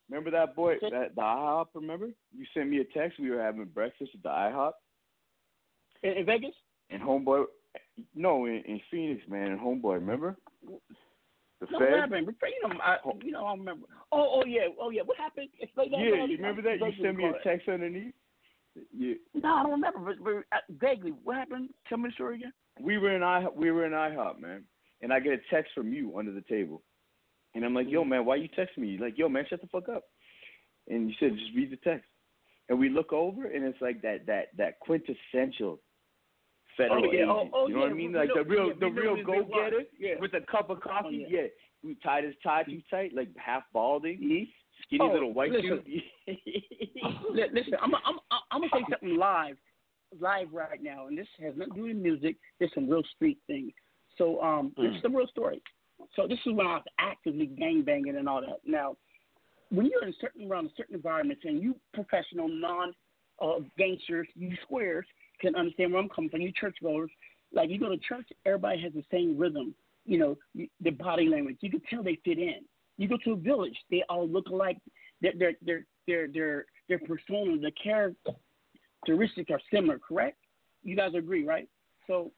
Remember 0.09 0.31
that 0.31 0.55
boy 0.55 0.75
at 0.75 0.81
the 0.81 1.11
IHOP? 1.21 1.67
Remember? 1.75 2.07
You 2.07 2.47
sent 2.55 2.71
me 2.71 2.79
a 2.79 2.85
text. 2.99 3.19
We 3.19 3.31
were 3.31 3.43
having 3.43 3.65
breakfast 3.67 4.13
at 4.15 4.23
the 4.23 4.29
IHOP. 4.29 4.73
In, 6.03 6.13
in 6.13 6.27
Vegas? 6.27 6.55
And 6.91 7.03
homeboy, 7.03 7.45
no, 8.15 8.47
in, 8.47 8.63
in 8.67 8.81
Phoenix, 8.91 9.23
man. 9.29 9.53
And 9.53 9.61
homeboy, 9.61 9.95
remember? 9.95 10.37
The 11.61 11.67
No, 11.71 11.79
Fed. 11.79 11.91
what 11.91 12.01
happened? 12.01 12.29
You 12.43 12.69
know, 12.69 12.75
I, 12.83 12.97
oh. 13.05 13.19
you 13.23 13.33
know, 13.33 13.45
I 13.45 13.53
remember. 13.53 13.87
Oh, 14.13 14.41
oh 14.41 14.43
yeah, 14.47 14.69
oh 14.81 14.91
yeah. 14.91 15.03
What 15.05 15.19
happened? 15.19 15.49
Explain 15.61 15.91
that. 15.91 15.99
Yeah, 15.99 16.25
you 16.25 16.37
remember 16.37 16.63
that? 16.63 16.79
You 16.79 16.93
sent 17.03 17.17
me 17.17 17.25
a 17.25 17.33
text 17.43 17.69
underneath. 17.69 18.15
Yeah, 18.97 19.15
No, 19.35 19.55
I 19.55 19.63
don't 19.63 19.73
remember. 19.73 19.99
But, 20.01 20.25
but 20.25 20.57
uh, 20.57 20.61
vaguely, 20.81 21.13
what 21.25 21.37
happened? 21.37 21.71
Tell 21.89 21.99
me 21.99 22.09
the 22.09 22.15
story 22.15 22.37
again. 22.37 22.53
we 22.81 22.99
were 22.99 23.15
in 23.15 23.23
I 23.23 23.47
we 23.55 23.71
were 23.71 23.85
in 23.87 23.93
IHOP, 23.93 24.41
man, 24.41 24.65
and 25.03 25.13
I 25.13 25.21
get 25.21 25.33
a 25.35 25.39
text 25.55 25.73
from 25.75 25.93
you 25.93 26.17
under 26.19 26.33
the 26.33 26.43
table, 26.43 26.83
and 27.55 27.65
I'm 27.65 27.75
like, 27.75 27.89
yo, 27.89 28.05
man, 28.05 28.25
why 28.25 28.37
you 28.37 28.49
texting 28.51 28.79
me? 28.79 28.89
You're 28.89 29.07
like, 29.07 29.19
yo, 29.19 29.29
man, 29.29 29.45
shut 29.49 29.61
the 29.61 29.67
fuck 29.69 29.89
up. 29.89 30.05
And 30.89 31.09
you 31.09 31.15
said 31.21 31.33
just 31.37 31.55
read 31.57 31.71
the 31.71 31.77
text, 31.77 32.09
and 32.69 32.79
we 32.79 32.89
look 32.89 33.13
over, 33.13 33.47
and 33.47 33.65
it's 33.65 33.81
like 33.81 34.01
that 34.03 34.27
that 34.27 34.49
that 34.57 34.81
quintessential 34.81 35.81
federal 36.77 37.05
Oh, 37.07 37.13
yeah. 37.13 37.19
agent. 37.19 37.31
Oh, 37.31 37.49
oh, 37.53 37.67
you 37.69 37.75
know 37.75 37.81
yeah. 37.81 37.87
what 37.87 37.93
I 37.93 37.97
mean? 37.97 38.13
Like 38.13 38.31
the 38.35 38.45
real 38.45 38.73
the 38.79 38.87
real 38.89 39.17
go 39.25 39.43
getter 39.45 39.83
Yeah. 39.99 40.15
with 40.21 40.33
a 40.35 40.41
cup 40.51 40.71
of 40.71 40.81
coffee. 40.81 41.27
Oh, 41.27 41.31
yeah. 41.31 41.47
we 41.83 41.97
tied 42.03 42.25
his 42.25 42.35
tie 42.43 42.63
too 42.63 42.81
tight, 42.91 43.13
like 43.15 43.29
half 43.37 43.65
balding, 43.73 44.47
skinny 44.87 45.01
Oh, 45.03 45.13
little 45.13 45.35
white 45.35 45.51
listen. 45.51 45.83
dude. 45.85 46.03
Li- 47.33 47.51
Listen, 47.53 47.75
I'm 47.83 47.95
I'm 47.95 48.19
I'm 48.51 48.61
gonna 48.61 48.71
say 48.75 48.87
something 48.91 49.17
live, 49.17 49.57
live 50.21 50.49
right 50.53 50.83
now, 50.83 51.07
and 51.07 51.17
this 51.19 51.27
has 51.41 51.55
nothing 51.57 51.75
to 51.75 51.81
do 51.81 51.87
with 51.89 51.97
music. 51.97 52.37
This 52.59 52.69
is 52.69 52.75
some 52.75 52.89
real 52.89 53.03
street 53.15 53.39
things. 53.47 53.73
So 54.17 54.41
um, 54.43 54.73
this 54.77 54.95
is 54.97 55.03
Mm. 55.03 55.15
a 55.15 55.19
real 55.19 55.27
story. 55.29 55.63
So 56.15 56.27
this 56.27 56.39
is 56.47 56.53
when 56.53 56.67
I 56.67 56.75
was 56.77 56.85
actively 56.99 57.47
gang 57.47 57.83
banging 57.83 58.17
and 58.17 58.29
all 58.29 58.41
that. 58.41 58.61
Now, 58.65 58.97
when 59.71 59.87
you're 59.87 60.05
in 60.05 60.15
certain 60.21 60.51
around 60.51 60.71
certain 60.77 60.95
environments 60.95 61.45
and 61.45 61.63
you 61.63 61.79
professional 61.93 62.49
non 62.49 62.95
uh, 63.41 63.61
gangsters, 63.77 64.29
you 64.35 64.57
squares 64.63 65.07
can 65.41 65.55
understand 65.55 65.93
where 65.93 66.03
I'm 66.03 66.09
coming 66.09 66.31
from. 66.31 66.41
You 66.41 66.53
churchgoers, 66.53 67.11
like 67.53 67.71
you 67.71 67.79
go 67.79 67.89
to 67.89 67.99
church, 67.99 68.27
everybody 68.47 68.81
has 68.83 68.93
the 68.93 69.05
same 69.11 69.37
rhythm. 69.39 69.75
You 70.07 70.19
know, 70.19 70.67
their 70.81 70.93
body 70.93 71.29
language. 71.29 71.59
You 71.61 71.71
can 71.71 71.83
tell 71.91 72.03
they 72.03 72.19
fit 72.25 72.39
in. 72.39 72.61
You 72.97 73.09
go 73.09 73.19
to 73.25 73.33
a 73.33 73.37
village, 73.37 73.77
they 73.91 74.03
all 74.09 74.27
look 74.27 74.47
alike. 74.49 74.79
Their 75.21 75.33
their 75.39 75.53
their 75.63 75.85
their 76.09 76.27
their, 76.27 76.65
their 76.89 76.99
persona, 76.99 77.57
the 77.61 77.71
characteristics 77.81 79.51
are 79.51 79.61
similar. 79.73 79.99
Correct? 79.99 80.39
You 80.83 80.97
guys 80.97 81.13
agree, 81.17 81.45
right? 81.45 81.69
So 82.07 82.33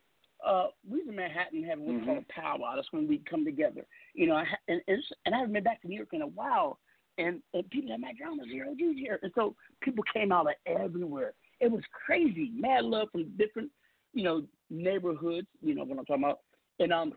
uh, 0.47 0.67
we 0.89 1.01
in 1.09 1.15
Manhattan 1.17 1.63
have 1.65 1.79
what's 1.79 2.05
called 2.05 2.25
a 2.29 2.33
powwow. 2.33 2.75
That's 2.77 2.93
when 2.93 3.09
we 3.09 3.23
come 3.31 3.45
together. 3.45 3.87
You 4.15 4.27
know, 4.27 4.37
I, 4.37 4.45
ha- 4.45 4.57
and 4.69 4.81
and, 4.89 4.99
it's- 4.99 5.19
and 5.25 5.35
I 5.35 5.39
haven't 5.39 5.55
been 5.55 5.65
back 5.65 5.81
to 5.83 5.89
New 5.89 5.97
York 5.97 6.09
in 6.13 6.23
a 6.23 6.27
while. 6.27 6.79
And, 7.19 7.43
and 7.53 7.69
people 7.69 7.91
had 7.91 8.01
my 8.01 8.13
dramas 8.19 8.47
here, 8.51 8.65
OG's 8.71 8.97
here, 8.97 9.19
and 9.23 9.31
so 9.35 9.55
people 9.83 10.03
came 10.15 10.33
out 10.33 10.47
of 10.47 10.55
everywhere. 10.67 11.35
It 11.61 11.71
was 11.71 11.83
crazy, 12.07 12.51
mad 12.55 12.85
love 12.85 13.09
from 13.13 13.25
different, 13.37 13.69
you 14.15 14.25
know, 14.25 14.45
neighborhoods. 14.71 15.49
You 15.61 15.75
know 15.75 15.85
what 15.85 15.99
I'm 15.99 16.07
talking 16.07 16.25
about. 16.25 16.39
And 16.79 16.93
um, 16.95 17.13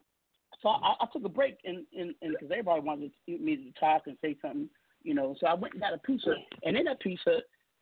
so 0.61 0.69
I, 0.69 0.95
I 0.99 1.05
took 1.13 1.23
a 1.23 1.29
break, 1.29 1.57
and 1.63 1.85
and 1.97 2.13
because 2.21 2.49
everybody 2.51 2.81
wanted 2.81 3.11
me 3.27 3.55
to 3.55 3.71
talk 3.79 4.07
and 4.07 4.17
say 4.21 4.35
something, 4.41 4.67
you 5.03 5.13
know. 5.13 5.35
So 5.39 5.47
I 5.47 5.53
went 5.53 5.73
and 5.73 5.81
got 5.81 5.93
a 5.93 5.97
pizza, 5.99 6.33
and 6.63 6.77
in 6.77 6.85
that 6.85 6.99
pizza, 6.99 7.39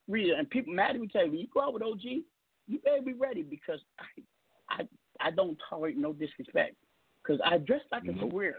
Rita 0.07 0.35
and 0.37 0.49
people 0.49 0.73
mad 0.73 0.95
at 0.95 1.01
me 1.01 1.07
tell 1.07 1.25
you, 1.25 1.37
you 1.37 1.47
go 1.53 1.61
out 1.61 1.73
with 1.73 1.83
OG, 1.83 2.01
you 2.03 2.79
better 2.83 3.01
be 3.03 3.13
ready 3.13 3.43
because 3.43 3.79
I 3.99 4.21
I 4.69 4.87
I 5.19 5.31
don't 5.31 5.57
tolerate 5.69 5.97
no 5.97 6.13
disrespect 6.13 6.75
because 7.23 7.39
I 7.45 7.57
dress 7.57 7.81
like 7.91 8.03
a 8.03 8.07
mm-hmm. 8.07 8.29
career. 8.29 8.55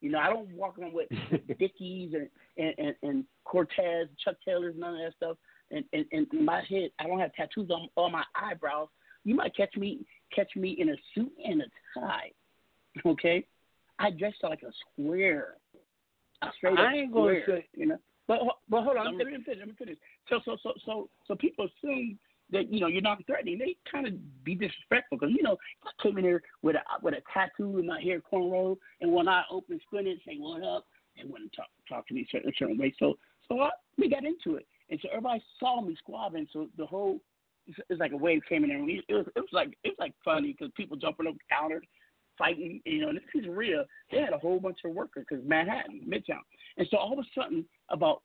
You 0.00 0.10
know, 0.10 0.18
I 0.18 0.28
don't 0.28 0.52
walk 0.52 0.78
around 0.78 0.92
with 0.92 1.08
Dickies 1.58 2.12
and 2.14 2.28
and, 2.56 2.74
and, 2.78 2.94
and 3.02 3.24
Cortez, 3.44 4.08
Chuck 4.24 4.36
Taylors, 4.44 4.74
none 4.76 4.94
of 4.94 5.00
that 5.00 5.14
stuff. 5.16 5.36
And, 5.70 5.84
and 5.92 6.04
and 6.12 6.44
my 6.44 6.62
head, 6.68 6.90
I 6.98 7.06
don't 7.06 7.18
have 7.18 7.34
tattoos 7.34 7.70
on 7.70 7.88
all 7.96 8.10
my 8.10 8.24
eyebrows. 8.34 8.88
You 9.24 9.34
might 9.34 9.56
catch 9.56 9.74
me 9.76 10.06
catch 10.34 10.54
me 10.54 10.76
in 10.78 10.90
a 10.90 10.96
suit 11.14 11.32
and 11.44 11.62
a 11.62 12.00
tie. 12.00 12.30
Okay, 13.04 13.46
I 13.98 14.10
dress 14.10 14.32
like 14.42 14.62
a 14.62 14.72
square. 14.94 15.56
Straight 16.56 16.78
I 16.78 16.94
ain't 16.94 17.12
gonna 17.12 17.40
say- 17.46 17.66
you 17.74 17.86
know. 17.86 17.98
But 18.28 18.40
but 18.68 18.82
hold 18.82 18.96
on, 18.96 19.16
Let 19.16 19.26
me- 19.28 19.34
finish. 19.44 19.58
Let 19.58 19.68
me 19.68 19.74
finish. 19.78 19.98
So 20.28 20.40
so 20.44 20.56
so 20.62 20.72
so 20.84 21.08
so 21.26 21.34
people 21.36 21.66
assume 21.66 22.18
that 22.50 22.72
you 22.72 22.80
know 22.80 22.86
you're 22.88 23.02
not 23.02 23.24
threatening. 23.26 23.58
They 23.58 23.76
kind 23.90 24.06
of 24.06 24.44
be 24.44 24.54
disrespectful 24.54 25.18
because 25.18 25.34
you 25.36 25.42
know 25.42 25.56
I 25.84 25.90
come 26.02 26.18
in 26.18 26.24
here 26.24 26.42
with 26.62 26.76
a 26.76 26.80
with 27.02 27.14
a 27.14 27.22
tattoo 27.32 27.78
in 27.78 27.86
my 27.86 28.00
hair 28.00 28.20
cornrow 28.20 28.76
and 29.00 29.12
one 29.12 29.28
eye 29.28 29.44
open, 29.50 29.80
squinting, 29.86 30.12
and 30.12 30.20
say 30.26 30.36
what 30.38 30.62
up, 30.62 30.86
they 31.16 31.24
wouldn't 31.28 31.52
talk 31.54 31.68
talk 31.88 32.06
to 32.08 32.14
me 32.14 32.22
a 32.22 32.26
certain, 32.30 32.50
a 32.50 32.52
certain 32.58 32.78
way. 32.78 32.92
So 32.98 33.16
so 33.48 33.60
I, 33.60 33.70
we 33.96 34.08
got 34.08 34.24
into 34.24 34.56
it, 34.56 34.66
and 34.90 34.98
so 35.00 35.08
everybody 35.10 35.42
saw 35.60 35.80
me 35.80 35.94
squabbling. 35.96 36.48
So 36.52 36.68
the 36.76 36.86
whole 36.86 37.20
it's, 37.68 37.78
it's 37.90 38.00
like 38.00 38.12
a 38.12 38.16
wave 38.16 38.42
came 38.48 38.62
in 38.64 38.70
there. 38.70 38.78
and 38.78 38.86
we- 38.86 39.04
It 39.08 39.14
was, 39.14 39.26
it 39.36 39.40
was 39.40 39.48
like 39.52 39.76
it 39.84 39.88
was 39.90 39.96
like 40.00 40.14
funny 40.24 40.52
because 40.52 40.72
people 40.76 40.96
jumping 40.96 41.26
over 41.28 41.38
counters, 41.50 41.84
fighting. 42.38 42.80
You 42.84 43.00
know, 43.02 43.08
and 43.08 43.18
this 43.18 43.42
is 43.42 43.48
real. 43.48 43.84
They 44.10 44.20
had 44.20 44.32
a 44.32 44.38
whole 44.38 44.60
bunch 44.60 44.78
of 44.84 44.92
workers 44.92 45.24
because 45.28 45.44
Manhattan, 45.46 46.02
Midtown, 46.08 46.42
and 46.76 46.86
so 46.90 46.96
all 46.96 47.12
of 47.12 47.18
a 47.18 47.40
sudden 47.40 47.64
about 47.90 48.22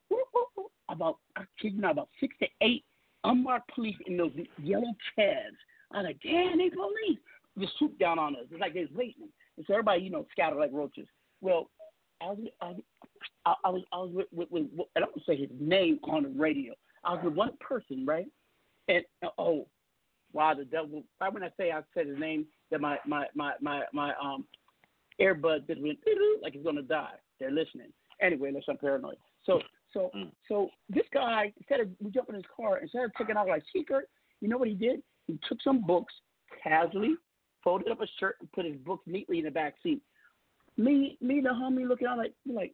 about 0.89 1.17
I 1.35 1.41
kid 1.61 1.73
you 1.73 1.81
not 1.81 1.91
about 1.91 2.09
six 2.19 2.35
to 2.39 2.47
eight 2.61 2.83
unmarked 3.23 3.73
police 3.73 3.95
in 4.07 4.17
those 4.17 4.31
yellow 4.61 4.93
cabs. 5.15 5.57
I 5.91 5.97
was 5.97 6.05
like, 6.05 6.17
damn, 6.23 6.57
they 6.57 6.69
police. 6.69 7.19
Just 7.59 7.77
swoop 7.77 7.97
down 7.99 8.17
on 8.17 8.35
us. 8.35 8.43
It's 8.49 8.61
like 8.61 8.73
they're 8.73 8.87
waiting. 8.95 9.27
And 9.57 9.65
so 9.65 9.73
everybody, 9.73 10.01
you 10.01 10.09
know, 10.09 10.25
scattered 10.31 10.57
like 10.57 10.71
roaches. 10.71 11.07
Well, 11.41 11.69
I 12.21 12.27
was, 12.27 12.39
I, 12.61 12.73
I, 13.45 13.55
I 13.65 13.69
was, 13.69 13.83
I 13.91 13.97
was 13.97 14.11
with, 14.13 14.27
with, 14.31 14.47
with, 14.51 14.87
I 14.95 15.01
don't 15.01 15.11
say 15.25 15.35
his 15.35 15.49
name 15.59 15.99
on 16.03 16.23
the 16.23 16.29
radio. 16.29 16.73
I 17.03 17.13
was 17.13 17.25
with 17.25 17.33
one 17.33 17.51
person, 17.59 18.05
right? 18.05 18.27
And 18.87 19.03
oh, 19.37 19.67
wow, 20.33 20.53
the 20.53 20.65
devil! 20.65 21.03
Right 21.19 21.33
when 21.33 21.43
I 21.43 21.49
say 21.57 21.71
I 21.71 21.81
said 21.93 22.07
his 22.07 22.19
name, 22.19 22.45
that 22.69 22.81
my 22.81 22.97
my 23.05 23.25
my 23.35 23.53
my 23.61 23.83
my 23.93 24.13
um 24.21 24.45
earbud 25.19 25.67
just 25.67 25.81
went 25.81 25.99
like 26.43 26.53
he's 26.53 26.63
gonna 26.63 26.81
die. 26.81 27.15
They're 27.39 27.51
listening. 27.51 27.91
Anyway, 28.21 28.49
unless 28.49 28.63
I'm 28.69 28.77
paranoid. 28.77 29.17
So 29.45 29.61
so 29.93 30.11
so 30.47 30.69
this 30.89 31.05
guy 31.13 31.53
instead 31.57 31.79
of 31.81 31.89
we 31.99 32.11
jump 32.11 32.29
in 32.29 32.35
his 32.35 32.43
car 32.55 32.79
instead 32.79 33.03
of 33.03 33.11
taking 33.17 33.37
out 33.37 33.47
like 33.47 33.63
secret, 33.73 34.09
you 34.39 34.47
know 34.47 34.57
what 34.57 34.67
he 34.67 34.75
did? 34.75 35.01
He 35.27 35.39
took 35.47 35.61
some 35.61 35.81
books 35.81 36.13
casually, 36.63 37.15
folded 37.63 37.91
up 37.91 38.01
a 38.01 38.07
shirt, 38.19 38.35
and 38.39 38.51
put 38.51 38.65
his 38.65 38.77
books 38.77 39.03
neatly 39.07 39.39
in 39.39 39.45
the 39.45 39.51
back 39.51 39.75
seat. 39.83 40.01
Me 40.77 41.17
me 41.21 41.41
the 41.41 41.49
homie 41.49 41.87
looking 41.87 42.07
out 42.07 42.17
like 42.17 42.33
like 42.45 42.73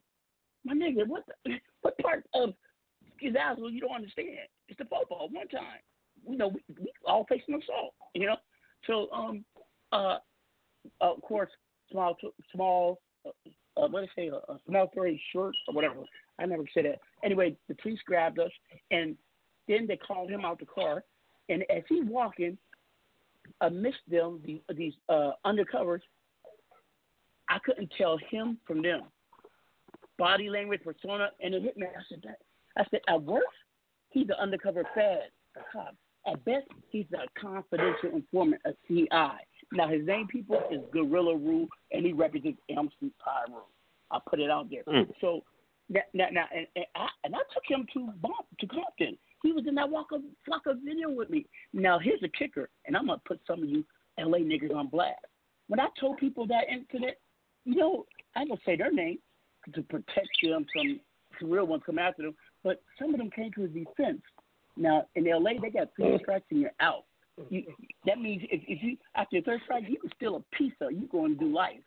my 0.64 0.74
nigga, 0.74 1.06
what 1.06 1.24
the, 1.44 1.52
what 1.82 1.98
part 1.98 2.24
of 2.34 2.50
skedazzle 3.20 3.72
you 3.72 3.80
don't 3.80 3.94
understand? 3.94 4.48
It's 4.68 4.78
the 4.78 4.84
football 4.84 5.28
one 5.30 5.48
time. 5.48 5.80
You 6.26 6.36
know, 6.36 6.48
we, 6.48 6.62
we 6.80 6.92
all 7.04 7.26
facing 7.28 7.54
assault. 7.54 7.94
You 8.14 8.26
know, 8.26 8.36
so 8.86 9.08
um 9.12 9.44
uh 9.92 10.18
of 11.00 11.20
course 11.22 11.50
small 11.90 12.16
small 12.54 13.00
uh, 13.26 13.30
what 13.88 14.00
did 14.00 14.10
I 14.16 14.20
say 14.20 14.28
a, 14.28 14.36
a 14.52 14.58
small 14.68 14.88
story 14.92 15.20
short 15.32 15.54
or 15.66 15.74
whatever. 15.74 16.00
I 16.38 16.46
never 16.46 16.64
said 16.72 16.84
that. 16.84 17.00
Anyway, 17.24 17.56
the 17.68 17.74
police 17.76 17.98
grabbed 18.06 18.38
us 18.38 18.50
and 18.90 19.16
then 19.66 19.86
they 19.86 19.96
called 19.96 20.30
him 20.30 20.44
out 20.44 20.58
the 20.58 20.66
car 20.66 21.04
and 21.48 21.64
as 21.70 21.82
he's 21.88 22.04
walking 22.06 22.58
amidst 23.60 24.00
them 24.08 24.40
these 24.44 24.60
these 24.74 24.94
uh 25.08 25.32
undercovers 25.46 26.00
I 27.48 27.58
couldn't 27.64 27.92
tell 27.96 28.18
him 28.30 28.58
from 28.66 28.82
them. 28.82 29.02
Body 30.18 30.50
language, 30.50 30.80
persona, 30.84 31.30
and 31.40 31.54
it 31.54 31.62
hit 31.62 31.76
me. 31.76 31.86
I 31.86 32.02
said, 32.08 32.22
that, 32.24 32.38
I 32.76 32.84
said, 32.90 33.00
at 33.08 33.22
worst, 33.22 33.46
he's 34.10 34.28
an 34.28 34.34
undercover 34.38 34.84
fed, 34.94 35.30
a 35.56 35.60
cop. 35.72 35.94
At 36.30 36.44
best, 36.44 36.66
he's 36.90 37.06
a 37.14 37.40
confidential 37.40 38.10
informant, 38.12 38.60
a 38.66 38.72
CI. 38.86 39.08
Now, 39.72 39.88
his 39.88 40.06
name, 40.06 40.26
people, 40.28 40.60
is 40.70 40.80
Gorilla 40.92 41.36
Rule, 41.36 41.66
and 41.92 42.04
he 42.04 42.12
represents 42.12 42.58
Elm 42.74 42.90
Street 42.96 43.14
Pyro. 43.22 43.64
I'll 44.10 44.22
put 44.28 44.40
it 44.40 44.50
out 44.50 44.68
there. 44.70 44.82
Mm. 44.88 45.08
So, 45.20 45.42
now, 45.88 46.00
now, 46.14 46.26
now 46.32 46.44
and, 46.54 46.66
and, 46.76 46.84
I, 46.94 47.08
and 47.24 47.34
I 47.34 47.40
took 47.52 47.62
him 47.66 47.86
to 47.94 48.12
Bomb, 48.20 48.32
to 48.60 48.66
Compton. 48.66 49.16
He 49.42 49.52
was 49.52 49.64
in 49.66 49.74
that 49.76 49.88
Waka 49.88 50.18
Flocka 50.46 50.74
video 50.84 51.10
with 51.10 51.30
me. 51.30 51.46
Now, 51.72 51.98
here's 51.98 52.22
a 52.22 52.28
kicker, 52.28 52.68
and 52.86 52.96
I'm 52.96 53.06
going 53.06 53.18
to 53.18 53.24
put 53.26 53.40
some 53.46 53.62
of 53.62 53.68
you 53.68 53.84
LA 54.18 54.38
niggas 54.38 54.74
on 54.74 54.88
blast. 54.88 55.24
When 55.68 55.80
I 55.80 55.86
told 56.00 56.18
people 56.18 56.46
that 56.48 56.64
incident, 56.70 57.16
you 57.64 57.76
know, 57.76 58.06
I 58.34 58.40
ain't 58.40 58.48
gonna 58.48 58.60
say 58.64 58.76
their 58.76 58.92
name 58.92 59.18
to 59.74 59.82
protect 59.82 60.28
them 60.42 60.66
from 60.72 61.00
the 61.40 61.46
real 61.46 61.66
ones 61.66 61.82
come 61.84 61.98
after 61.98 62.22
them, 62.22 62.34
but 62.64 62.82
some 62.98 63.12
of 63.12 63.18
them 63.18 63.30
came 63.30 63.52
to 63.52 63.62
his 63.62 63.70
defense. 63.72 64.22
Now 64.78 65.06
in 65.14 65.24
LA, 65.24 65.52
they 65.60 65.70
got 65.70 65.88
three 65.96 66.18
strikes 66.22 66.46
and 66.50 66.60
you're 66.60 66.70
out. 66.80 67.04
You, 67.50 67.62
that 68.06 68.18
means 68.18 68.42
if, 68.50 68.62
if 68.66 68.82
you 68.82 68.96
after 69.14 69.36
your 69.36 69.44
third 69.44 69.60
strike, 69.64 69.84
you 69.88 69.98
can 69.98 70.10
steal 70.16 70.36
a 70.36 70.56
pizza. 70.56 70.88
You 70.90 71.08
go 71.10 71.24
and 71.24 71.38
do 71.38 71.52
life. 71.52 71.80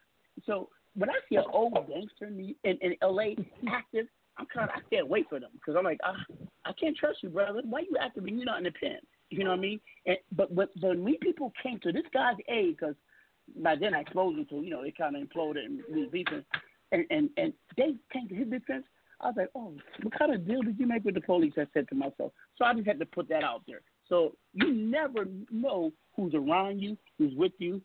So 0.45 0.69
when 0.95 1.09
I 1.09 1.15
see 1.30 1.35
an 1.35 1.43
old 1.51 1.73
gangster 1.73 2.27
in, 2.27 2.55
in, 2.63 2.77
in 2.81 2.95
LA 3.01 3.34
active, 3.69 4.07
I'm 4.38 4.45
kind 4.53 4.69
of 4.69 4.76
I 4.76 4.88
stay 4.88 4.97
away 4.99 5.26
from 5.30 5.41
them 5.41 5.51
because 5.53 5.76
I'm 5.77 5.84
like, 5.84 5.99
ah, 6.03 6.15
I 6.65 6.72
can't 6.80 6.95
trust 6.95 7.19
you, 7.22 7.30
brother. 7.30 7.61
Why 7.63 7.81
you 7.81 7.97
active 7.99 8.23
when 8.23 8.38
you're 8.38 8.45
not 8.45 8.59
in 8.59 8.63
the 8.63 8.72
pen? 8.72 8.99
You 9.30 9.43
know 9.43 9.51
what 9.51 9.59
I 9.59 9.61
mean? 9.61 9.80
And, 10.05 10.18
but 10.35 10.55
but 10.55 10.69
when 10.80 11.03
we 11.03 11.18
people 11.22 11.51
came 11.61 11.80
to 11.80 11.91
this 11.91 12.03
guy's 12.13 12.38
aid, 12.49 12.77
because 12.77 12.95
by 13.61 13.76
then 13.76 13.93
I 13.93 14.01
exposed 14.01 14.38
him 14.38 14.45
to, 14.47 14.61
you 14.61 14.69
know, 14.69 14.84
it 14.84 14.97
kind 14.97 15.15
of 15.15 15.23
imploded 15.23 15.65
and 15.65 15.80
we 15.93 16.07
beefing. 16.07 16.43
And, 16.91 17.05
and, 17.09 17.30
and 17.38 17.53
they 17.77 17.95
came 18.11 18.27
to 18.27 18.35
his 18.35 18.49
defense. 18.49 18.84
I 19.22 19.27
was 19.27 19.35
like, 19.38 19.49
oh, 19.55 19.73
what 20.01 20.18
kind 20.18 20.34
of 20.34 20.47
deal 20.47 20.61
did 20.61 20.80
you 20.80 20.88
make 20.88 21.05
with 21.05 21.15
the 21.15 21.22
police? 21.22 21.53
I 21.57 21.68
said 21.73 21.88
to 21.89 21.95
myself. 21.95 22.31
So 22.62 22.66
I 22.66 22.76
just 22.76 22.86
had 22.86 23.00
to 23.00 23.08
put 23.08 23.28
that 23.30 23.44
out 23.44 23.64
there. 23.68 23.82
So 24.08 24.34
you 24.54 24.72
never 24.72 25.26
know 25.50 25.92
who's 26.16 26.36
around 26.36 26.80
you, 26.80 26.96
who's 27.18 27.34
with 27.36 27.54
you, 27.58 27.82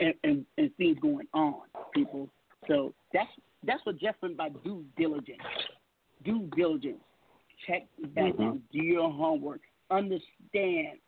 and, 0.00 0.14
and, 0.24 0.44
and 0.58 0.74
things 0.78 0.98
going 1.00 1.28
on, 1.32 1.60
people. 1.94 2.28
So 2.66 2.92
that's 3.12 3.30
that's 3.64 3.86
what 3.86 4.00
Jeff 4.00 4.16
meant 4.22 4.36
by 4.36 4.48
due 4.64 4.84
diligence. 4.98 5.38
Due 6.24 6.50
diligence. 6.56 6.98
Check 7.68 7.86
the 8.00 8.08
background. 8.08 8.62
Do 8.72 8.82
your 8.82 9.12
homework. 9.12 9.60
Understand 9.92 10.98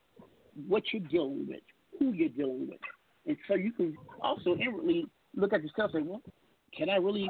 what 0.69 0.85
you're 0.93 1.03
dealing 1.09 1.49
with, 1.49 1.61
who 1.99 2.12
you're 2.12 2.28
dealing 2.28 2.69
with. 2.69 2.78
And 3.27 3.36
so 3.49 3.55
you 3.55 3.73
can 3.73 3.97
also 4.23 4.55
inwardly 4.55 5.07
look 5.35 5.53
at 5.53 5.65
yourself 5.65 5.90
and 5.95 6.05
say, 6.05 6.09
well, 6.09 6.23
can 6.77 6.89
I 6.89 6.97
really 6.97 7.28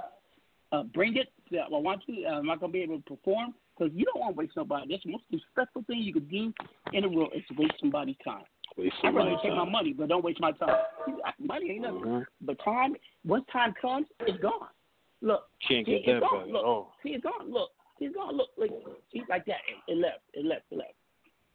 uh, 0.70 0.82
bring 0.82 1.16
it? 1.16 1.28
I 1.54 1.66
want 1.70 2.02
to. 2.06 2.24
Am 2.26 2.50
I 2.50 2.56
going 2.56 2.72
to 2.72 2.76
be 2.76 2.82
able 2.82 3.00
to 3.00 3.16
perform? 3.16 3.54
Because 3.78 3.92
you 3.94 4.04
don't 4.06 4.20
want 4.20 4.34
to 4.34 4.38
waste 4.38 4.52
nobody. 4.56 4.86
That's 4.90 5.04
the 5.04 5.12
most 5.12 5.24
disrespectful 5.30 5.84
thing 5.86 5.98
you 5.98 6.12
could 6.12 6.28
do 6.30 6.52
in 6.92 7.02
the 7.02 7.08
world 7.08 7.30
is 7.34 7.42
to 7.48 7.54
waste 7.60 7.74
somebody's 7.80 8.16
time. 8.24 8.42
Waste 8.76 8.94
I'd 9.04 9.14
rather 9.14 9.30
somebody's 9.30 9.42
take 9.42 9.56
my 9.56 9.70
money, 9.70 9.92
but 9.92 10.08
don't 10.08 10.24
waste 10.24 10.40
my 10.40 10.52
time. 10.52 10.76
Money 11.38 11.70
ain't 11.72 11.82
nothing. 11.82 12.00
Mhm. 12.00 12.26
But 12.40 12.58
time, 12.64 12.96
once 13.24 13.46
time 13.52 13.74
comes, 13.80 14.06
it's 14.20 14.38
gone. 14.38 14.68
Look, 15.20 15.48
Can't 15.66 15.86
see, 15.86 16.00
get 16.00 16.20
that 16.20 16.20
gone. 16.20 16.50
Look, 16.50 16.64
all. 16.64 16.96
see, 17.02 17.10
it's 17.10 17.24
gone. 17.24 17.50
Look, 17.50 17.70
he's 17.98 18.12
gone. 18.12 18.36
Look, 18.36 18.50
like, 18.56 18.70
see, 19.12 19.22
like 19.28 19.44
that. 19.46 19.60
It, 19.68 19.92
it 19.92 19.98
left. 19.98 20.20
It 20.32 20.44
left. 20.44 20.64
It 20.70 20.78
left. 20.78 20.94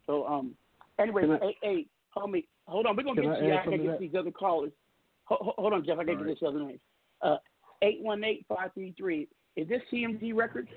So, 0.06 0.26
um, 0.26 0.54
anyway, 0.98 1.26
hey, 1.40 1.56
hey, 1.62 1.86
homie, 2.14 2.46
hold 2.66 2.86
on. 2.86 2.96
We're 2.96 3.04
gonna 3.04 3.22
get 3.22 3.30
I 3.30 3.40
you. 3.40 3.54
I 3.54 3.64
gotta 3.64 3.78
get 3.78 4.00
these 4.00 4.14
other 4.14 4.30
callers. 4.30 4.72
Hold, 5.24 5.54
hold 5.56 5.72
on, 5.72 5.84
Jeff. 5.84 5.98
I 5.98 6.04
gotta 6.04 6.18
get 6.18 6.26
this 6.26 6.42
other 6.46 6.60
name. 6.60 6.80
Uh, 7.22 7.38
eight 7.82 8.02
one 8.02 8.22
eight 8.24 8.44
five 8.48 8.72
three 8.74 8.92
three. 8.96 9.28
Is 9.56 9.68
this 9.68 9.80
CMG 9.90 10.34
Records? 10.34 10.68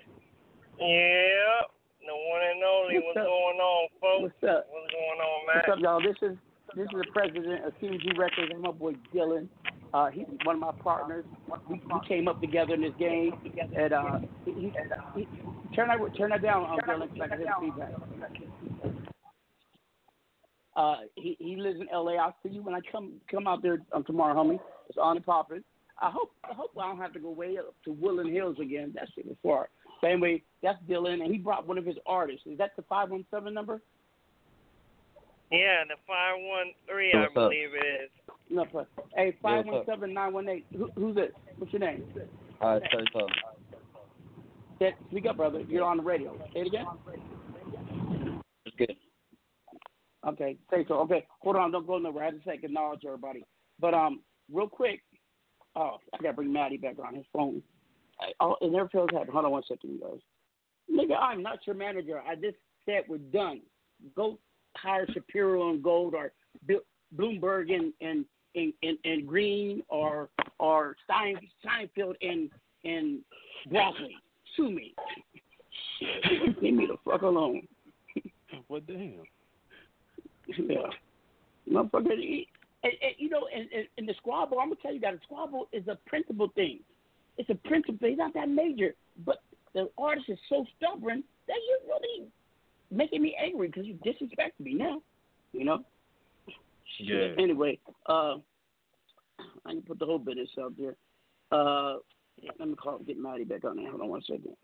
Yeah, 0.80 1.66
the 2.06 2.14
one 2.14 2.42
and 2.46 2.64
only. 2.64 2.96
What's 3.02 3.16
What's, 3.16 3.28
going 3.28 3.58
on, 3.58 3.90
folks? 4.00 4.34
What's 4.42 4.44
up? 4.46 4.68
What's 4.70 4.94
going 4.94 5.20
on, 5.20 5.40
man? 5.48 5.56
What's 5.58 5.70
up, 5.74 5.80
y'all? 5.82 6.02
This 6.02 6.18
is 6.22 6.38
this 6.76 6.86
is 6.86 7.02
the 7.02 7.12
president 7.12 7.66
of 7.66 7.74
CMG 7.82 8.18
Records. 8.18 8.50
That's 8.52 8.62
my 8.62 8.72
boy 8.72 8.94
Dylan. 9.14 9.48
Uh, 9.94 10.10
he's 10.12 10.26
one 10.44 10.56
of 10.56 10.62
my 10.62 10.72
partners. 10.84 11.26
We, 11.70 11.82
we 11.82 12.08
came 12.08 12.28
up 12.28 12.42
together 12.42 12.76
in 12.76 12.82
this 12.82 12.94
game, 13.00 13.34
and 13.76 13.94
uh, 13.94 14.20
he, 14.46 14.52
he, 14.52 14.72
he, 15.16 15.28
turn 15.76 15.88
that 15.88 15.98
turn 16.18 16.30
that 16.30 16.44
down, 16.44 16.66
um, 16.66 16.80
Dylan, 16.86 17.12
because 17.12 17.22
I 17.24 17.28
can 17.28 17.38
hear 17.40 17.48
the 17.60 17.66
feedback. 17.66 19.04
Uh, 20.76 20.96
he 21.16 21.36
he 21.40 21.56
lives 21.56 21.80
in 21.82 21.88
L.A. 21.92 22.18
I'll 22.18 22.36
see 22.44 22.50
you 22.50 22.62
when 22.62 22.76
I 22.76 22.82
come 22.92 23.14
come 23.32 23.48
out 23.48 23.64
there 23.64 23.80
um, 23.94 24.04
tomorrow, 24.04 24.36
homie. 24.36 24.60
It's 24.90 24.98
on 25.02 25.16
the 25.16 25.22
popping. 25.22 25.64
I 26.00 26.12
hope 26.12 26.32
I 26.44 26.54
hope 26.54 26.72
I 26.80 26.88
don't 26.88 27.00
have 27.00 27.14
to 27.14 27.20
go 27.20 27.32
way 27.32 27.58
up 27.58 27.74
to 27.86 27.92
Woodland 27.92 28.32
Hills 28.32 28.58
again. 28.62 28.92
That 28.94 29.08
shit 29.16 29.26
was 29.26 29.38
far. 29.42 29.70
But 30.02 30.12
anyway, 30.12 30.44
that's 30.62 30.78
Dylan, 30.90 31.22
and 31.24 31.32
he 31.32 31.38
brought 31.38 31.68
one 31.68 31.78
of 31.78 31.86
his 31.86 31.98
artists. 32.06 32.46
Is 32.46 32.58
that 32.58 32.76
the 32.76 32.84
five 32.84 33.10
one 33.10 33.26
seven 33.32 33.54
number? 33.54 33.82
Yeah, 35.52 35.84
the 35.88 35.96
five 36.06 36.36
one 36.38 36.68
three, 36.90 37.14
I 37.14 37.22
What's 37.22 37.30
up? 37.30 37.34
believe 37.36 37.70
it 37.74 38.04
is. 38.04 38.10
No, 38.50 38.66
but 38.72 38.88
hey, 39.16 39.36
five 39.42 39.66
one 39.66 39.84
seven 39.86 40.14
nine 40.14 40.34
one 40.34 40.50
eight. 40.50 40.66
Who, 40.76 40.90
who's 40.96 41.18
it? 41.18 41.34
What's 41.58 41.74
your 41.74 41.80
name? 41.80 42.04
All 42.62 42.74
right, 42.74 42.82
say 42.84 43.00
something. 43.14 43.30
That, 44.80 44.94
speak 45.10 45.26
up, 45.26 45.38
brother. 45.38 45.62
You're 45.68 45.84
on 45.84 45.98
the 45.98 46.04
radio. 46.04 46.38
Say 46.54 46.62
it 46.62 46.68
again. 46.68 46.86
It's 48.66 48.76
good. 48.78 48.96
Okay, 50.28 50.58
say 50.70 50.86
so. 50.88 50.96
Okay, 50.96 51.26
hold 51.40 51.56
on. 51.56 51.72
Don't 51.72 51.88
go 51.88 51.98
nowhere. 51.98 52.26
I 52.26 52.32
just 52.32 52.46
take 52.46 52.64
acknowledge 52.64 53.02
everybody. 53.06 53.44
But 53.80 53.94
um, 53.94 54.22
real 54.52 54.68
quick. 54.68 55.02
Oh, 55.76 55.98
I 56.14 56.18
gotta 56.22 56.34
bring 56.34 56.52
Maddie 56.52 56.78
back 56.78 56.96
on 57.06 57.14
his 57.16 57.26
phone. 57.32 57.62
I, 58.20 58.32
oh, 58.40 58.58
it 58.62 58.72
never 58.72 58.90
feels 58.90 59.10
happy. 59.12 59.32
Hold 59.32 59.46
on 59.46 59.52
one 59.52 59.64
second, 59.68 59.92
you 59.92 60.00
guys. 60.00 60.20
Nigga, 60.92 61.18
I'm 61.20 61.44
not 61.44 61.60
your 61.66 61.76
manager. 61.76 62.22
I 62.28 62.36
just 62.36 62.58
said 62.86 63.04
we're 63.08 63.18
done. 63.18 63.62
Go 64.16 64.38
hire 64.76 65.08
Shapiro 65.14 65.70
and 65.70 65.84
Gold 65.84 66.14
or 66.14 66.32
Bloomberg 67.16 67.74
and 67.74 67.94
and, 68.02 68.26
and, 68.56 68.74
and 68.84 68.98
and 69.04 69.28
Green 69.28 69.84
or 69.90 70.30
or 70.60 70.96
Stein, 71.04 71.38
Steinfeld 71.62 72.16
and 72.22 72.50
and 72.84 73.20
Broccoli. 73.70 74.16
Sue 74.56 74.72
me. 74.72 74.96
Leave 76.62 76.74
me 76.74 76.88
the 76.88 76.98
fuck 77.10 77.22
alone. 77.22 77.68
Well, 78.70 78.82
damn. 78.86 79.24
Yeah. 80.58 80.90
Motherfucker, 81.70 82.12
and, 82.84 82.94
and, 83.02 83.16
you 83.18 83.30
know, 83.30 83.48
and, 83.54 83.68
and, 83.76 83.88
and 83.98 84.08
the 84.08 84.14
squabble, 84.18 84.60
I'm 84.60 84.70
gonna 84.70 84.80
tell 84.82 84.94
you 84.94 85.00
that 85.02 85.14
the 85.14 85.20
squabble 85.24 85.68
is 85.72 85.88
a 85.88 85.98
principle 86.08 86.52
thing. 86.56 86.80
It's 87.38 87.50
a 87.50 87.56
principle 87.68 87.98
thing. 88.00 88.12
It's 88.14 88.20
not 88.20 88.34
that 88.34 88.50
major, 88.50 88.96
but 89.26 89.38
the 89.74 89.90
artist 89.98 90.30
is 90.30 90.40
so 90.50 90.66
stubborn 90.78 91.24
that 91.48 91.58
you're 91.68 91.96
really 91.96 92.28
making 92.92 93.22
me 93.22 93.36
angry 93.42 93.68
because 93.68 93.86
you 93.86 93.98
disrespect 94.04 94.60
me 94.60 94.74
now. 94.74 95.02
You 95.54 95.66
know. 95.66 95.84
Yeah. 97.00 97.34
Anyway, 97.38 97.80
uh, 98.08 98.36
I 99.66 99.70
can 99.72 99.82
put 99.84 100.00
the 100.00 100.06
whole 100.06 100.20
business 100.20 100.50
out 100.60 100.74
there. 100.78 100.96
Uh, 101.52 101.98
let 102.60 102.68
me 102.70 102.76
call 102.76 103.00
get 103.00 103.18
Maddie 103.20 103.44
back 103.44 103.64
on 103.66 103.78
there. 103.78 103.90
Hold 103.90 104.02
on 104.02 104.10
one 104.10 104.22
second. 104.22 104.56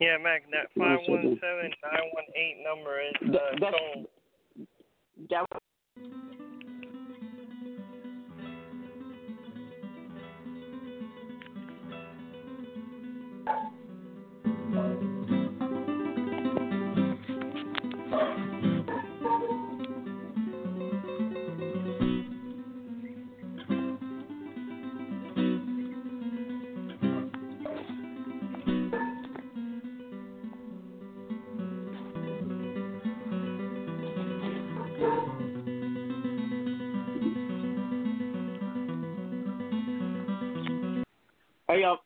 Yeah, 0.00 0.16
Mac, 0.22 0.42
that 0.50 0.68
One 0.74 0.98
five 0.98 1.08
one 1.08 1.38
seven 1.40 1.70
nine 1.82 2.10
one 2.12 2.24
eight 2.34 2.56
number 2.64 3.00
is 3.00 3.12
uh, 3.22 3.32
That- 3.32 3.60
that's- 3.60 4.06
That 5.30 5.46
Hey, 5.50 5.71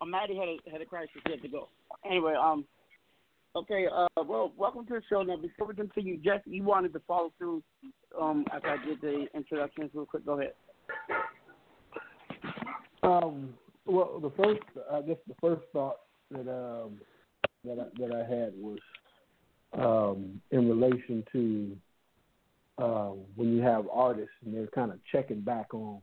Maddie 0.07 0.37
had 0.37 0.49
a 0.49 0.71
had 0.71 0.81
a 0.81 0.87
crisis. 0.87 1.11
He 1.27 1.33
had 1.33 1.43
to 1.43 1.49
go. 1.49 1.69
Anyway, 2.05 2.35
um, 2.35 2.65
okay. 3.55 3.87
Uh, 3.93 4.07
well, 4.25 4.53
welcome 4.57 4.87
to 4.87 4.95
the 4.95 5.03
show. 5.09 5.23
Now, 5.23 5.37
before 5.37 5.67
we 5.67 5.75
continue, 5.75 6.17
Jeff, 6.19 6.41
you 6.47 6.63
wanted 6.63 6.93
to 6.95 7.01
follow 7.07 7.33
through. 7.39 7.63
Um, 8.21 8.47
after 8.55 8.69
I 8.69 8.85
did 8.85 9.01
the 9.01 9.27
introductions, 9.35 9.91
real 9.93 10.07
quick. 10.07 10.25
Go 10.25 10.39
ahead. 10.39 10.53
Um, 13.03 13.55
well, 13.85 14.19
the 14.21 14.31
first, 14.31 14.63
I 14.91 15.03
guess, 15.03 15.17
the 15.29 15.35
first 15.41 15.63
thought 15.73 15.97
that 16.31 16.49
um, 16.51 16.99
that 17.65 17.79
I, 17.79 17.85
that 17.99 18.15
I 18.15 18.29
had 18.29 18.55
was 18.57 18.79
um, 19.75 20.41
in 20.51 20.69
relation 20.69 21.25
to 21.33 21.77
um, 22.79 23.19
when 23.37 23.55
you 23.55 23.63
have 23.63 23.87
artists 23.93 24.35
and 24.45 24.55
they're 24.55 24.67
kind 24.69 24.91
of 24.91 24.99
checking 25.11 25.41
back 25.41 25.73
on, 25.73 26.01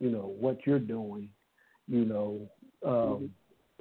you 0.00 0.10
know, 0.10 0.34
what 0.38 0.58
you're 0.66 0.78
doing. 0.78 1.28
You 1.86 2.04
know, 2.04 2.48
um, 2.86 3.30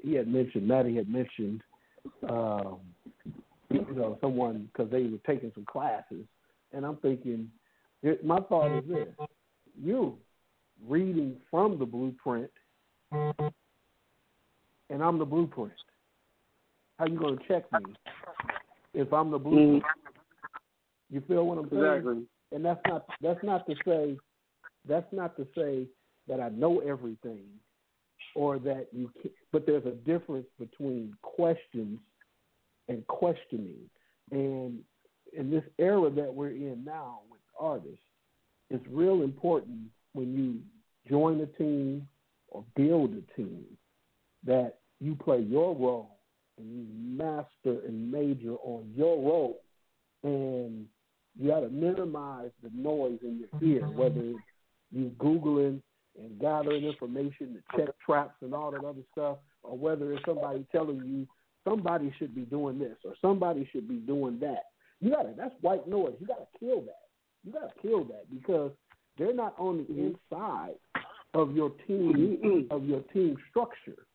he 0.01 0.13
had 0.13 0.27
mentioned, 0.27 0.67
Maddie 0.67 0.95
had 0.95 1.09
mentioned, 1.09 1.61
um, 2.29 2.77
you 3.69 3.85
know, 3.95 4.17
someone 4.21 4.69
because 4.71 4.91
they 4.91 5.03
were 5.03 5.17
taking 5.25 5.51
some 5.53 5.65
classes, 5.65 6.25
and 6.73 6.85
I'm 6.85 6.97
thinking, 6.97 7.49
my 8.23 8.39
thought 8.41 8.77
is 8.77 8.83
this: 8.87 9.07
you 9.81 10.17
reading 10.87 11.35
from 11.49 11.79
the 11.79 11.85
blueprint, 11.85 12.51
and 13.11 13.51
I'm 15.03 15.17
the 15.17 15.25
blueprint. 15.25 15.73
How 16.97 17.05
you 17.05 17.19
gonna 17.19 17.37
check 17.47 17.71
me 17.73 17.93
if 18.93 19.11
I'm 19.11 19.31
the 19.31 19.39
blueprint? 19.39 19.83
You 21.09 21.21
feel 21.27 21.45
what 21.45 21.57
I'm 21.57 21.69
saying? 21.69 21.83
Exactly. 21.83 22.23
And 22.51 22.65
that's 22.65 22.81
not 22.87 23.05
that's 23.21 23.43
not 23.43 23.65
to 23.67 23.75
say 23.85 24.17
that's 24.87 25.11
not 25.11 25.35
to 25.37 25.47
say 25.55 25.87
that 26.27 26.39
I 26.39 26.49
know 26.49 26.79
everything 26.79 27.43
or 28.37 28.59
that 28.59 28.87
you 28.93 29.11
can 29.19 29.31
but 29.51 29.65
there's 29.65 29.85
a 29.85 29.95
difference 30.07 30.45
between 30.59 31.11
questions 31.23 31.97
and 32.87 33.05
questioning. 33.07 33.89
And 34.31 34.79
in 35.35 35.49
this 35.49 35.63
era 35.79 36.11
that 36.11 36.31
we're 36.31 36.49
in 36.49 36.83
now 36.85 37.21
with 37.31 37.41
artists, 37.59 37.97
it's 38.69 38.85
real 38.91 39.23
important 39.23 39.79
when 40.13 40.35
you 40.35 40.59
join 41.09 41.41
a 41.41 41.47
team 41.47 42.07
or 42.49 42.63
build 42.75 43.15
a 43.15 43.35
team 43.35 43.65
that 44.45 44.75
you 44.99 45.15
play 45.15 45.39
your 45.39 45.75
role 45.75 46.19
and 46.59 46.71
you 46.71 46.85
master 46.93 47.81
and 47.87 48.11
major 48.11 48.53
on 48.63 48.91
your 48.95 49.17
role. 49.17 49.61
And 50.23 50.85
you 51.39 51.49
got 51.49 51.61
to 51.61 51.69
minimize 51.69 52.51
the 52.61 52.69
noise 52.75 53.19
in 53.23 53.39
your 53.39 53.63
ear, 53.63 53.87
whether 53.87 54.19
it's 54.19 54.39
you 54.91 55.11
Googling 55.17 55.81
and 56.17 56.39
gathering 56.39 56.83
information 56.83 57.55
to 57.55 57.77
check 57.77 57.95
traps 58.05 58.35
and 58.41 58.53
all 58.53 58.71
that 58.71 58.83
other 58.83 59.03
stuff, 59.11 59.37
or 59.63 59.77
whether 59.77 60.11
it's 60.13 60.25
somebody 60.25 60.65
telling 60.71 61.01
you 61.05 61.27
somebody 61.67 62.13
should 62.17 62.33
be 62.33 62.43
doing 62.43 62.79
this 62.79 62.95
or 63.03 63.13
somebody 63.21 63.67
should 63.71 63.87
be 63.87 63.97
doing 63.97 64.39
that. 64.39 64.63
You 64.99 65.11
gotta 65.11 65.33
that's 65.37 65.53
white 65.61 65.87
noise. 65.87 66.15
You 66.19 66.27
gotta 66.27 66.47
kill 66.59 66.81
that. 66.81 67.07
You 67.43 67.51
gotta 67.51 67.73
kill 67.81 68.03
that 68.05 68.25
because 68.33 68.71
they're 69.17 69.33
not 69.33 69.53
on 69.57 69.77
the 69.77 69.83
mm-hmm. 69.83 70.13
inside 70.31 70.75
of 71.33 71.55
your 71.55 71.71
team 71.87 72.39
mm-hmm. 72.43 72.75
of 72.75 72.85
your 72.85 73.01
team 73.13 73.37
structure. 73.49 74.05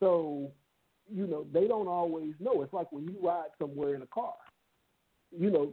So, 0.00 0.50
you 1.12 1.26
know, 1.26 1.46
they 1.52 1.66
don't 1.66 1.88
always 1.88 2.32
know. 2.40 2.62
It's 2.62 2.72
like 2.72 2.90
when 2.92 3.04
you 3.04 3.16
ride 3.22 3.48
somewhere 3.58 3.94
in 3.94 4.02
a 4.02 4.06
car. 4.06 4.34
You 5.36 5.50
know, 5.50 5.72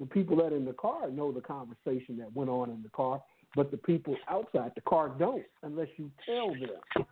the 0.00 0.06
people 0.06 0.36
that 0.36 0.52
are 0.52 0.56
in 0.56 0.64
the 0.64 0.72
car 0.72 1.10
know 1.10 1.32
the 1.32 1.40
conversation 1.40 2.16
that 2.18 2.34
went 2.34 2.50
on 2.50 2.70
in 2.70 2.82
the 2.82 2.90
car, 2.90 3.22
but 3.56 3.70
the 3.70 3.76
people 3.76 4.16
outside 4.28 4.72
the 4.74 4.80
car 4.82 5.08
don't 5.08 5.44
unless 5.62 5.88
you 5.96 6.10
tell 6.24 6.50
them. 6.50 7.06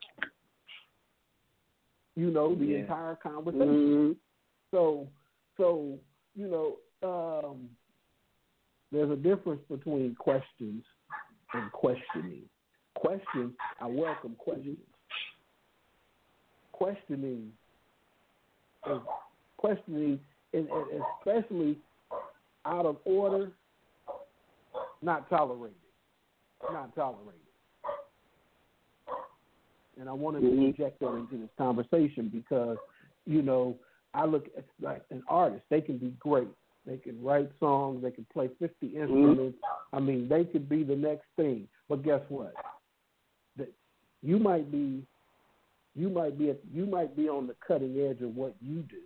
you 2.19 2.31
know, 2.31 2.55
the 2.55 2.65
Yeah. 2.65 2.79
entire 2.79 3.17
conversation. 3.17 4.15
Mhm. 4.15 4.17
So, 4.71 5.07
so 5.59 5.99
you 6.35 6.49
know, 6.49 6.79
um, 7.03 7.69
there's 8.91 9.11
a 9.11 9.17
difference 9.17 9.63
between 9.69 10.15
questions 10.15 10.85
and 11.53 11.71
questioning. 11.73 12.49
Questions, 12.95 13.55
I 13.81 13.87
welcome 13.87 14.35
questions. 14.37 14.79
Questioning, 16.73 17.53
is, 18.87 19.03
questioning, 19.59 20.21
and, 20.53 20.69
and 20.69 21.03
especially 21.19 21.79
out 22.65 22.87
of 22.87 22.97
order, 23.05 23.53
not 25.03 25.29
tolerated. 25.29 25.77
Not 26.63 26.95
tolerated. 26.95 27.41
And 29.99 30.09
I 30.09 30.13
wanted 30.13 30.41
to 30.41 30.47
mm-hmm. 30.47 30.67
inject 30.67 31.01
that 31.01 31.15
into 31.15 31.39
this 31.39 31.51
conversation 31.57 32.31
because, 32.33 32.77
you 33.25 33.41
know, 33.41 33.77
I 34.13 34.27
look 34.27 34.47
at 34.57 34.65
like 34.81 35.03
an 35.11 35.23
artist, 35.29 35.63
they 35.71 35.81
can 35.81 35.99
be 35.99 36.15
great. 36.19 36.49
They 36.87 36.99
can 36.99 37.23
write 37.23 37.51
songs, 37.59 38.03
they 38.03 38.11
can 38.11 38.27
play 38.33 38.49
50 38.59 38.87
mm-hmm. 38.87 39.01
instruments. 39.01 39.59
I 39.93 40.01
mean, 40.01 40.29
they 40.29 40.45
could 40.45 40.69
be 40.69 40.85
the 40.85 40.95
next 40.95 41.27
thing. 41.37 41.67
But 41.89 42.03
guess 42.03 42.21
what? 42.29 42.53
That 43.57 43.73
you 44.23 44.39
might 44.39 44.71
be 44.71 45.03
you 45.97 46.11
might 46.11 46.39
be 46.39 46.51
at, 46.51 46.59
you 46.73 46.85
might 46.85 47.17
be 47.17 47.29
on 47.29 47.47
the 47.47 47.57
cutting 47.67 47.99
edge 47.99 48.21
of 48.21 48.37
what 48.37 48.55
you 48.61 48.83
do. 48.83 49.01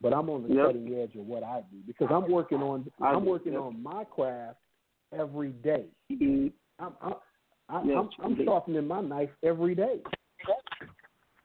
But 0.00 0.14
I'm 0.14 0.30
on 0.30 0.46
the 0.46 0.54
Yep. 0.54 0.66
cutting 0.66 0.94
edge 0.94 1.16
of 1.16 1.26
what 1.26 1.42
I 1.42 1.62
do 1.72 1.78
because 1.86 2.08
I'm 2.10 2.30
working 2.30 2.62
on 2.62 2.90
I'm 3.00 3.24
working 3.24 3.54
yep. 3.54 3.62
on 3.62 3.82
my 3.82 4.04
craft 4.04 4.58
every 5.18 5.50
day. 5.50 5.86
Mhm. 6.10 6.52
I'm 6.78 6.94
I'm 7.00 7.14
I'm, 7.68 7.88
Yes, 7.88 7.96
I'm, 8.20 8.24
I'm 8.24 8.44
sharpening 8.44 8.86
my 8.86 9.00
knife 9.00 9.30
every 9.42 9.74
day. 9.74 10.00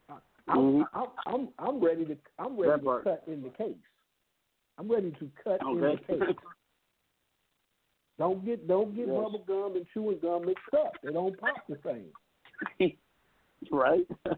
I'm, 0.08 0.20
Mhm. 0.48 0.88
I'm, 0.92 1.08
I'm 1.26 1.48
I'm 1.58 1.80
ready 1.80 2.04
to 2.06 2.16
I'm 2.38 2.56
ready 2.58 2.72
That 2.72 2.78
to 2.78 2.84
part. 2.84 3.04
cut 3.04 3.24
in 3.26 3.42
the 3.42 3.50
case. 3.50 3.76
I'm 4.78 4.90
ready 4.90 5.12
to 5.12 5.30
cut 5.42 5.60
in 5.62 5.80
the 5.80 5.98
case. 6.06 6.36
Don't 8.18 8.44
get 8.44 8.68
don't 8.68 8.94
get 8.94 9.06
Yes. 9.06 9.16
bubble 9.16 9.44
gum 9.46 9.76
and 9.76 9.86
chewing 9.94 10.18
gum 10.18 10.44
mixed 10.44 10.74
up. 10.74 10.92
They 11.02 11.10
don't 11.10 11.38
pop 11.40 11.66
the 11.68 11.78
same. 11.84 12.96
right? 13.70 14.06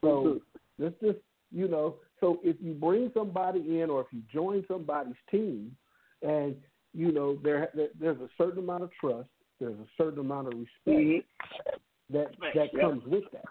So 0.00 0.40
let's 0.78 0.98
just 1.00 1.18
you 1.52 1.68
know. 1.68 1.96
So 2.20 2.40
if 2.42 2.56
you 2.60 2.74
bring 2.74 3.10
somebody 3.14 3.80
in, 3.80 3.90
or 3.90 4.00
if 4.00 4.08
you 4.12 4.22
join 4.32 4.64
somebody's 4.66 5.14
team, 5.30 5.76
and 6.22 6.56
you 6.94 7.12
know 7.12 7.36
there 7.42 7.70
there- 7.74 7.90
there's 7.98 8.20
a 8.20 8.28
certain 8.36 8.58
amount 8.58 8.84
of 8.84 8.90
trust, 9.00 9.28
there's 9.60 9.78
a 9.78 9.86
certain 9.96 10.20
amount 10.20 10.48
of 10.48 10.54
respect 10.54 10.86
mm-hmm. 10.86 12.14
that 12.14 12.34
that 12.54 12.74
Yeah. 12.74 12.80
comes 12.80 13.04
with 13.06 13.24
that. 13.32 13.44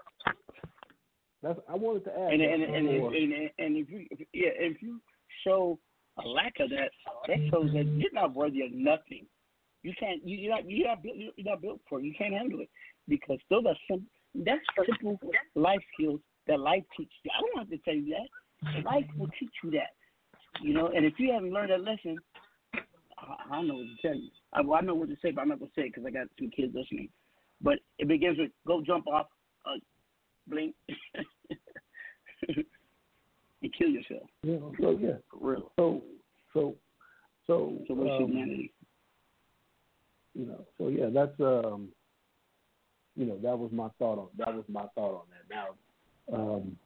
That's 1.41 1.59
I 1.67 1.75
wanted 1.75 2.05
to 2.05 2.11
add. 2.19 2.33
and 2.33 2.41
and 2.41 2.63
and, 2.63 2.87
and, 2.87 3.15
and, 3.15 3.49
and 3.57 3.77
if 3.77 3.89
you 3.89 4.05
if, 4.11 4.19
yeah 4.33 4.49
if 4.55 4.81
you 4.81 5.01
show 5.43 5.79
a 6.17 6.27
lack 6.27 6.59
of 6.59 6.69
that, 6.69 6.91
that 7.27 7.37
shows 7.49 7.71
that 7.73 7.85
mm-hmm. 7.85 7.99
you're 8.01 8.13
not 8.13 8.35
worthy 8.35 8.61
of 8.61 8.71
nothing. 8.71 9.25
You 9.83 9.93
can't 9.99 10.25
you, 10.27 10.37
you're 10.37 10.55
not 10.55 10.69
you're 10.69 10.87
not 10.87 11.01
built 11.01 11.15
you're 11.17 11.51
not 11.51 11.61
built 11.61 11.79
for 11.89 11.99
it. 11.99 12.05
You 12.05 12.13
can't 12.17 12.33
handle 12.33 12.59
it 12.59 12.69
because 13.07 13.39
those 13.49 13.65
are 13.65 13.75
some 13.89 14.05
that's 14.35 14.61
simple 14.85 15.19
life 15.55 15.81
skills 15.93 16.19
that 16.47 16.59
life 16.59 16.83
teaches 16.95 17.13
you. 17.23 17.31
I 17.35 17.41
don't 17.41 17.59
have 17.59 17.69
to 17.69 17.77
tell 17.83 17.95
you 17.95 18.15
that. 18.15 18.83
Life 18.85 19.05
will 19.17 19.29
teach 19.39 19.51
you 19.63 19.71
that. 19.71 19.91
You 20.61 20.73
know, 20.73 20.91
and 20.95 21.05
if 21.05 21.13
you 21.17 21.31
haven't 21.31 21.51
learned 21.51 21.71
that 21.71 21.81
lesson, 21.81 22.17
I, 23.21 23.35
I 23.49 23.55
don't 23.55 23.67
know 23.67 23.75
what 23.75 23.87
to 23.87 24.07
tell 24.07 24.15
you. 24.15 24.29
I, 24.53 24.61
well, 24.61 24.79
I 24.79 24.81
know 24.81 24.95
what 24.95 25.09
to 25.09 25.15
say, 25.21 25.31
but 25.31 25.41
I'm 25.41 25.49
not 25.49 25.59
gonna 25.59 25.71
say 25.75 25.83
it 25.83 25.93
because 25.93 26.05
I 26.05 26.11
got 26.11 26.27
some 26.37 26.49
kids 26.49 26.73
listening. 26.75 27.09
But 27.61 27.79
it 27.99 28.07
begins 28.07 28.37
with 28.39 28.51
go 28.65 28.81
jump 28.81 29.07
off, 29.07 29.27
uh, 29.65 29.79
blink, 30.47 30.75
and 32.47 33.73
kill 33.77 33.89
yourself. 33.89 34.23
Yeah, 34.43 34.57
so 34.79 34.97
yeah. 34.99 35.17
For 35.29 35.37
real. 35.39 35.71
So 35.75 36.01
so 36.53 36.75
so 37.47 37.77
So 37.87 37.93
what's 37.93 38.11
um, 38.11 38.27
humanity? 38.29 38.73
you 40.33 40.45
know, 40.45 40.65
so 40.77 40.87
yeah, 40.87 41.09
that's 41.13 41.39
um 41.39 41.89
you 43.15 43.25
know, 43.25 43.37
that 43.43 43.57
was 43.57 43.71
my 43.71 43.89
thought 43.99 44.17
on 44.17 44.27
that 44.37 44.53
was 44.53 44.65
my 44.67 44.85
thought 44.95 45.21
on 45.21 45.25
that. 45.29 45.45
Now 45.53 45.75
um 46.35 46.77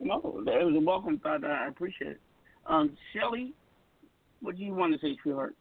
No, 0.00 0.16
it 0.46 0.64
was 0.64 0.74
a 0.76 0.80
welcome 0.80 1.18
thought. 1.18 1.44
I 1.44 1.68
appreciate 1.68 2.12
it. 2.12 2.20
Um, 2.66 2.96
Shelly, 3.12 3.52
what 4.40 4.56
do 4.56 4.62
you 4.62 4.74
want 4.74 4.92
to 4.92 5.00
say, 5.00 5.16
sweetheart? 5.22 5.54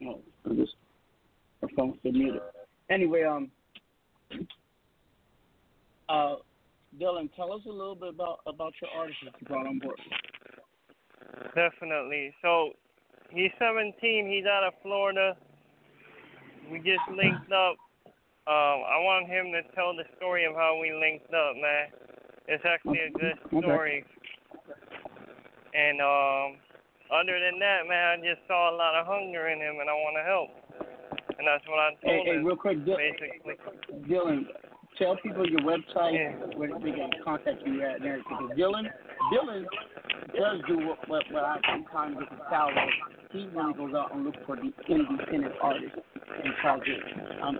No, 0.00 0.20
I 0.48 0.54
just 0.54 0.74
her 1.60 1.68
phone's 1.76 1.96
still 1.98 2.12
muted. 2.12 2.40
Anyway, 2.88 3.24
um, 3.24 3.50
uh, 6.08 6.36
Dylan, 7.00 7.28
tell 7.34 7.52
us 7.52 7.62
a 7.66 7.70
little 7.70 7.96
bit 7.96 8.10
about 8.10 8.40
about 8.46 8.72
your 8.80 8.90
artist 8.96 9.18
that 9.24 9.34
you 9.40 9.46
brought 9.46 9.66
on 9.66 9.80
board. 9.80 9.98
Definitely. 11.54 12.32
So 12.42 12.70
he's 13.30 13.50
17. 13.58 14.30
He's 14.30 14.46
out 14.46 14.64
of 14.66 14.74
Florida. 14.82 15.36
We 16.70 16.78
just 16.78 17.04
linked 17.10 17.50
up. 17.52 17.76
Um, 18.48 18.78
I 18.88 18.96
want 19.04 19.28
him 19.28 19.52
to 19.52 19.60
tell 19.74 19.94
the 19.94 20.04
story 20.16 20.44
of 20.44 20.54
how 20.54 20.78
we 20.80 20.92
linked 20.92 21.32
up, 21.34 21.56
man. 21.56 21.92
It's 22.48 22.64
actually 22.64 23.00
a 23.00 23.12
good 23.12 23.36
story. 23.60 24.04
Okay. 24.04 24.72
And 25.74 26.00
um, 26.00 26.56
other 27.12 27.36
than 27.40 27.60
that, 27.60 27.84
man, 27.88 28.04
I 28.08 28.16
just 28.24 28.40
saw 28.48 28.72
a 28.72 28.76
lot 28.76 28.94
of 28.96 29.06
hunger 29.06 29.48
in 29.48 29.60
him, 29.60 29.80
and 29.80 29.88
I 29.88 29.92
want 29.92 30.16
to 30.16 30.24
help. 30.24 30.50
And 31.38 31.46
that's 31.46 31.64
what 31.68 31.78
I 31.78 31.90
Hey, 32.02 32.16
told 32.16 32.26
hey, 32.26 32.34
him. 32.36 32.44
real 32.44 32.56
quick, 32.56 32.84
basically. 32.84 33.56
Dylan, 34.08 34.46
tell 34.98 35.16
people 35.22 35.48
your 35.48 35.60
website 35.60 36.56
where 36.56 36.70
they 36.82 36.90
can 36.92 37.10
contact 37.24 37.62
you 37.66 37.82
at 37.82 38.02
and. 38.02 38.18
Because 38.28 38.50
Dylan, 38.56 38.86
Dylan 39.32 39.64
does 40.36 40.60
do 40.66 40.86
what 40.86 41.08
what, 41.08 41.24
what 41.30 41.44
I 41.44 41.58
sometimes 41.70 42.16
get 42.18 42.30
the 42.30 42.44
style. 42.46 42.70
He 43.32 43.46
really 43.54 43.74
goes 43.74 43.94
out 43.94 44.14
and 44.14 44.24
looks 44.24 44.38
for 44.46 44.56
the 44.56 44.72
independent 44.88 45.54
artists 45.62 45.98
and 46.44 46.52
tries 46.62 46.80
to 46.80 46.96
I'm 47.42 47.58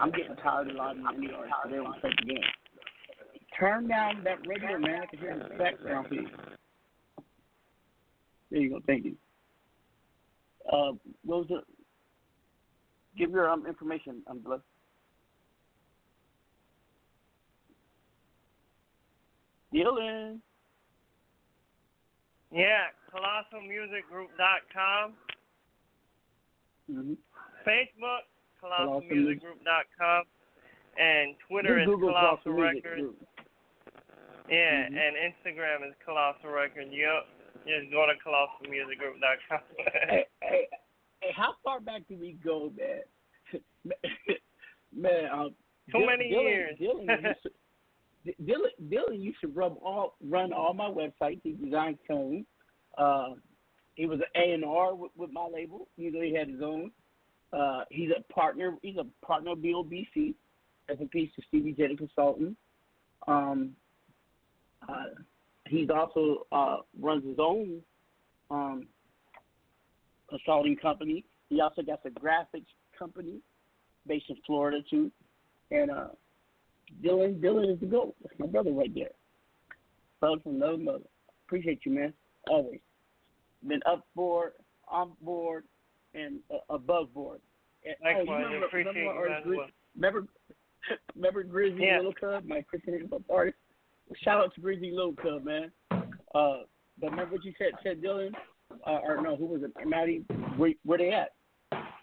I'm 0.00 0.10
getting 0.10 0.36
tired 0.42 0.68
of 0.68 0.74
a 0.74 0.78
lot 0.78 0.96
of 0.96 0.96
these 0.96 1.30
indie 1.30 1.34
artists. 1.34 1.56
so 1.62 1.70
They 1.70 1.76
don't 1.76 1.94
take 2.02 2.16
the 2.18 2.34
game. 2.34 2.42
Turn 3.58 3.88
down 3.88 4.22
that 4.24 4.38
radio, 4.46 4.78
man. 4.78 5.06
Can 5.10 5.18
hear 5.18 5.30
in 5.32 5.38
the 5.40 5.56
background, 5.56 6.08
please. 6.08 6.28
There 8.50 8.60
you 8.60 8.70
go. 8.70 8.80
Thank 8.86 9.04
you. 9.04 9.16
Uh, 10.70 10.92
what? 11.24 11.46
Give 13.16 13.30
your 13.30 13.50
um 13.50 13.66
information, 13.66 14.22
um, 14.28 14.38
Bless. 14.38 14.60
Dylan. 19.74 20.40
Yeah, 22.52 22.86
colossalmusicgroup.com. 23.14 25.12
Mm-hmm. 26.90 27.12
Facebook, 27.66 28.24
Colossal 28.60 29.02
Music. 29.08 29.42
colossalmusicgroup.com. 29.42 30.22
And 30.98 31.34
Twitter 31.48 31.78
is 31.80 31.86
Google 31.86 32.08
Colossal 32.08 32.38
Colossal 32.42 32.62
Records. 32.62 33.00
Group. 33.00 33.26
Yeah, 34.48 34.88
Mhm. 34.88 34.98
and 34.98 35.16
Instagram 35.16 35.84
is 35.88 35.94
Colossal 36.04 36.50
Records. 36.50 36.90
Yep. 36.92 37.26
Just 37.66 37.90
go 37.92 38.06
to 38.06 38.14
colossalmusicgroup.com. 38.26 39.60
hey, 39.78 40.26
hey, 40.42 40.66
hey, 41.22 41.32
how 41.36 41.54
far 41.62 41.78
back 41.80 42.02
do 42.08 42.16
we 42.16 42.32
go, 42.32 42.72
man? 42.76 43.02
man, 44.92 45.30
um, 45.32 45.54
Too 45.92 45.98
Dylan- 45.98 46.06
many 46.06 46.28
years. 46.28 46.76
Dylan 46.80 47.06
used 47.22 47.42
to, 47.44 47.48
D- 47.50 47.54
Dylan, 48.42 48.88
Dylan 48.88 49.20
used 49.20 49.40
to 49.40 49.48
rub 49.48 49.76
all, 49.82 50.16
run 50.22 50.52
all 50.52 50.74
my 50.74 50.88
websites. 50.88 51.40
He 51.42 51.52
designed 51.52 51.98
tone. 52.08 52.44
Uh, 52.98 53.34
he 53.94 54.06
was 54.06 54.20
an 54.20 54.42
A 54.42 54.52
and 54.52 54.64
R 54.64 54.94
with, 54.94 55.10
with 55.16 55.30
my 55.32 55.46
label. 55.46 55.88
You 55.96 56.12
know, 56.12 56.20
he 56.20 56.34
had 56.34 56.48
his 56.48 56.62
own. 56.62 56.90
Uh, 57.52 57.84
he's 57.90 58.10
a 58.10 58.32
partner. 58.32 58.76
He's 58.82 58.96
a 58.96 59.06
partner 59.24 59.52
of 59.52 59.58
BOBC. 59.58 60.34
As 60.88 60.96
a 61.00 61.06
piece 61.06 61.30
to 61.36 61.42
Stevie 61.46 61.72
J, 61.72 61.94
consultant. 61.94 62.56
Um, 63.28 63.76
uh, 64.88 65.04
he's 65.68 65.88
also 65.88 66.46
uh, 66.50 66.78
runs 67.00 67.24
his 67.24 67.38
own 67.38 67.80
um, 68.50 68.86
consulting 70.28 70.76
company. 70.76 71.24
He 71.48 71.60
also 71.60 71.82
got 71.82 72.02
the 72.02 72.10
graphics 72.10 72.66
company 72.98 73.40
based 74.06 74.26
in 74.28 74.36
Florida 74.46 74.78
too. 74.88 75.10
And 75.70 75.90
uh, 75.90 76.08
Dylan, 77.04 77.40
Dylan 77.40 77.72
is 77.72 77.80
the 77.80 77.86
GOAT. 77.86 78.14
That's 78.22 78.38
my 78.38 78.46
brother 78.46 78.72
right 78.72 78.92
there. 78.94 79.10
Brother 80.20 80.40
from 80.42 80.56
another 80.56 80.76
mother. 80.76 81.04
Appreciate 81.46 81.80
you, 81.84 81.92
man. 81.92 82.12
Always. 82.48 82.80
Been 83.66 83.80
up 83.86 84.06
board, 84.14 84.52
on 84.88 85.12
board, 85.22 85.64
and 86.14 86.38
uh, 86.52 86.58
above 86.74 87.12
board. 87.14 87.40
You 87.84 87.92
remember, 88.02 88.66
appreciate 88.66 88.94
remember, 88.96 89.28
you 89.44 89.50
Grizz- 89.52 89.56
well. 89.56 89.66
remember, 89.96 90.26
remember 91.16 91.42
Grizzly 91.44 91.86
Yeah. 91.86 91.96
Little 91.98 92.12
Cub, 92.14 92.44
my 92.44 92.62
Christian 92.62 92.94
hip 92.94 93.08
hop 93.10 93.22
artist? 93.30 93.56
Shout 94.22 94.40
out 94.42 94.54
to 94.54 94.60
Grizzly 94.60 94.90
Little 94.90 95.14
Cub, 95.14 95.44
man. 95.44 95.70
Uh, 95.90 96.58
but 97.00 97.10
remember 97.10 97.32
what 97.36 97.44
you 97.44 97.52
said, 97.58 97.72
said 97.82 98.02
Dylan, 98.02 98.32
uh, 98.86 98.98
or 99.04 99.20
no, 99.22 99.36
who 99.36 99.46
was 99.46 99.62
it, 99.62 99.72
Maddie? 99.86 100.24
Where, 100.56 100.72
where 100.84 100.98
they 100.98 101.10
at? 101.10 101.30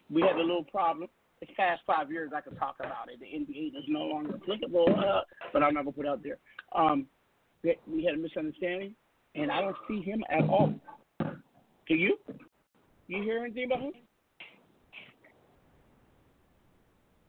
We 0.09 0.21
had 0.21 0.35
a 0.37 0.41
little 0.41 0.63
problem. 0.63 1.09
It's 1.41 1.51
past 1.55 1.81
five 1.85 2.11
years. 2.11 2.31
I 2.35 2.41
could 2.41 2.57
talk 2.57 2.77
about 2.79 3.09
it. 3.09 3.19
The 3.19 3.25
NDA 3.25 3.77
is 3.77 3.83
no 3.87 4.01
longer 4.05 4.35
applicable, 4.41 4.87
uh, 4.97 5.21
but 5.53 5.61
I'm 5.61 5.73
not 5.73 5.81
gonna 5.83 5.91
put 5.91 6.05
it 6.05 6.09
out 6.09 6.23
there. 6.23 6.37
Um, 6.73 7.07
we 7.63 8.03
had 8.03 8.15
a 8.15 8.17
misunderstanding, 8.17 8.95
and 9.35 9.51
I 9.51 9.61
don't 9.61 9.75
see 9.87 10.01
him 10.01 10.23
at 10.29 10.41
all. 10.49 10.73
Do 11.19 11.95
you? 11.95 12.17
You 13.07 13.23
hear 13.23 13.43
anything 13.45 13.65
about 13.65 13.81
him? 13.81 13.93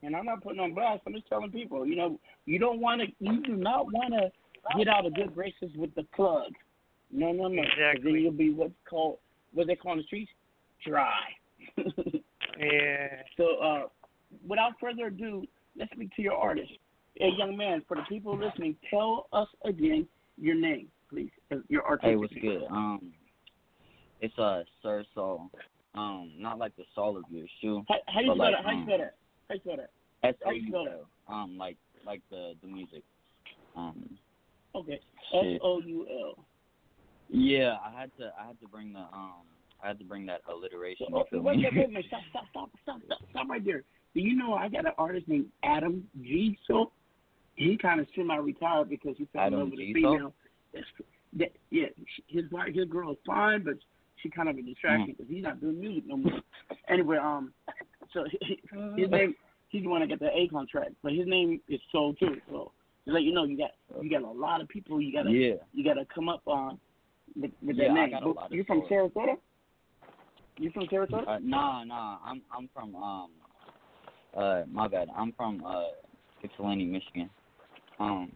And 0.03 0.17
I'm 0.17 0.25
not 0.25 0.43
putting 0.43 0.61
on 0.61 0.75
blast. 0.75 1.03
I'm 1.07 1.13
just 1.13 1.29
telling 1.29 1.51
people, 1.51 1.87
you 1.87 1.97
know, 1.97 2.19
you 2.47 2.59
don't 2.59 2.81
want 2.81 3.03
to, 3.03 3.09
you 3.19 3.43
do 3.43 3.57
not 3.57 3.87
want 3.93 4.15
to 4.15 4.31
get 4.77 4.89
out 4.89 5.07
of 5.07 5.15
good 5.15 5.35
graces 5.35 5.71
with 5.77 5.95
the 5.97 6.05
plug. 6.15 6.53
No, 7.11 7.33
no, 7.33 7.49
no. 7.49 7.63
Exactly. 7.63 8.13
Then 8.13 8.23
you'll 8.23 8.33
be 8.33 8.53
what's 8.53 8.73
called, 8.89 9.19
what 9.53 9.67
they 9.67 9.77
call 9.77 9.93
in 9.93 9.99
the 9.99 10.05
streets, 10.05 10.31
dry. 10.87 11.13
Yeah. 12.59 13.23
So, 13.37 13.59
uh, 13.59 13.83
without 14.47 14.73
further 14.81 15.07
ado, 15.07 15.45
let's 15.77 15.91
speak 15.93 16.15
to 16.17 16.23
your 16.23 16.35
artist. 16.35 16.71
Hey, 17.15 17.31
young 17.37 17.57
man, 17.57 17.83
for 17.89 17.97
the 17.97 18.03
people 18.09 18.39
listening, 18.39 18.77
tell 18.91 19.27
us 19.33 19.49
again 19.65 20.07
your 20.37 20.55
name, 20.55 20.89
please. 21.11 21.31
uh, 21.53 21.57
Your 21.69 21.83
artist. 21.83 22.07
Hey, 22.07 22.17
what's 22.17 22.35
good? 22.35 22.63
Um, 22.71 23.13
it's 24.21 24.37
uh 24.39 24.63
Sir 24.83 25.05
Soul. 25.15 25.51
Um, 25.95 26.33
not 26.39 26.59
like 26.59 26.77
the 26.77 26.85
soul 26.95 27.17
of 27.17 27.25
your 27.31 27.47
shoe. 27.61 27.85
How, 27.89 27.97
how 28.07 28.21
you 28.21 28.27
spell 28.27 28.39
like, 28.39 28.55
that? 28.55 28.65
How 28.65 28.71
you 28.71 28.79
um, 28.79 28.87
that? 28.87 29.15
How 29.49 29.55
you 29.55 29.61
spell 29.61 29.77
that? 29.77 29.91
S 30.23 30.35
spell 30.41 30.85
that? 30.85 31.07
L. 31.29 31.35
Um, 31.35 31.57
like 31.59 31.77
like 32.07 32.23
the 32.31 32.55
the 32.63 32.69
music. 32.69 33.03
Um, 33.77 34.19
Okay. 34.75 35.01
S 35.35 35.59
O 35.63 35.81
U 35.81 36.07
L. 36.09 36.45
yeah, 37.31 37.77
I 37.85 38.01
had 38.01 38.11
to 38.19 38.33
I 38.41 38.47
had 38.47 38.61
to 38.61 38.69
bring 38.69 38.93
the 38.93 39.01
um 39.01 39.43
I 39.83 39.89
had 39.89 39.99
to 39.99 40.05
bring 40.05 40.27
that 40.27 40.43
alliteration. 40.49 41.07
Oh, 41.13 41.25
wait, 41.33 41.57
me? 41.59 41.65
wait, 41.65 41.75
wait, 41.75 41.95
wait, 41.95 42.05
stop, 42.09 42.21
stop, 42.31 42.45
stop, 42.51 42.71
stop, 42.83 43.01
stop, 43.07 43.19
stop 43.31 43.49
right 43.49 43.65
there. 43.65 43.85
Do 44.15 44.21
you 44.21 44.37
know 44.37 44.55
I 44.55 44.69
got 44.69 44.87
an 44.87 44.93
artist 44.99 45.29
named 45.29 45.47
Adam 45.63 46.09
G. 46.21 46.59
So 46.67 46.93
he 47.57 47.77
kind 47.77 48.01
of 48.01 48.07
semi-retired 48.15 48.89
because 48.89 49.17
he 49.19 49.27
fell 49.33 49.47
in 49.49 49.55
love 49.59 49.71
with 49.71 49.81
a 49.81 49.93
female. 49.93 50.33
That's, 50.73 50.87
that, 51.35 51.53
yeah, 51.71 51.87
his 52.29 52.45
wife, 52.51 52.75
his 52.75 52.87
girl 52.87 53.13
is 53.13 53.19
fine, 53.27 53.63
but 53.65 53.75
she 54.17 54.31
kind 54.31 54.49
of 54.49 54.57
a 54.57 54.61
Mm. 54.61 54.67
distraction 54.67 55.15
because 55.17 55.27
he's 55.29 55.43
not 55.43 55.61
doing 55.61 55.79
music 55.81 56.05
no 56.07 56.17
more. 56.17 56.41
Anyway, 56.89 57.17
um, 57.19 57.53
so 58.13 58.25
his 58.97 59.11
name, 59.11 59.35
he's 59.69 59.83
the 59.83 59.89
one 59.89 60.01
that 60.01 60.09
got 60.09 60.21
the 60.21 60.31
A 60.37 60.49
contract, 60.49 60.93
but 61.03 61.13
his 61.13 61.27
name 61.27 61.61
is 61.69 61.81
Soul 61.93 62.15
too. 62.15 62.41
So 62.51 62.73
just 63.05 63.15
let 63.15 63.23
you 63.23 63.33
know, 63.33 63.45
you 63.45 63.57
got 63.59 63.71
you 64.03 64.11
got 64.11 64.23
a 64.23 64.31
lot 64.31 64.61
of 64.61 64.69
people 64.69 65.01
you 65.01 65.13
gotta 65.13 65.31
Yeah. 65.31 65.55
you 65.73 65.85
gotta 65.85 66.07
come 66.07 66.29
up 66.29 66.43
on 66.47 66.79
with, 67.37 67.51
with 67.63 67.77
Yeah, 67.77 67.89
that 67.89 67.91
I 67.93 67.95
name. 68.07 68.11
got 68.11 68.23
a 68.23 68.29
lot 68.29 68.53
You're 68.53 68.65
from 68.65 68.83
Sarasota? 68.83 69.37
You 70.59 70.71
from 70.71 70.87
Sarasota? 70.89 71.27
Uh, 71.29 71.39
nah, 71.43 71.85
nah. 71.85 72.19
I'm 72.25 72.43
I'm 72.51 72.69
from 72.75 72.95
um 72.97 73.31
uh 74.39 74.63
my 74.71 74.87
bad. 74.89 75.09
I'm 75.17 75.33
from 75.33 75.63
uh 75.67 75.89
Ypsilanti, 76.43 76.85
Michigan. 76.87 77.29
Um 77.99 78.31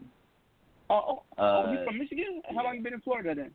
Oh, 0.90 0.94
oh, 1.08 1.22
oh, 1.38 1.64
Uh, 1.64 1.70
you 1.72 1.78
from 1.84 1.98
Michigan? 1.98 2.42
How 2.54 2.64
long 2.64 2.74
you 2.76 2.82
been 2.82 2.92
in 2.94 3.00
Florida 3.00 3.34
then? 3.34 3.54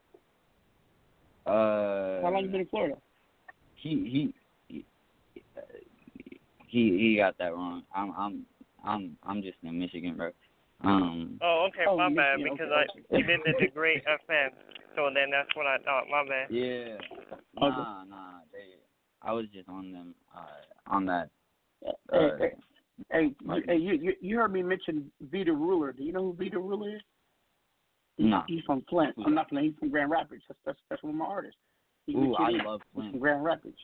uh 1.46 2.22
How 2.24 2.32
long 2.32 2.44
you 2.44 2.50
been 2.50 2.62
in 2.62 2.68
Florida? 2.68 2.96
he 3.76 3.90
he 3.90 4.34
he 4.70 4.86
he, 6.68 6.98
he 6.98 7.16
got 7.18 7.38
that 7.38 7.54
wrong. 7.54 7.84
I'm 7.96 8.12
I'm 8.18 8.46
I'm 8.84 9.18
I'm 9.24 9.42
just 9.42 9.58
in 9.64 9.78
Michigan, 9.80 10.16
bro. 10.16 10.32
Um 10.84 11.40
Oh, 11.42 11.68
okay, 11.70 11.86
Oh, 11.88 11.98
my 11.98 12.10
you- 12.10 12.16
bad, 12.16 12.40
yeah, 12.40 12.48
because 12.52 12.72
okay, 12.72 13.02
I 13.12 13.18
he 13.18 13.24
did 13.24 13.40
the 13.46 13.54
degree 13.66 14.02
FM, 14.30 14.50
so 14.96 15.10
then 15.14 15.30
that's 15.30 15.54
what 15.56 15.68
I 15.68 15.78
thought. 15.86 16.06
My 16.10 16.24
bad. 16.28 16.48
yeah. 16.50 16.98
Nah, 17.56 18.04
nah. 18.06 18.40
They 18.52 18.78
I 19.22 19.32
was 19.34 19.46
just 19.54 19.70
on 19.70 19.92
them 19.92 20.16
uh 20.36 20.94
on 20.94 21.06
that 21.06 21.30
Hey, 21.84 21.92
uh, 22.14 22.38
hey, 22.40 22.52
hey, 23.12 23.34
you, 23.52 23.62
hey, 23.68 24.16
you, 24.22 24.38
heard 24.38 24.54
me 24.54 24.64
mention 24.64 25.12
Vita 25.32 25.54
Ruler. 25.54 25.92
Do 25.92 26.04
you 26.04 26.12
know 26.12 26.24
who 26.24 26.34
Vita 26.34 26.60
Ruler 26.60 26.96
is? 26.96 27.02
Nah. 28.18 28.44
He's 28.48 28.64
from 28.66 28.84
Flint. 28.90 29.14
I'm 29.24 29.36
not 29.36 29.50
from. 29.50 29.60
He's 29.60 29.74
from 29.80 29.90
Grand 29.90 30.10
Rapids. 30.10 30.42
That's 30.48 30.60
that's, 30.66 30.80
that's 30.90 31.04
one 31.04 31.12
of 31.12 31.18
my 31.18 31.26
artists. 31.26 31.58
He's 32.08 32.16
Ooh, 32.16 32.36
I 32.36 32.50
love 32.66 32.82
He's 32.96 33.12
from 33.12 33.20
Grand 33.20 33.44
Rapids. 33.44 33.78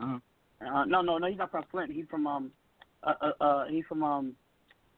Uh-huh. 0.00 0.18
Uh, 0.66 0.84
no, 0.84 1.00
no, 1.00 1.16
no. 1.16 1.26
He's 1.26 1.38
not 1.38 1.50
from 1.50 1.64
Flint. 1.70 1.90
He's 1.90 2.04
from 2.10 2.26
um, 2.26 2.50
uh, 3.02 3.14
uh, 3.22 3.44
uh 3.44 3.64
he's 3.68 3.84
from 3.88 4.02
um, 4.02 4.34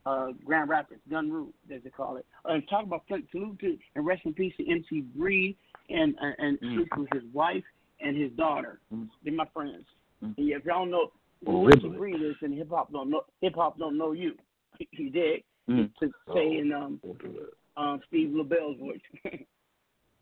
uh, 0.06 0.28
Grand 0.44 0.68
Rapids, 0.68 1.00
Gun 1.08 1.30
Root, 1.30 1.54
as 1.72 1.82
they 1.84 1.90
call 1.90 2.16
it. 2.16 2.26
Uh, 2.44 2.54
and 2.54 2.68
talk 2.68 2.84
about 2.84 3.04
Flint. 3.06 3.26
Salute 3.30 3.60
to 3.60 3.78
and 3.94 4.04
rest 4.04 4.22
in 4.24 4.34
peace 4.34 4.54
to 4.56 4.68
MC 4.68 5.02
Breed 5.14 5.56
and 5.88 6.14
and, 6.20 6.34
and 6.38 6.60
Mm. 6.60 6.86
to 6.96 7.06
his 7.12 7.24
wife 7.32 7.64
and 8.00 8.16
his 8.16 8.32
daughter. 8.32 8.80
Mm. 8.92 9.08
They're 9.22 9.32
my 9.32 9.46
friends. 9.54 9.84
Mm. 10.22 10.36
And 10.36 10.50
if 10.50 10.64
y'all 10.64 10.86
know 10.86 11.12
Well, 11.44 11.56
who 11.62 11.66
MC 11.68 11.82
Ripley. 11.84 11.98
Bree 11.98 12.34
hip 12.56 12.68
hop 12.70 12.92
don't 12.92 13.10
know 13.10 13.22
hip 13.40 13.54
hop 13.56 13.78
don't 13.78 13.98
know 13.98 14.12
you. 14.12 14.34
He, 14.78 15.10
did 15.10 15.42
Mm. 15.70 15.94
to 16.00 16.10
say 16.34 16.58
in 16.58 16.72
um 16.72 17.00
Don't 17.04 17.18
do 17.22 17.32
that. 17.76 17.80
um 17.82 18.00
Steve 18.08 18.32
LaBelle's 18.34 18.78
voice. 18.78 19.00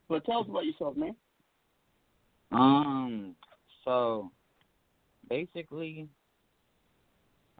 but 0.08 0.24
tell 0.26 0.40
us 0.40 0.46
about 0.48 0.66
yourself, 0.66 0.96
man. 0.96 1.16
Um. 2.52 3.34
So, 3.84 4.30
basically, 5.30 6.08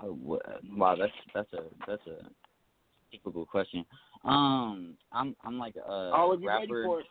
uh, 0.03 0.12
wow, 0.12 0.97
that's 0.99 1.12
that's 1.35 1.53
a 1.55 1.62
that's 1.87 2.07
a 2.07 2.28
typical 3.11 3.47
question. 3.47 3.85
Um, 4.24 4.95
I'm 5.12 5.35
I'm 5.45 5.59
like 5.59 5.77
a 5.77 5.91
Always 6.12 6.41
be 6.41 6.47
ready 6.49 6.66
rapper. 6.66 6.85
for 6.85 7.01
it. 7.01 7.07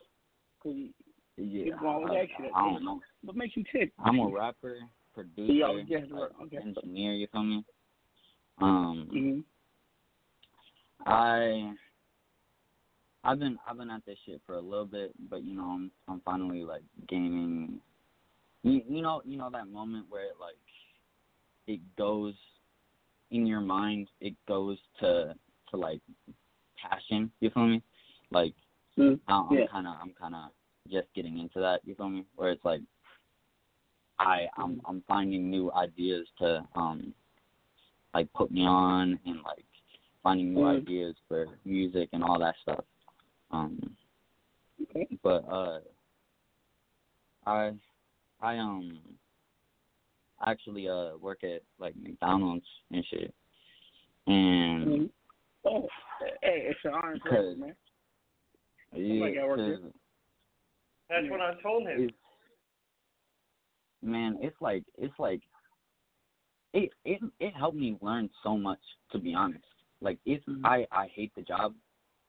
'cause 0.62 0.74
you- 0.76 0.94
Yeah, 1.38 1.74
people 1.74 1.88
always 1.88 2.12
I, 2.12 2.18
ask 2.20 2.30
you. 2.38 2.52
I 2.54 2.62
don't 2.74 2.84
know. 2.86 3.00
What 3.24 3.36
makes 3.36 3.56
you 3.58 3.64
tick? 3.72 3.92
I'm 3.98 4.20
a 4.20 4.28
rapper, 4.30 4.78
producer, 5.24 5.54
Yeah, 5.54 5.84
yeah, 5.88 5.98
like, 6.12 6.30
okay. 6.44 6.58
engineer. 6.58 7.14
You 7.14 7.28
feel 7.32 7.44
me? 7.44 7.66
Um, 8.62 9.08
hmm 9.12 9.40
I 11.06 11.74
I've 13.24 13.40
been 13.40 13.58
I've 13.68 13.78
been 13.78 13.90
at 13.90 14.06
this 14.06 14.18
shit 14.26 14.42
for 14.46 14.56
a 14.56 14.62
little 14.62 14.86
bit, 14.86 15.12
but 15.30 15.44
you 15.44 15.56
know 15.56 15.64
I'm 15.64 15.92
I'm 16.08 16.22
finally 16.22 16.64
like 16.64 16.84
gaining. 17.08 17.80
You 18.64 18.82
you 18.88 19.02
know 19.02 19.22
you 19.26 19.38
know 19.38 19.50
that 19.52 19.68
moment 19.68 20.06
where 20.10 20.26
it 20.26 20.36
like 20.40 20.56
it 21.68 21.80
goes 21.98 22.34
in 23.32 23.46
your 23.46 23.62
mind. 23.62 24.10
It 24.22 24.36
goes 24.48 24.78
to 25.00 25.36
to 25.72 25.78
like 25.78 26.02
passion. 26.82 27.32
You 27.40 27.50
feel 27.52 27.68
me? 27.68 27.82
Like 28.32 28.54
Mm, 28.98 29.18
I'm 29.30 29.48
yeah. 29.52 29.68
kind 29.72 29.88
of 29.88 29.96
I'm 30.02 30.14
kind 30.20 30.36
of 30.36 30.52
just 30.92 31.08
getting 31.16 31.38
into 31.38 31.62
that. 31.62 31.80
You 31.86 31.96
feel 31.96 32.10
me? 32.10 32.26
Where 32.36 32.52
it's 32.52 32.66
like 32.66 32.82
I 34.20 34.48
I'm 34.58 34.82
I'm 34.86 35.02
finding 35.08 35.50
new 35.50 35.72
ideas 35.72 36.28
to 36.40 36.68
um 36.76 37.14
like 38.14 38.32
put 38.34 38.52
me 38.52 38.66
on 38.66 39.20
and 39.26 39.38
like 39.44 39.66
finding 40.24 40.54
new 40.54 40.62
Mm. 40.62 40.82
ideas 40.82 41.16
for 41.28 41.48
music 41.66 42.10
and 42.14 42.24
all 42.24 42.38
that 42.40 42.56
stuff. 42.62 42.84
Um 43.52 43.96
Okay. 44.82 45.08
but 45.24 45.44
uh 45.50 45.80
I 47.46 47.72
I 48.42 48.58
um 48.58 49.00
actually 50.46 50.88
uh 50.90 51.16
work 51.18 51.44
at 51.44 51.62
like 51.80 51.96
McDonald's 51.96 52.66
and 52.92 53.06
shit. 53.06 53.34
And 54.28 54.86
Mhm. 54.86 55.10
Oh, 55.66 55.88
hey, 56.42 56.68
it's 56.70 56.80
an 56.86 56.94
honor, 56.94 57.16
Because- 57.16 57.58
man. 57.58 57.76
yeah, 58.94 59.20
my 59.20 59.32
God, 59.32 59.48
work 59.48 59.60
here. 59.60 59.78
'cause 59.78 59.94
That's 61.10 61.30
what 61.30 61.42
I 61.42 61.54
told 61.62 61.86
him. 61.88 62.10
Man, 64.04 64.38
it's 64.42 64.56
like 64.62 64.84
it's 64.98 65.18
like 65.20 65.42
it 66.74 66.92
it 67.06 67.20
it 67.40 67.54
helped 67.56 67.78
me 67.78 67.98
learn 68.02 68.30
so 68.44 68.58
much 68.58 68.80
to 69.12 69.20
be 69.20 69.34
honest. 69.34 69.64
Like 70.02 70.18
it's 70.26 70.46
Mm-hmm. 70.46 70.66
I 70.66 70.86
I 70.92 71.08
hate 71.14 71.32
the 71.36 71.42
job, 71.42 71.74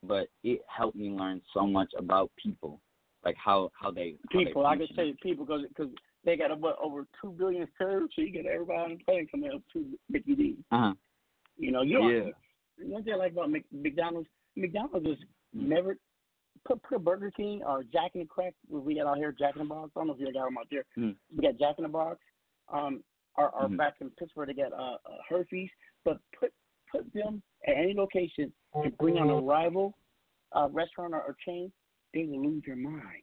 but 0.02 0.28
it 0.42 0.60
helped 0.66 0.96
me 0.96 1.10
learn 1.10 1.40
so 1.54 1.66
much 1.66 1.90
about 1.96 2.30
people, 2.42 2.80
like 3.24 3.36
how 3.36 3.70
how 3.80 3.90
they 3.90 4.16
how 4.32 4.38
they 4.40 4.44
People, 4.46 4.66
I 4.66 4.76
can 4.76 4.86
function. 4.88 4.96
say 4.96 5.16
people 5.22 5.44
because 5.44 5.62
because 5.68 5.92
they 6.24 6.36
got 6.36 6.58
what 6.58 6.76
over 6.82 7.06
two 7.20 7.30
billion 7.30 7.66
served, 7.78 8.12
so 8.14 8.22
you 8.22 8.30
get 8.32 8.46
everybody 8.46 8.78
on 8.78 8.90
the 8.98 9.04
plane 9.04 9.26
coming 9.30 9.52
up 9.54 9.62
to 9.72 9.84
Mickey 10.08 10.34
D. 10.34 10.56
Uh-huh. 10.72 10.94
You 11.56 11.70
know, 11.72 11.82
you. 11.82 12.08
Yeah. 12.08 12.30
One 12.86 13.04
thing 13.04 13.12
I 13.12 13.16
like 13.16 13.32
about 13.32 13.50
McDonald's, 13.72 14.28
McDonald's 14.56 15.06
is 15.06 15.18
Mm. 15.56 15.66
never 15.66 15.96
put 16.66 16.82
put 16.82 16.96
a 16.96 16.98
Burger 16.98 17.30
King 17.30 17.62
or 17.66 17.82
Jack 17.84 18.12
in 18.14 18.20
the 18.20 18.26
Crack. 18.26 18.54
We 18.68 18.94
got 18.96 19.06
out 19.06 19.16
here 19.18 19.32
Jack 19.38 19.56
in 19.56 19.62
the 19.62 19.68
Box. 19.68 19.90
I 19.96 20.00
don't 20.00 20.08
know 20.08 20.14
if 20.14 20.20
you 20.20 20.32
got 20.32 20.44
them 20.44 20.58
out 20.58 20.66
there. 20.70 20.84
Mm. 20.98 21.16
We 21.36 21.42
got 21.42 21.58
Jack 21.58 21.76
in 21.78 21.84
the 21.84 21.88
Box. 21.88 22.18
Um, 22.72 23.02
or, 23.36 23.50
or 23.50 23.68
Mhm. 23.68 23.76
back 23.78 23.94
in 24.00 24.10
Pittsburgh 24.10 24.48
they 24.48 24.54
got 24.54 24.72
uh, 24.72 24.96
uh 25.04 25.16
Hershey's. 25.28 25.70
But 26.04 26.18
put 26.38 26.52
put 26.90 27.10
them 27.12 27.42
at 27.66 27.76
any 27.76 27.94
location 27.94 28.52
and 28.74 28.96
bring 28.98 29.16
on 29.18 29.30
a 29.30 29.36
rival 29.40 29.94
uh, 30.52 30.68
restaurant 30.72 31.14
or, 31.14 31.22
or 31.22 31.36
chain, 31.46 31.70
they 32.12 32.24
will 32.24 32.42
lose 32.42 32.62
their 32.66 32.74
mind. 32.76 33.22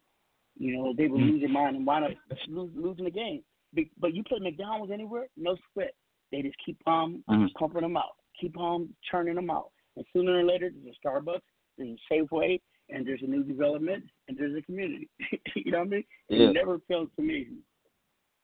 You 0.58 0.78
know, 0.78 0.94
they 0.98 1.08
will 1.08 1.20
Mhm. 1.20 1.32
lose 1.32 1.42
their 1.42 1.50
mind 1.50 1.76
and 1.76 1.86
wind 1.86 2.06
up 2.06 2.12
lose, 2.48 2.72
losing 2.74 3.04
the 3.06 3.12
game. 3.12 3.44
Be- 3.74 3.92
But 3.98 4.14
you 4.14 4.24
put 4.24 4.42
McDonald's 4.42 4.92
anywhere, 4.94 5.28
no 5.36 5.58
sweat. 5.74 5.94
They 6.32 6.42
just 6.42 6.58
keep 6.66 6.78
on 6.88 7.22
Mhm. 7.30 7.54
pumping 7.56 7.82
them 7.82 7.98
out, 7.98 8.16
keep 8.40 8.58
on 8.58 8.96
churning 9.12 9.36
them 9.36 9.50
out. 9.50 9.72
And 9.98 10.06
sooner 10.14 10.40
or 10.40 10.44
later, 10.44 10.70
there's 10.70 10.96
a 10.96 11.00
Starbucks, 11.08 11.42
there's 11.78 11.98
a 12.10 12.14
Safeway, 12.14 12.62
and 12.90 13.06
there's 13.06 13.22
a 13.22 13.28
new 13.28 13.44
development, 13.44 14.06
and 14.28 14.38
there's 14.38 14.56
a 14.58 14.62
community. 14.62 15.10
you 15.56 15.72
know 15.72 15.80
what 15.80 15.88
I 15.88 15.90
mean? 15.90 16.04
Yeah. 16.30 16.50
It 16.50 16.54
never 16.54 16.80
fails 16.88 17.10
to 17.18 17.22
me. 17.22 17.48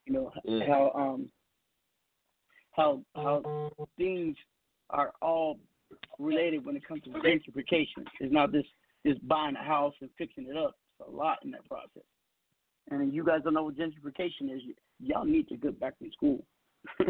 You 0.06 0.14
know 0.14 0.32
Yeah. 0.44 0.68
how 0.68 0.92
um 0.96 1.30
how 2.72 3.02
how 3.16 3.72
things 3.98 4.36
are 4.90 5.14
all 5.22 5.60
related 6.20 6.66
when 6.66 6.76
it 6.76 6.86
comes 6.86 7.02
to 7.04 7.10
gentrification. 7.12 8.06
It's 8.20 8.34
not 8.34 8.52
just 8.52 8.68
just 9.06 9.26
buying 9.28 9.56
a 9.56 9.64
house 9.64 9.94
and 10.02 10.10
fixing 10.18 10.48
it 10.48 10.58
up. 10.58 10.76
It's 11.00 11.08
a 11.08 11.12
lot 11.12 11.40
in 11.44 11.52
that 11.52 11.68
process. 11.68 12.04
And 12.92 13.14
you 13.14 13.24
guys 13.24 13.42
don't 13.44 13.54
know 13.54 13.64
what 13.64 13.76
gentrification 13.78 14.54
is, 14.54 14.62
y'all 15.00 15.24
need 15.26 15.48
to 15.50 15.58
get 15.58 15.80
back 15.80 15.98
to 16.00 16.12
school. 16.12 16.46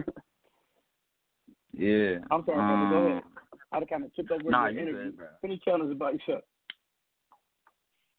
Yeah. 1.76 2.18
I'm 2.30 2.46
sorry, 2.46 2.58
brother. 2.58 2.90
Go 2.90 2.98
Um, 2.98 3.12
ahead. 3.12 3.24
I 3.72 3.86
kind 3.86 4.04
of 4.04 4.14
took 4.14 4.30
over 4.30 4.50
Nah, 4.50 4.68
your 4.68 4.74
you 4.84 4.90
interview. 4.90 5.18
Finish 5.42 5.60
telling 5.66 5.82
us 5.88 5.92
about 5.92 6.14
yourself. 6.14 6.44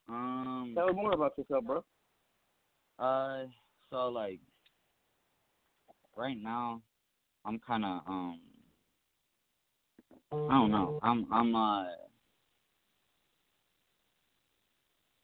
Um. 0.08 0.72
Tell 0.76 0.86
me 0.88 0.92
more 0.94 1.12
about 1.12 1.36
yourself, 1.38 1.64
bro. 1.64 1.84
Uh, 2.98 3.46
so 3.90 4.08
like, 4.08 4.40
right 6.16 6.36
now, 6.40 6.80
I'm 7.44 7.58
kind 7.58 7.84
of 7.84 8.00
um, 8.06 8.40
I 10.32 10.52
don't 10.52 10.70
know. 10.70 10.98
I'm 11.02 11.26
I'm 11.32 11.54
uh, 11.54 11.84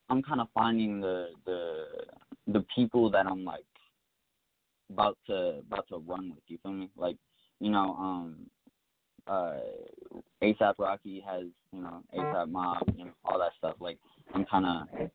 I'm 0.08 0.22
kind 0.22 0.40
of 0.40 0.48
finding 0.54 1.00
the 1.00 1.28
the 1.46 1.84
the 2.48 2.64
people 2.74 3.10
that 3.10 3.26
I'm 3.26 3.44
like 3.44 3.64
about 4.90 5.16
to 5.26 5.60
about 5.66 5.86
to 5.88 5.98
run 5.98 6.30
with. 6.30 6.42
You 6.48 6.58
feel 6.62 6.72
me? 6.72 6.90
Like, 6.96 7.16
you 7.60 7.70
know, 7.70 7.96
um, 7.98 8.36
uh, 9.26 9.58
ASAP 10.42 10.74
Rocky 10.78 11.22
has 11.26 11.44
you 11.72 11.82
know 11.82 12.02
ASAP 12.16 12.50
Mob, 12.50 12.82
you 12.96 13.04
know, 13.06 13.12
all 13.24 13.38
that 13.38 13.52
stuff. 13.58 13.76
Like, 13.80 13.98
I'm 14.34 14.44
kind 14.46 14.66
of 14.66 15.10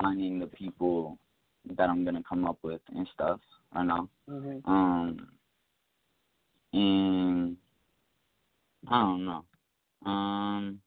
finding 0.00 0.38
the 0.38 0.46
people 0.46 1.18
that 1.76 1.88
I'm 1.88 2.04
gonna 2.04 2.22
come 2.28 2.44
up 2.44 2.58
with 2.62 2.80
and 2.94 3.08
stuff. 3.14 3.40
I 3.72 3.84
know. 3.84 4.08
Mm-hmm. 4.28 4.70
Um, 4.70 5.28
and 6.72 7.56
I 8.88 9.00
don't 9.00 9.24
know. 9.24 9.44
Um, 10.06 10.80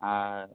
I 0.00 0.46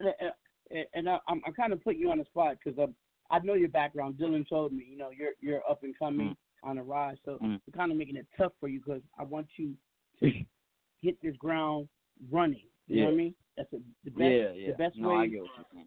and, 0.00 0.86
and 0.94 1.08
I, 1.08 1.18
I'm, 1.28 1.42
I'm 1.46 1.52
kind 1.52 1.72
of 1.72 1.82
putting 1.82 2.00
you 2.00 2.10
on 2.10 2.18
the 2.18 2.24
spot 2.24 2.56
because 2.62 2.78
I 2.78 3.34
I 3.34 3.40
know 3.40 3.54
your 3.54 3.68
background. 3.68 4.16
Dylan 4.20 4.48
told 4.48 4.72
me, 4.72 4.84
you 4.88 4.96
know, 4.96 5.10
you're 5.10 5.32
you're 5.40 5.62
up 5.68 5.82
and 5.82 5.98
coming 5.98 6.36
on 6.62 6.78
a 6.78 6.82
rise, 6.82 7.16
so 7.24 7.32
Mm. 7.42 7.60
I'm 7.66 7.72
kind 7.74 7.92
of 7.92 7.98
making 7.98 8.16
it 8.16 8.26
tough 8.38 8.52
for 8.60 8.68
you 8.68 8.80
because 8.80 9.02
I 9.18 9.24
want 9.24 9.46
you 9.56 9.74
to 10.20 10.32
hit 11.02 11.20
this 11.22 11.36
ground 11.36 11.88
running. 12.30 12.66
You 12.88 12.96
know 12.96 13.04
what 13.04 13.08
I 13.08 13.12
Yeah. 13.12 13.16
mean? 13.16 13.34
That's 13.56 13.72
a, 13.72 13.76
the 14.04 14.10
best. 14.10 14.20
yeah, 14.20 14.52
yeah. 14.52 14.66
The 14.72 14.76
best 14.78 14.96
no, 14.98 15.08
way. 15.08 15.14
I 15.16 15.26
get 15.26 15.40
what 15.40 15.50
you're 15.56 15.66
saying. 15.72 15.86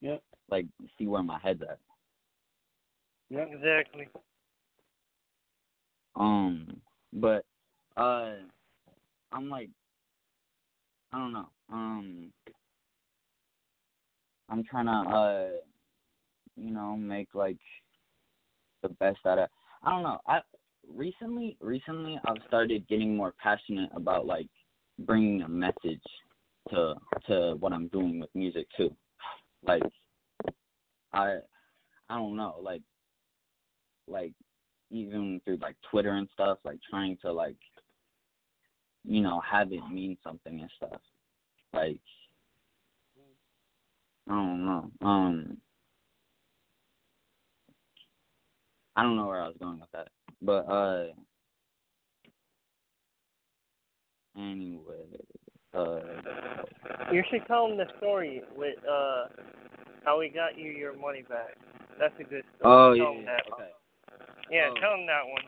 Yep. 0.00 0.22
Like, 0.50 0.66
see 0.98 1.06
where 1.06 1.22
my 1.22 1.38
head's 1.42 1.62
at. 1.62 1.78
Yep. 3.30 3.50
Exactly. 3.52 4.08
Um, 6.16 6.80
but 7.12 7.44
uh, 7.96 8.34
I'm 9.32 9.48
like, 9.48 9.70
I 11.12 11.18
don't 11.18 11.32
know. 11.32 11.48
Um, 11.72 12.32
I'm 14.48 14.64
trying 14.64 14.86
to 14.86 14.92
uh, 14.92 15.48
you 16.56 16.70
know, 16.70 16.96
make 16.96 17.28
like 17.34 17.58
the 18.82 18.88
best 18.88 19.18
out 19.26 19.38
of. 19.38 19.48
I 19.82 19.90
don't 19.90 20.02
know. 20.02 20.18
I 20.26 20.40
recently, 20.88 21.56
recently, 21.60 22.20
I've 22.26 22.42
started 22.46 22.86
getting 22.88 23.16
more 23.16 23.34
passionate 23.42 23.90
about 23.94 24.26
like 24.26 24.48
bringing 24.98 25.42
a 25.42 25.48
message 25.48 26.02
to 26.70 26.94
to 27.26 27.56
what 27.58 27.72
I'm 27.72 27.88
doing 27.88 28.20
with 28.20 28.30
music 28.34 28.66
too. 28.76 28.94
Like, 29.66 29.82
I, 31.12 31.36
I 32.08 32.16
don't 32.16 32.36
know. 32.36 32.56
Like, 32.62 32.82
like 34.08 34.32
even 34.90 35.40
through 35.44 35.58
like 35.58 35.76
Twitter 35.90 36.10
and 36.10 36.28
stuff, 36.32 36.58
like 36.64 36.78
trying 36.88 37.16
to 37.22 37.32
like, 37.32 37.56
you 39.04 39.20
know, 39.20 39.40
have 39.40 39.72
it 39.72 39.80
mean 39.90 40.16
something 40.22 40.60
and 40.60 40.70
stuff. 40.76 41.00
Like, 41.72 41.98
I 44.28 44.32
don't 44.32 44.64
know. 44.64 44.90
Um, 45.00 45.56
I 48.94 49.02
don't 49.02 49.16
know 49.16 49.26
where 49.26 49.42
I 49.42 49.48
was 49.48 49.56
going 49.58 49.80
with 49.80 49.90
that, 49.92 50.08
but 50.42 50.68
uh, 50.70 51.06
anyway, 54.36 55.04
uh, 55.74 56.00
You 57.12 57.22
should 57.30 57.46
tell 57.46 57.68
them 57.68 57.76
the 57.78 57.86
story 57.98 58.42
with 58.56 58.76
uh 58.88 59.26
how 60.04 60.18
we 60.18 60.28
got 60.28 60.58
you 60.58 60.70
your 60.70 60.96
money 60.96 61.22
back. 61.28 61.56
That's 61.98 62.14
a 62.18 62.24
good 62.24 62.44
story. 62.58 62.62
oh 62.64 62.94
tell 62.94 62.96
yeah, 62.96 63.18
'em 63.18 63.24
yeah, 63.24 63.26
that. 63.26 63.52
okay. 63.52 63.70
Yeah, 64.50 64.68
Oh. 64.70 64.74
tell 64.80 64.90
them 64.96 65.06
that 65.06 65.26
one. 65.26 65.42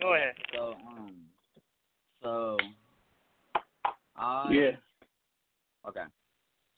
Go 0.00 0.14
ahead. 0.14 0.34
So 0.52 0.74
um, 0.88 1.16
so 2.22 2.56
I 4.16 4.50
Yeah. 4.50 4.70
Okay. 5.88 6.04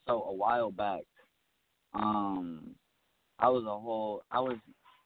So 0.06 0.22
a 0.24 0.32
while 0.32 0.70
back, 0.70 1.01
um, 1.94 2.74
I 3.38 3.48
was 3.48 3.64
a 3.64 3.78
whole, 3.78 4.22
I 4.30 4.40
was, 4.40 4.56